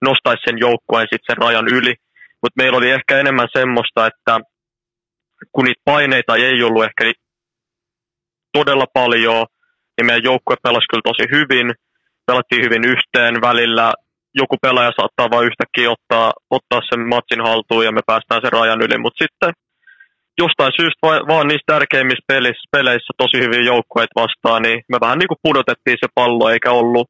nostaisi 0.07 0.44
sen 0.45 0.57
joukkueen 0.57 1.07
sitten 1.11 1.28
sen 1.28 1.44
rajan 1.45 1.68
yli. 1.78 1.94
Mutta 2.41 2.57
meillä 2.57 2.78
oli 2.78 2.90
ehkä 2.91 3.20
enemmän 3.20 3.48
semmoista, 3.53 4.07
että 4.07 4.40
kun 5.52 5.65
niitä 5.65 5.82
paineita 5.86 6.36
ei 6.36 6.64
ollut 6.64 6.84
ehkä 6.84 7.11
todella 8.53 8.86
paljon, 8.94 9.45
niin 9.95 10.06
meidän 10.06 10.24
joukkue 10.24 10.56
pelasi 10.64 10.88
kyllä 10.90 11.07
tosi 11.10 11.26
hyvin. 11.32 11.68
Pelattiin 12.26 12.64
hyvin 12.65 12.84
yhteen 12.94 13.41
välillä. 13.41 13.94
Joku 14.41 14.55
pelaaja 14.61 14.91
saattaa 14.99 15.31
vain 15.34 15.47
yhtäkkiä 15.49 15.93
ottaa, 15.95 16.31
ottaa 16.57 16.81
sen 16.89 17.01
matsin 17.14 17.41
haltuun 17.47 17.85
ja 17.85 17.91
me 17.91 18.01
päästään 18.05 18.41
sen 18.43 18.51
rajan 18.60 18.81
yli. 18.85 18.97
Mutta 18.97 19.23
sitten 19.23 19.51
jostain 20.43 20.73
syystä 20.80 21.01
vaan, 21.05 21.22
vaan 21.31 21.47
niissä 21.47 21.72
tärkeimmissä 21.73 22.26
peleissä, 22.27 22.72
peleissä 22.72 23.11
tosi 23.18 23.38
hyvin 23.45 23.65
joukkueet 23.65 24.14
vastaan, 24.15 24.61
niin 24.61 24.77
me 24.91 24.97
vähän 25.05 25.19
niin 25.19 25.31
kuin 25.31 25.43
pudotettiin 25.47 25.97
se 25.99 26.07
pallo, 26.15 26.49
eikä 26.49 26.72
ollut 26.72 27.07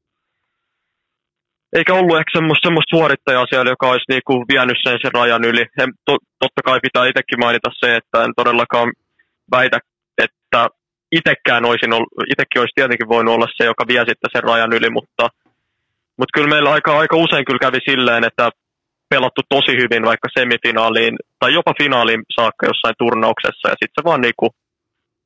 eikä 1.77 1.93
ollut 1.93 2.17
ehkä 2.17 2.31
semmoista, 2.37 2.65
semmoista 2.67 2.95
suorittajaa 2.95 3.45
siellä, 3.49 3.69
joka 3.73 3.89
olisi 3.91 4.11
niinku 4.13 4.33
vienyt 4.51 4.79
sen, 4.83 4.97
sen 5.01 5.13
rajan 5.19 5.43
yli. 5.43 5.65
En, 5.81 5.89
to, 6.05 6.13
totta 6.39 6.61
kai 6.65 6.79
pitää 6.87 7.05
itsekin 7.05 7.39
mainita 7.39 7.69
se, 7.81 7.95
että 7.95 8.23
en 8.23 8.33
todellakaan 8.35 8.89
väitä, 9.51 9.77
että 10.25 10.67
itsekään 11.11 11.65
olisin 11.65 11.93
ollut, 11.93 12.11
itsekin 12.33 12.59
olisi 12.61 12.75
tietenkin 12.75 13.13
voinut 13.15 13.35
olla 13.35 13.47
se, 13.57 13.63
joka 13.65 13.83
vie 13.87 14.03
sitten 14.09 14.33
sen 14.33 14.43
rajan 14.43 14.73
yli, 14.73 14.89
mutta, 14.89 15.23
mutta 16.17 16.33
kyllä 16.33 16.49
meillä 16.49 16.71
aika, 16.71 16.99
aika 16.99 17.15
usein 17.15 17.45
kyllä 17.45 17.59
kävi 17.59 17.79
silleen, 17.89 18.23
että 18.23 18.49
pelattu 19.09 19.41
tosi 19.49 19.73
hyvin 19.81 20.03
vaikka 20.09 20.29
semifinaaliin 20.39 21.15
tai 21.39 21.53
jopa 21.53 21.73
finaaliin 21.81 22.21
saakka 22.35 22.67
jossain 22.67 22.95
turnauksessa 22.97 23.69
ja 23.69 23.75
sitten 23.79 23.97
se 23.97 24.03
vaan 24.03 24.21
niinku 24.21 24.47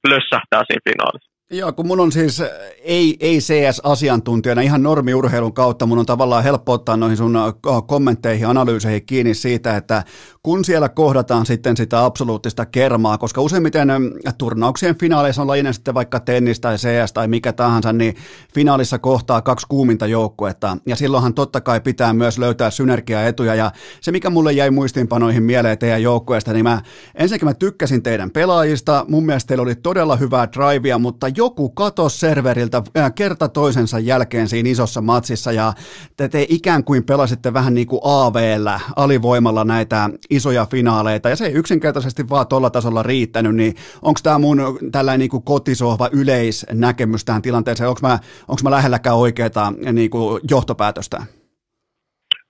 lössähtää 0.08 0.62
siinä 0.68 0.88
finaalissa. 0.90 1.32
Joo, 1.52 1.74
kun 1.74 1.88
mun 1.88 2.00
on 2.00 2.12
siis 2.12 2.44
ei, 2.88 3.18
ei 3.20 3.40
CS-asiantuntijana 3.40 4.62
ihan 4.62 4.84
normiurheilun 4.84 5.54
kautta, 5.54 5.86
mun 5.86 6.00
on 6.00 6.06
tavallaan 6.06 6.44
helppo 6.44 6.74
ottaa 6.74 6.98
noihin 6.98 7.18
sun 7.18 7.36
äh, 7.36 7.44
kommentteihin, 7.88 8.48
analyyseihin 8.48 9.06
kiinni 9.06 9.34
siitä, 9.34 9.78
että 9.78 10.04
kun 10.44 10.66
siellä 10.66 10.90
kohdataan 10.90 11.46
sitten 11.46 11.78
sitä 11.78 12.06
absoluuttista 12.06 12.66
kermaa, 12.66 13.18
koska 13.18 13.42
useimmiten 13.42 13.90
ähm, 13.90 14.04
turnauksien 14.38 14.98
finaaleissa 14.98 15.42
on 15.42 15.48
lajinen 15.48 15.74
sitten 15.74 15.94
vaikka 15.94 16.20
tennis 16.20 16.60
tai 16.60 16.78
CS 16.78 17.14
tai 17.14 17.28
mikä 17.28 17.54
tahansa, 17.54 17.94
niin 17.94 18.16
finaalissa 18.54 19.00
kohtaa 19.00 19.42
kaksi 19.42 19.68
kuuminta 19.70 20.08
joukkuetta, 20.08 20.78
ja 20.86 20.96
silloinhan 20.96 21.34
totta 21.34 21.62
kai 21.62 21.82
pitää 21.82 22.14
myös 22.14 22.38
löytää 22.38 22.72
synergiaetuja, 22.72 23.56
ja 23.56 23.72
se 24.02 24.12
mikä 24.12 24.30
mulle 24.30 24.54
jäi 24.54 24.72
muistiinpanoihin 24.72 25.44
mieleen 25.44 25.78
teidän 25.78 26.04
joukkueesta, 26.04 26.54
niin 26.54 26.64
mä 26.64 26.82
ensinnäkin 27.16 27.48
mä 27.48 27.54
tykkäsin 27.54 28.04
teidän 28.04 28.32
pelaajista, 28.32 29.06
mun 29.08 29.26
mielestä 29.26 29.48
teillä 29.48 29.62
oli 29.62 29.76
todella 29.76 30.16
hyvää 30.16 30.48
drivea, 30.52 31.00
mutta 31.00 31.28
joku 31.28 31.70
katos 31.70 32.20
serveriltä 32.20 32.77
äh, 32.98 33.14
kerta 33.16 33.49
toisensa 33.49 33.99
jälkeen 33.99 34.48
siinä 34.48 34.70
isossa 34.70 35.02
matsissa 35.02 35.52
ja 35.52 35.74
te, 36.18 36.30
te 36.30 36.45
ikään 36.49 36.84
kuin 36.84 37.04
pelasitte 37.04 37.54
vähän 37.54 37.74
niin 37.74 37.88
kuin 37.88 38.02
AVllä, 38.04 38.80
alivoimalla 38.95 39.64
näitä 39.64 40.10
isoja 40.30 40.66
finaaleita 40.66 41.30
ja 41.30 41.36
se 41.36 41.45
ei 41.45 41.54
yksinkertaisesti 41.54 42.30
vaan 42.30 42.48
tuolla 42.48 42.70
tasolla 42.70 43.04
riittänyt, 43.04 43.56
niin 43.56 43.76
onko 44.02 44.20
tämä 44.24 44.40
mun 44.40 44.60
tällainen 44.91 45.20
niin 45.20 45.30
kuin 45.30 45.44
kotisohva 45.44 46.10
yleisnäkemys 46.12 47.26
tähän 47.26 47.41
tilanteeseen, 47.41 47.90
onko 47.90 47.99
mä, 48.04 48.20
onko 48.48 48.62
mä 48.64 48.72
lähelläkään 48.72 49.16
oikeaa 49.16 49.74
niin 49.91 50.10
kuin 50.10 50.41
johtopäätöstä? 50.52 51.18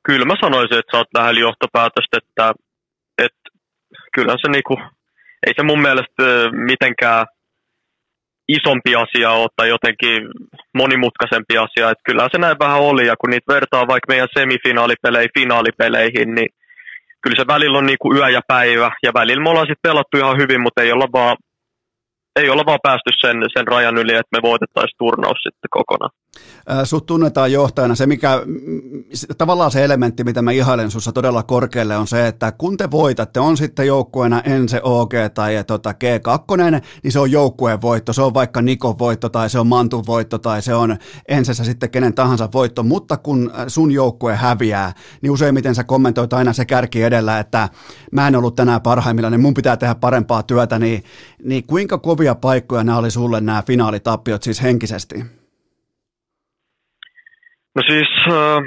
Kyllä 0.08 0.26
mä 0.26 0.34
sanoisin, 0.42 0.78
että 0.78 0.92
sä 0.92 0.98
oot 0.98 1.08
lähellä 1.14 1.40
johtopäätöstä, 1.40 2.18
että, 2.18 2.54
että 3.18 3.50
kyllä 4.14 4.36
se 4.42 4.52
niinku, 4.52 4.76
ei 5.48 5.54
se 5.56 5.64
mun 5.64 5.82
mielestä 5.82 6.24
mitenkään 6.52 7.26
isompi 8.48 8.96
asia 8.96 9.32
ole 9.32 9.50
tai 9.56 9.70
jotenkin 9.70 10.18
monimutkaisempi 10.74 11.58
asia. 11.58 11.90
Että 11.90 12.08
kyllähän 12.08 12.30
se 12.32 12.38
näin 12.38 12.60
vähän 12.60 12.80
oli 12.80 13.08
ja 13.08 13.16
kun 13.20 13.30
niitä 13.30 13.54
vertaa 13.54 13.88
vaikka 13.88 14.12
meidän 14.12 14.28
semifinaalipeleihin, 14.38 15.38
finaalipeleihin, 15.40 16.36
niin 16.36 16.50
kyllä 17.22 17.36
se 17.38 17.48
välillä 17.48 17.78
on 17.78 17.86
niin 17.86 18.02
kuin 18.02 18.18
yö 18.18 18.30
ja 18.30 18.42
päivä 18.48 18.92
ja 19.04 19.12
välillä 19.14 19.44
me 19.44 19.50
ollaan 19.50 19.68
sitten 19.68 19.90
pelattu 19.90 20.18
ihan 20.18 20.38
hyvin, 20.42 20.62
mutta 20.62 20.82
ei 20.82 20.92
olla 20.92 21.08
vaan 21.14 21.38
ei 22.38 22.50
olla 22.50 22.66
vaan 22.66 22.80
päästy 22.84 23.10
sen, 23.22 23.38
sen 23.54 23.68
rajan 23.68 23.98
yli, 23.98 24.16
että 24.16 24.38
me 24.38 24.42
voitettaisiin 24.42 24.98
turnaus 24.98 25.38
sitten 25.44 25.70
kokonaan. 25.70 26.12
Sut 26.84 27.06
tunnetaan 27.06 27.52
johtajana. 27.52 27.96
Se, 27.96 28.06
mikä, 28.06 28.42
tavallaan 29.38 29.72
se 29.72 29.84
elementti, 29.84 30.24
mitä 30.24 30.42
mä 30.42 30.52
ihailen 30.52 30.92
sussa 30.92 31.12
todella 31.12 31.44
korkealle, 31.44 31.98
on 31.98 32.08
se, 32.08 32.28
että 32.28 32.52
kun 32.52 32.78
te 32.78 32.92
voitatte, 32.92 33.40
on 33.40 33.58
sitten 33.58 33.88
joukkueena 33.88 34.42
Ense 34.42 34.82
OG 34.84 35.14
tai 35.34 35.64
tota 35.68 35.92
G2, 35.92 36.82
niin 37.04 37.12
se 37.12 37.20
on 37.20 37.32
joukkueen 37.32 37.82
voitto. 37.82 38.14
Se 38.14 38.22
on 38.22 38.34
vaikka 38.34 38.62
Nikon 38.62 39.00
voitto 39.00 39.30
tai 39.30 39.50
se 39.50 39.60
on 39.60 39.68
Mantun 39.68 40.04
voitto 40.08 40.38
tai 40.38 40.62
se 40.62 40.74
on 40.76 40.98
Ensessä 41.28 41.64
sitten 41.64 41.90
kenen 41.90 42.14
tahansa 42.14 42.50
voitto. 42.54 42.84
Mutta 42.84 43.18
kun 43.18 43.52
sun 43.68 43.92
joukkue 43.92 44.36
häviää, 44.36 44.94
niin 45.22 45.32
useimmiten 45.32 45.76
sä 45.76 45.84
kommentoit 45.84 46.34
aina 46.34 46.54
se 46.54 46.66
kärki 46.66 47.04
edellä, 47.04 47.40
että 47.40 47.70
mä 48.12 48.28
en 48.28 48.36
ollut 48.36 48.56
tänään 48.56 48.82
parhaimmillaan, 48.82 49.32
niin 49.32 49.42
mun 49.42 49.54
pitää 49.54 49.78
tehdä 49.78 49.96
parempaa 49.96 50.44
työtä. 50.44 50.80
Niin, 50.80 51.04
niin 51.44 51.68
kuinka 51.68 51.98
kovia 51.98 52.27
paikkoja 52.36 52.84
nämä 52.84 52.98
oli 52.98 53.12
sulle 53.12 53.42
nämä 53.42 53.64
finaalitappiot 53.68 54.44
siis 54.44 54.64
henkisesti? 54.64 55.16
No 57.76 57.82
siis 57.88 58.08
äh, 58.28 58.62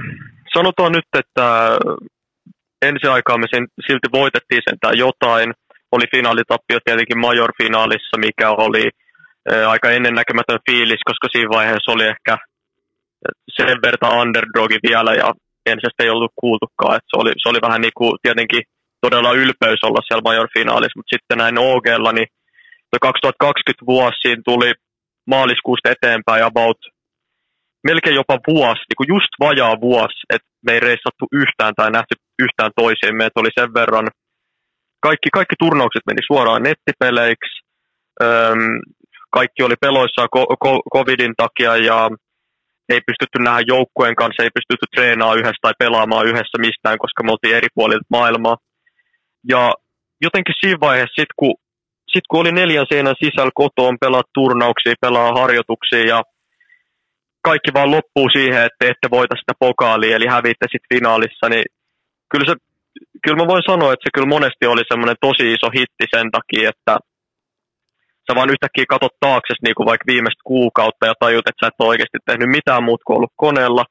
sanotaan 0.54 0.92
nyt, 0.92 1.08
että 1.18 1.78
ensi 2.82 3.06
aikaa 3.06 3.38
me 3.38 3.46
silti 3.86 4.08
voitettiin 4.12 4.62
sentään 4.68 4.98
jotain. 4.98 5.52
Oli 5.92 6.04
finaalitappio 6.16 6.78
tietenkin 6.84 7.18
major-finaalissa, 7.18 8.16
mikä 8.18 8.50
oli 8.50 8.84
äh, 9.52 9.70
aika 9.70 9.90
ennennäkemätön 9.90 10.58
fiilis, 10.70 11.00
koska 11.04 11.28
siinä 11.32 11.48
vaiheessa 11.48 11.92
oli 11.92 12.04
ehkä 12.04 12.38
sen 13.56 13.78
verran 13.84 14.18
underdogi 14.20 14.78
vielä 14.88 15.14
ja 15.14 15.32
ensistä 15.66 16.02
ei 16.02 16.10
ollut 16.10 16.32
kuultukaan. 16.40 17.00
Se, 17.10 17.16
oli, 17.20 17.32
se 17.42 17.48
oli 17.48 17.58
vähän 17.62 17.80
niin 17.80 17.96
kuin 17.96 18.12
tietenkin 18.22 18.62
todella 19.00 19.32
ylpeys 19.32 19.84
olla 19.84 20.00
siellä 20.04 20.28
major-finaalissa, 20.28 20.98
mutta 20.98 21.14
sitten 21.14 21.38
näin 21.38 21.58
OGlla, 21.58 22.12
niin 22.12 22.28
2020 22.98 23.86
vuosi 23.86 24.16
siinä 24.22 24.42
tuli 24.44 24.72
maaliskuusta 25.26 25.90
eteenpäin 25.90 26.44
about 26.44 26.78
melkein 27.84 28.16
jopa 28.16 28.38
vuosi, 28.48 28.82
niin 28.88 28.98
kuin 29.00 29.12
just 29.14 29.32
vajaa 29.40 29.80
vuosi, 29.80 30.18
että 30.34 30.48
me 30.66 30.72
ei 30.72 30.80
reissattu 30.80 31.24
yhtään 31.32 31.74
tai 31.76 31.90
nähty 31.90 32.14
yhtään 32.44 32.70
toisiin. 32.76 33.16
Meitä 33.16 33.40
oli 33.40 33.52
sen 33.58 33.74
verran, 33.74 34.06
kaikki, 35.06 35.28
kaikki 35.32 35.56
turnaukset 35.58 36.02
meni 36.06 36.22
suoraan 36.26 36.62
nettipeleiksi, 36.62 37.54
öm, 38.22 38.80
kaikki 39.30 39.62
oli 39.62 39.74
peloissa 39.80 40.22
ko- 40.36 40.82
covidin 40.94 41.34
takia 41.36 41.76
ja 41.76 42.08
ei 42.92 43.00
pystytty 43.08 43.38
nähdä 43.38 43.60
joukkueen 43.74 44.16
kanssa, 44.20 44.42
ei 44.42 44.56
pystytty 44.58 44.86
treenaamaan 44.94 45.38
yhdessä 45.38 45.62
tai 45.62 45.72
pelaamaan 45.78 46.26
yhdessä 46.26 46.56
mistään, 46.66 46.98
koska 46.98 47.22
me 47.22 47.32
oltiin 47.32 47.56
eri 47.56 47.68
puolilta 47.74 48.14
maailmaa. 48.16 48.56
Ja 49.48 49.62
jotenkin 50.24 50.54
siinä 50.60 50.80
vaiheessa, 50.80 51.20
sit 51.20 51.32
kun, 51.36 51.54
sit 52.12 52.24
kun 52.30 52.40
oli 52.40 52.52
neljän 52.52 52.86
seinän 52.92 53.22
sisällä 53.24 53.50
kotoon, 53.54 53.96
pelaa 54.00 54.22
turnauksia, 54.34 54.94
pelaa 55.00 55.32
harjoituksia 55.40 56.04
ja 56.12 56.22
kaikki 57.48 57.70
vaan 57.74 57.90
loppuu 57.90 58.28
siihen, 58.32 58.62
että 58.66 58.82
ette 58.90 59.06
voita 59.10 59.34
sitä 59.36 59.52
pokaalia, 59.58 60.16
eli 60.16 60.26
hävitte 60.26 60.66
sitten 60.72 60.92
finaalissa, 60.94 61.46
niin 61.48 61.66
kyllä, 62.30 62.46
se, 62.48 62.54
kyllä 63.22 63.38
mä 63.42 63.52
voin 63.52 63.62
sanoa, 63.70 63.92
että 63.92 64.04
se 64.04 64.14
kyllä 64.14 64.34
monesti 64.36 64.66
oli 64.66 64.82
semmoinen 64.88 65.16
tosi 65.26 65.52
iso 65.54 65.68
hitti 65.76 66.06
sen 66.14 66.28
takia, 66.36 66.70
että 66.72 66.94
sä 68.24 68.30
vaan 68.36 68.52
yhtäkkiä 68.54 68.92
katot 68.94 69.14
taakse 69.20 69.54
niin 69.62 69.76
kuin 69.76 69.88
vaikka 69.90 70.10
viimeistä 70.12 70.48
kuukautta 70.52 71.06
ja 71.06 71.14
tajut, 71.20 71.48
että 71.48 71.60
sä 71.60 71.68
et 71.68 71.80
ole 71.80 71.88
oikeasti 71.88 72.18
tehnyt 72.26 72.50
mitään 72.58 72.84
muuta 72.84 73.06
kuin 73.06 73.16
ollut 73.16 73.40
koneella, 73.46 73.84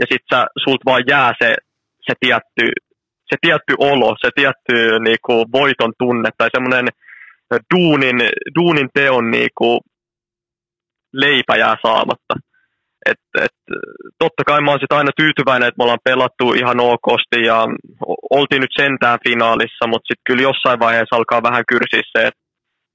ja 0.00 0.06
sitten 0.12 0.44
sult 0.64 0.82
vaan 0.86 1.04
jää 1.12 1.32
se, 1.42 1.54
se, 2.06 2.12
tietty, 2.20 2.64
se 3.30 3.36
tietty 3.40 3.72
olo, 3.78 4.16
se 4.24 4.30
tietty 4.34 4.74
niin 5.06 5.22
kuin 5.26 5.44
voiton 5.52 5.92
tunne 5.98 6.30
tai 6.38 6.48
semmoinen 6.54 6.86
duunin, 7.74 8.16
duunin 8.58 8.88
teon 8.94 9.30
niin 9.30 9.50
kuin 9.58 9.80
leipä 11.12 11.56
jää 11.56 11.76
saamatta. 11.86 12.34
Et, 13.10 13.22
et, 13.44 13.56
totta 14.18 14.42
kai 14.46 14.60
mä 14.60 14.70
oon 14.70 14.80
sit 14.80 14.92
aina 14.92 15.10
tyytyväinen, 15.16 15.68
että 15.68 15.78
me 15.78 15.82
ollaan 15.84 16.08
pelattu 16.10 16.52
ihan 16.52 16.80
okosti 16.80 17.42
ja 17.50 17.66
oltiin 18.30 18.60
nyt 18.60 18.74
sentään 18.80 19.18
finaalissa, 19.28 19.86
mutta 19.86 20.06
sitten 20.08 20.26
kyllä 20.26 20.42
jossain 20.42 20.80
vaiheessa 20.80 21.16
alkaa 21.16 21.42
vähän 21.42 21.64
kyrsiä 21.68 22.02
se, 22.12 22.26
että 22.26 22.40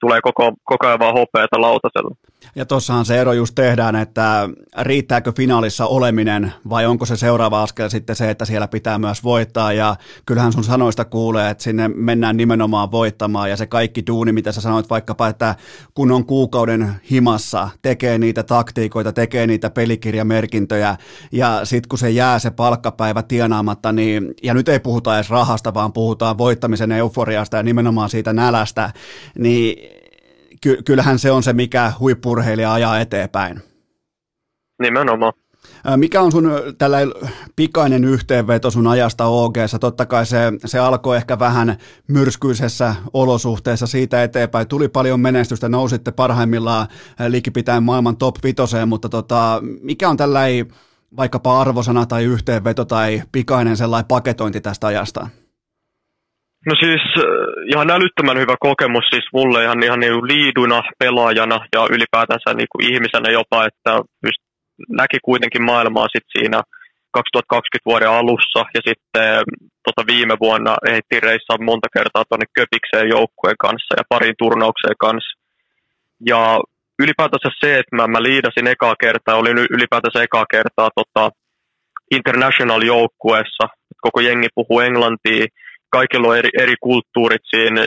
tulee 0.01 0.19
koko, 0.21 0.53
koko 0.63 0.87
ajan 0.87 0.99
vaan 0.99 1.19
hopeata 1.19 1.61
lautasella. 1.61 2.15
Ja 2.55 2.65
tuossahan 2.65 3.05
se 3.05 3.21
ero 3.21 3.33
just 3.33 3.55
tehdään, 3.55 3.95
että 3.95 4.49
riittääkö 4.81 5.31
finaalissa 5.37 5.85
oleminen 5.85 6.53
vai 6.69 6.85
onko 6.85 7.05
se 7.05 7.17
seuraava 7.17 7.63
askel 7.63 7.89
sitten 7.89 8.15
se, 8.15 8.29
että 8.29 8.45
siellä 8.45 8.67
pitää 8.67 8.97
myös 8.97 9.23
voittaa. 9.23 9.73
Ja 9.73 9.95
kyllähän 10.25 10.53
sun 10.53 10.63
sanoista 10.63 11.05
kuulee, 11.05 11.49
että 11.49 11.63
sinne 11.63 11.87
mennään 11.87 12.37
nimenomaan 12.37 12.91
voittamaan. 12.91 13.49
Ja 13.49 13.57
se 13.57 13.67
kaikki 13.67 14.03
duuni, 14.07 14.31
mitä 14.31 14.51
sä 14.51 14.61
sanoit 14.61 14.89
vaikkapa, 14.89 15.27
että 15.27 15.55
kun 15.93 16.11
on 16.11 16.25
kuukauden 16.25 16.91
himassa, 17.11 17.69
tekee 17.81 18.17
niitä 18.17 18.43
taktiikoita, 18.43 19.13
tekee 19.13 19.47
niitä 19.47 19.69
pelikirjamerkintöjä 19.69 20.97
ja 21.31 21.61
sitten 21.63 21.89
kun 21.89 21.99
se 21.99 22.09
jää 22.09 22.39
se 22.39 22.51
palkkapäivä 22.51 23.23
tienaamatta, 23.23 23.91
niin 23.91 24.33
ja 24.43 24.53
nyt 24.53 24.69
ei 24.69 24.79
puhuta 24.79 25.15
edes 25.15 25.29
rahasta, 25.29 25.73
vaan 25.73 25.93
puhutaan 25.93 26.37
voittamisen 26.37 26.91
euforiasta 26.91 27.57
ja 27.57 27.63
nimenomaan 27.63 28.09
siitä 28.09 28.33
nälästä, 28.33 28.91
niin 29.39 30.02
ky- 30.63 30.81
kyllähän 30.85 31.19
se 31.19 31.31
on 31.31 31.43
se, 31.43 31.53
mikä 31.53 31.91
huippurheilija 31.99 32.73
ajaa 32.73 32.99
eteenpäin. 32.99 33.61
Nimenomaan. 34.81 35.33
Mikä 35.97 36.21
on 36.21 36.31
sun 36.31 36.51
tällä 36.77 36.97
pikainen 37.55 38.03
yhteenveto 38.03 38.71
sun 38.71 38.87
ajasta 38.87 39.25
OG? 39.25 39.55
Totta 39.79 40.05
kai 40.05 40.25
se, 40.25 40.37
se 40.65 40.79
alkoi 40.79 41.17
ehkä 41.17 41.39
vähän 41.39 41.77
myrskyisessä 42.07 42.95
olosuhteessa 43.13 43.87
siitä 43.87 44.23
eteenpäin. 44.23 44.67
Tuli 44.67 44.87
paljon 44.87 45.19
menestystä, 45.19 45.69
nousitte 45.69 46.11
parhaimmillaan 46.11 46.87
liikipitäen 47.27 47.83
maailman 47.83 48.17
top 48.17 48.35
vitoseen, 48.43 48.89
mutta 48.89 49.09
tota, 49.09 49.61
mikä 49.81 50.09
on 50.09 50.17
tällä 50.17 50.39
vaikkapa 51.17 51.61
arvosana 51.61 52.05
tai 52.05 52.23
yhteenveto 52.23 52.85
tai 52.85 53.23
pikainen 53.31 53.77
sellainen 53.77 54.07
paketointi 54.07 54.61
tästä 54.61 54.87
ajasta? 54.87 55.27
No 56.65 56.73
siis 56.83 57.03
äh, 57.17 57.23
ihan 57.71 57.91
älyttömän 57.91 58.39
hyvä 58.39 58.55
kokemus 58.59 59.05
siis 59.09 59.25
mulle 59.33 59.63
ihan, 59.63 59.83
ihan 59.83 59.99
niin 59.99 60.27
liiduna, 60.33 60.81
pelaajana 60.99 61.67
ja 61.75 61.81
ylipäätänsä 61.95 62.53
niin 62.53 62.71
kuin 62.71 62.93
ihmisenä 62.93 63.29
jopa, 63.31 63.65
että 63.65 63.91
just 64.25 64.41
näki 64.89 65.17
kuitenkin 65.23 65.63
maailmaa 65.63 66.07
sit 66.13 66.27
siinä 66.37 66.61
2020 67.11 67.89
vuoden 67.89 68.09
alussa 68.09 68.61
ja 68.75 68.81
sitten 68.87 69.43
tota 69.85 70.03
viime 70.07 70.35
vuonna 70.45 70.73
ehdittiin 70.87 71.23
reissaa 71.23 71.65
monta 71.69 71.87
kertaa 71.97 72.23
tuonne 72.25 72.45
Köpikseen 72.55 73.09
joukkueen 73.09 73.59
kanssa 73.65 73.93
ja 73.97 74.03
parin 74.09 74.35
turnaukseen 74.37 74.97
kanssa. 74.99 75.39
Ja 76.31 76.41
ylipäätänsä 77.03 77.49
se, 77.61 77.79
että 77.79 77.95
mä, 77.95 78.07
mä 78.07 78.23
liidasin 78.23 78.67
ekaa 78.67 78.95
kertaa, 79.05 79.41
olin 79.41 79.57
ylipäätänsä 79.75 80.23
ekaa 80.23 80.45
kertaa 80.51 80.89
tota, 80.99 81.29
international-joukkueessa, 82.17 83.65
koko 84.01 84.19
jengi 84.21 84.47
puhuu 84.55 84.79
englantia, 84.79 85.45
kaikilla 85.97 86.27
on 86.27 86.37
eri, 86.37 86.49
eri 86.63 86.75
kulttuurit 86.87 87.45
siinä 87.53 87.81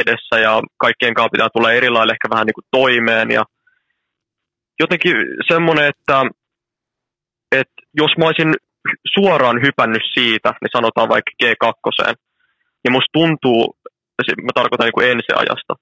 edessä 0.00 0.34
ja 0.46 0.52
kaikkien 0.84 1.14
kanssa 1.14 1.34
pitää 1.34 1.48
tulla 1.54 1.72
eri 1.72 1.90
lailla 1.90 2.12
ehkä 2.12 2.30
vähän 2.34 2.46
niin 2.46 2.58
kuin 2.58 2.70
toimeen. 2.78 3.28
Ja 3.30 3.42
jotenkin 4.82 5.16
semmoinen, 5.52 5.86
että, 5.92 6.16
että 7.60 7.78
jos 8.00 8.12
mä 8.18 8.26
olisin 8.26 8.52
suoraan 9.14 9.58
hypännyt 9.66 10.06
siitä, 10.14 10.50
niin 10.60 10.76
sanotaan 10.76 11.08
vaikka 11.14 11.32
G2, 11.42 12.14
niin 12.82 12.92
musta 12.96 13.16
tuntuu, 13.18 13.60
mä 14.46 14.52
tarkoitan 14.54 14.84
niin 14.86 14.98
kuin 14.98 15.10
ensiajasta, 15.14 15.72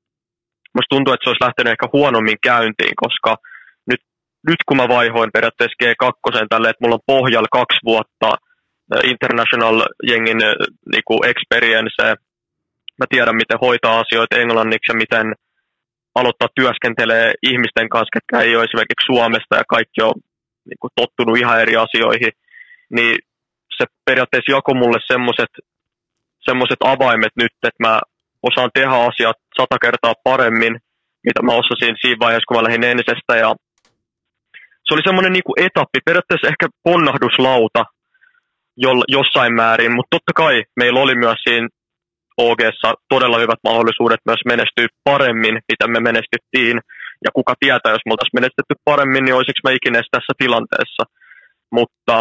musta 0.76 0.92
tuntuu, 0.94 1.12
että 1.12 1.24
se 1.24 1.30
olisi 1.30 1.46
lähtenyt 1.46 1.74
ehkä 1.74 1.86
huonommin 1.92 2.40
käyntiin, 2.50 2.94
koska 3.04 3.30
nyt, 3.90 4.02
nyt 4.48 4.60
kun 4.66 4.76
mä 4.76 4.94
vaihoin 4.96 5.34
periaatteessa 5.34 5.80
G2 5.82 6.46
tälle, 6.50 6.68
että 6.70 6.82
mulla 6.82 6.98
on 6.98 7.10
pohjalla 7.14 7.56
kaksi 7.58 7.80
vuotta 7.90 8.28
international-jengin 9.04 10.38
niinku 10.92 11.14
experience. 11.24 12.02
Mä 12.98 13.06
tiedän, 13.08 13.36
miten 13.36 13.58
hoitaa 13.60 14.00
asioita 14.00 14.36
englanniksi 14.36 14.92
ja 14.92 14.96
miten 14.96 15.34
aloittaa 16.14 16.48
työskentelee 16.54 17.34
ihmisten 17.42 17.88
kanssa, 17.88 18.16
ketkä 18.16 18.40
ei 18.40 18.56
ole 18.56 18.64
esimerkiksi 18.64 19.06
Suomesta 19.06 19.56
ja 19.56 19.64
kaikki 19.68 20.02
on 20.02 20.14
niinku, 20.68 20.88
tottunut 20.94 21.38
ihan 21.38 21.60
eri 21.60 21.76
asioihin. 21.76 22.32
Niin 22.90 23.16
se 23.78 23.84
periaatteessa 24.04 24.52
jako 24.52 24.74
mulle 24.74 24.98
semmoiset 25.12 25.52
semmoiset 26.48 26.80
avaimet 26.84 27.34
nyt, 27.36 27.52
että 27.68 27.82
mä 27.86 28.00
osaan 28.42 28.70
tehdä 28.74 28.90
asiat 29.10 29.38
sata 29.58 29.76
kertaa 29.84 30.22
paremmin, 30.24 30.74
mitä 31.26 31.40
mä 31.42 31.52
osasin 31.62 31.96
siinä 32.00 32.22
vaiheessa, 32.24 32.48
kun 32.48 32.56
mä 32.56 32.66
lähdin 32.66 32.84
entisestä. 32.84 33.36
Ja 33.44 33.50
se 34.84 34.94
oli 34.94 35.02
semmoinen 35.04 35.32
niin 35.32 35.62
etappi, 35.68 35.98
periaatteessa 36.04 36.48
ehkä 36.52 36.66
ponnahduslauta 36.82 37.84
jossain 39.08 39.54
määrin, 39.54 39.94
mutta 39.94 40.16
totta 40.16 40.32
kai 40.32 40.64
meillä 40.76 41.00
oli 41.00 41.14
myös 41.14 41.38
siinä 41.48 41.68
og 42.36 42.60
todella 43.08 43.38
hyvät 43.38 43.60
mahdollisuudet 43.64 44.20
myös 44.26 44.42
menestyä 44.46 44.86
paremmin, 45.04 45.54
mitä 45.70 45.86
me 45.88 46.00
menestyttiin. 46.00 46.76
Ja 47.24 47.30
kuka 47.34 47.54
tietää, 47.60 47.92
jos 47.92 48.06
me 48.06 48.12
oltaisiin 48.12 48.40
menestetty 48.40 48.74
paremmin, 48.84 49.24
niin 49.24 49.34
olisiko 49.34 49.60
me 49.64 49.72
ikinä 49.78 50.00
tässä 50.10 50.32
tilanteessa. 50.42 51.02
Mutta, 51.76 52.16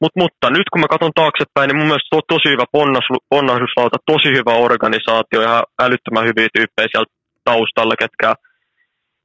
mutta, 0.00 0.18
mutta 0.22 0.46
nyt 0.50 0.68
kun 0.72 0.80
mä 0.80 0.92
katson 0.94 1.18
taaksepäin, 1.22 1.68
niin 1.68 1.78
mun 1.78 1.90
mielestä 1.90 2.12
to, 2.12 2.20
tosi 2.34 2.48
hyvä 2.54 2.66
ponnahduslauta, 3.32 4.06
tosi 4.12 4.30
hyvä 4.38 4.52
organisaatio 4.66 5.40
ja 5.50 5.56
älyttömän 5.84 6.28
hyviä 6.28 6.48
tyyppejä 6.56 6.88
siellä 6.90 7.12
taustalla, 7.44 7.94
ketkä 8.02 8.28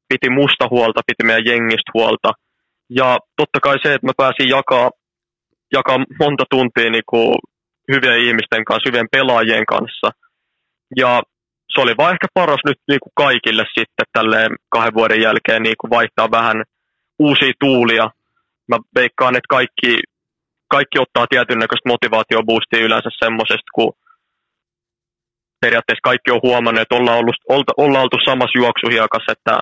piti 0.09 0.29
musta 0.29 0.65
huolta, 0.73 1.07
piti 1.07 1.23
meidän 1.27 1.49
jengistä 1.51 1.91
huolta. 1.93 2.29
Ja 2.89 3.17
totta 3.37 3.59
kai 3.65 3.75
se, 3.83 3.93
että 3.93 4.07
mä 4.07 4.19
pääsin 4.21 4.49
jakaa, 4.57 4.89
jakaa 5.73 5.97
monta 6.19 6.43
tuntia 6.49 6.89
niin 6.89 7.09
kuin 7.11 7.35
hyvien 7.91 8.19
ihmisten 8.19 8.65
kanssa, 8.65 8.89
hyvien 8.89 9.07
pelaajien 9.11 9.65
kanssa. 9.65 10.07
Ja 10.95 11.21
se 11.73 11.81
oli 11.81 11.93
vaan 11.97 12.13
ehkä 12.13 12.27
paras 12.33 12.59
nyt 12.65 12.77
niin 12.87 12.99
kuin 13.03 13.13
kaikille 13.15 13.65
sitten 13.77 14.05
tälleen 14.13 14.51
kahden 14.69 14.93
vuoden 14.93 15.21
jälkeen 15.21 15.63
niin 15.63 15.75
kuin 15.81 15.91
vaihtaa 15.91 16.31
vähän 16.31 16.63
uusia 17.19 17.53
tuulia. 17.59 18.09
Mä 18.67 18.77
veikkaan, 18.95 19.35
että 19.35 19.49
kaikki, 19.49 19.97
kaikki 20.67 20.99
ottaa 20.99 21.27
tietyn 21.29 21.59
näköistä 21.59 21.89
motivaatioboostia 21.89 22.85
yleensä 22.85 23.09
semmoisesta, 23.23 23.71
kun 23.75 23.93
periaatteessa 25.61 26.09
kaikki 26.09 26.31
on 26.31 26.39
huomannut, 26.43 26.81
että 26.81 26.95
ollaan, 26.95 27.17
ollut, 27.17 27.35
olta, 27.49 27.73
ollaan 27.77 28.03
oltu 28.03 28.17
samassa 28.25 28.59
juoksuhiakassa, 28.59 29.31
että 29.31 29.59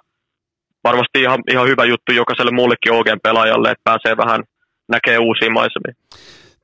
varmasti 0.83 1.21
ihan, 1.21 1.39
ihan 1.51 1.67
hyvä 1.67 1.85
juttu 1.85 2.11
jokaiselle 2.11 2.51
muullekin 2.51 2.93
OGn 2.93 3.19
pelaajalle, 3.23 3.71
että 3.71 3.89
pääsee 3.89 4.17
vähän 4.17 4.43
näkee 4.87 5.17
uusia 5.17 5.49
maisemia. 5.49 5.93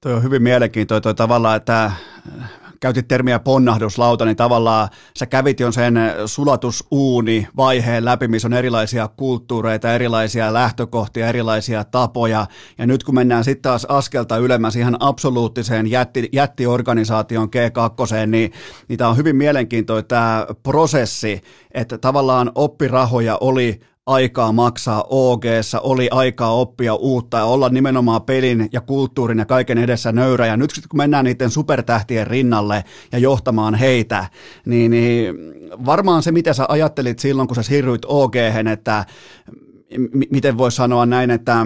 Tuo 0.01 0.11
on 0.11 0.23
hyvin 0.23 0.43
mielenkiintoinen 0.43 1.03
toi 1.03 1.15
tavallaan, 1.15 1.57
että 1.57 1.91
käytit 2.83 3.07
termiä 3.07 3.39
ponnahduslauta, 3.39 4.25
niin 4.25 4.35
tavallaan 4.35 4.89
sä 5.17 5.25
kävit 5.25 5.59
jo 5.59 5.71
sen 5.71 5.95
sulatusuuni 6.25 7.47
vaiheen 7.57 8.05
läpi, 8.05 8.27
missä 8.27 8.47
on 8.47 8.53
erilaisia 8.53 9.07
kulttuureita, 9.07 9.93
erilaisia 9.93 10.53
lähtökohtia, 10.53 11.27
erilaisia 11.27 11.83
tapoja. 11.83 12.45
Ja 12.77 12.87
nyt 12.87 13.03
kun 13.03 13.15
mennään 13.15 13.43
sitten 13.43 13.61
taas 13.61 13.85
askelta 13.85 14.37
ylemmäs 14.37 14.75
ihan 14.75 14.97
absoluuttiseen 14.99 15.87
jätti, 15.87 16.29
jättiorganisaation 16.33 17.47
G2, 17.47 18.27
niin, 18.27 18.51
niin 18.87 18.97
tämä 18.97 19.09
on 19.09 19.17
hyvin 19.17 19.35
mielenkiintoinen 19.35 20.07
tämä 20.07 20.47
prosessi, 20.63 21.41
että 21.71 21.97
tavallaan 21.97 22.51
oppirahoja 22.55 23.37
oli 23.41 23.79
aikaa 24.05 24.51
maksaa 24.51 25.03
og 25.09 25.43
oli 25.81 26.07
aikaa 26.11 26.55
oppia 26.55 26.95
uutta 26.95 27.37
ja 27.37 27.45
olla 27.45 27.69
nimenomaan 27.69 28.21
pelin 28.21 28.69
ja 28.71 28.81
kulttuurin 28.81 29.39
ja 29.39 29.45
kaiken 29.45 29.77
edessä 29.77 30.11
nöyrä. 30.11 30.47
Ja 30.47 30.57
nyt 30.57 30.71
kun 30.89 30.97
mennään 30.97 31.25
niiden 31.25 31.49
supertähtien 31.49 32.27
rinnalle 32.27 32.83
ja 33.11 33.19
johtamaan 33.19 33.75
heitä, 33.75 34.29
niin, 34.65 34.91
niin 34.91 35.35
varmaan 35.85 36.23
se, 36.23 36.31
mitä 36.31 36.53
sä 36.53 36.65
ajattelit 36.69 37.19
silloin, 37.19 37.47
kun 37.47 37.55
sä 37.55 37.63
siirryit 37.63 38.05
og 38.05 38.35
että 38.71 39.05
m- 39.97 40.21
miten 40.29 40.57
voisi 40.57 40.77
sanoa 40.77 41.05
näin, 41.05 41.31
että 41.31 41.65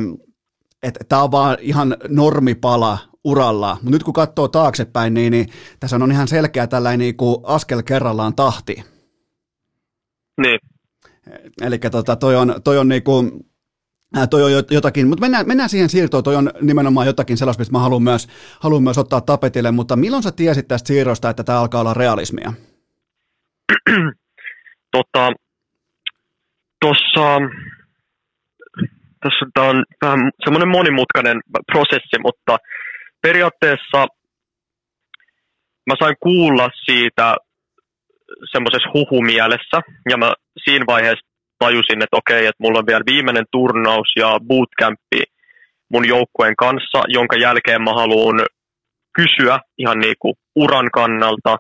että 0.84 1.00
tämä 1.10 1.24
on 1.24 1.32
vaan 1.32 1.58
ihan 1.62 1.98
normipala 2.10 2.98
uralla, 3.24 3.74
mutta 3.74 3.92
nyt 3.92 4.04
kun 4.04 4.14
katsoo 4.14 4.48
taaksepäin, 4.48 5.14
niin, 5.14 5.32
niin 5.32 5.48
tässä 5.80 5.96
on 5.96 6.12
ihan 6.12 6.28
selkeä 6.28 6.68
tällainen 6.68 7.00
niin 7.00 7.16
askel 7.44 7.84
kerrallaan 7.84 8.36
tahti. 8.36 8.84
Niin, 10.42 10.60
Eli 11.62 11.80
tota, 11.80 12.16
toi 12.16 12.36
on, 12.36 12.56
toi 12.64 12.78
on 12.78 12.88
niinku, 12.88 13.46
toi 14.30 14.44
on 14.44 14.52
jotakin, 14.72 15.08
mutta 15.08 15.22
mennään, 15.22 15.48
mennään 15.48 15.70
siihen 15.70 15.90
siirtoon, 15.90 16.24
toi 16.24 16.36
on 16.36 16.52
nimenomaan 16.62 17.08
jotakin 17.08 17.38
sellaista, 17.38 17.62
mistä 17.62 17.72
mä 17.72 17.80
haluan 17.80 18.04
myös, 18.04 18.28
haluan 18.60 18.84
myös 18.84 18.98
ottaa 18.98 19.22
tapetille, 19.22 19.72
mutta 19.72 19.96
milloin 19.96 20.24
sä 20.24 20.32
tiesit 20.32 20.68
tästä 20.68 20.88
siirrosta, 20.88 21.30
että 21.30 21.44
tämä 21.44 21.60
alkaa 21.60 21.82
olla 21.82 21.94
realismia? 21.94 22.54
tota, 24.96 25.32
tossa, 26.82 27.40
tässä 29.22 29.46
tämä 29.54 29.68
on 29.68 29.84
vähän 30.02 30.32
semmoinen 30.44 30.70
monimutkainen 30.70 31.40
prosessi, 31.72 32.20
mutta 32.24 32.58
periaatteessa 33.22 34.08
mä 35.88 35.94
sain 36.00 36.16
kuulla 36.20 36.70
siitä 36.86 37.36
semmoisessa 38.52 38.94
huhumielessä, 38.94 39.78
ja 40.10 40.18
mä 40.18 40.34
siinä 40.64 40.86
vaiheessa 40.88 41.28
tajusin, 41.60 42.04
että 42.04 42.18
okei, 42.18 42.46
että 42.46 42.64
mulla 42.64 42.80
on 42.80 42.88
vielä 42.88 43.10
viimeinen 43.12 43.46
turnaus 43.52 44.10
ja 44.16 44.40
bootcampi 44.48 45.22
mun 45.94 46.08
joukkueen 46.08 46.56
kanssa, 46.56 47.00
jonka 47.08 47.36
jälkeen 47.36 47.82
mä 47.82 47.94
haluan 47.94 48.46
kysyä 49.16 49.60
ihan 49.78 50.00
niin 50.00 50.16
kuin 50.20 50.34
uran 50.56 50.90
kannalta, 50.94 51.58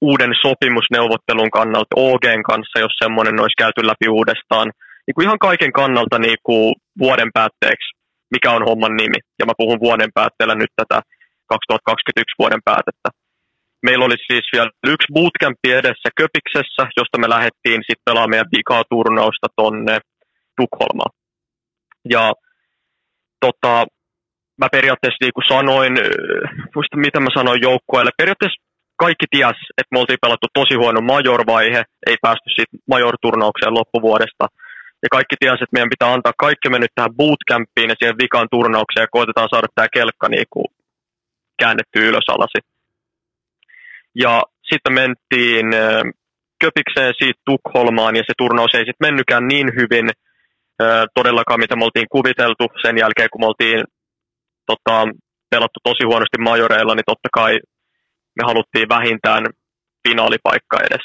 uuden 0.00 0.32
sopimusneuvottelun 0.42 1.50
kannalta 1.50 1.94
OGn 1.96 2.42
kanssa, 2.50 2.78
jos 2.80 2.92
semmoinen 3.02 3.40
olisi 3.40 3.62
käyty 3.62 3.86
läpi 3.86 4.08
uudestaan. 4.08 4.66
Niin 5.06 5.14
kuin 5.14 5.24
ihan 5.26 5.38
kaiken 5.38 5.72
kannalta 5.72 6.18
niin 6.18 6.40
kuin 6.42 6.74
vuoden 6.98 7.30
päätteeksi, 7.34 7.88
mikä 8.34 8.50
on 8.50 8.64
homman 8.68 8.96
nimi. 8.96 9.18
Ja 9.38 9.46
mä 9.46 9.52
puhun 9.56 9.80
vuoden 9.80 10.10
päätteellä 10.14 10.54
nyt 10.54 10.72
tätä 10.76 11.00
2021 11.46 12.34
vuoden 12.38 12.62
päätettä. 12.64 13.08
Meillä 13.82 14.04
oli 14.04 14.18
siis 14.26 14.46
vielä 14.52 14.70
yksi 14.86 15.12
bootcampi 15.14 15.68
edessä 15.72 16.08
Köpiksessä, 16.20 16.82
josta 16.96 17.18
me 17.18 17.28
lähdettiin 17.28 17.80
sitten 17.86 18.04
pelaamaan 18.04 18.30
meidän 18.30 18.84
turnausta 18.90 19.48
tonne 19.56 19.98
Tukholmaan. 20.56 21.12
Ja 22.14 22.32
tota, 23.40 23.86
mä 24.60 24.68
periaatteessa 24.72 25.24
niin 25.24 25.36
kuin 25.36 25.48
sanoin, 25.54 25.92
muista 26.74 26.96
mitä 26.96 27.20
mä 27.20 27.30
sanoin 27.38 27.62
joukkueelle, 27.62 28.10
periaatteessa 28.18 28.62
kaikki 29.04 29.26
ties, 29.30 29.58
että 29.78 29.92
me 29.92 29.98
oltiin 30.00 30.24
pelattu 30.24 30.46
tosi 30.54 30.74
huono 30.74 31.00
major-vaihe, 31.00 31.82
ei 32.10 32.16
päästy 32.22 32.48
siitä 32.50 32.76
major-turnaukseen 32.92 33.74
loppuvuodesta. 33.78 34.44
Ja 35.02 35.08
kaikki 35.16 35.36
ties, 35.40 35.60
että 35.62 35.74
meidän 35.76 35.94
pitää 35.94 36.12
antaa 36.12 36.42
kaikki 36.46 36.68
me 36.70 36.78
nyt 36.78 36.94
tähän 36.94 37.16
bootcampiin 37.20 37.90
ja 37.90 37.96
siihen 37.98 38.20
vikaan 38.22 38.48
turnaukseen 38.50 39.04
ja 39.04 39.14
koitetaan 39.16 39.48
saada 39.50 39.68
tämä 39.74 39.94
kelkka 39.96 40.28
niin 40.28 40.48
kuin 40.50 40.68
käännetty 41.60 41.98
ylös 42.08 42.28
alasi. 42.28 42.58
Ja 44.22 44.42
sitten 44.70 44.92
mentiin 44.92 45.66
Köpikseen 46.60 47.14
siitä 47.18 47.40
Tukholmaan 47.46 48.16
ja 48.16 48.22
se 48.26 48.34
turnaus 48.38 48.74
ei 48.74 48.86
sitten 48.86 49.06
mennykään 49.08 49.48
niin 49.48 49.68
hyvin 49.80 50.06
todellakaan, 51.14 51.60
mitä 51.60 51.76
me 51.76 51.84
oltiin 51.84 52.12
kuviteltu 52.16 52.64
sen 52.82 52.98
jälkeen, 52.98 53.30
kun 53.30 53.40
me 53.42 53.46
oltiin 53.46 53.84
tota, 54.70 54.96
pelattu 55.50 55.78
tosi 55.84 56.04
huonosti 56.04 56.38
majoreilla, 56.48 56.94
niin 56.94 57.10
totta 57.12 57.28
kai 57.38 57.52
me 58.36 58.42
haluttiin 58.46 58.88
vähintään 58.88 59.44
finaalipaikka 60.08 60.76
edes 60.86 61.04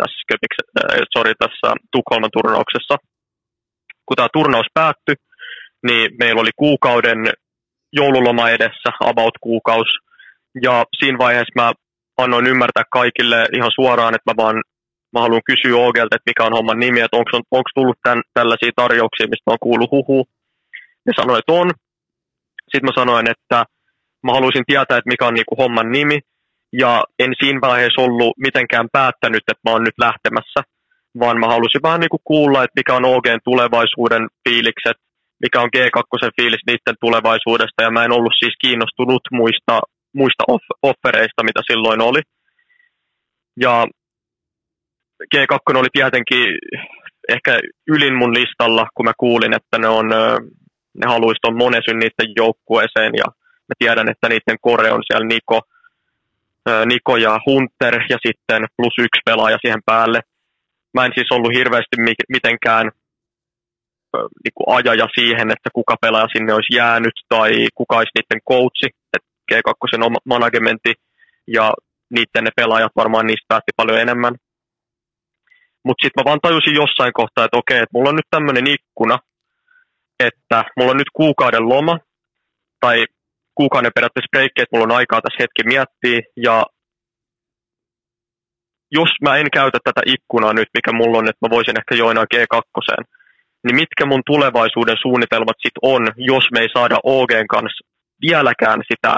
tässä, 0.00 0.18
Köpikse, 0.30 0.62
äh, 0.78 1.06
sorry, 1.16 1.32
tässä 1.38 1.68
Tukholman 1.92 2.36
turnauksessa. 2.36 2.94
Kun 4.06 4.16
tämä 4.16 4.36
turnaus 4.38 4.68
päättyi, 4.74 5.16
niin 5.86 6.10
meillä 6.20 6.40
oli 6.40 6.54
kuukauden 6.56 7.20
joululoma 7.92 8.50
edessä, 8.56 8.90
about 9.00 9.36
kuukaus, 9.40 9.90
ja 10.62 10.84
siinä 10.98 11.18
vaiheessa 11.18 11.58
mä 11.60 11.72
annoin 12.18 12.46
ymmärtää 12.46 12.84
kaikille 12.92 13.46
ihan 13.56 13.70
suoraan, 13.74 14.14
että 14.14 14.30
mä 14.30 14.42
vaan 14.44 14.56
mä 15.12 15.20
haluan 15.20 15.48
kysyä 15.50 15.76
Ogelta, 15.76 16.16
että 16.16 16.30
mikä 16.30 16.44
on 16.44 16.56
homman 16.58 16.80
nimi, 16.80 17.00
että 17.00 17.16
onko, 17.16 17.30
onko 17.50 17.70
tullut 17.74 17.98
tämän, 18.02 18.22
tällaisia 18.34 18.72
tarjouksia, 18.76 19.26
mistä 19.30 19.50
on 19.50 19.64
kuullut 19.66 19.90
huhu. 19.90 20.26
Ne 21.06 21.12
sanoi, 21.16 21.38
että 21.38 21.52
on. 21.52 21.70
Sitten 22.70 22.88
mä 22.88 23.00
sanoin, 23.00 23.30
että 23.30 23.64
mä 24.26 24.32
haluaisin 24.32 24.64
tietää, 24.66 24.98
että 24.98 25.12
mikä 25.12 25.26
on 25.26 25.34
niinku 25.34 25.56
homman 25.58 25.92
nimi. 25.92 26.18
Ja 26.72 27.04
en 27.18 27.32
siinä 27.40 27.60
vaiheessa 27.60 28.02
ollut 28.02 28.32
mitenkään 28.36 28.88
päättänyt, 28.92 29.44
että 29.48 29.64
mä 29.64 29.72
oon 29.72 29.84
nyt 29.84 29.98
lähtemässä, 29.98 30.60
vaan 31.20 31.40
mä 31.40 31.46
halusin 31.46 31.82
vähän 31.82 32.00
niinku 32.00 32.20
kuulla, 32.24 32.64
että 32.64 32.78
mikä 32.80 32.94
on 32.94 33.04
OGn 33.04 33.40
tulevaisuuden 33.44 34.28
fiilikset, 34.48 34.96
mikä 35.42 35.60
on 35.60 35.70
G2 35.76 36.30
fiilis 36.40 36.60
niiden 36.66 36.96
tulevaisuudesta, 37.00 37.82
ja 37.82 37.90
mä 37.90 38.04
en 38.04 38.12
ollut 38.12 38.32
siis 38.38 38.54
kiinnostunut 38.60 39.22
muista 39.32 39.80
muista 40.18 40.44
off- 40.54 40.78
offereista, 40.82 41.42
mitä 41.48 41.60
silloin 41.70 42.00
oli. 42.00 42.20
Ja 43.64 43.86
G2 45.34 45.78
oli 45.78 45.88
tietenkin 45.92 46.44
ehkä 47.28 47.58
ylin 47.88 48.14
mun 48.14 48.34
listalla, 48.34 48.86
kun 48.94 49.06
mä 49.06 49.12
kuulin, 49.18 49.54
että 49.54 49.78
ne, 49.78 49.88
on, 49.88 50.08
ne 51.00 51.06
haluaisi 51.06 51.40
tuon 51.42 51.56
Monesyn 51.56 51.98
niiden 51.98 52.30
joukkueeseen 52.36 53.12
ja 53.22 53.26
mä 53.68 53.74
tiedän, 53.78 54.10
että 54.10 54.28
niiden 54.28 54.58
kore 54.60 54.92
on 54.92 55.02
siellä 55.06 55.26
Niko, 55.26 55.60
Niko 56.86 57.16
ja 57.16 57.38
Hunter 57.46 57.94
ja 58.12 58.18
sitten 58.26 58.62
plus 58.76 58.94
yksi 58.98 59.20
pelaaja 59.24 59.58
siihen 59.60 59.82
päälle. 59.86 60.20
Mä 60.94 61.04
en 61.04 61.12
siis 61.14 61.32
ollut 61.32 61.54
hirveästi 61.54 61.96
mitenkään 62.28 62.90
niin 64.44 64.54
kuin 64.54 64.76
ajaja 64.76 65.06
siihen, 65.18 65.50
että 65.50 65.70
kuka 65.74 65.94
pelaaja 66.00 66.28
sinne 66.36 66.54
olisi 66.54 66.76
jäänyt 66.76 67.16
tai 67.28 67.50
kuka 67.74 67.96
olisi 67.96 68.10
niiden 68.14 68.40
coachi. 68.50 68.88
Et 69.14 69.24
G2 69.52 70.16
managementti 70.24 70.92
ja 71.46 71.72
niiden 72.10 72.44
ne 72.44 72.50
pelaajat 72.56 72.92
varmaan 72.96 73.26
niistä 73.26 73.44
päätti 73.48 73.72
paljon 73.76 74.00
enemmän. 74.00 74.34
Mutta 75.84 76.02
sitten 76.04 76.20
mä 76.20 76.28
vaan 76.28 76.40
tajusin 76.42 76.74
jossain 76.74 77.12
kohtaa, 77.12 77.44
että 77.44 77.56
okei, 77.56 77.78
että 77.78 77.94
mulla 77.94 78.08
on 78.08 78.16
nyt 78.16 78.30
tämmöinen 78.30 78.66
ikkuna, 78.66 79.18
että 80.20 80.64
mulla 80.76 80.90
on 80.90 80.96
nyt 80.96 81.12
kuukauden 81.12 81.68
loma, 81.68 81.98
tai 82.80 83.06
kuukauden 83.54 83.92
periaatteessa 83.94 84.32
breikki, 84.32 84.62
että 84.62 84.76
mulla 84.76 84.88
on 84.88 84.98
aikaa 84.98 85.20
tässä 85.22 85.42
hetki 85.42 85.62
miettiä, 85.72 86.20
ja 86.46 86.66
jos 88.90 89.10
mä 89.24 89.36
en 89.36 89.50
käytä 89.50 89.78
tätä 89.84 90.02
ikkunaa 90.06 90.52
nyt, 90.52 90.68
mikä 90.74 90.92
mulla 90.92 91.18
on, 91.18 91.28
että 91.28 91.44
mä 91.46 91.54
voisin 91.56 91.78
ehkä 91.80 91.94
joinaa 91.94 92.30
G2, 92.34 92.58
niin 93.64 93.76
mitkä 93.76 94.06
mun 94.06 94.22
tulevaisuuden 94.26 94.96
suunnitelmat 95.02 95.58
sitten 95.62 95.84
on, 95.92 96.02
jos 96.16 96.44
me 96.52 96.60
ei 96.60 96.70
saada 96.76 96.96
OGn 97.02 97.48
kanssa 97.54 97.86
vieläkään 98.26 98.80
sitä 98.92 99.12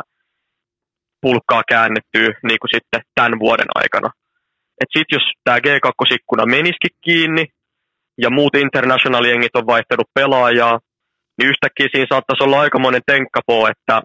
pulkkaa 1.23 1.63
käännettyä 1.69 2.29
niin 2.49 2.61
kuin 2.61 2.75
sitten 2.75 3.03
tämän 3.15 3.39
vuoden 3.39 3.71
aikana. 3.75 4.11
että 4.81 4.99
sitten 4.99 5.17
jos 5.17 5.27
tämä 5.45 5.59
G2-ikkuna 5.59 6.47
menisikin 6.47 6.97
kiinni 7.05 7.45
ja 8.23 8.31
muut 8.31 8.55
international-jengit 8.55 9.57
on 9.57 9.67
vaihtanut 9.67 10.09
pelaajaa, 10.15 10.79
niin 11.37 11.49
yhtäkkiä 11.53 11.89
siinä 11.93 12.07
saattaisi 12.13 12.45
olla 12.45 12.61
aikamoinen 12.61 13.03
tenkkapoo, 13.07 13.69
että 13.69 14.03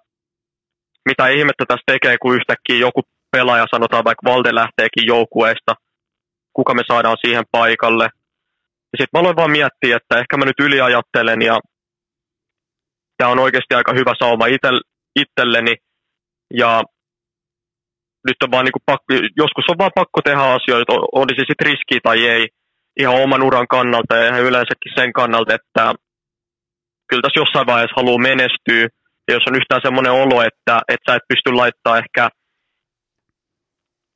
mitä 1.09 1.27
ihmettä 1.27 1.65
tässä 1.67 1.89
tekee, 1.91 2.15
kun 2.21 2.35
yhtäkkiä 2.35 2.77
joku 2.87 3.01
pelaaja, 3.31 3.65
sanotaan 3.71 4.03
vaikka 4.03 4.29
Valde 4.31 4.55
lähteekin 4.55 5.07
joukkueesta, 5.07 5.73
kuka 6.53 6.73
me 6.73 6.83
saadaan 6.87 7.17
siihen 7.25 7.43
paikalle. 7.51 8.03
Ja 8.91 8.95
sitten 8.97 9.13
mä 9.13 9.19
aloin 9.19 9.35
vaan 9.35 9.51
miettiä, 9.51 9.97
että 9.97 10.19
ehkä 10.19 10.37
mä 10.37 10.45
nyt 10.45 10.59
yliajattelen 10.59 11.41
ja 11.41 11.59
tämä 13.17 13.31
on 13.31 13.39
oikeasti 13.39 13.73
aika 13.75 13.93
hyvä 13.93 14.13
sauma 14.19 14.45
itselleni. 15.15 15.75
Ja 16.53 16.83
nyt 18.27 18.43
on 18.43 18.52
vaan 18.52 18.65
niin 18.65 18.77
kuin 18.77 18.89
pakko, 18.91 19.14
joskus 19.43 19.65
on 19.69 19.81
vaan 19.81 19.99
pakko 20.02 20.19
tehdä 20.22 20.43
asioita, 20.57 20.93
olisi 21.19 21.35
se 21.38 21.43
sitten 21.47 21.68
riski 21.69 21.97
tai 22.03 22.27
ei, 22.27 22.47
ihan 22.99 23.22
oman 23.23 23.43
uran 23.43 23.68
kannalta 23.68 24.15
ja 24.15 24.27
ihan 24.27 24.47
yleensäkin 24.49 24.91
sen 24.95 25.14
kannalta, 25.14 25.53
että 25.53 25.84
kyllä 27.10 27.22
tässä 27.22 27.39
jossain 27.39 27.68
vaiheessa 27.68 27.99
haluaa 27.99 28.27
menestyä. 28.30 28.88
Ja 29.27 29.34
jos 29.34 29.47
on 29.47 29.56
yhtään 29.56 29.81
semmoinen 29.84 30.11
olo, 30.11 30.41
että, 30.41 30.76
että 30.88 31.11
sä 31.11 31.15
et 31.15 31.27
pysty 31.27 31.52
laittaa 31.52 31.97
ehkä, 31.97 32.30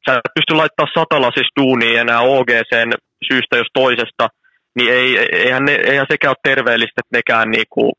sä 0.06 0.12
et 0.16 0.36
pysty 0.38 0.54
laittaa 0.56 0.94
satalasis 0.98 1.50
duuniin 1.60 2.00
enää 2.00 2.22
OGCn 2.22 2.92
syystä 3.28 3.58
jos 3.58 3.68
toisesta, 3.74 4.28
niin 4.76 4.94
ei, 4.94 5.18
eihän, 5.18 5.66
ne, 5.66 5.72
eihän 5.72 6.06
sekään 6.12 6.32
ole 6.32 6.44
terveellistä, 6.44 7.02
että 7.02 7.18
nekään 7.18 7.52
niinku 7.52 7.94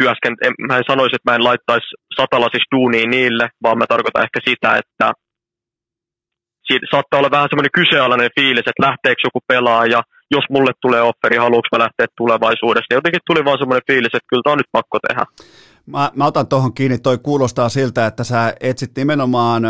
työskent... 0.00 0.38
Mä 0.68 0.76
en 0.76 0.90
sanoisi, 0.90 1.16
että 1.16 1.30
mä 1.30 1.36
en 1.36 1.48
laittaisi 1.50 1.88
satalasis 2.18 2.66
duuniin 2.74 3.10
niille, 3.10 3.46
vaan 3.62 3.78
mä 3.78 3.86
tarkoitan 3.88 4.26
ehkä 4.26 4.40
sitä, 4.48 4.70
että 4.82 5.06
siitä 6.68 6.86
saattaa 6.90 7.18
olla 7.18 7.36
vähän 7.36 7.50
semmoinen 7.50 7.78
kyseenalainen 7.80 8.36
fiilis, 8.38 8.68
että 8.68 8.86
lähteekö 8.86 9.20
joku 9.24 9.40
pelaaja, 9.52 10.00
jos 10.30 10.44
mulle 10.50 10.72
tulee 10.82 11.02
offeri, 11.10 11.36
haluanko 11.36 11.68
mä 11.72 11.84
lähteä 11.84 12.06
tulevaisuudessa. 12.16 12.94
Jotenkin 12.98 13.26
tuli 13.26 13.44
vaan 13.44 13.58
semmoinen 13.58 13.88
fiilis, 13.90 14.14
että 14.14 14.30
kyllä 14.30 14.42
tämä 14.44 14.52
on 14.52 14.62
nyt 14.62 14.76
pakko 14.78 14.98
tehdä. 15.08 15.24
Mä, 15.86 16.10
mä 16.14 16.26
otan 16.26 16.48
tuohon 16.48 16.74
kiinni, 16.74 16.98
toi 16.98 17.18
kuulostaa 17.18 17.68
siltä, 17.68 18.06
että 18.06 18.24
sä 18.24 18.54
etsit 18.60 18.96
nimenomaan 18.96 19.62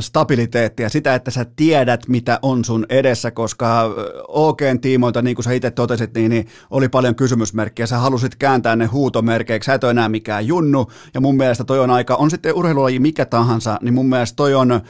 stabiliteettia, 0.00 0.88
sitä, 0.88 1.14
että 1.14 1.30
sä 1.30 1.46
tiedät, 1.56 2.08
mitä 2.08 2.38
on 2.42 2.64
sun 2.64 2.86
edessä, 2.88 3.30
koska 3.30 3.94
OGn 4.28 4.80
tiimoilta, 4.80 5.22
niin 5.22 5.36
kuin 5.36 5.44
sä 5.44 5.52
itse 5.52 5.70
totesit, 5.70 6.14
niin, 6.14 6.30
niin 6.30 6.48
oli 6.70 6.88
paljon 6.88 7.14
kysymysmerkkiä. 7.14 7.86
Sä 7.86 7.98
halusit 7.98 8.36
kääntää 8.36 8.76
ne 8.76 8.86
huutomerkeiksi, 8.86 9.66
sä 9.66 9.74
et 9.74 9.84
ole 9.84 9.90
enää 9.90 10.08
mikään 10.08 10.46
junnu, 10.46 10.90
ja 11.14 11.20
mun 11.20 11.36
mielestä 11.36 11.64
toi 11.64 11.80
on 11.80 11.90
aika, 11.90 12.14
on 12.14 12.30
sitten 12.30 12.54
urheilulaji 12.54 12.98
mikä 12.98 13.24
tahansa, 13.24 13.78
niin 13.82 13.94
mun 13.94 14.08
mielestä 14.08 14.36
toi 14.36 14.54
on, 14.54 14.80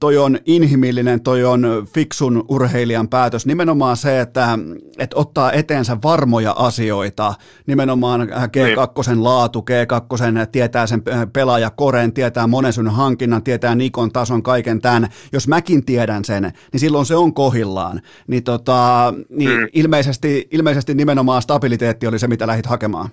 toi 0.00 0.16
on 0.16 0.38
inhimillinen, 0.46 1.20
toi 1.20 1.44
on 1.44 1.86
fiksun 1.94 2.44
urheilijan 2.48 3.08
päätös. 3.08 3.46
Nimenomaan 3.46 3.96
se, 3.96 4.20
että, 4.20 4.58
että 4.98 5.16
ottaa 5.16 5.52
eteensä 5.52 5.96
varmoja 6.04 6.52
asioita, 6.52 7.34
nimenomaan 7.66 8.20
G2 8.20 9.08
niin. 9.08 9.24
laatu, 9.24 9.64
G2 9.70 10.46
tietää 10.52 10.86
sen 10.86 11.02
pelaajakoren, 11.32 12.12
tietää 12.12 12.46
monen 12.46 12.72
sun 12.72 12.88
hankinnan, 12.88 13.42
tietää 13.42 13.74
Nikon 13.74 14.12
tason, 14.12 14.42
kaiken 14.42 14.80
tämän. 14.80 15.08
Jos 15.32 15.48
mäkin 15.48 15.84
tiedän 15.84 16.24
sen, 16.24 16.42
niin 16.72 16.80
silloin 16.80 17.06
se 17.06 17.16
on 17.16 17.34
kohillaan. 17.34 18.00
Niin, 18.26 18.44
tota, 18.44 19.14
niin 19.28 19.60
mm. 19.60 19.66
ilmeisesti, 19.72 20.48
ilmeisesti 20.50 20.94
nimenomaan 20.94 21.42
stabiliteetti 21.42 22.06
oli 22.06 22.18
se, 22.18 22.28
mitä 22.28 22.46
lähdit 22.46 22.66
hakemaan. 22.66 23.08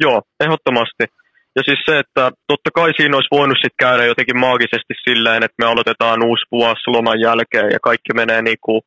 Joo, 0.00 0.22
ehdottomasti. 0.40 1.19
Ja 1.56 1.62
siis 1.64 1.80
se, 1.88 1.98
että 1.98 2.24
totta 2.46 2.70
kai 2.74 2.90
siinä 2.96 3.16
olisi 3.16 3.36
voinut 3.38 3.58
sitten 3.58 3.82
käydä 3.86 4.04
jotenkin 4.04 4.40
maagisesti 4.40 4.94
silleen, 5.08 5.42
että 5.44 5.58
me 5.60 5.66
aloitetaan 5.66 6.24
uusi 6.28 6.44
vuosi 6.52 6.90
loman 6.96 7.20
jälkeen 7.20 7.70
ja 7.74 7.80
kaikki 7.88 8.12
menee 8.14 8.42
niin 8.42 8.60
kuin, 8.64 8.80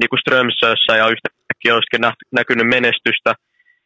niin 0.00 0.10
kuin 0.10 0.22
Strömsössä 0.22 0.92
ja 1.00 1.06
yhtäkkiä 1.14 1.74
olisikin 1.74 2.04
näkynyt 2.38 2.68
menestystä. 2.76 3.32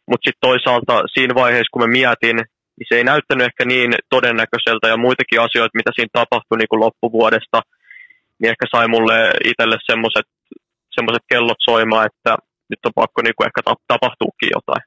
Mutta 0.08 0.24
sitten 0.24 0.46
toisaalta 0.48 0.94
siinä 1.14 1.34
vaiheessa, 1.34 1.72
kun 1.72 1.82
mä 1.82 1.96
mietin, 1.98 2.36
niin 2.76 2.88
se 2.88 2.94
ei 2.96 3.04
näyttänyt 3.04 3.46
ehkä 3.46 3.64
niin 3.64 3.90
todennäköiseltä 4.14 4.86
ja 4.88 5.02
muitakin 5.06 5.40
asioita, 5.46 5.78
mitä 5.80 5.90
siinä 5.94 6.16
tapahtui 6.20 6.58
niin 6.58 6.72
kuin 6.72 6.84
loppuvuodesta, 6.86 7.58
niin 8.38 8.50
ehkä 8.52 8.66
sai 8.74 8.86
mulle 8.94 9.16
itselle 9.50 9.76
semmoiset 9.90 11.24
kellot 11.32 11.60
soimaan, 11.70 12.06
että 12.10 12.32
nyt 12.70 12.82
on 12.86 12.98
pakko 13.00 13.18
niin 13.22 13.36
kuin 13.36 13.48
ehkä 13.48 13.60
tapahtuukin 13.92 14.50
jotain. 14.56 14.82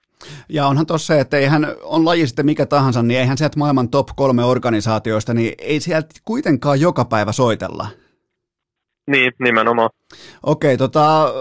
Ja 0.49 0.67
onhan 0.67 0.85
tuossa 0.85 1.13
se, 1.13 1.19
että 1.19 1.37
eihän, 1.37 1.67
on 1.83 2.05
laji 2.05 2.27
sitten 2.27 2.45
mikä 2.45 2.65
tahansa, 2.65 3.03
niin 3.03 3.19
eihän 3.19 3.37
sieltä 3.37 3.59
maailman 3.59 3.89
top 3.89 4.07
kolme 4.15 4.43
organisaatioista, 4.43 5.33
niin 5.33 5.53
ei 5.57 5.79
sieltä 5.79 6.09
kuitenkaan 6.25 6.81
joka 6.81 7.05
päivä 7.05 7.31
soitella. 7.31 7.87
Niin, 9.07 9.31
nimenomaan. 9.39 9.89
Okei, 10.43 10.77
tota, 10.77 11.33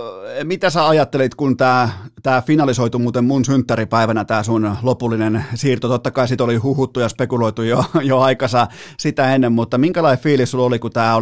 mitä 0.45 0.71
sä 0.71 0.89
ajattelit, 0.89 1.35
kun 1.35 1.57
tämä 1.57 1.89
tää 2.23 2.43
finalisoitu 2.43 2.99
muuten 2.99 3.25
mun 3.25 3.45
synttäripäivänä, 3.45 4.25
tämä 4.25 4.43
sun 4.43 4.77
lopullinen 4.83 5.45
siirto? 5.55 5.89
Totta 5.89 6.11
kai 6.11 6.29
sit 6.29 6.41
oli 6.41 6.57
huhuttu 6.57 7.01
ja 7.01 7.09
spekuloitu 7.09 7.63
jo, 7.63 7.85
jo 8.03 8.19
aikansa 8.21 8.67
sitä 8.99 9.35
ennen, 9.35 9.53
mutta 9.53 9.79
minkälainen 9.79 10.23
fiilis 10.23 10.51
sulla 10.51 10.65
oli, 10.65 10.79
kun 10.79 10.91
tämä 10.91 11.15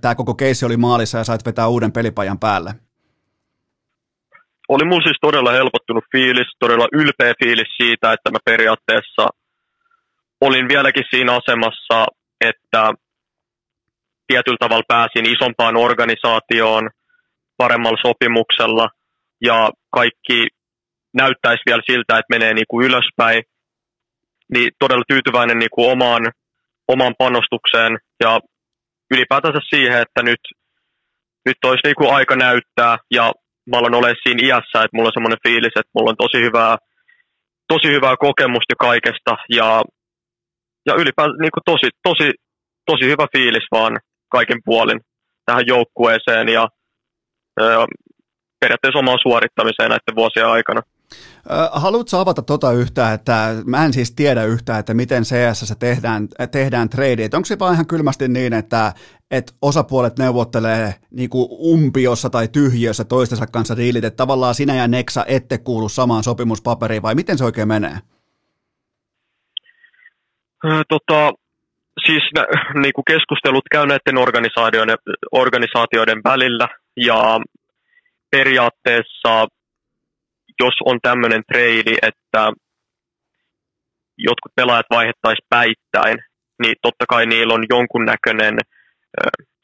tää 0.00 0.14
koko 0.14 0.34
keissi 0.34 0.66
oli 0.66 0.76
maalissa 0.76 1.18
ja 1.18 1.24
sait 1.24 1.46
vetää 1.46 1.68
uuden 1.68 1.92
pelipajan 1.92 2.38
päälle? 2.38 2.74
Oli 4.68 4.84
mulla 4.84 5.02
siis 5.02 5.18
todella 5.20 5.52
helpottunut 5.52 6.04
fiilis, 6.12 6.50
todella 6.58 6.88
ylpeä 6.92 7.32
fiilis 7.44 7.68
siitä, 7.76 8.12
että 8.12 8.30
mä 8.30 8.38
periaatteessa 8.44 9.26
olin 10.40 10.68
vieläkin 10.68 11.04
siinä 11.10 11.32
asemassa, 11.32 12.06
että 12.40 12.92
tietyllä 14.26 14.56
tavalla 14.60 14.84
pääsin 14.88 15.30
isompaan 15.30 15.76
organisaatioon 15.76 16.90
paremmalla 17.56 17.98
sopimuksella 18.06 18.88
ja 19.40 19.70
kaikki 19.90 20.46
näyttäisi 21.14 21.62
vielä 21.66 21.82
siltä, 21.90 22.18
että 22.18 22.34
menee 22.34 22.54
niin 22.54 22.66
kuin 22.68 22.86
ylöspäin. 22.86 23.42
Niin 24.54 24.70
todella 24.78 25.04
tyytyväinen 25.08 25.58
niin 25.58 25.74
kuin 25.74 25.90
omaan, 25.92 26.22
omaan 26.88 27.14
panostukseen 27.18 27.98
ja 28.20 28.40
ylipäätänsä 29.10 29.58
siihen, 29.70 30.02
että 30.02 30.22
nyt, 30.22 30.40
nyt 31.46 31.56
olisi 31.64 31.80
niin 31.84 31.94
kuin 31.96 32.14
aika 32.14 32.36
näyttää 32.36 32.96
ja 33.10 33.32
mä 33.70 33.78
aloin 33.78 33.94
olemaan 33.94 34.22
siinä 34.22 34.46
iässä, 34.46 34.78
että 34.84 34.94
mulla 34.94 35.08
on 35.08 35.16
semmoinen 35.16 35.44
fiilis, 35.46 35.76
että 35.76 35.94
mulla 35.94 36.10
on 36.10 36.22
tosi 36.24 36.38
hyvää, 36.46 36.76
tosi 37.72 37.88
hyvää 37.96 38.16
kokemusta 38.16 38.74
kaikesta 38.78 39.32
ja, 39.58 39.82
ja 40.86 40.94
ylipäätään 40.94 41.38
niin 41.42 41.68
tosi, 41.72 41.88
tosi, 42.08 42.28
tosi 42.86 43.04
hyvä 43.04 43.26
fiilis 43.36 43.66
vaan 43.72 43.98
kaiken 44.28 44.60
puolin 44.64 45.00
tähän 45.46 45.66
joukkueeseen 45.66 46.48
ja, 46.48 46.68
ja 47.60 47.86
periaatteessa 48.60 48.98
omaan 48.98 49.18
suorittamiseen 49.22 49.90
näiden 49.90 50.16
vuosien 50.16 50.46
aikana. 50.46 50.80
Haluatko 51.72 52.18
avata 52.18 52.42
tota 52.42 52.72
yhtään, 52.72 53.14
että 53.14 53.54
mä 53.66 53.84
en 53.84 53.92
siis 53.92 54.12
tiedä 54.12 54.44
yhtään, 54.44 54.80
että 54.80 54.94
miten 54.94 55.22
CS 55.22 55.74
tehdään, 55.78 56.28
tehdään 56.52 56.88
trade. 56.88 57.28
Onko 57.34 57.44
se 57.44 57.58
vaan 57.58 57.74
ihan 57.74 57.86
kylmästi 57.86 58.28
niin, 58.28 58.52
että, 58.52 58.92
että 59.30 59.52
osapuolet 59.62 60.18
neuvottelee 60.18 60.94
niin 61.10 61.30
kuin 61.30 61.48
umpiossa 61.50 62.30
tai 62.30 62.48
tyhjössä 62.48 63.04
toistensa 63.04 63.46
kanssa 63.46 63.76
diilit, 63.76 64.04
että 64.04 64.16
tavallaan 64.16 64.54
sinä 64.54 64.74
ja 64.74 64.88
Nexa 64.88 65.24
ette 65.28 65.58
kuulu 65.58 65.88
samaan 65.88 66.22
sopimuspaperiin, 66.22 67.02
vai 67.02 67.14
miten 67.14 67.38
se 67.38 67.44
oikein 67.44 67.68
menee? 67.68 67.98
Tota, 70.88 71.32
siis 72.06 72.22
niin 72.82 72.92
kuin 72.92 73.04
keskustelut 73.04 73.64
käy 73.70 73.86
näiden 73.86 74.18
organisaatioiden, 74.18 74.96
organisaatioiden 75.32 76.20
välillä, 76.24 76.68
ja 76.96 77.40
periaatteessa 78.30 79.46
jos 80.60 80.74
on 80.84 80.98
tämmöinen 81.02 81.42
trade, 81.52 81.94
että 82.02 82.52
jotkut 84.18 84.52
pelaajat 84.56 84.86
vaihettaisiin 84.90 85.46
päittäin, 85.48 86.18
niin 86.62 86.74
totta 86.82 87.04
kai 87.08 87.26
niillä 87.26 87.54
on 87.54 87.64
jonkunnäköinen 87.68 88.58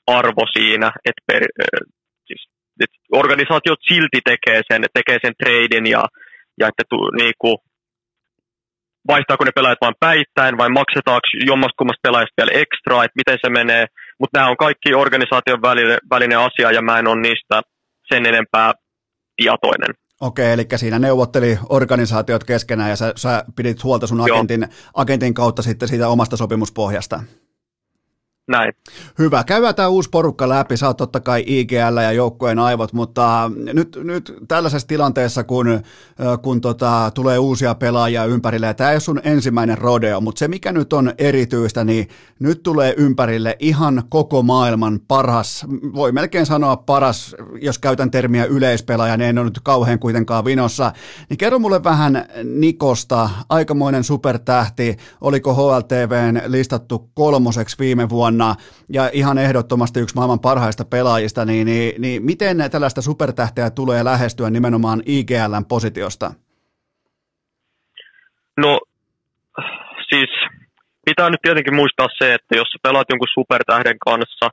arvo 0.07 0.45
siinä, 0.53 0.93
että, 1.05 1.23
per, 1.27 1.43
siis, 2.27 2.49
että 2.81 2.97
organisaatiot 3.13 3.79
silti 3.89 4.21
tekee 4.25 4.61
sen, 4.73 4.83
tekee 4.95 5.19
sen 5.25 5.35
tradein 5.43 5.87
ja, 5.87 6.05
ja 6.61 6.69
että 6.69 6.83
tu, 6.91 6.97
niinku, 7.23 7.63
vaihtaako 9.09 9.45
ne 9.45 9.51
pelaajat 9.55 9.85
vain 9.87 9.95
päittäin 10.01 10.59
vai 10.59 10.69
maksetaanko 10.69 11.29
jommasta 11.47 11.79
kummasta 11.79 12.07
pelaajasta 12.07 12.39
vielä 12.41 12.61
ekstra, 12.63 13.05
että 13.05 13.21
miten 13.21 13.39
se 13.45 13.51
menee. 13.51 13.87
Mutta 14.21 14.39
nämä 14.39 14.51
on 14.51 14.57
kaikki 14.57 14.95
organisaation 14.95 15.63
välinen, 15.63 15.99
välinen 16.11 16.39
asia 16.39 16.71
ja 16.73 16.83
mä 16.83 16.99
en 16.99 17.09
ole 17.09 17.21
niistä 17.21 17.63
sen 18.13 18.27
enempää 18.27 18.73
tietoinen. 19.37 19.95
Okei, 20.23 20.53
eli 20.53 20.67
siinä 20.77 20.99
neuvotteli 20.99 21.59
organisaatiot 21.69 22.45
keskenään 22.45 22.91
ja 22.91 22.97
sä, 22.97 23.13
sä 23.17 23.45
pidit 23.57 23.85
huolta 23.85 24.07
sun 24.07 24.21
agentin, 24.21 24.69
agentin 24.95 25.35
kautta 25.35 25.63
sitten 25.63 25.89
siitä 25.89 26.09
omasta 26.09 26.37
sopimuspohjasta. 26.37 27.23
Näin. 28.49 28.73
Hyvä. 29.19 29.45
Käydään 29.45 29.75
tämä 29.75 29.89
uusi 29.89 30.11
porukka 30.11 30.49
läpi. 30.49 30.77
Sä 30.77 30.87
oot 30.87 30.97
totta 30.97 31.21
kai 31.21 31.45
IGL 31.47 31.97
ja 32.03 32.13
joukkojen 32.13 32.59
aivot, 32.59 32.93
mutta 32.93 33.51
nyt, 33.73 33.99
nyt 34.05 34.33
tällaisessa 34.49 34.89
tilanteessa, 34.89 35.45
kun, 35.45 35.81
kun 36.43 36.61
tota, 36.61 37.11
tulee 37.15 37.39
uusia 37.39 37.75
pelaajia 37.75 38.25
ympärille, 38.25 38.67
ja 38.67 38.75
tämä 38.75 38.91
ei 38.91 38.95
ole 38.95 39.01
sun 39.01 39.21
ensimmäinen 39.25 39.79
rodeo, 39.79 40.21
mutta 40.21 40.39
se 40.39 40.49
mikä 40.49 40.73
nyt 40.73 40.93
on 40.93 41.13
erityistä, 41.19 41.85
niin 41.85 42.09
nyt 42.39 42.63
tulee 42.63 42.95
ympärille 42.97 43.57
ihan 43.59 44.03
koko 44.09 44.43
maailman 44.43 45.01
paras, 45.09 45.67
voi 45.95 46.13
melkein 46.13 46.47
sanoa 46.47 46.77
paras, 46.77 47.37
jos 47.61 47.79
käytän 47.79 48.11
termiä 48.11 48.45
yleispelaaja, 48.45 49.17
niin 49.17 49.29
en 49.29 49.39
ole 49.39 49.45
nyt 49.45 49.61
kauhean 49.63 49.99
kuitenkaan 49.99 50.45
vinossa. 50.45 50.93
Niin 51.29 51.39
kerro 51.39 51.59
mulle 51.59 51.85
vähän 51.85 52.27
Nikosta, 52.45 53.31
aikamoinen 53.49 54.05
supertähti, 54.05 54.97
oliko 55.21 55.55
HLTVn 55.55 56.41
listattu 56.47 57.11
kolmoseksi 57.15 57.77
viime 57.79 58.09
vuonna, 58.09 58.32
vuonna 58.33 58.55
ja 58.89 59.11
ihan 59.13 59.39
ehdottomasti 59.39 60.01
yksi 60.01 60.15
maailman 60.15 60.41
parhaista 60.41 60.85
pelaajista, 60.85 61.45
niin, 61.45 61.67
niin, 61.67 62.03
niin 62.03 62.23
miten 62.25 62.57
tällaista 62.71 63.03
supertähteä 63.03 63.71
tulee 63.71 64.05
lähestyä 64.05 64.51
nimenomaan 64.51 65.03
IGLn 65.07 65.65
positiosta? 65.69 66.35
No 68.57 68.81
siis 70.11 70.31
pitää 71.05 71.31
nyt 71.31 71.43
tietenkin 71.43 71.75
muistaa 71.75 72.09
se, 72.19 72.35
että 72.35 72.57
jos 72.57 72.69
sä 72.69 72.79
pelaat 72.83 73.07
jonkun 73.11 73.29
supertähden 73.35 73.99
kanssa 73.99 74.49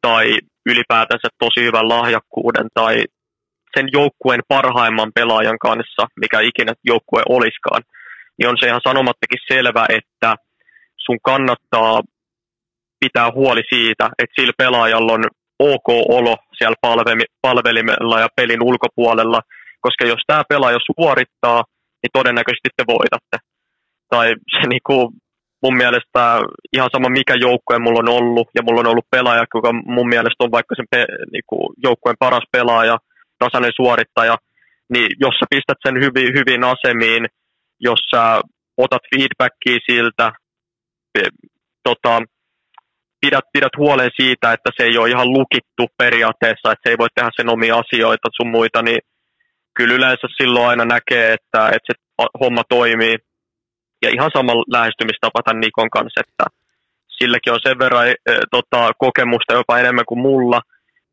tai 0.00 0.38
ylipäätänsä 0.66 1.28
tosi 1.38 1.60
hyvän 1.66 1.88
lahjakkuuden 1.88 2.68
tai 2.74 3.04
sen 3.76 3.88
joukkueen 3.92 4.40
parhaimman 4.48 5.12
pelaajan 5.14 5.58
kanssa, 5.58 6.02
mikä 6.20 6.40
ikinä 6.40 6.72
joukkue 6.84 7.22
oliskaan, 7.28 7.82
niin 8.38 8.48
on 8.48 8.56
se 8.60 8.66
ihan 8.66 8.80
sanomattakin 8.88 9.46
selvä, 9.52 9.86
että 9.88 10.36
sun 10.96 11.18
kannattaa 11.22 12.02
pitää 13.04 13.28
huoli 13.38 13.62
siitä, 13.74 14.04
että 14.18 14.36
sillä 14.38 14.52
pelaajalla 14.58 15.12
on 15.12 15.24
ok 15.58 15.88
olo 16.18 16.34
siellä 16.58 16.78
palvelimella 17.42 18.20
ja 18.20 18.28
pelin 18.36 18.62
ulkopuolella, 18.62 19.40
koska 19.80 20.04
jos 20.06 20.22
tämä 20.26 20.42
pelaaja 20.48 20.78
suorittaa, 20.90 21.60
niin 22.02 22.14
todennäköisesti 22.18 22.68
te 22.76 22.84
voitatte. 22.94 23.36
Tai 24.12 24.26
se 24.52 24.68
niinku, 24.68 25.12
mun 25.62 25.76
mielestä 25.76 26.22
ihan 26.76 26.90
sama 26.92 27.08
mikä 27.08 27.34
joukkue 27.46 27.78
mulla 27.78 28.00
on 28.04 28.08
ollut, 28.18 28.48
ja 28.56 28.62
mulla 28.62 28.80
on 28.80 28.90
ollut 28.92 29.10
pelaaja, 29.10 29.44
joka 29.54 29.72
mun 29.96 30.08
mielestä 30.08 30.44
on 30.44 30.50
vaikka 30.50 30.74
sen 30.74 30.86
pe, 30.90 31.06
niinku, 31.32 31.56
joukkueen 31.86 32.22
paras 32.24 32.46
pelaaja, 32.52 32.96
tasainen 33.38 33.72
suorittaja, 33.76 34.36
niin 34.92 35.08
jos 35.20 35.34
sä 35.38 35.46
pistät 35.50 35.80
sen 35.86 35.96
hyvin, 36.04 36.28
hyvin 36.38 36.62
asemiin, 36.64 37.26
jos 37.80 38.00
sä 38.10 38.40
otat 38.76 39.02
feedbackia 39.10 39.78
siltä, 39.90 40.32
tota, 41.88 42.22
pidät, 43.22 43.46
pidät 43.52 43.74
huolen 43.78 44.10
siitä, 44.20 44.52
että 44.52 44.70
se 44.76 44.82
ei 44.84 44.98
ole 44.98 45.08
ihan 45.08 45.28
lukittu 45.38 45.84
periaatteessa, 45.98 46.72
että 46.72 46.82
se 46.84 46.90
ei 46.90 46.98
voi 46.98 47.08
tehdä 47.14 47.30
sen 47.36 47.52
omia 47.54 47.74
asioita 47.82 48.28
sun 48.36 48.50
muita, 48.50 48.82
niin 48.82 49.00
kyllä 49.74 49.94
yleensä 49.94 50.26
silloin 50.36 50.68
aina 50.68 50.84
näkee, 50.84 51.26
että, 51.32 51.60
että 51.74 51.86
se 51.88 51.94
homma 52.40 52.62
toimii. 52.68 53.16
Ja 54.02 54.10
ihan 54.16 54.30
sama 54.36 54.52
lähestymistapa 54.76 55.42
tämän 55.42 55.60
Nikon 55.60 55.90
kanssa, 55.90 56.20
että 56.20 56.44
silläkin 57.18 57.52
on 57.52 57.60
sen 57.62 57.78
verran 57.78 58.08
e, 58.08 58.14
tota, 58.50 58.90
kokemusta 58.98 59.54
jopa 59.54 59.78
enemmän 59.78 60.04
kuin 60.08 60.20
mulla, 60.20 60.60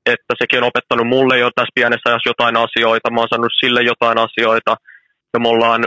että 0.06 0.34
sekin 0.42 0.60
on 0.60 0.70
opettanut 0.72 1.08
mulle 1.08 1.38
jo 1.38 1.50
tässä 1.56 1.76
pienessä 1.76 2.10
ajassa 2.10 2.30
jotain 2.30 2.58
asioita, 2.58 3.12
mä 3.12 3.20
oon 3.20 3.30
saanut 3.30 3.60
sille 3.62 3.82
jotain 3.82 4.18
asioita, 4.18 4.76
ja 5.34 5.40
me 5.40 5.50
ollaan 5.50 5.84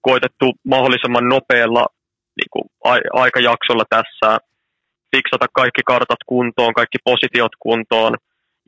koitettu 0.00 0.46
mahdollisimman 0.64 1.28
nopealla 1.28 1.86
niin 2.38 2.50
kuin, 2.50 2.64
a- 2.84 3.20
aikajaksolla 3.22 3.84
tässä 3.90 4.38
fiksata 5.16 5.46
kaikki 5.52 5.82
kartat 5.86 6.22
kuntoon, 6.26 6.74
kaikki 6.74 6.98
positiot 7.04 7.52
kuntoon 7.58 8.12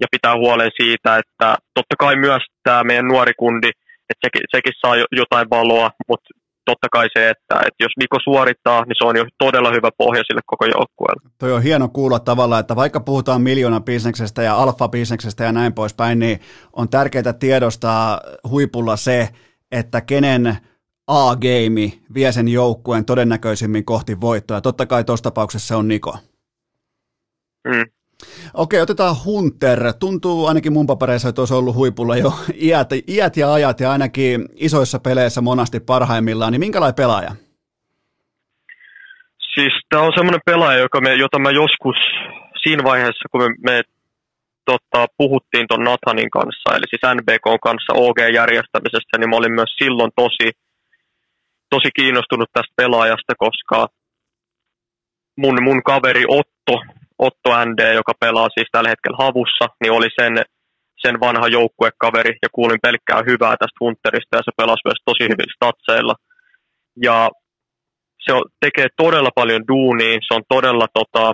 ja 0.00 0.06
pitää 0.10 0.34
huolen 0.36 0.70
siitä, 0.80 1.18
että 1.18 1.56
totta 1.74 1.94
kai 1.98 2.16
myös 2.16 2.42
tämä 2.62 2.84
meidän 2.84 3.08
nuori 3.08 3.32
kundi, 3.38 3.68
että 4.10 4.22
sekin, 4.24 4.42
sekin 4.54 4.72
saa 4.80 4.94
jotain 5.12 5.50
valoa, 5.50 5.90
mutta 6.08 6.28
totta 6.64 6.88
kai 6.92 7.06
se, 7.16 7.30
että, 7.30 7.54
että 7.66 7.80
jos 7.84 7.92
Niko 7.98 8.16
suorittaa, 8.24 8.84
niin 8.84 8.96
se 8.98 9.04
on 9.04 9.16
jo 9.16 9.24
todella 9.38 9.70
hyvä 9.70 9.90
pohja 9.98 10.22
sille 10.26 10.40
koko 10.46 10.64
joukkueelle. 10.64 11.30
Toi 11.38 11.52
on 11.52 11.62
hieno 11.62 11.88
kuulla 11.88 12.18
tavallaan, 12.18 12.60
että 12.60 12.76
vaikka 12.76 13.00
puhutaan 13.00 13.42
miljoona 13.42 13.80
bisneksestä 13.80 14.42
ja 14.42 14.56
alfa 14.56 14.88
bisneksestä 14.88 15.44
ja 15.44 15.52
näin 15.52 15.72
poispäin, 15.72 16.18
niin 16.18 16.40
on 16.72 16.88
tärkeää 16.88 17.32
tiedostaa 17.32 18.20
huipulla 18.48 18.96
se, 18.96 19.28
että 19.72 20.00
kenen 20.00 20.56
A-game 21.06 21.92
vie 22.14 22.32
sen 22.32 22.48
joukkueen 22.48 23.04
todennäköisimmin 23.04 23.84
kohti 23.84 24.20
voittoa. 24.20 24.60
Totta 24.60 24.86
kai 24.86 25.04
tuossa 25.04 25.22
tapauksessa 25.22 25.68
se 25.68 25.74
on 25.74 25.88
Niko. 25.88 26.18
Mm. 27.64 27.84
Okei, 28.54 28.80
otetaan 28.80 29.16
Hunter. 29.24 29.92
Tuntuu 30.00 30.46
ainakin 30.46 30.72
mun 30.72 30.86
papereissa, 30.86 31.28
että 31.28 31.40
olisi 31.40 31.54
ollut 31.54 31.74
huipulla 31.74 32.16
jo 32.16 32.32
iät, 32.66 32.88
iät 33.08 33.36
ja 33.36 33.52
ajat 33.52 33.80
ja 33.80 33.92
ainakin 33.92 34.48
isoissa 34.54 34.98
peleissä 34.98 35.40
monasti 35.40 35.80
parhaimmillaan. 35.80 36.52
Niin 36.52 36.60
minkälainen 36.60 36.94
pelaaja? 36.94 37.30
Siis 39.54 39.72
tämä 39.88 40.02
on 40.02 40.12
semmoinen 40.16 40.40
pelaaja, 40.46 40.78
joka 40.78 41.00
me, 41.00 41.14
jota 41.14 41.38
mä 41.38 41.50
joskus 41.50 41.96
siinä 42.62 42.84
vaiheessa, 42.84 43.28
kun 43.30 43.42
me, 43.42 43.48
me 43.70 43.82
tota, 44.64 45.06
puhuttiin 45.16 45.66
tuon 45.68 45.84
Nathanin 45.84 46.30
kanssa, 46.30 46.76
eli 46.76 46.86
siis 46.90 47.14
NBK 47.14 47.46
kanssa 47.62 47.92
OG-järjestämisestä, 47.92 49.18
niin 49.18 49.30
mä 49.30 49.36
olin 49.36 49.54
myös 49.54 49.72
silloin 49.78 50.10
tosi, 50.16 50.48
tosi 51.70 51.88
kiinnostunut 51.96 52.50
tästä 52.52 52.74
pelaajasta, 52.76 53.32
koska 53.38 53.88
mun, 55.36 55.62
mun 55.62 55.82
kaveri 55.82 56.24
Otto, 56.28 56.74
Otto 57.28 57.50
ND, 57.64 57.94
joka 57.94 58.12
pelaa 58.20 58.48
siis 58.54 58.68
tällä 58.72 58.88
hetkellä 58.92 59.24
havussa, 59.24 59.64
niin 59.80 59.92
oli 59.92 60.08
sen, 60.20 60.34
sen 61.02 61.20
vanha 61.20 61.48
joukkuekaveri 61.48 62.32
ja 62.42 62.48
kuulin 62.52 62.84
pelkkää 62.86 63.20
hyvää 63.30 63.54
tästä 63.60 63.80
Hunterista 63.80 64.36
ja 64.36 64.46
se 64.46 64.52
pelasi 64.56 64.86
myös 64.86 65.00
tosi 65.04 65.24
hyvin 65.32 65.50
statseilla. 65.56 66.14
Ja 67.06 67.30
se 68.24 68.32
on, 68.32 68.44
tekee 68.64 68.86
todella 69.02 69.30
paljon 69.34 69.62
duunia, 69.72 70.24
se 70.26 70.34
on 70.38 70.44
todella 70.54 70.86
tota, 70.98 71.24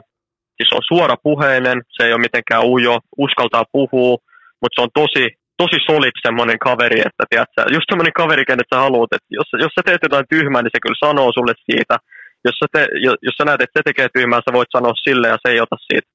siis 0.56 0.72
on 0.72 0.84
suora 0.92 1.16
puheinen, 1.22 1.78
se 1.96 2.06
ei 2.06 2.12
ole 2.12 2.26
mitenkään 2.28 2.66
ujo, 2.74 2.98
uskaltaa 3.18 3.64
puhua, 3.72 4.16
mutta 4.60 4.74
se 4.74 4.82
on 4.86 4.92
tosi, 5.00 5.24
tosi 5.62 5.78
solid 5.88 6.16
semmoinen 6.26 6.58
kaveri, 6.68 7.00
että 7.08 7.24
tiedätkö, 7.30 7.60
just 7.76 7.88
semmoinen 7.90 8.18
kaveri, 8.20 8.44
kenet 8.44 8.70
sä 8.74 8.78
haluat, 8.86 9.12
että 9.16 9.30
jos, 9.38 9.48
jos 9.64 9.72
sä 9.74 9.82
teet 9.84 10.02
jotain 10.06 10.30
tyhmää, 10.34 10.62
niin 10.62 10.74
se 10.74 10.82
kyllä 10.82 11.04
sanoo 11.06 11.30
sulle 11.32 11.54
siitä, 11.68 11.96
jos 12.44 12.56
sä, 12.60 12.66
te, 12.72 12.88
jos 13.26 13.34
sä 13.38 13.44
näet, 13.44 13.62
että 13.62 13.78
se 13.78 13.82
tekee 13.84 14.08
tyhmää, 14.14 14.40
sä 14.40 14.52
voit 14.58 14.74
sanoa 14.76 14.94
sille 15.06 15.28
ja 15.28 15.38
se 15.42 15.48
ei 15.52 15.60
ota 15.60 15.76
siitä, 15.86 16.08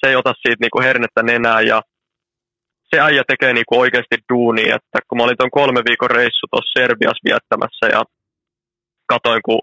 se 0.00 0.04
ei 0.08 0.16
ota 0.16 0.32
siitä 0.42 0.60
niinku 0.60 0.80
hernettä 0.80 1.22
nenää 1.22 1.60
ja 1.60 1.82
se 2.90 3.00
äijä 3.00 3.22
tekee 3.26 3.52
niinku 3.52 3.80
oikeasti 3.80 4.16
duunia, 4.32 4.74
että 4.76 4.98
kun 5.08 5.18
mä 5.18 5.24
olin 5.24 5.38
tuon 5.38 5.58
kolme 5.60 5.80
viikon 5.88 6.10
reissu 6.10 6.46
tuossa 6.50 6.76
Serbiassa 6.78 7.26
viettämässä 7.28 7.86
ja 7.96 8.02
katoin, 9.12 9.42
kun 9.44 9.60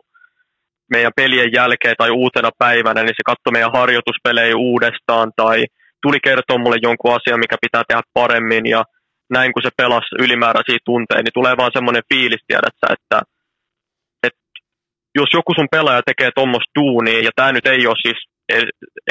meidän 0.94 1.12
pelien 1.16 1.52
jälkeen 1.54 1.96
tai 1.98 2.12
uutena 2.12 2.50
päivänä, 2.60 3.02
niin 3.04 3.18
se 3.18 3.30
katsoi 3.30 3.52
meidän 3.52 3.78
harjoituspelejä 3.80 4.56
uudestaan 4.58 5.32
tai 5.36 5.66
tuli 6.02 6.20
kertoa 6.24 6.58
mulle 6.58 6.78
jonkun 6.82 7.16
asian, 7.18 7.40
mikä 7.40 7.58
pitää 7.62 7.84
tehdä 7.88 8.02
paremmin 8.14 8.66
ja 8.66 8.84
näin 9.30 9.54
kun 9.54 9.64
se 9.64 9.70
pelasi 9.78 10.16
ylimääräisiä 10.24 10.78
tunteja, 10.86 11.22
niin 11.24 11.38
tulee 11.38 11.58
vaan 11.58 11.72
semmoinen 11.74 12.10
fiilis, 12.14 12.44
tiedätkö, 12.48 12.86
että 12.96 13.18
jos 15.20 15.32
joku 15.38 15.52
sun 15.56 15.74
pelaaja 15.76 16.02
tekee 16.10 16.30
tuommoista 16.36 16.76
duunia, 16.80 17.20
ja 17.28 17.32
tämä 17.36 17.52
nyt 17.52 17.68
ei 17.68 17.88
ole 17.88 18.04
siis 18.06 18.20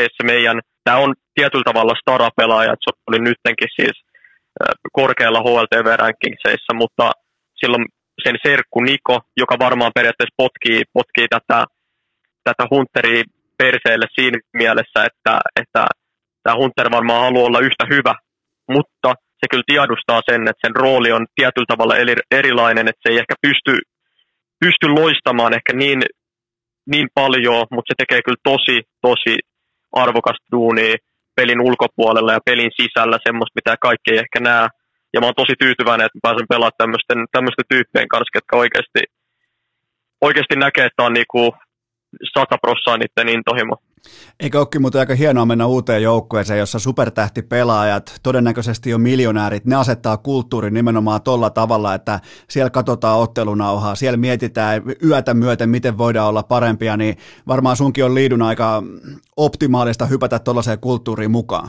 edes 0.00 0.16
meidän, 0.24 0.60
tämä 0.84 0.96
on 1.04 1.14
tietyllä 1.34 1.68
tavalla 1.70 2.00
stara-pelaaja, 2.02 2.72
että 2.72 2.86
se 2.86 2.92
oli 3.08 3.18
nyttenkin 3.18 3.70
siis 3.80 3.96
korkealla 4.92 5.44
HLTV-rankingsseissa, 5.46 6.72
mutta 6.74 7.10
silloin 7.60 7.84
sen 8.24 8.36
serkku 8.46 8.80
Niko, 8.80 9.20
joka 9.36 9.56
varmaan 9.58 9.92
periaatteessa 9.94 10.40
potkii, 10.42 10.82
potkii 10.92 11.28
tätä, 11.30 11.64
tätä 12.44 12.64
Hunteria 12.70 13.22
perseelle 13.58 14.06
siinä 14.14 14.38
mielessä, 14.52 14.98
että, 15.08 15.34
että 15.60 15.82
tämä 16.42 16.56
Hunter 16.60 16.90
varmaan 16.90 17.20
haluaa 17.20 17.46
olla 17.46 17.66
yhtä 17.68 17.84
hyvä, 17.94 18.14
mutta 18.70 19.08
se 19.40 19.46
kyllä 19.50 19.70
tiedustaa 19.72 20.20
sen, 20.30 20.40
että 20.48 20.62
sen 20.66 20.76
rooli 20.76 21.12
on 21.12 21.26
tietyllä 21.34 21.70
tavalla 21.72 21.96
erilainen, 22.30 22.88
että 22.88 23.02
se 23.02 23.12
ei 23.12 23.18
ehkä 23.18 23.34
pysty 23.46 23.72
pysty 24.60 24.86
loistamaan 24.88 25.54
ehkä 25.54 25.72
niin, 25.72 26.00
niin 26.92 27.08
paljon, 27.14 27.66
mutta 27.70 27.90
se 27.90 27.94
tekee 27.98 28.20
kyllä 28.22 28.42
tosi, 28.42 28.76
tosi 29.00 29.34
arvokasta 29.92 30.46
duunia 30.52 30.96
pelin 31.36 31.60
ulkopuolella 31.60 32.32
ja 32.32 32.46
pelin 32.48 32.70
sisällä, 32.80 33.18
semmoista, 33.26 33.58
mitä 33.58 33.76
kaikki 33.80 34.10
ei 34.12 34.18
ehkä 34.18 34.40
näe. 34.40 34.68
Ja 35.12 35.20
mä 35.20 35.26
oon 35.26 35.40
tosi 35.40 35.54
tyytyväinen, 35.58 36.06
että 36.06 36.18
mä 36.18 36.26
pääsen 36.26 36.52
pelaamaan 36.52 36.80
tämmöisten, 36.82 37.18
tämmöisten 37.32 37.68
tyyppien 37.68 38.08
kanssa, 38.08 38.36
jotka 38.38 38.56
oikeasti, 38.56 39.02
oikeasti 40.20 40.56
näkee, 40.56 40.84
että 40.86 41.02
on 41.02 41.12
niinku 41.12 41.54
100 42.34 42.58
prossaa 42.62 42.96
niiden 42.96 43.28
intohimo. 43.36 43.76
Eikö 44.40 44.58
olekin 44.58 44.80
muuten 44.80 44.98
aika 44.98 45.14
hienoa 45.14 45.46
mennä 45.46 45.66
uuteen 45.66 46.02
joukkueeseen, 46.02 46.58
jossa 46.58 46.78
supertähtipelaajat, 46.78 48.20
todennäköisesti 48.22 48.90
jo 48.90 48.98
miljonäärit, 48.98 49.64
ne 49.64 49.76
asettaa 49.76 50.16
kulttuurin 50.16 50.74
nimenomaan 50.74 51.22
tolla 51.22 51.50
tavalla, 51.50 51.94
että 51.94 52.20
siellä 52.48 52.70
katsotaan 52.70 53.18
ottelunauhaa, 53.18 53.94
siellä 53.94 54.16
mietitään 54.16 54.82
yötä 55.04 55.34
myöten, 55.34 55.68
miten 55.68 55.98
voidaan 55.98 56.28
olla 56.28 56.42
parempia, 56.42 56.96
niin 56.96 57.16
varmaan 57.46 57.76
sunkin 57.76 58.04
on 58.04 58.14
liidun 58.14 58.42
aika 58.42 58.82
optimaalista 59.36 60.06
hypätä 60.06 60.38
tuollaiseen 60.38 60.80
kulttuuriin 60.80 61.30
mukaan. 61.30 61.68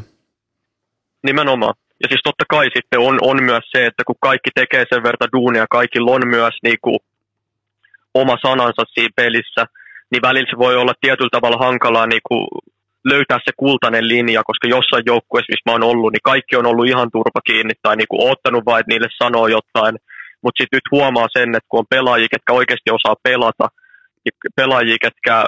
Nimenomaan. 1.24 1.74
Ja 2.04 2.08
siis 2.10 2.22
totta 2.24 2.46
kai 2.50 2.66
sitten 2.76 3.00
on, 3.00 3.18
on 3.22 3.44
myös 3.44 3.64
se, 3.72 3.86
että 3.86 4.04
kun 4.08 4.16
kaikki 4.22 4.50
tekee 4.56 4.86
sen 4.90 5.04
verta 5.04 5.26
duunia, 5.34 5.66
kaikilla 5.70 6.12
on 6.12 6.28
myös 6.28 6.54
niin 6.64 6.78
kuin 6.82 7.00
oma 8.14 8.38
sanansa 8.42 8.84
siinä 8.94 9.14
pelissä, 9.16 9.66
niin 10.12 10.22
välillä 10.22 10.50
se 10.50 10.58
voi 10.58 10.76
olla 10.76 10.94
tietyllä 11.02 11.30
tavalla 11.32 11.66
hankalaa 11.66 12.08
niin 12.08 12.26
kuin 12.30 12.48
löytää 13.12 13.40
se 13.46 13.52
kultainen 13.58 14.08
linja, 14.08 14.42
koska 14.50 14.68
jossain 14.68 15.04
joukkueessa, 15.06 15.52
missä 15.52 15.68
mä 15.68 15.72
oon 15.72 15.90
ollut, 15.92 16.12
niin 16.12 16.30
kaikki 16.32 16.56
on 16.56 16.66
ollut 16.66 16.88
ihan 16.88 17.10
turpa 17.12 17.42
kiinni 17.48 17.74
tai 17.82 17.96
niin 17.96 18.12
kuin 18.12 18.32
ottanut 18.32 18.66
vain, 18.66 18.80
että 18.80 18.92
niille 18.92 19.10
sanoo 19.24 19.48
jotain. 19.48 19.96
Mutta 20.44 20.58
sitten 20.60 20.78
nyt 20.78 20.92
huomaa 20.92 21.28
sen, 21.38 21.50
että 21.56 21.70
kun 21.70 21.80
on 21.80 21.94
pelaajia, 21.96 22.34
ketkä 22.34 22.54
oikeasti 22.54 22.90
osaa 22.92 23.24
pelata, 23.24 23.68
ja 24.26 24.32
pelaajia, 24.56 24.98
ketkä 25.02 25.46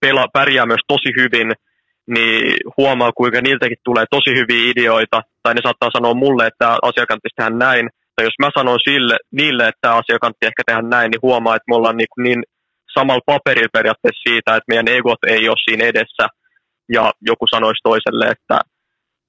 pela, 0.00 0.26
pärjää 0.32 0.66
myös 0.66 0.84
tosi 0.88 1.10
hyvin, 1.20 1.52
niin 2.06 2.56
huomaa, 2.76 3.12
kuinka 3.12 3.40
niiltäkin 3.40 3.84
tulee 3.84 4.04
tosi 4.10 4.30
hyviä 4.38 4.70
ideoita, 4.70 5.22
tai 5.42 5.54
ne 5.54 5.60
saattaa 5.64 5.96
sanoa 5.96 6.14
mulle, 6.14 6.46
että 6.46 6.58
tämä 6.58 6.78
asia 6.82 7.06
kannattaisi 7.06 7.36
tehdä 7.36 7.50
näin, 7.50 7.90
tai 8.16 8.26
jos 8.26 8.38
mä 8.42 8.50
sanon 8.58 8.80
sille, 8.88 9.16
niille, 9.32 9.68
että 9.68 9.78
tämä 9.80 9.94
asia 9.94 10.18
kannattaa 10.18 10.48
ehkä 10.48 10.62
tehdä 10.66 10.82
näin, 10.82 11.10
niin 11.10 11.22
huomaa, 11.22 11.56
että 11.56 11.68
me 11.70 11.76
ollaan 11.76 11.96
niin, 11.96 12.22
niin 12.26 12.40
samalla 12.98 13.28
paperilla 13.32 13.76
periaatteessa 13.78 14.26
siitä, 14.28 14.56
että 14.56 14.70
meidän 14.70 14.88
egot 14.88 15.22
ei 15.26 15.48
ole 15.48 15.64
siinä 15.64 15.84
edessä, 15.84 16.24
ja 16.92 17.12
joku 17.20 17.46
sanoisi 17.46 17.80
toiselle, 17.84 18.24
että, 18.26 18.58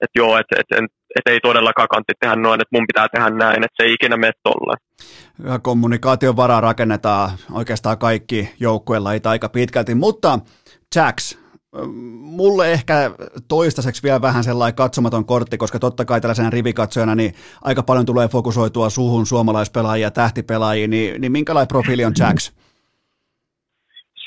että 0.04 0.16
joo, 0.16 0.38
että, 0.38 0.56
että, 0.60 0.76
että 1.16 1.32
ei 1.32 1.40
todellakaan 1.40 1.88
kantti 1.88 2.14
tehdä 2.20 2.36
noin, 2.36 2.62
että 2.62 2.76
mun 2.76 2.88
pitää 2.88 3.08
tehdä 3.14 3.30
näin, 3.30 3.64
että 3.64 3.76
se 3.78 3.84
ei 3.88 3.94
ikinä 3.94 4.18
mene 4.18 4.34
tolleen. 4.44 4.80
Ja 5.52 5.60
kommunikaation 5.60 6.36
varaa 6.36 6.62
rakennetaan 6.62 7.30
oikeastaan 7.52 7.98
kaikki 7.98 8.50
joukkuelajit 8.60 9.26
aika 9.26 9.50
pitkälti, 9.50 9.96
mutta 9.96 10.40
Jacks, 10.96 11.40
mulle 12.20 12.72
ehkä 12.72 13.12
toistaiseksi 13.48 14.04
vielä 14.04 14.22
vähän 14.22 14.44
sellainen 14.44 14.76
katsomaton 14.76 15.26
kortti, 15.26 15.58
koska 15.58 15.80
totta 15.80 16.06
kai 16.06 16.22
tällaisena 16.22 16.50
rivikatsojana 16.50 17.16
niin 17.16 17.34
aika 17.62 17.84
paljon 17.84 18.06
tulee 18.06 18.28
fokusoitua 18.28 18.90
suhun 18.90 19.26
suomalaispelaajia, 19.26 20.12
tähtipelaajia, 20.12 20.88
niin, 20.88 21.22
niin 21.22 21.32
minkälainen 21.32 21.68
profiili 21.68 22.06
on 22.06 22.14
Jacks? 22.20 22.54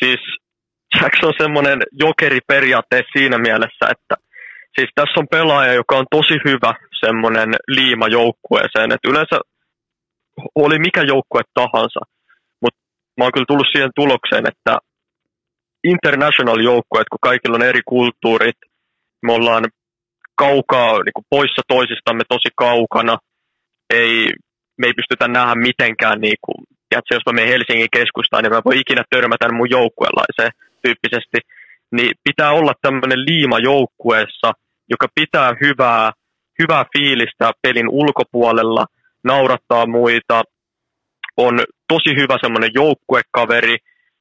Siis 0.05 0.20
Jacks 1.01 1.24
on 1.24 1.32
semmoinen 1.39 1.78
jokeri 1.93 2.39
periaatteessa 2.47 3.18
siinä 3.18 3.39
mielessä, 3.39 3.85
että 3.94 4.14
siis 4.77 4.90
tässä 4.94 5.20
on 5.20 5.28
pelaaja, 5.31 5.72
joka 5.72 5.97
on 5.97 6.06
tosi 6.10 6.36
hyvä 6.44 6.74
semmoinen 7.05 7.48
liima 7.68 8.09
joukkueeseen, 8.09 8.93
että 8.93 9.10
yleensä 9.10 9.36
oli 10.55 10.78
mikä 10.78 11.02
joukkue 11.02 11.43
tahansa, 11.55 12.01
mutta 12.62 12.81
mä 13.16 13.24
oon 13.24 13.32
kyllä 13.32 13.44
tullut 13.48 13.72
siihen 13.72 13.90
tulokseen, 13.94 14.44
että 14.48 14.78
international-joukkueet, 15.85 17.09
kun 17.10 17.18
kaikilla 17.22 17.56
on 17.56 17.62
eri 17.62 17.81
kulttuurit, 17.86 18.59
me 19.27 19.32
ollaan 19.32 19.64
kaukaa, 20.35 20.93
niin 20.93 21.16
kuin 21.16 21.31
poissa 21.31 21.62
toisistamme 21.68 22.22
tosi 22.28 22.51
kaukana, 22.56 23.18
ei, 23.90 24.27
me 24.78 24.86
ei 24.86 24.93
pystytä 24.93 25.28
nähdä 25.28 25.55
mitenkään, 25.55 26.20
niin 26.20 26.40
kuin, 26.44 26.64
tiedätkö, 26.91 27.15
jos 27.15 27.27
mä 27.27 27.33
menen 27.33 27.53
Helsingin 27.53 27.97
keskustaan, 27.99 28.43
niin 28.43 28.53
mä 28.53 28.69
voi 28.69 28.79
ikinä 28.79 29.03
törmätä 29.11 29.53
mun 29.53 29.71
joukkueelaiseen 29.71 30.53
tyyppisesti, 30.83 31.39
niin 31.97 32.11
pitää 32.25 32.51
olla 32.53 32.73
tämmöinen 32.83 33.21
liima 33.29 33.59
joukkueessa, 33.59 34.53
joka 34.91 35.07
pitää 35.15 35.51
hyvää, 35.61 36.12
hyvää 36.62 36.85
fiilistä 36.93 37.51
pelin 37.62 37.89
ulkopuolella, 37.89 38.85
naurattaa 39.25 39.87
muita, 39.87 40.43
on 41.37 41.55
tosi 41.89 42.11
hyvä 42.21 42.37
semmoinen 42.41 42.71
joukkuekaveri, 42.75 43.77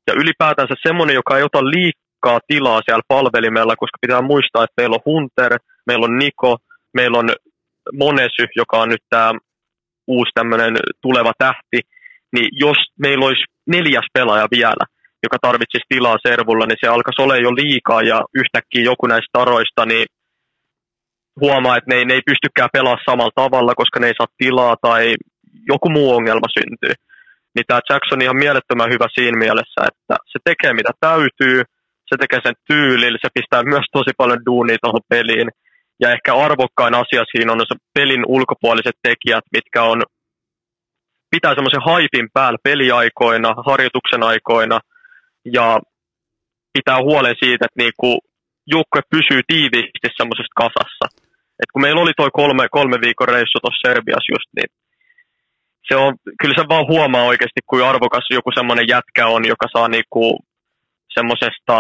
ja 0.08 0.14
ylipäätänsä 0.14 0.76
semmoinen, 0.88 1.14
joka 1.14 1.38
ei 1.38 1.44
ota 1.44 1.64
liikaa 1.64 2.40
tilaa 2.48 2.82
siellä 2.86 3.02
palvelimella, 3.08 3.76
koska 3.76 3.98
pitää 4.02 4.22
muistaa, 4.22 4.64
että 4.64 4.78
meillä 4.78 4.96
on 4.96 5.06
Hunter, 5.06 5.60
meillä 5.88 6.06
on 6.06 6.18
Niko, 6.18 6.58
meillä 6.94 7.18
on 7.18 7.30
Monesy, 7.94 8.46
joka 8.56 8.78
on 8.78 8.90
nyt 8.90 9.04
tämä 9.10 9.34
uusi 10.08 10.32
tämmöinen 10.34 10.78
tuleva 11.02 11.32
tähti, 11.38 11.80
niin 12.34 12.50
jos 12.52 12.78
meillä 13.00 13.26
olisi 13.26 13.44
neljäs 13.68 14.08
pelaaja 14.14 14.48
vielä, 14.52 14.84
joka 15.24 15.38
tarvitsisi 15.42 15.90
tilaa 15.90 16.18
servulla, 16.28 16.66
niin 16.66 16.82
se 16.82 16.88
alkaisi 16.88 17.22
olla 17.22 17.36
jo 17.36 17.52
liikaa 17.62 18.02
ja 18.02 18.20
yhtäkkiä 18.42 18.84
joku 18.92 19.08
näistä 19.08 19.34
taroista, 19.34 19.86
niin 19.86 20.06
huomaa, 21.42 21.78
että 21.78 21.90
ne 21.92 21.96
ei, 21.96 22.06
ne 22.06 22.14
ei 22.14 22.30
pystykään 22.32 22.70
pelaamaan 22.74 23.10
samalla 23.10 23.42
tavalla, 23.44 23.74
koska 23.76 24.00
ne 24.00 24.08
ei 24.08 24.18
saa 24.18 24.36
tilaa 24.38 24.76
tai 24.82 25.16
joku 25.72 25.90
muu 25.90 26.16
ongelma 26.16 26.48
syntyy 26.58 26.94
niin 27.56 27.68
tämä 27.68 27.88
Jackson 27.90 28.18
on 28.18 28.26
ihan 28.26 28.44
mielettömän 28.46 28.92
hyvä 28.94 29.08
siinä 29.18 29.38
mielessä, 29.44 29.80
että 29.90 30.16
se 30.32 30.38
tekee 30.50 30.74
mitä 30.74 30.94
täytyy, 31.00 31.58
se 32.10 32.16
tekee 32.20 32.40
sen 32.44 32.58
tyylillä, 32.70 33.18
se 33.22 33.30
pistää 33.38 33.64
myös 33.74 33.86
tosi 33.92 34.12
paljon 34.18 34.46
duunia 34.46 34.78
tuohon 34.82 35.10
peliin. 35.10 35.50
Ja 36.02 36.08
ehkä 36.16 36.32
arvokkain 36.36 36.96
asia 37.04 37.24
siinä 37.32 37.52
on 37.54 37.60
se 37.60 37.76
pelin 37.94 38.24
ulkopuoliset 38.28 38.98
tekijät, 39.08 39.46
mitkä 39.58 39.84
on 39.84 40.00
pitää 41.32 41.54
semmoisen 41.56 41.88
haipin 41.92 42.28
päällä 42.34 42.60
peliaikoina, 42.64 43.50
harjoituksen 43.68 44.24
aikoina 44.24 44.80
ja 45.54 45.80
pitää 46.74 46.98
huolen 47.08 47.36
siitä, 47.44 47.66
että 47.66 47.82
niinku 47.84 48.20
joukkue 48.68 49.02
pysyy 49.16 49.42
tiiviisti 49.48 50.10
semmoisessa 50.18 50.60
kasassa. 50.64 51.06
Et 51.62 51.70
kun 51.74 51.82
meillä 51.82 52.02
oli 52.02 52.12
tuo 52.18 52.30
kolme, 52.34 52.68
kolme 52.72 52.98
viikon 53.02 53.28
reissu 53.28 53.58
tuossa 53.60 53.88
Serbiassa 53.88 54.34
just, 54.36 54.50
niin 54.56 54.70
se 55.88 55.96
on, 55.96 56.12
kyllä 56.42 56.56
se 56.58 56.66
vaan 56.70 56.88
huomaa 56.88 57.30
oikeasti, 57.32 57.62
kuin 57.70 57.86
arvokas 57.86 58.28
joku 58.30 58.52
semmoinen 58.56 58.88
jätkä 58.88 59.28
on, 59.28 59.48
joka 59.48 59.68
saa 59.74 59.88
niinku 59.88 60.40
semmoisesta 61.14 61.76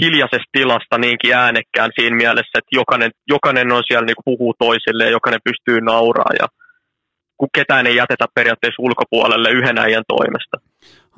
hiljaisesta 0.00 0.52
tilasta 0.52 0.98
niinkin 0.98 1.34
äänekkään 1.34 1.90
siinä 1.98 2.16
mielessä, 2.16 2.58
että 2.58 2.76
jokainen, 2.80 3.10
jokainen 3.28 3.72
on 3.72 3.82
siellä 3.86 4.06
niinku 4.06 4.22
puhuu 4.24 4.54
toisille 4.58 5.04
ja 5.04 5.10
jokainen 5.10 5.46
pystyy 5.48 5.80
nauraa 5.80 6.32
ja 6.40 6.46
kun 7.38 7.48
ketään 7.54 7.86
ei 7.86 7.96
jätetä 7.96 8.26
periaatteessa 8.34 8.82
ulkopuolelle 8.82 9.50
yhden 9.50 9.78
äijän 9.78 10.04
toimesta. 10.08 10.56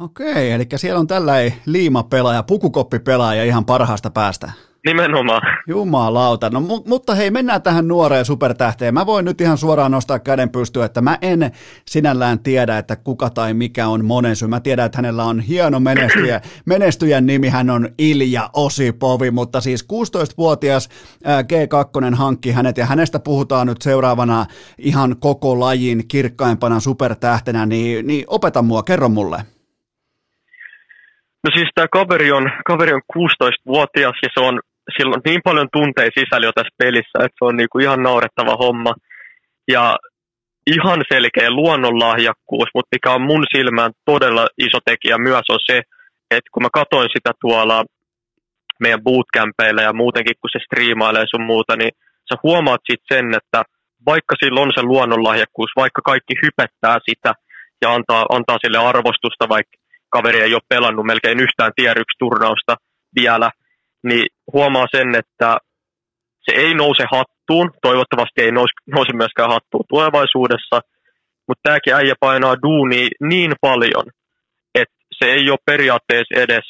Okei, 0.01 0.53
eli 0.53 0.67
siellä 0.77 1.01
on 1.01 1.07
tällainen 1.07 1.55
liimapelaaja, 1.67 2.43
pukukoppipelaaja 2.43 3.45
ihan 3.45 3.65
parhaasta 3.65 4.11
päästä. 4.11 4.53
Nimenomaan. 4.86 5.43
Jumalauta. 5.66 6.51
No, 6.51 6.61
mutta 6.86 7.15
hei, 7.15 7.31
mennään 7.31 7.62
tähän 7.62 7.89
nuoreen 7.89 8.24
supertähteen. 8.24 8.94
Mä 8.94 9.07
voin 9.07 9.24
nyt 9.24 9.40
ihan 9.40 9.59
suoraan 9.59 9.90
nostaa 9.90 10.19
käden 10.19 10.51
pystyä, 10.51 10.85
että 10.85 11.01
mä 11.01 11.19
en 11.23 11.51
sinällään 11.86 12.39
tiedä, 12.39 12.78
että 12.78 12.97
kuka 12.97 13.31
tai 13.31 13.55
mikä 13.55 13.89
on 13.89 14.05
Monensy. 14.05 14.47
Mä 14.47 14.61
tiedän, 14.61 14.86
että 14.86 14.98
hänellä 14.98 15.24
on 15.24 15.40
hieno 15.40 15.81
menestyjä. 15.81 16.40
Menestyjän 16.66 17.27
nimi 17.27 17.48
hän 17.48 17.70
on 17.70 17.89
Ilja 17.98 18.51
Osipovi, 18.52 19.31
mutta 19.31 19.61
siis 19.61 19.86
16-vuotias 19.93 20.89
G2 21.24 22.15
hankki 22.15 22.51
hänet 22.52 22.77
ja 22.77 22.86
hänestä 22.86 23.19
puhutaan 23.19 23.66
nyt 23.66 23.82
seuraavana 23.82 24.47
ihan 24.78 25.16
koko 25.20 25.61
lajin 25.61 26.09
kirkkaimpana 26.09 26.81
supertähtenä, 26.81 27.66
niin, 27.66 28.07
niin 28.07 28.24
opeta 28.27 28.62
mua, 28.62 28.82
kerro 28.82 29.09
mulle. 29.09 29.44
No 31.44 31.51
siis 31.55 31.69
tämä 31.74 31.89
kaveri 31.89 32.32
on, 32.32 32.51
kaveri 32.66 32.93
on 32.93 33.02
16-vuotias 33.19 34.15
ja 34.23 34.28
se 34.35 34.40
on 34.40 34.61
sillä 34.97 35.15
on 35.17 35.23
niin 35.25 35.41
paljon 35.45 35.69
tunteja 35.73 36.11
sisällä 36.19 36.47
jo 36.47 36.53
tässä 36.53 36.75
pelissä, 36.79 37.19
että 37.19 37.39
se 37.39 37.45
on 37.45 37.57
niinku 37.57 37.79
ihan 37.79 38.03
naurettava 38.03 38.57
homma. 38.57 38.93
Ja 39.69 39.97
ihan 40.67 41.03
selkeä 41.12 41.51
luonnonlahjakkuus, 41.51 42.69
mutta 42.75 42.95
mikä 42.97 43.11
on 43.11 43.23
mun 43.23 43.45
silmään 43.57 43.93
todella 44.05 44.47
iso 44.59 44.79
tekijä 44.85 45.19
myös 45.19 45.47
on 45.51 45.59
se, 45.67 45.77
että 46.31 46.51
kun 46.53 46.62
mä 46.62 46.69
katsoin 46.73 47.09
sitä 47.17 47.33
tuolla 47.41 47.85
meidän 48.81 49.03
bootcampeilla 49.03 49.83
ja 49.83 49.93
muutenkin 49.93 50.35
kun 50.41 50.51
se 50.53 50.59
striimailee 50.65 51.25
sun 51.31 51.45
muuta, 51.45 51.77
niin 51.77 51.93
sä 52.29 52.35
huomaat 52.43 52.81
sitten 52.91 53.17
sen, 53.17 53.35
että 53.35 53.62
vaikka 54.07 54.35
sillä 54.43 54.61
on 54.61 54.73
se 54.75 54.83
luonnonlahjakkuus, 54.83 55.71
vaikka 55.77 56.03
kaikki 56.05 56.35
hypettää 56.43 56.99
sitä 57.09 57.33
ja 57.83 57.95
antaa, 57.95 58.27
antaa 58.29 58.59
sille 58.65 58.79
arvostusta, 58.79 59.49
vaikka 59.49 59.77
kaveri 60.11 60.41
ei 60.41 60.55
ole 60.55 60.62
pelannut 60.69 61.07
melkein 61.07 61.41
yhtään 61.41 61.73
tier 61.77 62.05
turnausta 62.19 62.77
vielä, 63.21 63.51
niin 64.05 64.27
huomaa 64.53 64.87
sen, 64.97 65.15
että 65.15 65.57
se 66.45 66.53
ei 66.57 66.75
nouse 66.75 67.05
hattuun, 67.13 67.71
toivottavasti 67.83 68.41
ei 68.43 68.53
nouse, 68.53 69.13
myöskään 69.13 69.51
hattuun 69.51 69.85
tulevaisuudessa, 69.89 70.81
mutta 71.49 71.63
tämäkin 71.63 71.95
äijä 71.95 72.15
painaa 72.21 72.63
duuni 72.63 73.09
niin 73.21 73.53
paljon, 73.61 74.05
että 74.75 75.01
se 75.19 75.27
ei 75.33 75.51
ole 75.51 75.67
periaatteessa 75.67 76.41
edes 76.41 76.67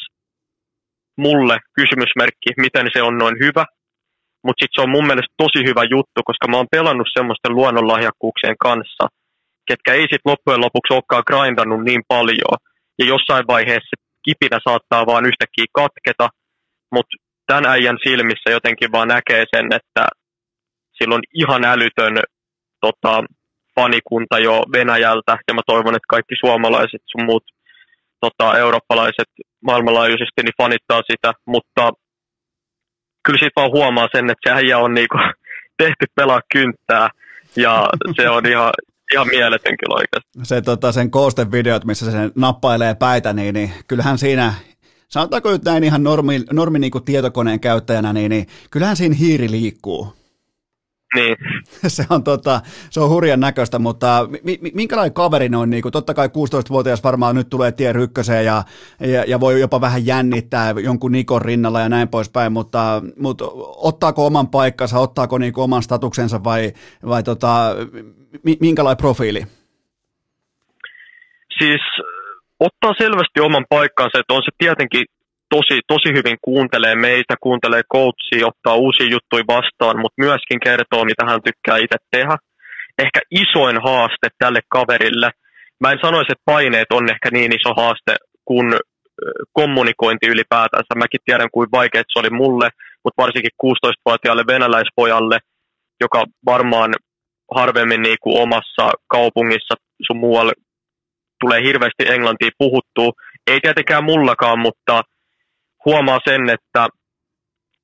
mulle 1.16 1.58
kysymysmerkki, 1.76 2.50
miten 2.56 2.86
se 2.92 3.02
on 3.02 3.18
noin 3.18 3.36
hyvä, 3.44 3.64
mutta 4.44 4.60
sitten 4.60 4.76
se 4.76 4.84
on 4.84 4.94
mun 4.96 5.06
mielestä 5.06 5.34
tosi 5.44 5.60
hyvä 5.68 5.84
juttu, 5.94 6.20
koska 6.24 6.48
mä 6.48 6.56
oon 6.56 6.74
pelannut 6.76 7.08
semmoisten 7.18 7.54
luonnonlahjakkuuksien 7.58 8.58
kanssa, 8.66 9.04
ketkä 9.68 9.90
ei 9.94 10.06
sitten 10.10 10.30
loppujen 10.32 10.64
lopuksi 10.66 10.94
olekaan 10.94 11.28
grindannut 11.30 11.82
niin 11.84 12.02
paljon, 12.08 12.56
ja 12.98 13.04
jossain 13.14 13.44
vaiheessa 13.54 13.94
kipinä 14.24 14.58
saattaa 14.68 15.06
vaan 15.06 15.26
yhtäkkiä 15.30 15.68
katketa, 15.80 16.28
mutta 16.92 17.16
tämän 17.46 17.66
äijän 17.66 17.98
silmissä 18.02 18.50
jotenkin 18.50 18.92
vaan 18.92 19.08
näkee 19.08 19.44
sen, 19.56 19.66
että 19.72 20.06
sillä 20.98 21.14
on 21.14 21.22
ihan 21.34 21.64
älytön 21.64 22.14
tota, 22.80 23.24
fanikunta 23.74 24.38
jo 24.38 24.62
Venäjältä, 24.72 25.38
ja 25.48 25.54
mä 25.54 25.60
toivon, 25.66 25.96
että 25.96 26.14
kaikki 26.14 26.34
suomalaiset 26.40 27.02
sun 27.06 27.24
muut 27.24 27.44
tota, 28.20 28.58
eurooppalaiset 28.58 29.30
maailmanlaajuisesti 29.64 30.42
niin 30.42 30.62
fanittaa 30.62 31.00
sitä, 31.10 31.32
mutta 31.46 31.90
kyllä 33.24 33.38
siitä 33.38 33.60
vaan 33.60 33.72
huomaa 33.72 34.08
sen, 34.14 34.30
että 34.30 34.50
se 34.50 34.56
äijä 34.56 34.78
on 34.78 34.94
niinku 34.94 35.18
tehty 35.82 36.04
pelaa 36.14 36.40
kynttää, 36.52 37.08
ja 37.56 37.86
se 38.16 38.28
on 38.28 38.46
ihan, 38.46 38.72
ihan 39.14 39.28
mieletön 39.28 39.76
kyllä 39.78 39.94
oikeasti. 39.94 40.30
Se 40.42 40.62
tota, 40.62 40.92
sen 40.92 41.10
koostevideot, 41.10 41.84
missä 41.84 42.10
se 42.10 42.18
nappailee 42.36 42.94
päitä, 42.94 43.32
niin, 43.32 43.54
niin 43.54 43.70
kyllähän 43.88 44.18
siinä 44.18 44.52
sanotaanko 45.10 45.50
nyt 45.50 45.64
näin 45.64 45.84
ihan 45.84 46.02
normi, 46.02 46.44
normi 46.52 46.78
niin 46.78 46.90
kuin 46.90 47.04
tietokoneen 47.04 47.60
käyttäjänä, 47.60 48.12
niin, 48.12 48.30
niin 48.30 48.46
kyllähän 48.70 48.96
siinä 48.96 49.14
hiiri 49.14 49.50
liikkuu. 49.50 50.12
Niin. 51.14 51.36
se, 51.88 52.04
on, 52.10 52.24
tota, 52.24 52.60
se 52.90 53.00
on 53.00 53.10
hurjan 53.10 53.40
näköistä, 53.40 53.78
mutta 53.78 54.28
mi, 54.42 54.58
mi, 54.60 54.70
minkälainen 54.74 55.14
kaveri 55.14 55.48
ne 55.48 55.56
on? 55.56 55.70
Niin 55.70 55.82
kuin, 55.82 55.92
totta 55.92 56.14
kai 56.14 56.28
16-vuotias 56.28 57.04
varmaan 57.04 57.34
nyt 57.34 57.48
tulee 57.48 57.72
tie 57.72 57.92
rykköseen 57.92 58.44
ja, 58.44 58.64
ja, 59.00 59.24
ja, 59.26 59.40
voi 59.40 59.60
jopa 59.60 59.80
vähän 59.80 60.06
jännittää 60.06 60.74
jonkun 60.82 61.12
Nikon 61.12 61.42
rinnalla 61.42 61.80
ja 61.80 61.88
näin 61.88 62.08
poispäin, 62.08 62.52
mutta, 62.52 63.02
mutta 63.16 63.44
ottaako 63.76 64.26
oman 64.26 64.48
paikkansa, 64.48 64.98
ottaako 64.98 65.38
niin 65.38 65.52
kuin 65.52 65.64
oman 65.64 65.82
statuksensa 65.82 66.44
vai, 66.44 66.72
vai 67.06 67.22
tota, 67.22 67.76
minkälainen 68.60 68.96
profiili? 68.96 69.46
Siis 71.58 71.80
ottaa 72.60 72.94
selvästi 72.98 73.38
oman 73.40 73.66
paikkansa, 73.68 74.18
että 74.18 74.34
on 74.34 74.42
se 74.42 74.52
tietenkin 74.58 75.04
tosi, 75.54 75.76
tosi 75.92 76.08
hyvin 76.18 76.38
kuuntelee 76.42 76.94
meitä, 76.94 77.34
kuuntelee 77.40 77.82
coachia, 77.94 78.50
ottaa 78.52 78.80
uusia 78.84 79.12
juttuja 79.14 79.44
vastaan, 79.56 79.96
mutta 80.02 80.22
myöskin 80.26 80.60
kertoo, 80.60 81.04
mitä 81.04 81.22
hän 81.26 81.40
tykkää 81.48 81.76
itse 81.76 81.98
tehdä. 82.10 82.36
Ehkä 83.04 83.20
isoin 83.30 83.76
haaste 83.86 84.28
tälle 84.38 84.60
kaverille, 84.68 85.30
mä 85.80 85.92
en 85.92 85.98
sanoisi, 86.02 86.32
että 86.32 86.50
paineet 86.52 86.90
on 86.92 87.10
ehkä 87.10 87.28
niin 87.32 87.52
iso 87.58 87.72
haaste 87.82 88.14
kuin 88.44 88.68
kommunikointi 89.52 90.26
ylipäätänsä. 90.26 90.92
Mäkin 90.96 91.20
tiedän, 91.24 91.50
kuin 91.52 91.68
vaikea 91.72 92.02
se 92.08 92.18
oli 92.18 92.30
mulle, 92.30 92.68
mutta 93.04 93.22
varsinkin 93.22 93.60
16-vuotiaalle 93.64 94.44
venäläispojalle, 94.46 95.38
joka 96.00 96.24
varmaan 96.46 96.90
harvemmin 97.54 98.02
niin 98.02 98.20
kuin 98.22 98.42
omassa 98.42 98.84
kaupungissa 99.08 99.74
sun 100.06 100.16
muualla 100.16 100.52
tulee 101.40 101.62
hirveästi 101.62 102.04
englantia 102.14 102.50
puhuttua. 102.58 103.10
Ei 103.46 103.60
tietenkään 103.60 104.04
mullakaan, 104.04 104.58
mutta 104.58 105.02
huomaa 105.84 106.18
sen, 106.24 106.50
että 106.50 106.86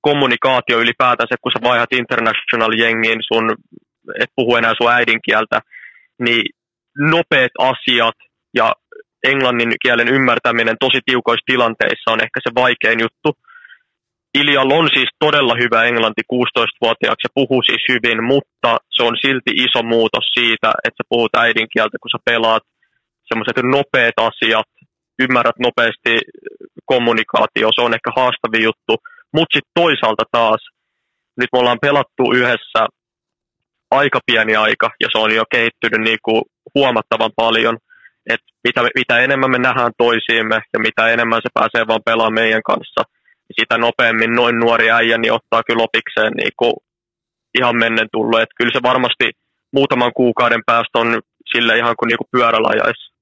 kommunikaatio 0.01 0.79
ylipäätänsä, 0.79 1.35
kun 1.43 1.53
sä 1.53 1.69
vaihdat 1.69 1.93
international-jengiin, 1.93 3.21
sun, 3.31 3.55
et 4.21 4.31
puhu 4.37 4.57
enää 4.57 4.75
sun 4.79 4.93
äidinkieltä, 4.93 5.61
niin 6.19 6.45
nopeat 6.99 7.55
asiat 7.59 8.19
ja 8.55 8.73
englannin 9.25 9.73
kielen 9.83 10.09
ymmärtäminen 10.09 10.77
tosi 10.81 11.01
tiukoissa 11.05 11.51
tilanteissa 11.53 12.13
on 12.15 12.21
ehkä 12.25 12.41
se 12.43 12.51
vaikein 12.55 13.01
juttu. 13.01 13.29
Iljalla 14.41 14.75
on 14.75 14.89
siis 14.95 15.11
todella 15.19 15.55
hyvä 15.63 15.85
englanti 15.85 16.23
16-vuotiaaksi 16.35 17.27
ja 17.27 17.37
puhuu 17.39 17.63
siis 17.63 17.85
hyvin, 17.93 18.25
mutta 18.33 18.71
se 18.97 19.03
on 19.03 19.17
silti 19.25 19.53
iso 19.67 19.83
muutos 19.83 20.27
siitä, 20.39 20.69
että 20.85 20.99
sä 20.99 21.05
puhut 21.09 21.37
äidinkieltä, 21.37 21.97
kun 22.03 22.11
sä 22.15 22.19
pelaat 22.25 22.63
semmoiset 23.29 23.57
nopeat 23.77 24.17
asiat, 24.31 24.71
ymmärrät 25.23 25.59
nopeasti 25.67 26.15
kommunikaatio, 26.85 27.69
se 27.75 27.83
on 27.83 27.95
ehkä 27.95 28.11
haastavi 28.17 28.65
juttu. 28.65 28.95
Mutta 29.35 29.55
sitten 29.55 29.77
toisaalta 29.83 30.25
taas, 30.33 30.63
nyt 31.41 31.49
me 31.53 31.59
ollaan 31.59 31.85
pelattu 31.87 32.25
yhdessä 32.35 32.81
aika 33.91 34.21
pieni 34.27 34.57
aika, 34.57 34.89
ja 35.03 35.09
se 35.13 35.19
on 35.19 35.35
jo 35.35 35.45
kehittynyt 35.51 36.01
niinku 36.01 36.43
huomattavan 36.75 37.31
paljon. 37.37 37.77
Et 38.31 38.41
mitä, 38.65 38.81
mitä 38.95 39.19
enemmän 39.19 39.51
me 39.51 39.59
nähdään 39.59 39.93
toisiimme, 39.99 40.59
ja 40.73 40.79
mitä 40.79 41.09
enemmän 41.09 41.41
se 41.43 41.51
pääsee 41.55 41.87
vaan 41.87 42.01
pelaamaan 42.05 42.35
meidän 42.35 42.63
kanssa, 42.63 43.03
niin 43.47 43.57
sitä 43.61 43.79
nopeammin 43.79 44.33
noin 44.33 44.59
nuori 44.59 44.91
äijä 44.91 45.19
niin 45.19 45.33
ottaa 45.33 45.63
kyllä 45.67 45.87
opikseen 45.89 46.33
niinku 46.33 46.69
ihan 47.59 47.77
mennen 47.77 48.09
tullut. 48.13 48.41
Et 48.41 48.57
kyllä 48.59 48.73
se 48.73 48.83
varmasti 48.83 49.31
muutaman 49.73 50.13
kuukauden 50.17 50.63
päästä 50.67 50.99
on 50.99 51.21
sille 51.53 51.77
ihan 51.77 51.95
kuin 51.99 52.09
niinku 52.09 52.27
pyöräläjäisi 52.33 53.16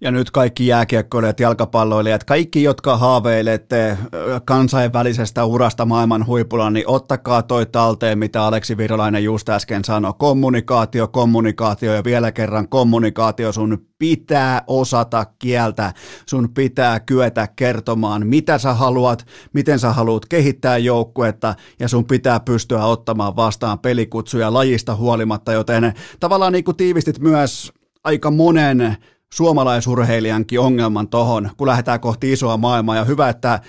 ja 0.00 0.10
nyt 0.10 0.30
kaikki 0.30 0.66
jääkiekkoilijat, 0.66 1.40
jalkapalloilijat, 1.40 2.24
kaikki, 2.24 2.62
jotka 2.62 2.96
haaveilette 2.96 3.98
kansainvälisestä 4.44 5.44
urasta 5.44 5.84
maailman 5.84 6.26
huipulla, 6.26 6.70
niin 6.70 6.88
ottakaa 6.88 7.42
toi 7.42 7.66
talteen, 7.66 8.18
mitä 8.18 8.42
Aleksi 8.42 8.76
Virolainen 8.76 9.24
just 9.24 9.48
äsken 9.48 9.84
sanoi. 9.84 10.12
Kommunikaatio, 10.18 11.08
kommunikaatio 11.08 11.94
ja 11.94 12.04
vielä 12.04 12.32
kerran 12.32 12.68
kommunikaatio. 12.68 13.52
Sun 13.52 13.78
pitää 13.98 14.62
osata 14.66 15.26
kieltä, 15.38 15.92
sun 16.26 16.48
pitää 16.54 17.00
kyetä 17.00 17.48
kertomaan, 17.56 18.26
mitä 18.26 18.58
sä 18.58 18.74
haluat, 18.74 19.26
miten 19.52 19.78
sä 19.78 19.92
haluat 19.92 20.26
kehittää 20.26 20.78
joukkuetta 20.78 21.54
ja 21.78 21.88
sun 21.88 22.04
pitää 22.04 22.40
pystyä 22.40 22.84
ottamaan 22.84 23.36
vastaan 23.36 23.78
pelikutsuja 23.78 24.52
lajista 24.52 24.94
huolimatta, 24.94 25.52
joten 25.52 25.92
tavallaan 26.20 26.52
niin 26.52 26.64
kuin 26.64 26.76
tiivistit 26.76 27.18
myös 27.18 27.72
aika 28.04 28.30
monen 28.30 28.96
suomalaisurheilijankin 29.32 30.60
ongelman 30.60 31.08
tohon, 31.08 31.50
kun 31.56 31.66
lähdetään 31.66 32.00
kohti 32.00 32.32
isoa 32.32 32.56
maailmaa. 32.56 32.96
Ja 32.96 33.04
hyvä, 33.04 33.28
että 33.28 33.60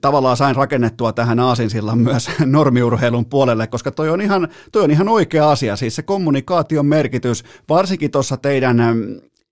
tavallaan 0.00 0.36
sain 0.36 0.56
rakennettua 0.56 1.12
tähän 1.12 1.40
aasinsillan 1.40 1.98
myös 1.98 2.30
normiurheilun 2.44 3.26
puolelle, 3.26 3.66
koska 3.66 3.90
toi 3.90 4.08
on 4.08 4.20
ihan, 4.20 4.48
toi 4.72 4.82
on 4.84 4.90
ihan 4.90 5.08
oikea 5.08 5.50
asia. 5.50 5.76
Siis 5.76 5.96
se 5.96 6.02
kommunikaation 6.02 6.86
merkitys, 6.86 7.44
varsinkin 7.68 8.10
tuossa 8.10 8.36
teidän 8.36 8.76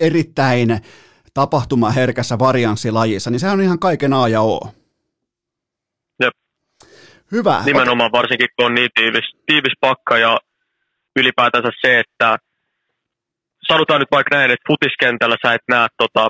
erittäin 0.01 0.81
tapahtumaherkässä 1.35 2.39
varianssilajissa, 2.39 3.31
niin 3.31 3.41
se 3.41 3.49
on 3.49 3.61
ihan 3.61 3.79
kaiken 3.79 4.13
A 4.13 4.29
ja 4.29 4.41
O. 4.41 4.61
Jep. 6.23 6.35
Hyvä. 7.33 7.63
Nimenomaan 7.67 8.13
varsinkin 8.13 8.49
kun 8.57 8.67
on 8.67 8.75
niin 8.75 8.91
tiivis, 8.95 9.25
tiivis 9.47 9.73
pakka 9.81 10.19
ja 10.19 10.39
ylipäätänsä 11.17 11.69
se, 11.81 12.01
että 12.01 12.39
sanotaan 13.73 14.01
nyt 14.01 14.17
vaikka 14.17 14.37
näin, 14.37 14.51
että 14.51 14.69
futiskentällä 14.71 15.37
sä 15.43 15.55
et 15.55 15.67
näe 15.69 15.89
tota, 16.03 16.29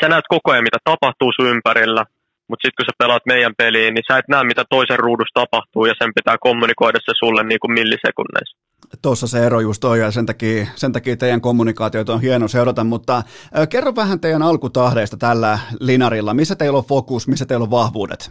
sä 0.00 0.08
näet 0.08 0.24
koko 0.28 0.50
ajan, 0.50 0.64
mitä 0.68 0.78
tapahtuu 0.84 1.30
sun 1.32 1.50
ympärillä, 1.54 2.04
mutta 2.48 2.62
sitten 2.62 2.76
kun 2.76 2.86
sä 2.86 3.00
pelaat 3.02 3.26
meidän 3.26 3.54
peliin, 3.58 3.94
niin 3.94 4.04
sä 4.08 4.18
et 4.18 4.28
näe, 4.28 4.44
mitä 4.44 4.64
toisen 4.70 4.98
ruudussa 4.98 5.40
tapahtuu, 5.40 5.84
ja 5.86 5.94
sen 5.98 6.10
pitää 6.14 6.36
kommunikoida 6.40 6.98
se 7.02 7.12
sulle 7.18 7.42
niin 7.42 7.60
kuin 7.60 7.72
millisekunneissa. 7.72 8.58
Tuossa 9.02 9.26
se 9.26 9.46
ero 9.46 9.60
just 9.60 9.84
on, 9.84 9.98
ja 9.98 10.10
sen 10.10 10.26
takia, 10.26 10.66
sen 10.74 10.92
takia 10.92 11.16
teidän 11.16 11.40
kommunikaatiot 11.40 12.08
on 12.08 12.20
hieno 12.20 12.48
seurata, 12.48 12.84
mutta 12.84 13.16
äh, 13.16 13.68
kerro 13.68 13.92
vähän 13.96 14.20
teidän 14.20 14.42
alkutahdeista 14.42 15.16
tällä 15.16 15.58
linarilla. 15.80 16.34
Missä 16.34 16.56
teillä 16.56 16.78
on 16.78 16.84
fokus, 16.84 17.28
missä 17.28 17.46
teillä 17.46 17.62
on 17.62 17.70
vahvuudet? 17.70 18.30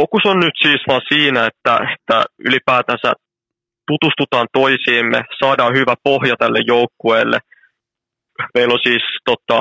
Fokus 0.00 0.22
on 0.24 0.40
nyt 0.40 0.54
siis 0.62 0.80
vaan 0.88 1.00
siinä, 1.08 1.46
että, 1.46 1.78
että 1.94 2.24
ylipäätänsä 2.38 3.12
tutustutaan 3.90 4.48
toisiimme, 4.52 5.20
saadaan 5.42 5.72
hyvä 5.78 5.94
pohja 6.04 6.34
tälle 6.36 6.60
joukkueelle. 6.74 7.38
Meillä 8.54 8.74
on 8.74 8.86
siis 8.88 9.04
tota, 9.30 9.58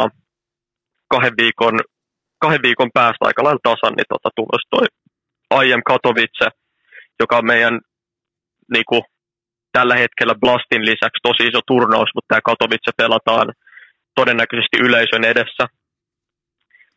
kahden, 1.14 1.34
viikon, 1.42 1.76
kahden 2.44 2.62
viikon 2.68 2.90
päästä 2.94 3.26
aika 3.26 3.44
lailla 3.44 3.68
tasan 3.70 3.94
niin 3.98 4.10
tota, 4.14 4.30
tulos 4.36 4.64
toi 4.70 4.88
IM 5.66 5.82
Katowice, 5.90 6.48
joka 7.20 7.38
on 7.38 7.46
meidän 7.46 7.80
niin 8.74 8.88
kuin, 8.90 9.02
tällä 9.72 9.96
hetkellä 9.96 10.36
Blastin 10.42 10.86
lisäksi 10.92 11.20
tosi 11.24 11.44
iso 11.50 11.62
turnaus, 11.68 12.10
mutta 12.16 12.28
tämä 12.28 12.48
Katowice 12.50 12.92
pelataan 12.98 13.48
todennäköisesti 14.16 14.78
yleisön 14.88 15.24
edessä. 15.34 15.64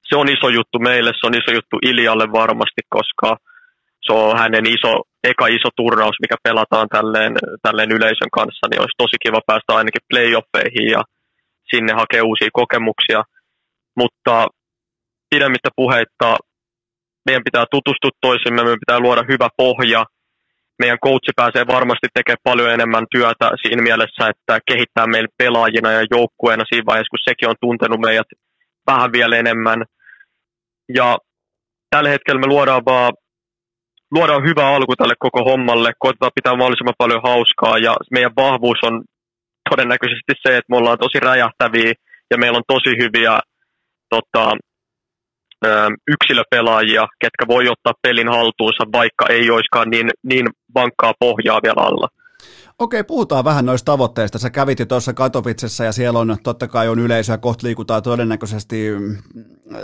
Se 0.09 0.15
on 0.17 0.29
iso 0.29 0.49
juttu 0.49 0.79
meille, 0.79 1.11
se 1.15 1.27
on 1.27 1.35
iso 1.35 1.51
juttu 1.59 1.77
Iljalle 1.91 2.27
varmasti, 2.33 2.83
koska 2.97 3.37
se 4.07 4.13
on 4.13 4.39
hänen 4.39 4.67
iso, 4.67 4.93
eka 5.25 5.47
iso 5.47 5.69
turnaus, 5.77 6.17
mikä 6.23 6.37
pelataan 6.43 6.89
tälleen, 6.89 7.33
tälleen 7.63 7.93
yleisön 7.93 8.33
kanssa, 8.39 8.67
niin 8.71 8.81
olisi 8.81 9.01
tosi 9.03 9.17
kiva 9.25 9.41
päästä 9.47 9.71
ainakin 9.75 10.09
playoffeihin 10.11 10.89
ja 10.95 11.03
sinne 11.71 11.93
hakea 11.93 12.25
uusia 12.25 12.49
kokemuksia. 12.53 13.23
Mutta 13.97 14.47
pidemmittä 15.31 15.71
puheitta 15.77 16.37
meidän 17.27 17.45
pitää 17.45 17.65
tutustua 17.71 18.11
toisimme, 18.21 18.63
meidän 18.63 18.85
pitää 18.87 19.01
luoda 19.01 19.23
hyvä 19.29 19.49
pohja. 19.57 20.05
Meidän 20.79 20.99
coachi 21.05 21.33
pääsee 21.37 21.65
varmasti 21.67 22.07
tekemään 22.15 22.47
paljon 22.49 22.71
enemmän 22.71 23.07
työtä 23.15 23.47
siinä 23.63 23.83
mielessä, 23.83 24.23
että 24.33 24.59
kehittää 24.71 25.07
meidän 25.07 25.37
pelaajina 25.39 25.93
ja 25.93 26.07
joukkueena 26.11 26.65
siinä 26.67 26.87
vaiheessa, 26.87 27.15
kun 27.15 27.29
sekin 27.29 27.49
on 27.49 27.55
tuntenut 27.61 28.01
meidät 28.01 28.31
vähän 28.87 29.13
vielä 29.13 29.37
enemmän. 29.37 29.85
Ja 30.95 31.19
tällä 31.91 32.11
hetkellä 32.11 32.41
me 32.41 32.47
luodaan 32.47 32.83
vaan 32.85 33.13
luodaan 34.15 34.45
hyvä 34.49 34.69
alku 34.69 34.97
tälle 34.97 35.15
koko 35.19 35.45
hommalle, 35.45 35.93
koitetaan 35.99 36.33
pitää 36.35 36.57
mahdollisimman 36.57 37.03
paljon 37.03 37.23
hauskaa 37.25 37.79
ja 37.79 37.97
meidän 38.11 38.33
vahvuus 38.37 38.79
on 38.83 39.03
todennäköisesti 39.71 40.33
se, 40.43 40.57
että 40.57 40.71
me 40.71 40.77
ollaan 40.77 40.99
tosi 40.99 41.21
räjähtäviä 41.21 41.93
ja 42.31 42.37
meillä 42.39 42.57
on 42.57 42.73
tosi 42.75 42.93
hyviä 43.03 43.41
tota, 44.11 44.53
yksilöpelaajia, 46.15 47.07
ketkä 47.21 47.45
voi 47.49 47.65
ottaa 47.69 48.01
pelin 48.03 48.29
haltuunsa, 48.29 48.85
vaikka 48.93 49.25
ei 49.29 49.51
olisikaan 49.51 49.91
niin, 49.91 50.11
niin 50.23 50.47
vankkaa 50.75 51.15
pohjaa 51.21 51.61
vielä 51.63 51.83
alla. 51.89 52.09
Okei, 52.83 53.05
puhutaan 53.05 53.45
vähän 53.45 53.67
noista 53.67 53.93
tavoitteista. 53.93 54.39
Sä 54.39 54.51
kävit 54.51 54.79
jo 54.79 54.87
tuossa 54.87 55.13
Katowicessa 55.13 55.85
ja 55.85 55.93
siellä 55.93 56.19
on 56.19 56.37
totta 56.43 56.69
kai 56.69 56.89
on 56.89 56.99
yleisöä, 56.99 57.39
kohta 57.39 57.67
liikutaan 57.67 58.03
todennäköisesti 58.03 58.87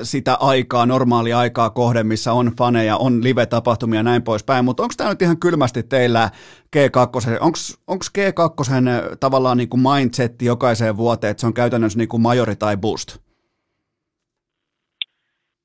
sitä 0.03 0.37
aikaa, 0.41 0.87
normaalia 0.87 1.39
aikaa 1.39 1.71
kohden, 1.71 2.07
missä 2.07 2.33
on 2.33 2.53
faneja, 2.59 2.97
on 2.97 3.25
live-tapahtumia 3.25 3.99
ja 3.99 4.03
näin 4.03 4.23
poispäin, 4.23 4.65
mutta 4.65 4.83
onko 4.83 4.95
tämä 4.97 5.11
nyt 5.11 5.23
ihan 5.23 5.41
kylmästi 5.41 5.83
teillä 5.83 6.31
G2, 6.77 7.39
onko 7.87 8.05
G2 8.19 9.17
tavallaan 9.21 9.57
niin 9.57 9.69
kuin 9.69 9.81
mindsetti 9.81 10.45
jokaiseen 10.45 10.97
vuoteen, 10.97 11.31
että 11.31 11.41
se 11.41 11.47
on 11.47 11.55
käytännössä 11.55 11.99
niin 11.99 12.09
kuin 12.09 12.23
majori 12.23 12.57
tai 12.57 12.77
boost? 12.77 13.19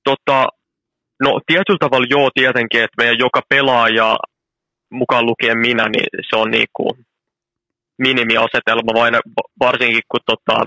Tota, 0.03 0.47
no 1.23 1.39
tietyllä 1.47 1.79
tavalla 1.79 2.07
joo 2.09 2.29
tietenkin, 2.33 2.83
että 2.83 3.01
meidän 3.01 3.19
joka 3.19 3.41
pelaaja 3.49 4.17
mukaan 4.89 5.25
lukien 5.25 5.57
minä, 5.57 5.89
niin 5.89 6.07
se 6.29 6.35
on 6.35 6.51
niin 6.51 6.67
kuin 6.73 7.05
minimiasetelma, 7.97 8.93
vain, 8.93 9.15
varsinkin 9.59 10.01
kun 10.11 10.19
tota, 10.25 10.57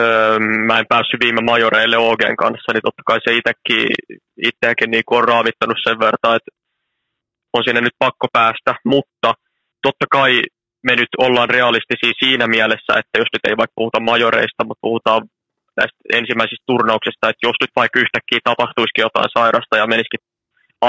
öö, 0.00 0.38
mä 0.38 0.78
en 0.78 0.86
päässyt 0.88 1.20
viime 1.20 1.40
majoreille 1.40 1.96
OGen 1.96 2.36
kanssa, 2.36 2.72
niin 2.72 2.86
totta 2.88 3.02
kai 3.06 3.18
se 3.24 3.38
itsekin, 4.48 4.90
niin 4.90 5.02
on 5.10 5.28
raavittanut 5.28 5.78
sen 5.84 5.98
verran, 5.98 6.36
että 6.36 6.50
on 7.52 7.62
sinne 7.64 7.80
nyt 7.80 7.96
pakko 7.98 8.26
päästä, 8.32 8.74
mutta 8.84 9.34
totta 9.82 10.06
kai 10.10 10.42
me 10.86 10.96
nyt 10.96 11.12
ollaan 11.18 11.50
realistisia 11.50 12.20
siinä 12.22 12.46
mielessä, 12.46 12.92
että 13.00 13.14
jos 13.20 13.30
nyt 13.32 13.44
ei 13.48 13.56
vaikka 13.60 13.78
puhuta 13.80 14.00
majoreista, 14.00 14.64
mutta 14.64 14.86
puhutaan 14.88 15.22
näistä 15.76 15.98
ensimmäisistä 16.18 16.64
turnauksista, 16.70 17.28
että 17.28 17.46
jos 17.48 17.58
nyt 17.60 17.72
vaikka 17.80 18.00
yhtäkkiä 18.04 18.40
tapahtuisikin 18.50 19.06
jotain 19.06 19.30
sairasta 19.38 19.74
ja 19.76 19.86
menisikin 19.94 20.22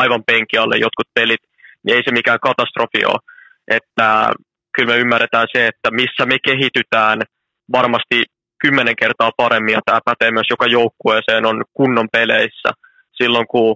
aivan 0.01 0.23
penki 0.29 0.55
alle 0.57 0.77
jotkut 0.85 1.09
pelit, 1.17 1.43
niin 1.83 1.95
ei 1.95 2.03
se 2.05 2.11
mikään 2.11 2.45
katastrofi 2.47 3.01
ole. 3.11 3.21
Että 3.77 4.07
kyllä 4.75 4.93
me 4.93 4.99
ymmärretään 4.99 5.47
se, 5.53 5.67
että 5.67 5.91
missä 5.91 6.25
me 6.25 6.37
kehitytään 6.43 7.19
varmasti 7.71 8.23
kymmenen 8.61 8.95
kertaa 8.95 9.31
paremmin, 9.37 9.73
ja 9.73 9.81
tämä 9.85 9.99
pätee 10.05 10.31
myös 10.31 10.49
joka 10.49 10.65
joukkueeseen, 10.65 11.45
on 11.45 11.63
kunnon 11.73 12.07
peleissä. 12.11 12.69
Silloin 13.21 13.47
kun 13.47 13.75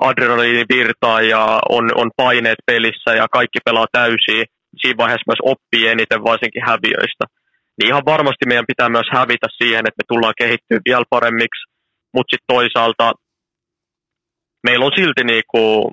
adrenaliini 0.00 0.64
virtaa 0.74 1.22
ja 1.22 1.60
on, 1.68 1.84
on 1.94 2.10
paineet 2.16 2.58
pelissä 2.66 3.10
ja 3.14 3.26
kaikki 3.32 3.58
pelaa 3.64 3.86
täysiä, 3.92 4.44
siinä 4.80 4.96
vaiheessa 4.96 5.30
myös 5.30 5.42
oppii 5.52 5.88
eniten 5.88 6.24
varsinkin 6.24 6.66
häviöistä. 6.66 7.24
Niin 7.76 7.88
ihan 7.88 8.04
varmasti 8.04 8.44
meidän 8.46 8.70
pitää 8.72 8.88
myös 8.88 9.08
hävitä 9.12 9.46
siihen, 9.58 9.84
että 9.86 10.00
me 10.00 10.04
tullaan 10.08 10.34
kehittyä 10.38 10.78
vielä 10.84 11.04
paremmiksi, 11.10 11.62
mutta 12.14 12.30
sitten 12.30 12.54
toisaalta 12.56 13.12
meillä 14.66 14.84
on 14.84 14.92
silti 14.96 15.24
niinku 15.24 15.90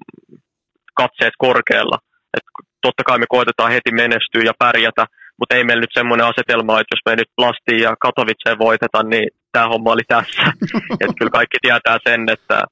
katseet 0.96 1.34
korkealla. 1.38 1.98
Et 2.38 2.46
totta 2.82 3.04
kai 3.04 3.20
me 3.20 3.26
koetetaan 3.30 3.72
heti 3.72 3.92
menestyä 3.92 4.42
ja 4.46 4.54
pärjätä, 4.60 5.06
mutta 5.40 5.56
ei 5.56 5.64
meillä 5.64 5.82
nyt 5.82 5.98
semmoinen 6.00 6.28
asetelma, 6.28 6.80
että 6.80 6.94
jos 6.96 7.06
me 7.06 7.16
nyt 7.16 7.32
Lastiin 7.38 7.82
ja 7.82 7.96
Katowiceen 8.06 8.60
voiteta, 8.60 9.04
niin 9.04 9.28
tämä 9.52 9.68
homma 9.68 9.92
oli 9.92 10.06
tässä. 10.08 10.44
Et 11.02 11.14
kyllä 11.18 11.32
kaikki 11.32 11.58
tietää 11.62 11.98
sen, 12.08 12.22
että, 12.30 12.64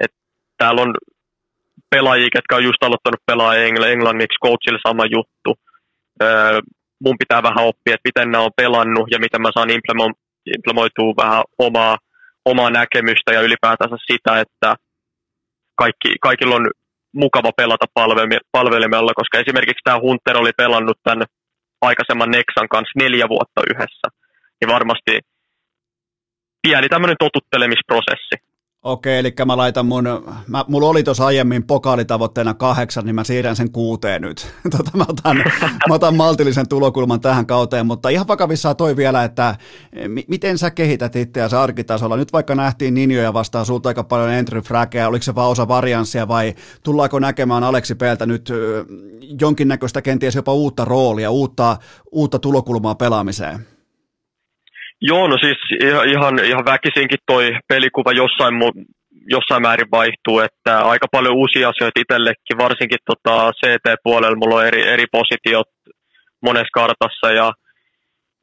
että 0.00 0.16
täällä 0.58 0.82
on 0.82 0.94
pelaajia, 1.90 2.28
jotka 2.34 2.56
on 2.56 2.64
just 2.64 2.82
aloittanut 2.82 3.26
pelaa 3.26 3.54
engl- 3.54 3.92
englanniksi, 3.94 4.42
coachille 4.44 4.78
sama 4.88 5.04
juttu. 5.16 5.50
Öö, 6.22 6.60
mun 7.04 7.16
pitää 7.18 7.42
vähän 7.42 7.64
oppia, 7.70 7.94
että 7.94 8.08
miten 8.08 8.30
nämä 8.30 8.44
on 8.44 8.56
pelannut 8.56 9.06
ja 9.10 9.18
miten 9.18 9.42
mä 9.42 9.50
saan 9.54 9.70
implementoitua 9.70 11.22
vähän 11.22 11.42
omaa, 11.58 11.96
omaa 12.44 12.70
näkemystä 12.70 13.32
ja 13.32 13.40
ylipäätänsä 13.40 13.96
sitä, 14.10 14.40
että 14.40 14.74
kaikki, 15.74 16.08
kaikilla 16.20 16.54
on 16.54 16.70
mukava 17.14 17.50
pelata 17.56 17.86
palvelimella, 18.52 19.12
koska 19.14 19.38
esimerkiksi 19.38 19.84
tämä 19.84 20.00
Hunter 20.00 20.36
oli 20.36 20.52
pelannut 20.56 20.98
tämän 21.02 21.24
aikaisemman 21.80 22.30
Nexan 22.30 22.68
kanssa 22.68 22.98
neljä 23.02 23.28
vuotta 23.28 23.60
yhdessä. 23.70 24.06
Niin 24.60 24.72
varmasti 24.76 25.12
pieni 26.62 26.88
tämmöinen 26.88 27.16
totuttelemisprosessi. 27.18 28.53
Okei, 28.84 29.18
eli 29.18 29.34
mä 29.46 29.56
laitan 29.56 29.86
mun, 29.86 30.04
mä, 30.46 30.64
mulla 30.68 30.88
oli 30.88 31.02
tuossa 31.02 31.26
aiemmin 31.26 31.64
pokaalitavoitteena 31.64 32.54
kahdeksan, 32.54 33.04
niin 33.04 33.14
mä 33.14 33.24
siirrän 33.24 33.56
sen 33.56 33.70
kuuteen 33.72 34.22
nyt. 34.22 34.46
Tota, 34.76 34.90
mä, 34.94 35.04
otan, 35.08 35.36
mä 35.88 35.94
otan 35.94 36.16
maltillisen 36.16 36.68
tulokulman 36.68 37.20
tähän 37.20 37.46
kauteen, 37.46 37.86
mutta 37.86 38.08
ihan 38.08 38.28
vakavissaan 38.28 38.76
toi 38.76 38.96
vielä, 38.96 39.24
että 39.24 39.56
m- 40.08 40.28
miten 40.28 40.58
sä 40.58 40.70
kehität 40.70 41.16
itseäsi 41.16 41.56
arkitasolla? 41.56 42.16
Nyt 42.16 42.32
vaikka 42.32 42.54
nähtiin 42.54 42.94
Ninjoja 42.94 43.32
vastaan 43.32 43.66
sulta 43.66 43.88
aika 43.88 44.04
paljon 44.04 44.30
entry 44.30 44.60
frageja, 44.60 45.08
oliko 45.08 45.22
se 45.22 45.34
vaan 45.34 45.50
osa 45.50 45.68
varianssia 45.68 46.28
vai 46.28 46.54
tullaanko 46.82 47.18
näkemään 47.18 47.64
Aleksi 47.64 47.94
Peltä 47.94 48.26
nyt 48.26 48.52
jonkinnäköistä 49.40 50.02
kenties 50.02 50.34
jopa 50.34 50.52
uutta 50.52 50.84
roolia, 50.84 51.30
uutta, 51.30 51.76
uutta 52.12 52.38
tulokulmaa 52.38 52.94
pelaamiseen? 52.94 53.73
Joo, 55.00 55.28
no 55.28 55.36
siis 55.40 55.58
ihan, 56.06 56.44
ihan 56.44 56.64
väkisinkin 56.64 57.18
toi 57.26 57.52
pelikuva 57.68 58.12
jossain, 58.12 58.54
jossain 59.28 59.62
määrin 59.62 59.90
vaihtuu, 59.90 60.40
että 60.40 60.78
aika 60.78 61.06
paljon 61.12 61.34
uusia 61.34 61.68
asioita 61.68 62.00
itsellekin, 62.00 62.58
varsinkin 62.58 62.98
tota 63.06 63.52
CT-puolella 63.52 64.36
mulla 64.36 64.54
on 64.54 64.66
eri, 64.66 64.82
eri 64.88 65.04
positiot 65.12 65.68
monessa 66.42 66.74
kartassa 66.74 67.30
ja 67.30 67.52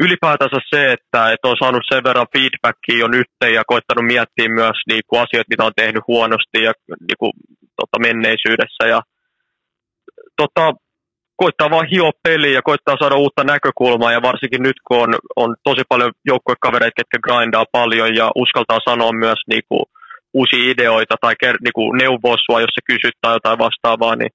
ylipäätänsä 0.03 0.59
se, 0.73 0.91
että, 0.91 1.31
että 1.31 1.47
on 1.47 1.55
saanut 1.59 1.83
sen 1.91 2.03
verran 2.03 2.33
feedbackia 2.33 2.99
jo 2.99 3.07
nyt 3.07 3.31
ja 3.53 3.63
koittanut 3.67 4.05
miettiä 4.05 4.49
myös 4.49 4.77
niin 4.91 5.01
kuin 5.07 5.21
asioita, 5.21 5.49
mitä 5.49 5.63
on 5.63 5.79
tehnyt 5.81 6.03
huonosti 6.07 6.59
ja 6.67 6.73
niin 6.89 7.19
kuin, 7.19 7.31
tota, 7.79 7.97
menneisyydessä 8.07 8.83
ja 8.93 9.01
tota, 10.41 10.73
koittaa 11.43 11.73
vaan 11.75 11.91
hioa 11.91 12.11
peliä 12.23 12.57
ja 12.57 12.67
koittaa 12.69 12.99
saada 12.99 13.21
uutta 13.23 13.43
näkökulmaa 13.43 14.15
ja 14.15 14.21
varsinkin 14.29 14.63
nyt 14.67 14.79
kun 14.87 14.97
on, 15.03 15.11
on 15.43 15.49
tosi 15.67 15.83
paljon 15.89 16.11
joukkuekavereita, 16.31 16.99
ketkä 16.99 17.19
grindaa 17.25 17.65
paljon 17.77 18.15
ja 18.19 18.27
uskaltaa 18.43 18.87
sanoa 18.89 19.11
myös 19.25 19.39
niinku 19.51 19.77
uusia 20.39 20.71
ideoita 20.71 21.15
tai 21.21 21.33
niinku 21.65 21.83
neuvoa 22.01 22.37
sua, 22.45 22.61
jos 22.61 22.75
se 22.75 22.83
kysyt 22.91 23.15
tai 23.21 23.35
jotain 23.35 23.59
vastaavaa, 23.65 24.15
niin, 24.15 24.33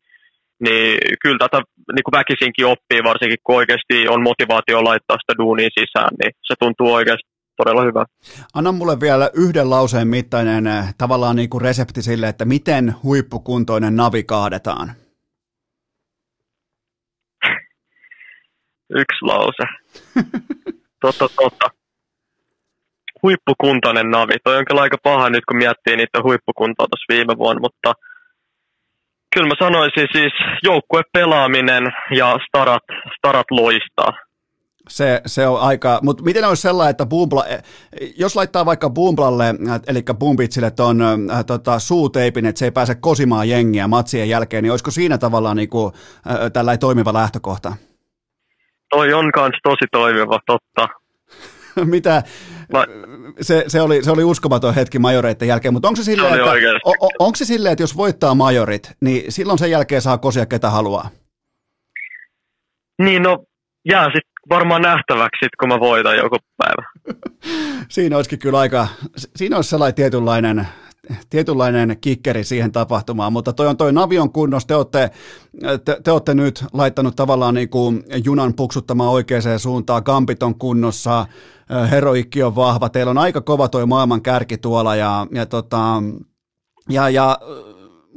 niin 0.65 0.99
kyllä 1.23 1.39
tätä 1.45 1.59
niinku 1.95 2.11
väkisinkin 2.19 2.66
oppii, 2.74 3.09
varsinkin 3.11 3.45
kun 3.45 3.57
oikeasti 3.61 3.97
on 4.09 4.23
motivaatio 4.23 4.85
laittaa 4.85 5.16
sitä 5.20 5.39
duunia 5.41 5.69
sisään, 5.78 6.12
niin 6.20 6.33
se 6.49 6.55
tuntuu 6.61 6.89
oikeasti 6.95 7.28
todella 7.57 7.83
hyvä. 7.83 8.05
Anna 8.55 8.73
mulle 8.73 9.01
vielä 9.01 9.31
yhden 9.35 9.70
lauseen 9.70 10.09
mittainen 10.09 10.66
eh, 10.66 10.85
tavallaan 10.99 11.37
niin 11.37 11.51
kuin 11.51 11.62
resepti 11.62 12.03
sille, 12.03 12.28
että 12.28 12.45
miten 12.45 12.95
huippukuntoinen 13.03 13.97
navi 13.97 14.23
kaadetaan. 14.24 15.06
Yksi 18.91 19.23
lause. 19.23 19.65
totta, 21.03 21.29
totta. 21.37 21.67
Huippukuntoinen 23.23 24.11
navi. 24.11 24.35
Toi 24.45 24.57
on 24.57 24.65
kyllä 24.65 24.81
aika 24.83 24.97
paha 25.03 25.31
nyt, 25.31 25.45
kun 25.45 25.57
miettii 25.57 25.97
niitä 25.97 26.23
huippukuntoa 26.23 26.87
tuossa 26.91 27.13
viime 27.15 27.39
vuonna, 27.39 27.61
mutta 27.61 27.93
kyllä 29.35 29.49
mä 29.49 29.55
sanoisin 29.59 30.09
siis 30.13 30.33
joukkue 30.63 31.03
pelaaminen 31.13 31.85
ja 32.17 32.39
starat, 32.49 32.83
starat 33.19 33.47
loistaa. 33.51 34.13
Se, 34.89 35.23
se 35.27 35.47
on 35.47 35.61
aika, 35.61 35.99
mutta 36.03 36.25
miten 36.25 36.45
olisi 36.45 36.63
sellainen, 36.63 36.91
että 36.91 37.07
Boombla, 37.07 37.45
jos 38.17 38.37
laittaa 38.37 38.67
vaikka 38.67 38.91
Boomblalle, 38.91 39.45
eli 39.87 40.03
Boombitsille 40.19 40.71
tuon 40.71 41.03
äh, 41.03 41.45
tota, 41.47 41.79
suuteipin, 41.79 42.47
että 42.47 42.59
se 42.59 42.65
ei 42.65 42.71
pääse 42.71 42.95
kosimaan 42.95 43.49
jengiä 43.49 43.89
matsien 43.89 44.29
jälkeen, 44.29 44.63
niin 44.63 44.71
olisiko 44.71 44.91
siinä 44.91 45.19
tavallaan 45.19 45.57
niin 45.57 45.69
kuin, 45.69 45.93
äh, 46.31 46.53
tällainen 46.53 46.81
toimiva 46.81 47.13
lähtökohta? 47.13 47.73
Toi 48.97 49.12
on 49.12 49.32
kans 49.32 49.59
tosi 49.62 49.86
toimiva, 49.93 50.40
totta. 50.47 50.89
Mitä? 51.94 52.23
Ma... 52.73 52.85
Se, 53.40 53.64
se, 53.68 53.81
oli, 53.81 54.05
se 54.05 54.10
oli 54.10 54.24
uskomaton 54.24 54.74
hetki 54.74 54.98
majoreiden 54.98 55.48
jälkeen, 55.48 55.74
mutta 55.74 55.89
onko 55.89 55.97
se 55.97 56.05
silleen, 56.05 56.35
että, 56.35 56.51
o, 56.85 57.06
o, 57.06 57.09
onko 57.18 57.36
se 57.36 57.44
silleen, 57.44 57.73
että 57.73 57.82
jos 57.82 57.97
voittaa 57.97 58.35
majorit, 58.35 58.93
niin 59.01 59.32
silloin 59.32 59.59
sen 59.59 59.70
jälkeen 59.70 60.02
saa 60.02 60.18
kosia 60.18 60.47
ketä 60.47 60.70
haluaa? 60.70 61.10
Niin, 63.02 63.23
no 63.23 63.44
jää 63.89 64.05
sitten 64.05 64.32
varmaan 64.48 64.82
nähtäväksi, 64.82 65.39
sit, 65.44 65.56
kun 65.60 65.68
mä 65.68 65.81
voitan 65.81 66.16
joku 66.16 66.36
päivä. 66.56 66.89
siinä 67.89 68.16
olisikin 68.16 68.39
kyllä 68.39 68.59
aika, 68.59 68.89
siinä 69.36 69.56
olisi 69.56 69.70
sellainen 69.70 69.94
tietynlainen 69.94 70.68
tietynlainen 71.31 71.97
kikkeri 72.01 72.45
siihen 72.45 72.73
tapahtumaan, 72.73 73.33
mutta 73.33 73.53
toi 73.53 73.66
on 73.66 73.77
toi 73.77 73.93
Navion 73.93 74.33
kunnos, 74.33 74.66
te 74.66 74.74
olette, 74.74 75.11
te, 75.85 76.01
te 76.05 76.11
olette 76.11 76.35
nyt 76.35 76.65
laittanut 76.73 77.16
tavallaan 77.16 77.55
niin 77.55 77.69
kuin 77.69 78.05
junan 78.24 78.55
puksuttamaan 78.55 79.11
oikeaan 79.11 79.59
suuntaan, 79.59 80.03
Gambit 80.05 80.43
on 80.43 80.59
kunnossa, 80.59 81.27
heroikki 81.91 82.43
on 82.43 82.57
vahva, 82.57 82.89
teillä 82.89 83.11
on 83.11 83.19
aika 83.19 83.41
kova 83.41 83.69
toi 83.69 83.87
maailman 83.87 84.23
kärki 84.23 84.59
tuolla 84.59 84.97
ja, 84.97 85.27
ja, 85.33 85.47
tota, 85.47 86.03
ja, 86.89 87.11
ja 87.11 87.39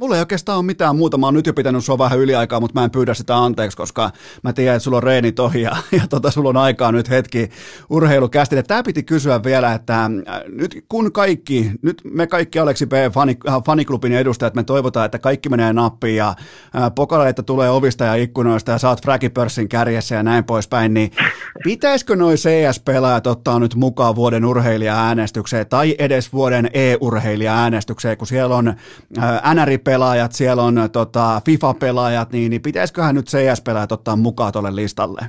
Mulla 0.00 0.14
ei 0.14 0.20
oikeastaan 0.20 0.58
ole 0.58 0.66
mitään 0.66 0.96
muuta. 0.96 1.18
Mä 1.18 1.26
oon 1.26 1.34
nyt 1.34 1.46
jo 1.46 1.52
pitänyt 1.52 1.84
sua 1.84 1.98
vähän 1.98 2.18
yliaikaa, 2.18 2.60
mutta 2.60 2.80
mä 2.80 2.84
en 2.84 2.90
pyydä 2.90 3.14
sitä 3.14 3.36
anteeksi, 3.36 3.76
koska 3.76 4.10
mä 4.42 4.52
tiedän, 4.52 4.76
että 4.76 4.84
sulla 4.84 4.96
on 4.96 5.02
reenit 5.02 5.38
ohi 5.38 5.62
ja, 5.62 5.76
ja 5.92 6.06
tota, 6.08 6.30
sulla 6.30 6.48
on 6.48 6.56
aikaa 6.56 6.92
nyt 6.92 7.10
hetki 7.10 7.50
urheilukästi. 7.90 8.62
Tämä 8.62 8.82
piti 8.82 9.02
kysyä 9.02 9.44
vielä, 9.44 9.72
että 9.72 10.04
äh, 10.04 10.10
nyt 10.48 10.84
kun 10.88 11.12
kaikki, 11.12 11.72
nyt 11.82 12.02
me 12.04 12.26
kaikki 12.26 12.58
Aleksi 12.58 12.86
B 12.86 12.92
äh, 12.92 13.62
faniklubin 13.66 14.12
edustajat, 14.12 14.54
me 14.54 14.64
toivotaan, 14.64 15.06
että 15.06 15.18
kaikki 15.18 15.48
menee 15.48 15.72
nappiin 15.72 16.16
ja 16.16 16.28
äh, 16.28 16.94
pokaleita 16.94 17.42
tulee 17.42 17.70
ovista 17.70 18.04
ja 18.04 18.14
ikkunoista 18.14 18.72
ja 18.72 18.78
saat 18.78 19.02
Fragipörssin 19.02 19.68
kärjessä 19.68 20.14
ja 20.14 20.22
näin 20.22 20.44
poispäin, 20.44 20.94
niin 20.94 21.10
pitäisikö 21.64 22.16
noi 22.16 22.34
CS-pelaajat 22.34 23.26
ottaa 23.26 23.58
nyt 23.58 23.74
mukaan 23.74 24.16
vuoden 24.16 24.44
urheilija-äänestykseen 24.44 25.66
tai 25.66 25.94
edes 25.98 26.32
vuoden 26.32 26.70
e-urheilija-äänestykseen, 26.74 28.16
kun 28.16 28.26
siellä 28.26 28.56
on 28.56 28.74
NRP 29.54 29.89
pelaajat, 29.90 30.32
siellä 30.32 30.62
on 30.62 30.74
tota, 30.92 31.26
FIFA-pelaajat, 31.46 32.32
niin, 32.32 32.50
niin 32.50 32.62
pitäisiköhän 32.62 33.14
nyt 33.14 33.32
CS-pelaajat 33.32 33.92
ottaa 33.92 34.16
mukaan 34.16 34.52
tuolle 34.52 34.76
listalle? 34.76 35.22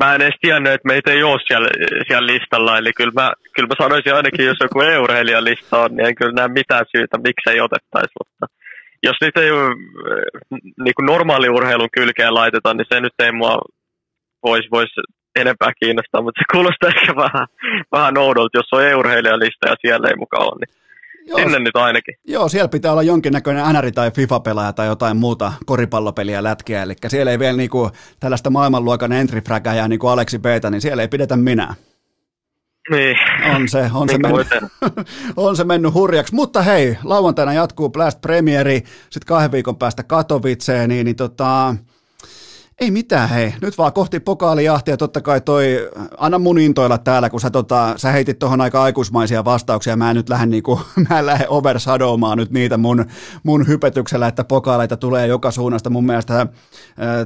Mä 0.00 0.14
en 0.14 0.22
edes 0.22 0.38
tiennyt, 0.40 0.72
että 0.72 0.88
meitä 0.92 1.10
ei 1.12 1.22
ole 1.22 1.40
siellä, 1.46 1.68
siellä 2.06 2.26
listalla, 2.26 2.78
eli 2.78 2.92
kyllä 2.92 3.14
mä, 3.20 3.32
kyllä 3.54 3.68
mä 3.68 3.84
sanoisin 3.84 4.14
ainakin, 4.14 4.46
jos 4.46 4.60
joku 4.60 4.80
e 4.80 5.44
lista 5.48 5.74
on, 5.82 5.90
niin 5.96 6.06
en 6.06 6.14
kyllä 6.14 6.32
näe 6.36 6.48
mitään 6.48 6.84
syytä, 6.92 7.18
miksi 7.18 7.50
ei 7.50 7.60
otettaisi, 7.60 8.14
mutta 8.20 8.44
jos 9.02 9.16
niitä 9.20 9.40
ei 9.40 9.50
niin 10.84 10.96
kuin 10.96 11.06
normaali 11.06 11.48
urheilun 11.48 11.96
kylkeen 11.98 12.34
laitetaan, 12.34 12.76
niin 12.76 12.90
se 12.92 13.00
nyt 13.00 13.18
ei 13.18 13.32
mua 13.32 13.58
voisi 14.44 14.68
vois 14.70 14.92
enempää 15.36 15.72
kiinnostaa, 15.80 16.22
mutta 16.22 16.40
se 16.40 16.52
kuulostaa 16.52 16.90
ehkä 16.96 17.12
vähän, 17.24 17.46
vähän 17.92 18.18
oudolta, 18.18 18.58
jos 18.58 18.72
on 18.72 18.84
e-urheilijalista 18.84 19.68
ja 19.68 19.74
siellä 19.82 20.08
ei 20.08 20.16
mukaan 20.16 20.42
ole. 20.42 20.58
Niin 20.60 20.85
Joo, 21.26 21.38
Sinne 21.38 21.58
nyt 21.58 21.76
ainakin. 21.76 22.14
Joo, 22.24 22.48
siellä 22.48 22.68
pitää 22.68 22.92
olla 22.92 23.02
jonkinnäköinen 23.02 23.64
NR- 23.64 23.92
tai 23.94 24.10
FIFA-pelaaja 24.10 24.72
tai 24.72 24.86
jotain 24.86 25.16
muuta 25.16 25.52
koripallopeliä 25.66 26.42
lätkiä, 26.42 26.82
eli 26.82 26.94
siellä 27.08 27.32
ei 27.32 27.38
vielä 27.38 27.56
niinku 27.56 27.90
tällaista 28.20 28.50
maailmanluokan 28.50 29.12
entry 29.12 29.42
niin 29.64 29.88
niinku 29.88 30.08
Aleksi 30.08 30.38
Beeta, 30.38 30.70
niin 30.70 30.80
siellä 30.80 31.02
ei 31.02 31.08
pidetä 31.08 31.36
minä. 31.36 31.74
Niin. 32.90 33.16
On 33.54 33.68
se, 33.68 33.90
on, 33.94 34.08
se 34.08 34.18
mennyt, 34.18 34.46
on 35.36 35.56
se 35.56 35.64
mennyt 35.64 35.94
hurjaksi. 35.94 36.34
Mutta 36.34 36.62
hei, 36.62 36.98
lauantaina 37.04 37.52
jatkuu 37.52 37.90
Blast 37.90 38.20
Premieri, 38.20 38.76
sitten 39.10 39.26
kahden 39.26 39.52
viikon 39.52 39.76
päästä 39.76 40.02
Katowiceen, 40.02 40.88
niin, 40.88 41.04
niin 41.04 41.16
tota, 41.16 41.74
ei 42.80 42.90
mitään, 42.90 43.28
hei. 43.28 43.54
Nyt 43.62 43.78
vaan 43.78 43.92
kohti 43.92 44.20
pokaalijahtia. 44.20 44.96
Totta 44.96 45.20
kai 45.20 45.40
toi, 45.40 45.90
anna 46.18 46.38
mun 46.38 46.58
intoilla 46.58 46.98
täällä, 46.98 47.30
kun 47.30 47.40
sä, 47.40 47.50
tota, 47.50 47.94
sä 47.96 48.12
heitit 48.12 48.38
tuohon 48.38 48.60
aika 48.60 48.82
aikuismaisia 48.82 49.44
vastauksia. 49.44 49.96
Mä 49.96 50.10
en 50.10 50.16
nyt 50.16 50.28
lähde, 50.28 50.46
niinku, 50.46 50.80
mä 52.20 52.32
en 52.32 52.38
nyt 52.38 52.50
niitä 52.50 52.76
mun, 52.76 53.04
mun 53.42 53.66
hypetyksellä, 53.66 54.26
että 54.26 54.44
pokaaleita 54.44 54.96
tulee 54.96 55.26
joka 55.26 55.50
suunnasta. 55.50 55.90
Mun 55.90 56.06
mielestä 56.06 56.46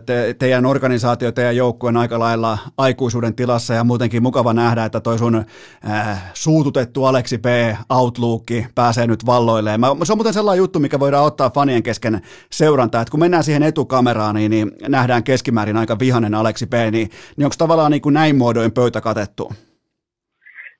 te, 0.07 0.35
teidän 0.39 0.67
organisaatio, 0.67 1.33
teidän 1.33 1.57
joukkue 1.57 1.89
on 1.89 1.97
aika 1.97 2.19
lailla 2.19 2.59
aikuisuuden 2.79 3.35
tilassa 3.35 3.75
ja 3.75 3.85
muutenkin 3.85 4.23
mukava 4.23 4.53
nähdä, 4.53 4.85
että 4.85 5.01
toi 5.01 5.19
sun 5.19 5.45
äh, 5.91 6.31
suututettu 6.35 7.05
Aleksi 7.05 7.39
B. 7.39 7.47
Outlook 7.89 8.47
pääsee 8.75 9.07
nyt 9.07 9.27
valloilleen. 9.27 9.81
Mä, 9.81 9.87
se 10.03 10.13
on 10.13 10.19
muuten 10.19 10.35
sellainen 10.35 10.59
juttu, 10.59 10.79
mikä 10.79 11.01
voidaan 11.01 11.25
ottaa 11.25 11.51
fanien 11.51 11.83
kesken 11.83 12.21
seurantaa, 12.51 13.03
että 13.03 13.11
kun 13.11 13.21
mennään 13.21 13.45
siihen 13.45 13.63
etukameraan, 13.63 14.35
niin, 14.35 14.51
niin 14.51 14.73
nähdään 14.89 15.25
kes 15.25 15.40
keskimäärin 15.41 15.77
aika 15.77 15.99
vihanen 15.99 16.35
Aleksi 16.35 16.67
B, 16.67 16.73
niin, 16.73 17.09
niin 17.37 17.45
onko 17.47 17.55
tavallaan 17.59 17.91
niin 17.91 18.03
kuin 18.03 18.15
näin 18.15 18.37
muodoin 18.37 18.73
pöytä 18.73 19.01
katettu? 19.01 19.53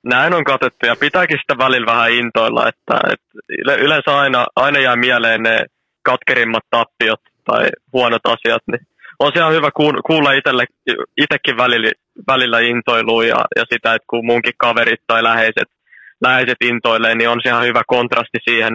Näin 0.03 0.33
on 0.33 0.43
katettu 0.43 0.85
ja 0.85 0.95
pitääkin 0.95 1.37
sitä 1.41 1.57
välillä 1.65 1.85
vähän 1.85 2.11
intoilla, 2.11 2.67
että, 2.67 2.95
että 3.13 3.73
yleensä 3.75 4.19
aina, 4.19 4.45
aina 4.55 4.79
jää 4.79 4.95
mieleen 4.95 5.43
ne 5.43 5.65
katkerimmat 6.03 6.63
tappiot 6.69 7.21
tai 7.45 7.69
huonot 7.93 8.25
asiat, 8.25 8.61
niin 8.71 8.87
on 9.19 9.31
se 9.35 9.55
hyvä 9.55 9.69
kuulla 10.07 10.31
itselle, 10.31 10.65
itsekin 11.17 11.57
välillä, 11.57 11.91
välillä 12.27 12.59
intoilua 12.59 13.25
ja, 13.25 13.45
ja 13.55 13.63
sitä, 13.73 13.93
että 13.93 14.05
kun 14.09 14.25
munkin 14.25 14.53
kaverit 14.57 15.01
tai 15.07 15.23
läheiset, 15.23 15.69
läheiset 16.21 16.61
intoilee, 16.61 17.15
niin 17.15 17.29
on 17.29 17.41
ihan 17.45 17.65
hyvä 17.65 17.81
kontrasti 17.87 18.39
siihen 18.49 18.73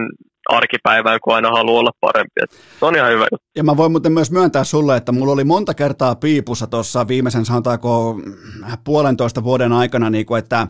arkipäivään, 0.49 1.19
kun 1.23 1.35
aina 1.35 1.49
haluaa 1.49 1.79
olla 1.79 1.91
parempi. 2.01 2.41
Se 2.79 2.85
on 2.85 2.95
ihan 2.95 3.11
hyvä 3.11 3.27
juttu. 3.31 3.46
Ja 3.57 3.63
mä 3.63 3.77
voin 3.77 3.91
muuten 3.91 4.11
myös 4.11 4.31
myöntää 4.31 4.63
sulle, 4.63 4.97
että 4.97 5.11
mulla 5.11 5.33
oli 5.33 5.43
monta 5.43 5.73
kertaa 5.73 6.15
piipussa 6.15 6.67
tuossa 6.67 7.07
viimeisen 7.07 7.45
sanotaanko 7.45 8.19
puolentoista 8.83 9.43
vuoden 9.43 9.71
aikana, 9.71 10.09
niin 10.09 10.25
kuin, 10.25 10.39
että 10.39 10.67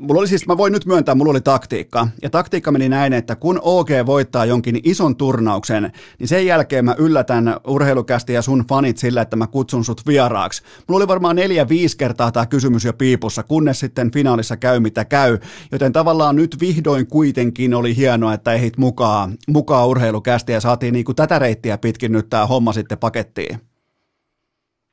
mulla 0.00 0.18
oli 0.18 0.28
siis, 0.28 0.46
mä 0.46 0.56
voin 0.56 0.72
nyt 0.72 0.86
myöntää, 0.86 1.14
mulla 1.14 1.30
oli 1.30 1.40
taktiikka. 1.40 2.08
Ja 2.22 2.30
taktiikka 2.30 2.72
meni 2.72 2.88
näin, 2.88 3.12
että 3.12 3.36
kun 3.36 3.60
OG 3.62 3.88
voittaa 4.06 4.44
jonkin 4.44 4.80
ison 4.84 5.16
turnauksen, 5.16 5.92
niin 6.18 6.28
sen 6.28 6.46
jälkeen 6.46 6.84
mä 6.84 6.94
yllätän 6.98 7.56
urheilukästi 7.66 8.32
ja 8.32 8.42
sun 8.42 8.64
fanit 8.68 8.98
sillä, 8.98 9.22
että 9.22 9.36
mä 9.36 9.46
kutsun 9.46 9.84
sut 9.84 10.06
vieraaksi. 10.06 10.62
Mulla 10.88 10.96
oli 10.96 11.08
varmaan 11.08 11.36
neljä, 11.36 11.68
viisi 11.68 11.96
kertaa 11.96 12.32
tämä 12.32 12.46
kysymys 12.46 12.84
jo 12.84 12.92
piipussa, 12.92 13.42
kunnes 13.42 13.80
sitten 13.80 14.10
finaalissa 14.10 14.56
käy 14.56 14.80
mitä 14.80 15.04
käy. 15.04 15.38
Joten 15.72 15.92
tavallaan 15.92 16.36
nyt 16.36 16.56
vihdoin 16.60 17.06
kuitenkin 17.06 17.74
oli 17.74 17.96
hienoa, 17.96 18.34
että 18.34 18.52
ehit 18.52 18.78
mukaan 18.78 19.36
mukaan, 19.48 19.88
urheilukästi 19.88 20.52
ja 20.52 20.60
saatiin 20.60 20.92
niin 20.92 21.04
kuin 21.04 21.16
tätä 21.16 21.38
reittiä 21.38 21.78
pitkin 21.78 22.12
nyt 22.12 22.29
tämä 22.30 22.46
homma 22.46 22.72
sitten 22.72 22.98
pakettiin. 22.98 23.60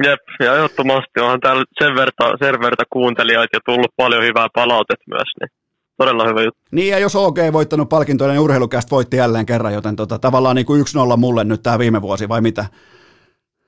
Jep, 0.04 0.20
ja 0.40 0.56
ehdottomasti 0.56 1.20
onhan 1.22 1.40
täällä 1.40 1.64
sen 1.84 1.96
verta, 1.96 2.24
sen 2.40 2.60
verta 2.62 2.84
kuuntelijoita 2.90 3.56
ja 3.58 3.60
tullut 3.66 3.92
paljon 3.96 4.24
hyvää 4.24 4.48
palautetta 4.56 5.04
myös, 5.08 5.30
niin 5.40 5.50
todella 5.98 6.28
hyvä 6.28 6.42
juttu. 6.42 6.62
Niin, 6.72 6.92
ja 6.92 7.00
jos 7.00 7.16
OK 7.16 7.38
ei 7.38 7.54
voittanut 7.54 7.90
palkintoja, 7.90 8.32
niin 8.32 8.40
urheilukästä 8.40 8.92
voitti 8.92 9.18
jälleen 9.18 9.46
kerran, 9.46 9.74
joten 9.74 9.96
tota, 9.96 10.20
tavallaan 10.20 10.56
niin 10.56 10.66
kuin 10.66 10.86
1-0 11.14 11.18
mulle 11.18 11.44
nyt 11.44 11.64
tämä 11.64 11.80
viime 11.80 12.02
vuosi, 12.02 12.30
vai 12.30 12.42
mitä? 12.42 12.66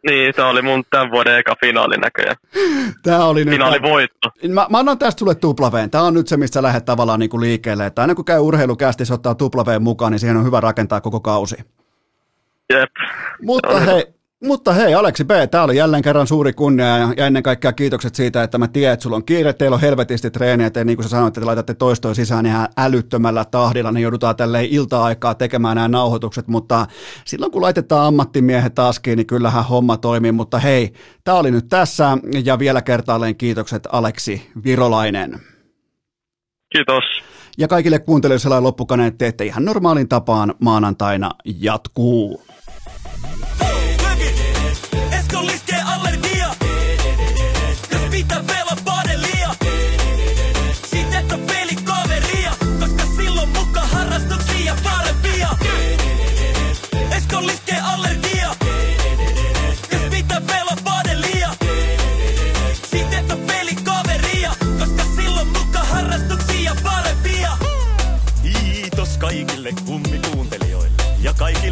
Niin, 0.08 0.34
tämä 0.36 0.50
oli 0.50 0.62
mun 0.62 0.84
tämän 0.90 1.12
vuoden 1.12 1.38
eka 1.38 1.56
finaali 1.66 1.98
näköjään. 1.98 2.36
Tämä 3.04 3.26
oli 3.26 3.46
nyt... 3.46 3.54
Finaalivoitto. 3.54 4.30
Mä, 4.48 4.68
mä 4.70 4.80
annan 4.80 4.98
tästä 4.98 5.20
sulle 5.20 5.36
tuplaveen. 5.36 5.90
Tämä 5.90 6.04
on 6.04 6.14
nyt 6.14 6.28
se, 6.28 6.38
mistä 6.38 6.64
lähdet 6.64 6.86
tavallaan 6.86 7.20
niin 7.20 7.30
kuin 7.30 7.42
liikkeelle. 7.42 7.86
Että 7.86 8.02
aina 8.02 8.16
kun 8.16 8.26
käy 8.26 8.40
urheilukästi, 8.40 9.06
se 9.06 9.14
ottaa 9.14 9.36
tuplaveen 9.36 9.84
mukaan, 9.84 10.12
niin 10.12 10.20
siihen 10.20 10.38
on 10.38 10.46
hyvä 10.46 10.60
rakentaa 10.60 11.02
koko 11.02 11.20
kausi. 11.20 11.56
Jep. 12.74 12.92
Mutta 13.42 13.80
hei, 13.80 14.06
mutta 14.44 14.74
hei, 14.74 14.94
Aleksi 14.94 15.24
B, 15.26 15.30
tämä 15.52 15.64
oli 15.64 15.78
jälleen 15.78 16.04
kerran 16.04 16.28
suuri 16.28 16.54
kunnia 16.54 16.98
ja, 16.98 17.14
ja 17.18 17.28
ennen 17.28 17.44
kaikkea 17.44 17.74
kiitokset 17.74 18.16
siitä, 18.16 18.44
että 18.44 18.58
mä 18.58 18.68
tiedän, 18.68 18.94
että 18.94 19.04
sulla 19.04 19.16
on 19.16 19.26
kiire, 19.26 19.54
teillä 19.54 19.76
on 19.76 19.82
helvetisti 19.82 20.32
treeniä, 20.32 20.68
että 20.68 20.84
niin 20.84 20.98
kuin 20.98 21.04
sä 21.04 21.10
sanoit, 21.10 21.28
että 21.28 21.42
te 21.42 21.46
laitatte 21.46 21.74
toistoa 21.74 22.14
sisään 22.14 22.46
ihan 22.46 22.68
älyttömällä 22.78 23.46
tahdilla, 23.46 23.92
niin 23.92 24.04
joudutaan 24.04 24.36
tälleen 24.36 24.66
ilta-aikaa 24.66 25.36
tekemään 25.36 25.76
nämä 25.76 25.88
nauhoitukset, 25.88 26.48
mutta 26.48 26.88
silloin 27.26 27.52
kun 27.52 27.62
laitetaan 27.62 28.08
ammattimiehet 28.08 28.76
taskiin, 28.76 29.18
niin 29.18 29.28
kyllähän 29.28 29.66
homma 29.66 29.98
toimii, 29.98 30.32
mutta 30.32 30.60
hei, 30.60 30.94
tämä 31.24 31.38
oli 31.38 31.52
nyt 31.52 31.66
tässä 31.70 32.18
ja 32.44 32.60
vielä 32.60 32.82
kertaalleen 32.82 33.36
kiitokset 33.36 33.88
Aleksi 33.92 34.52
Virolainen. 34.64 35.40
Kiitos. 36.72 37.04
Ja 37.58 37.68
kaikille 37.68 38.00
kuuntelijoille 38.00 38.40
sellainen 38.40 38.64
loppukaneetti, 38.64 39.26
että 39.26 39.44
ihan 39.44 39.66
normaalin 39.66 40.10
tapaan 40.10 40.56
maanantaina 40.60 41.32
jatkuu. 41.46 42.42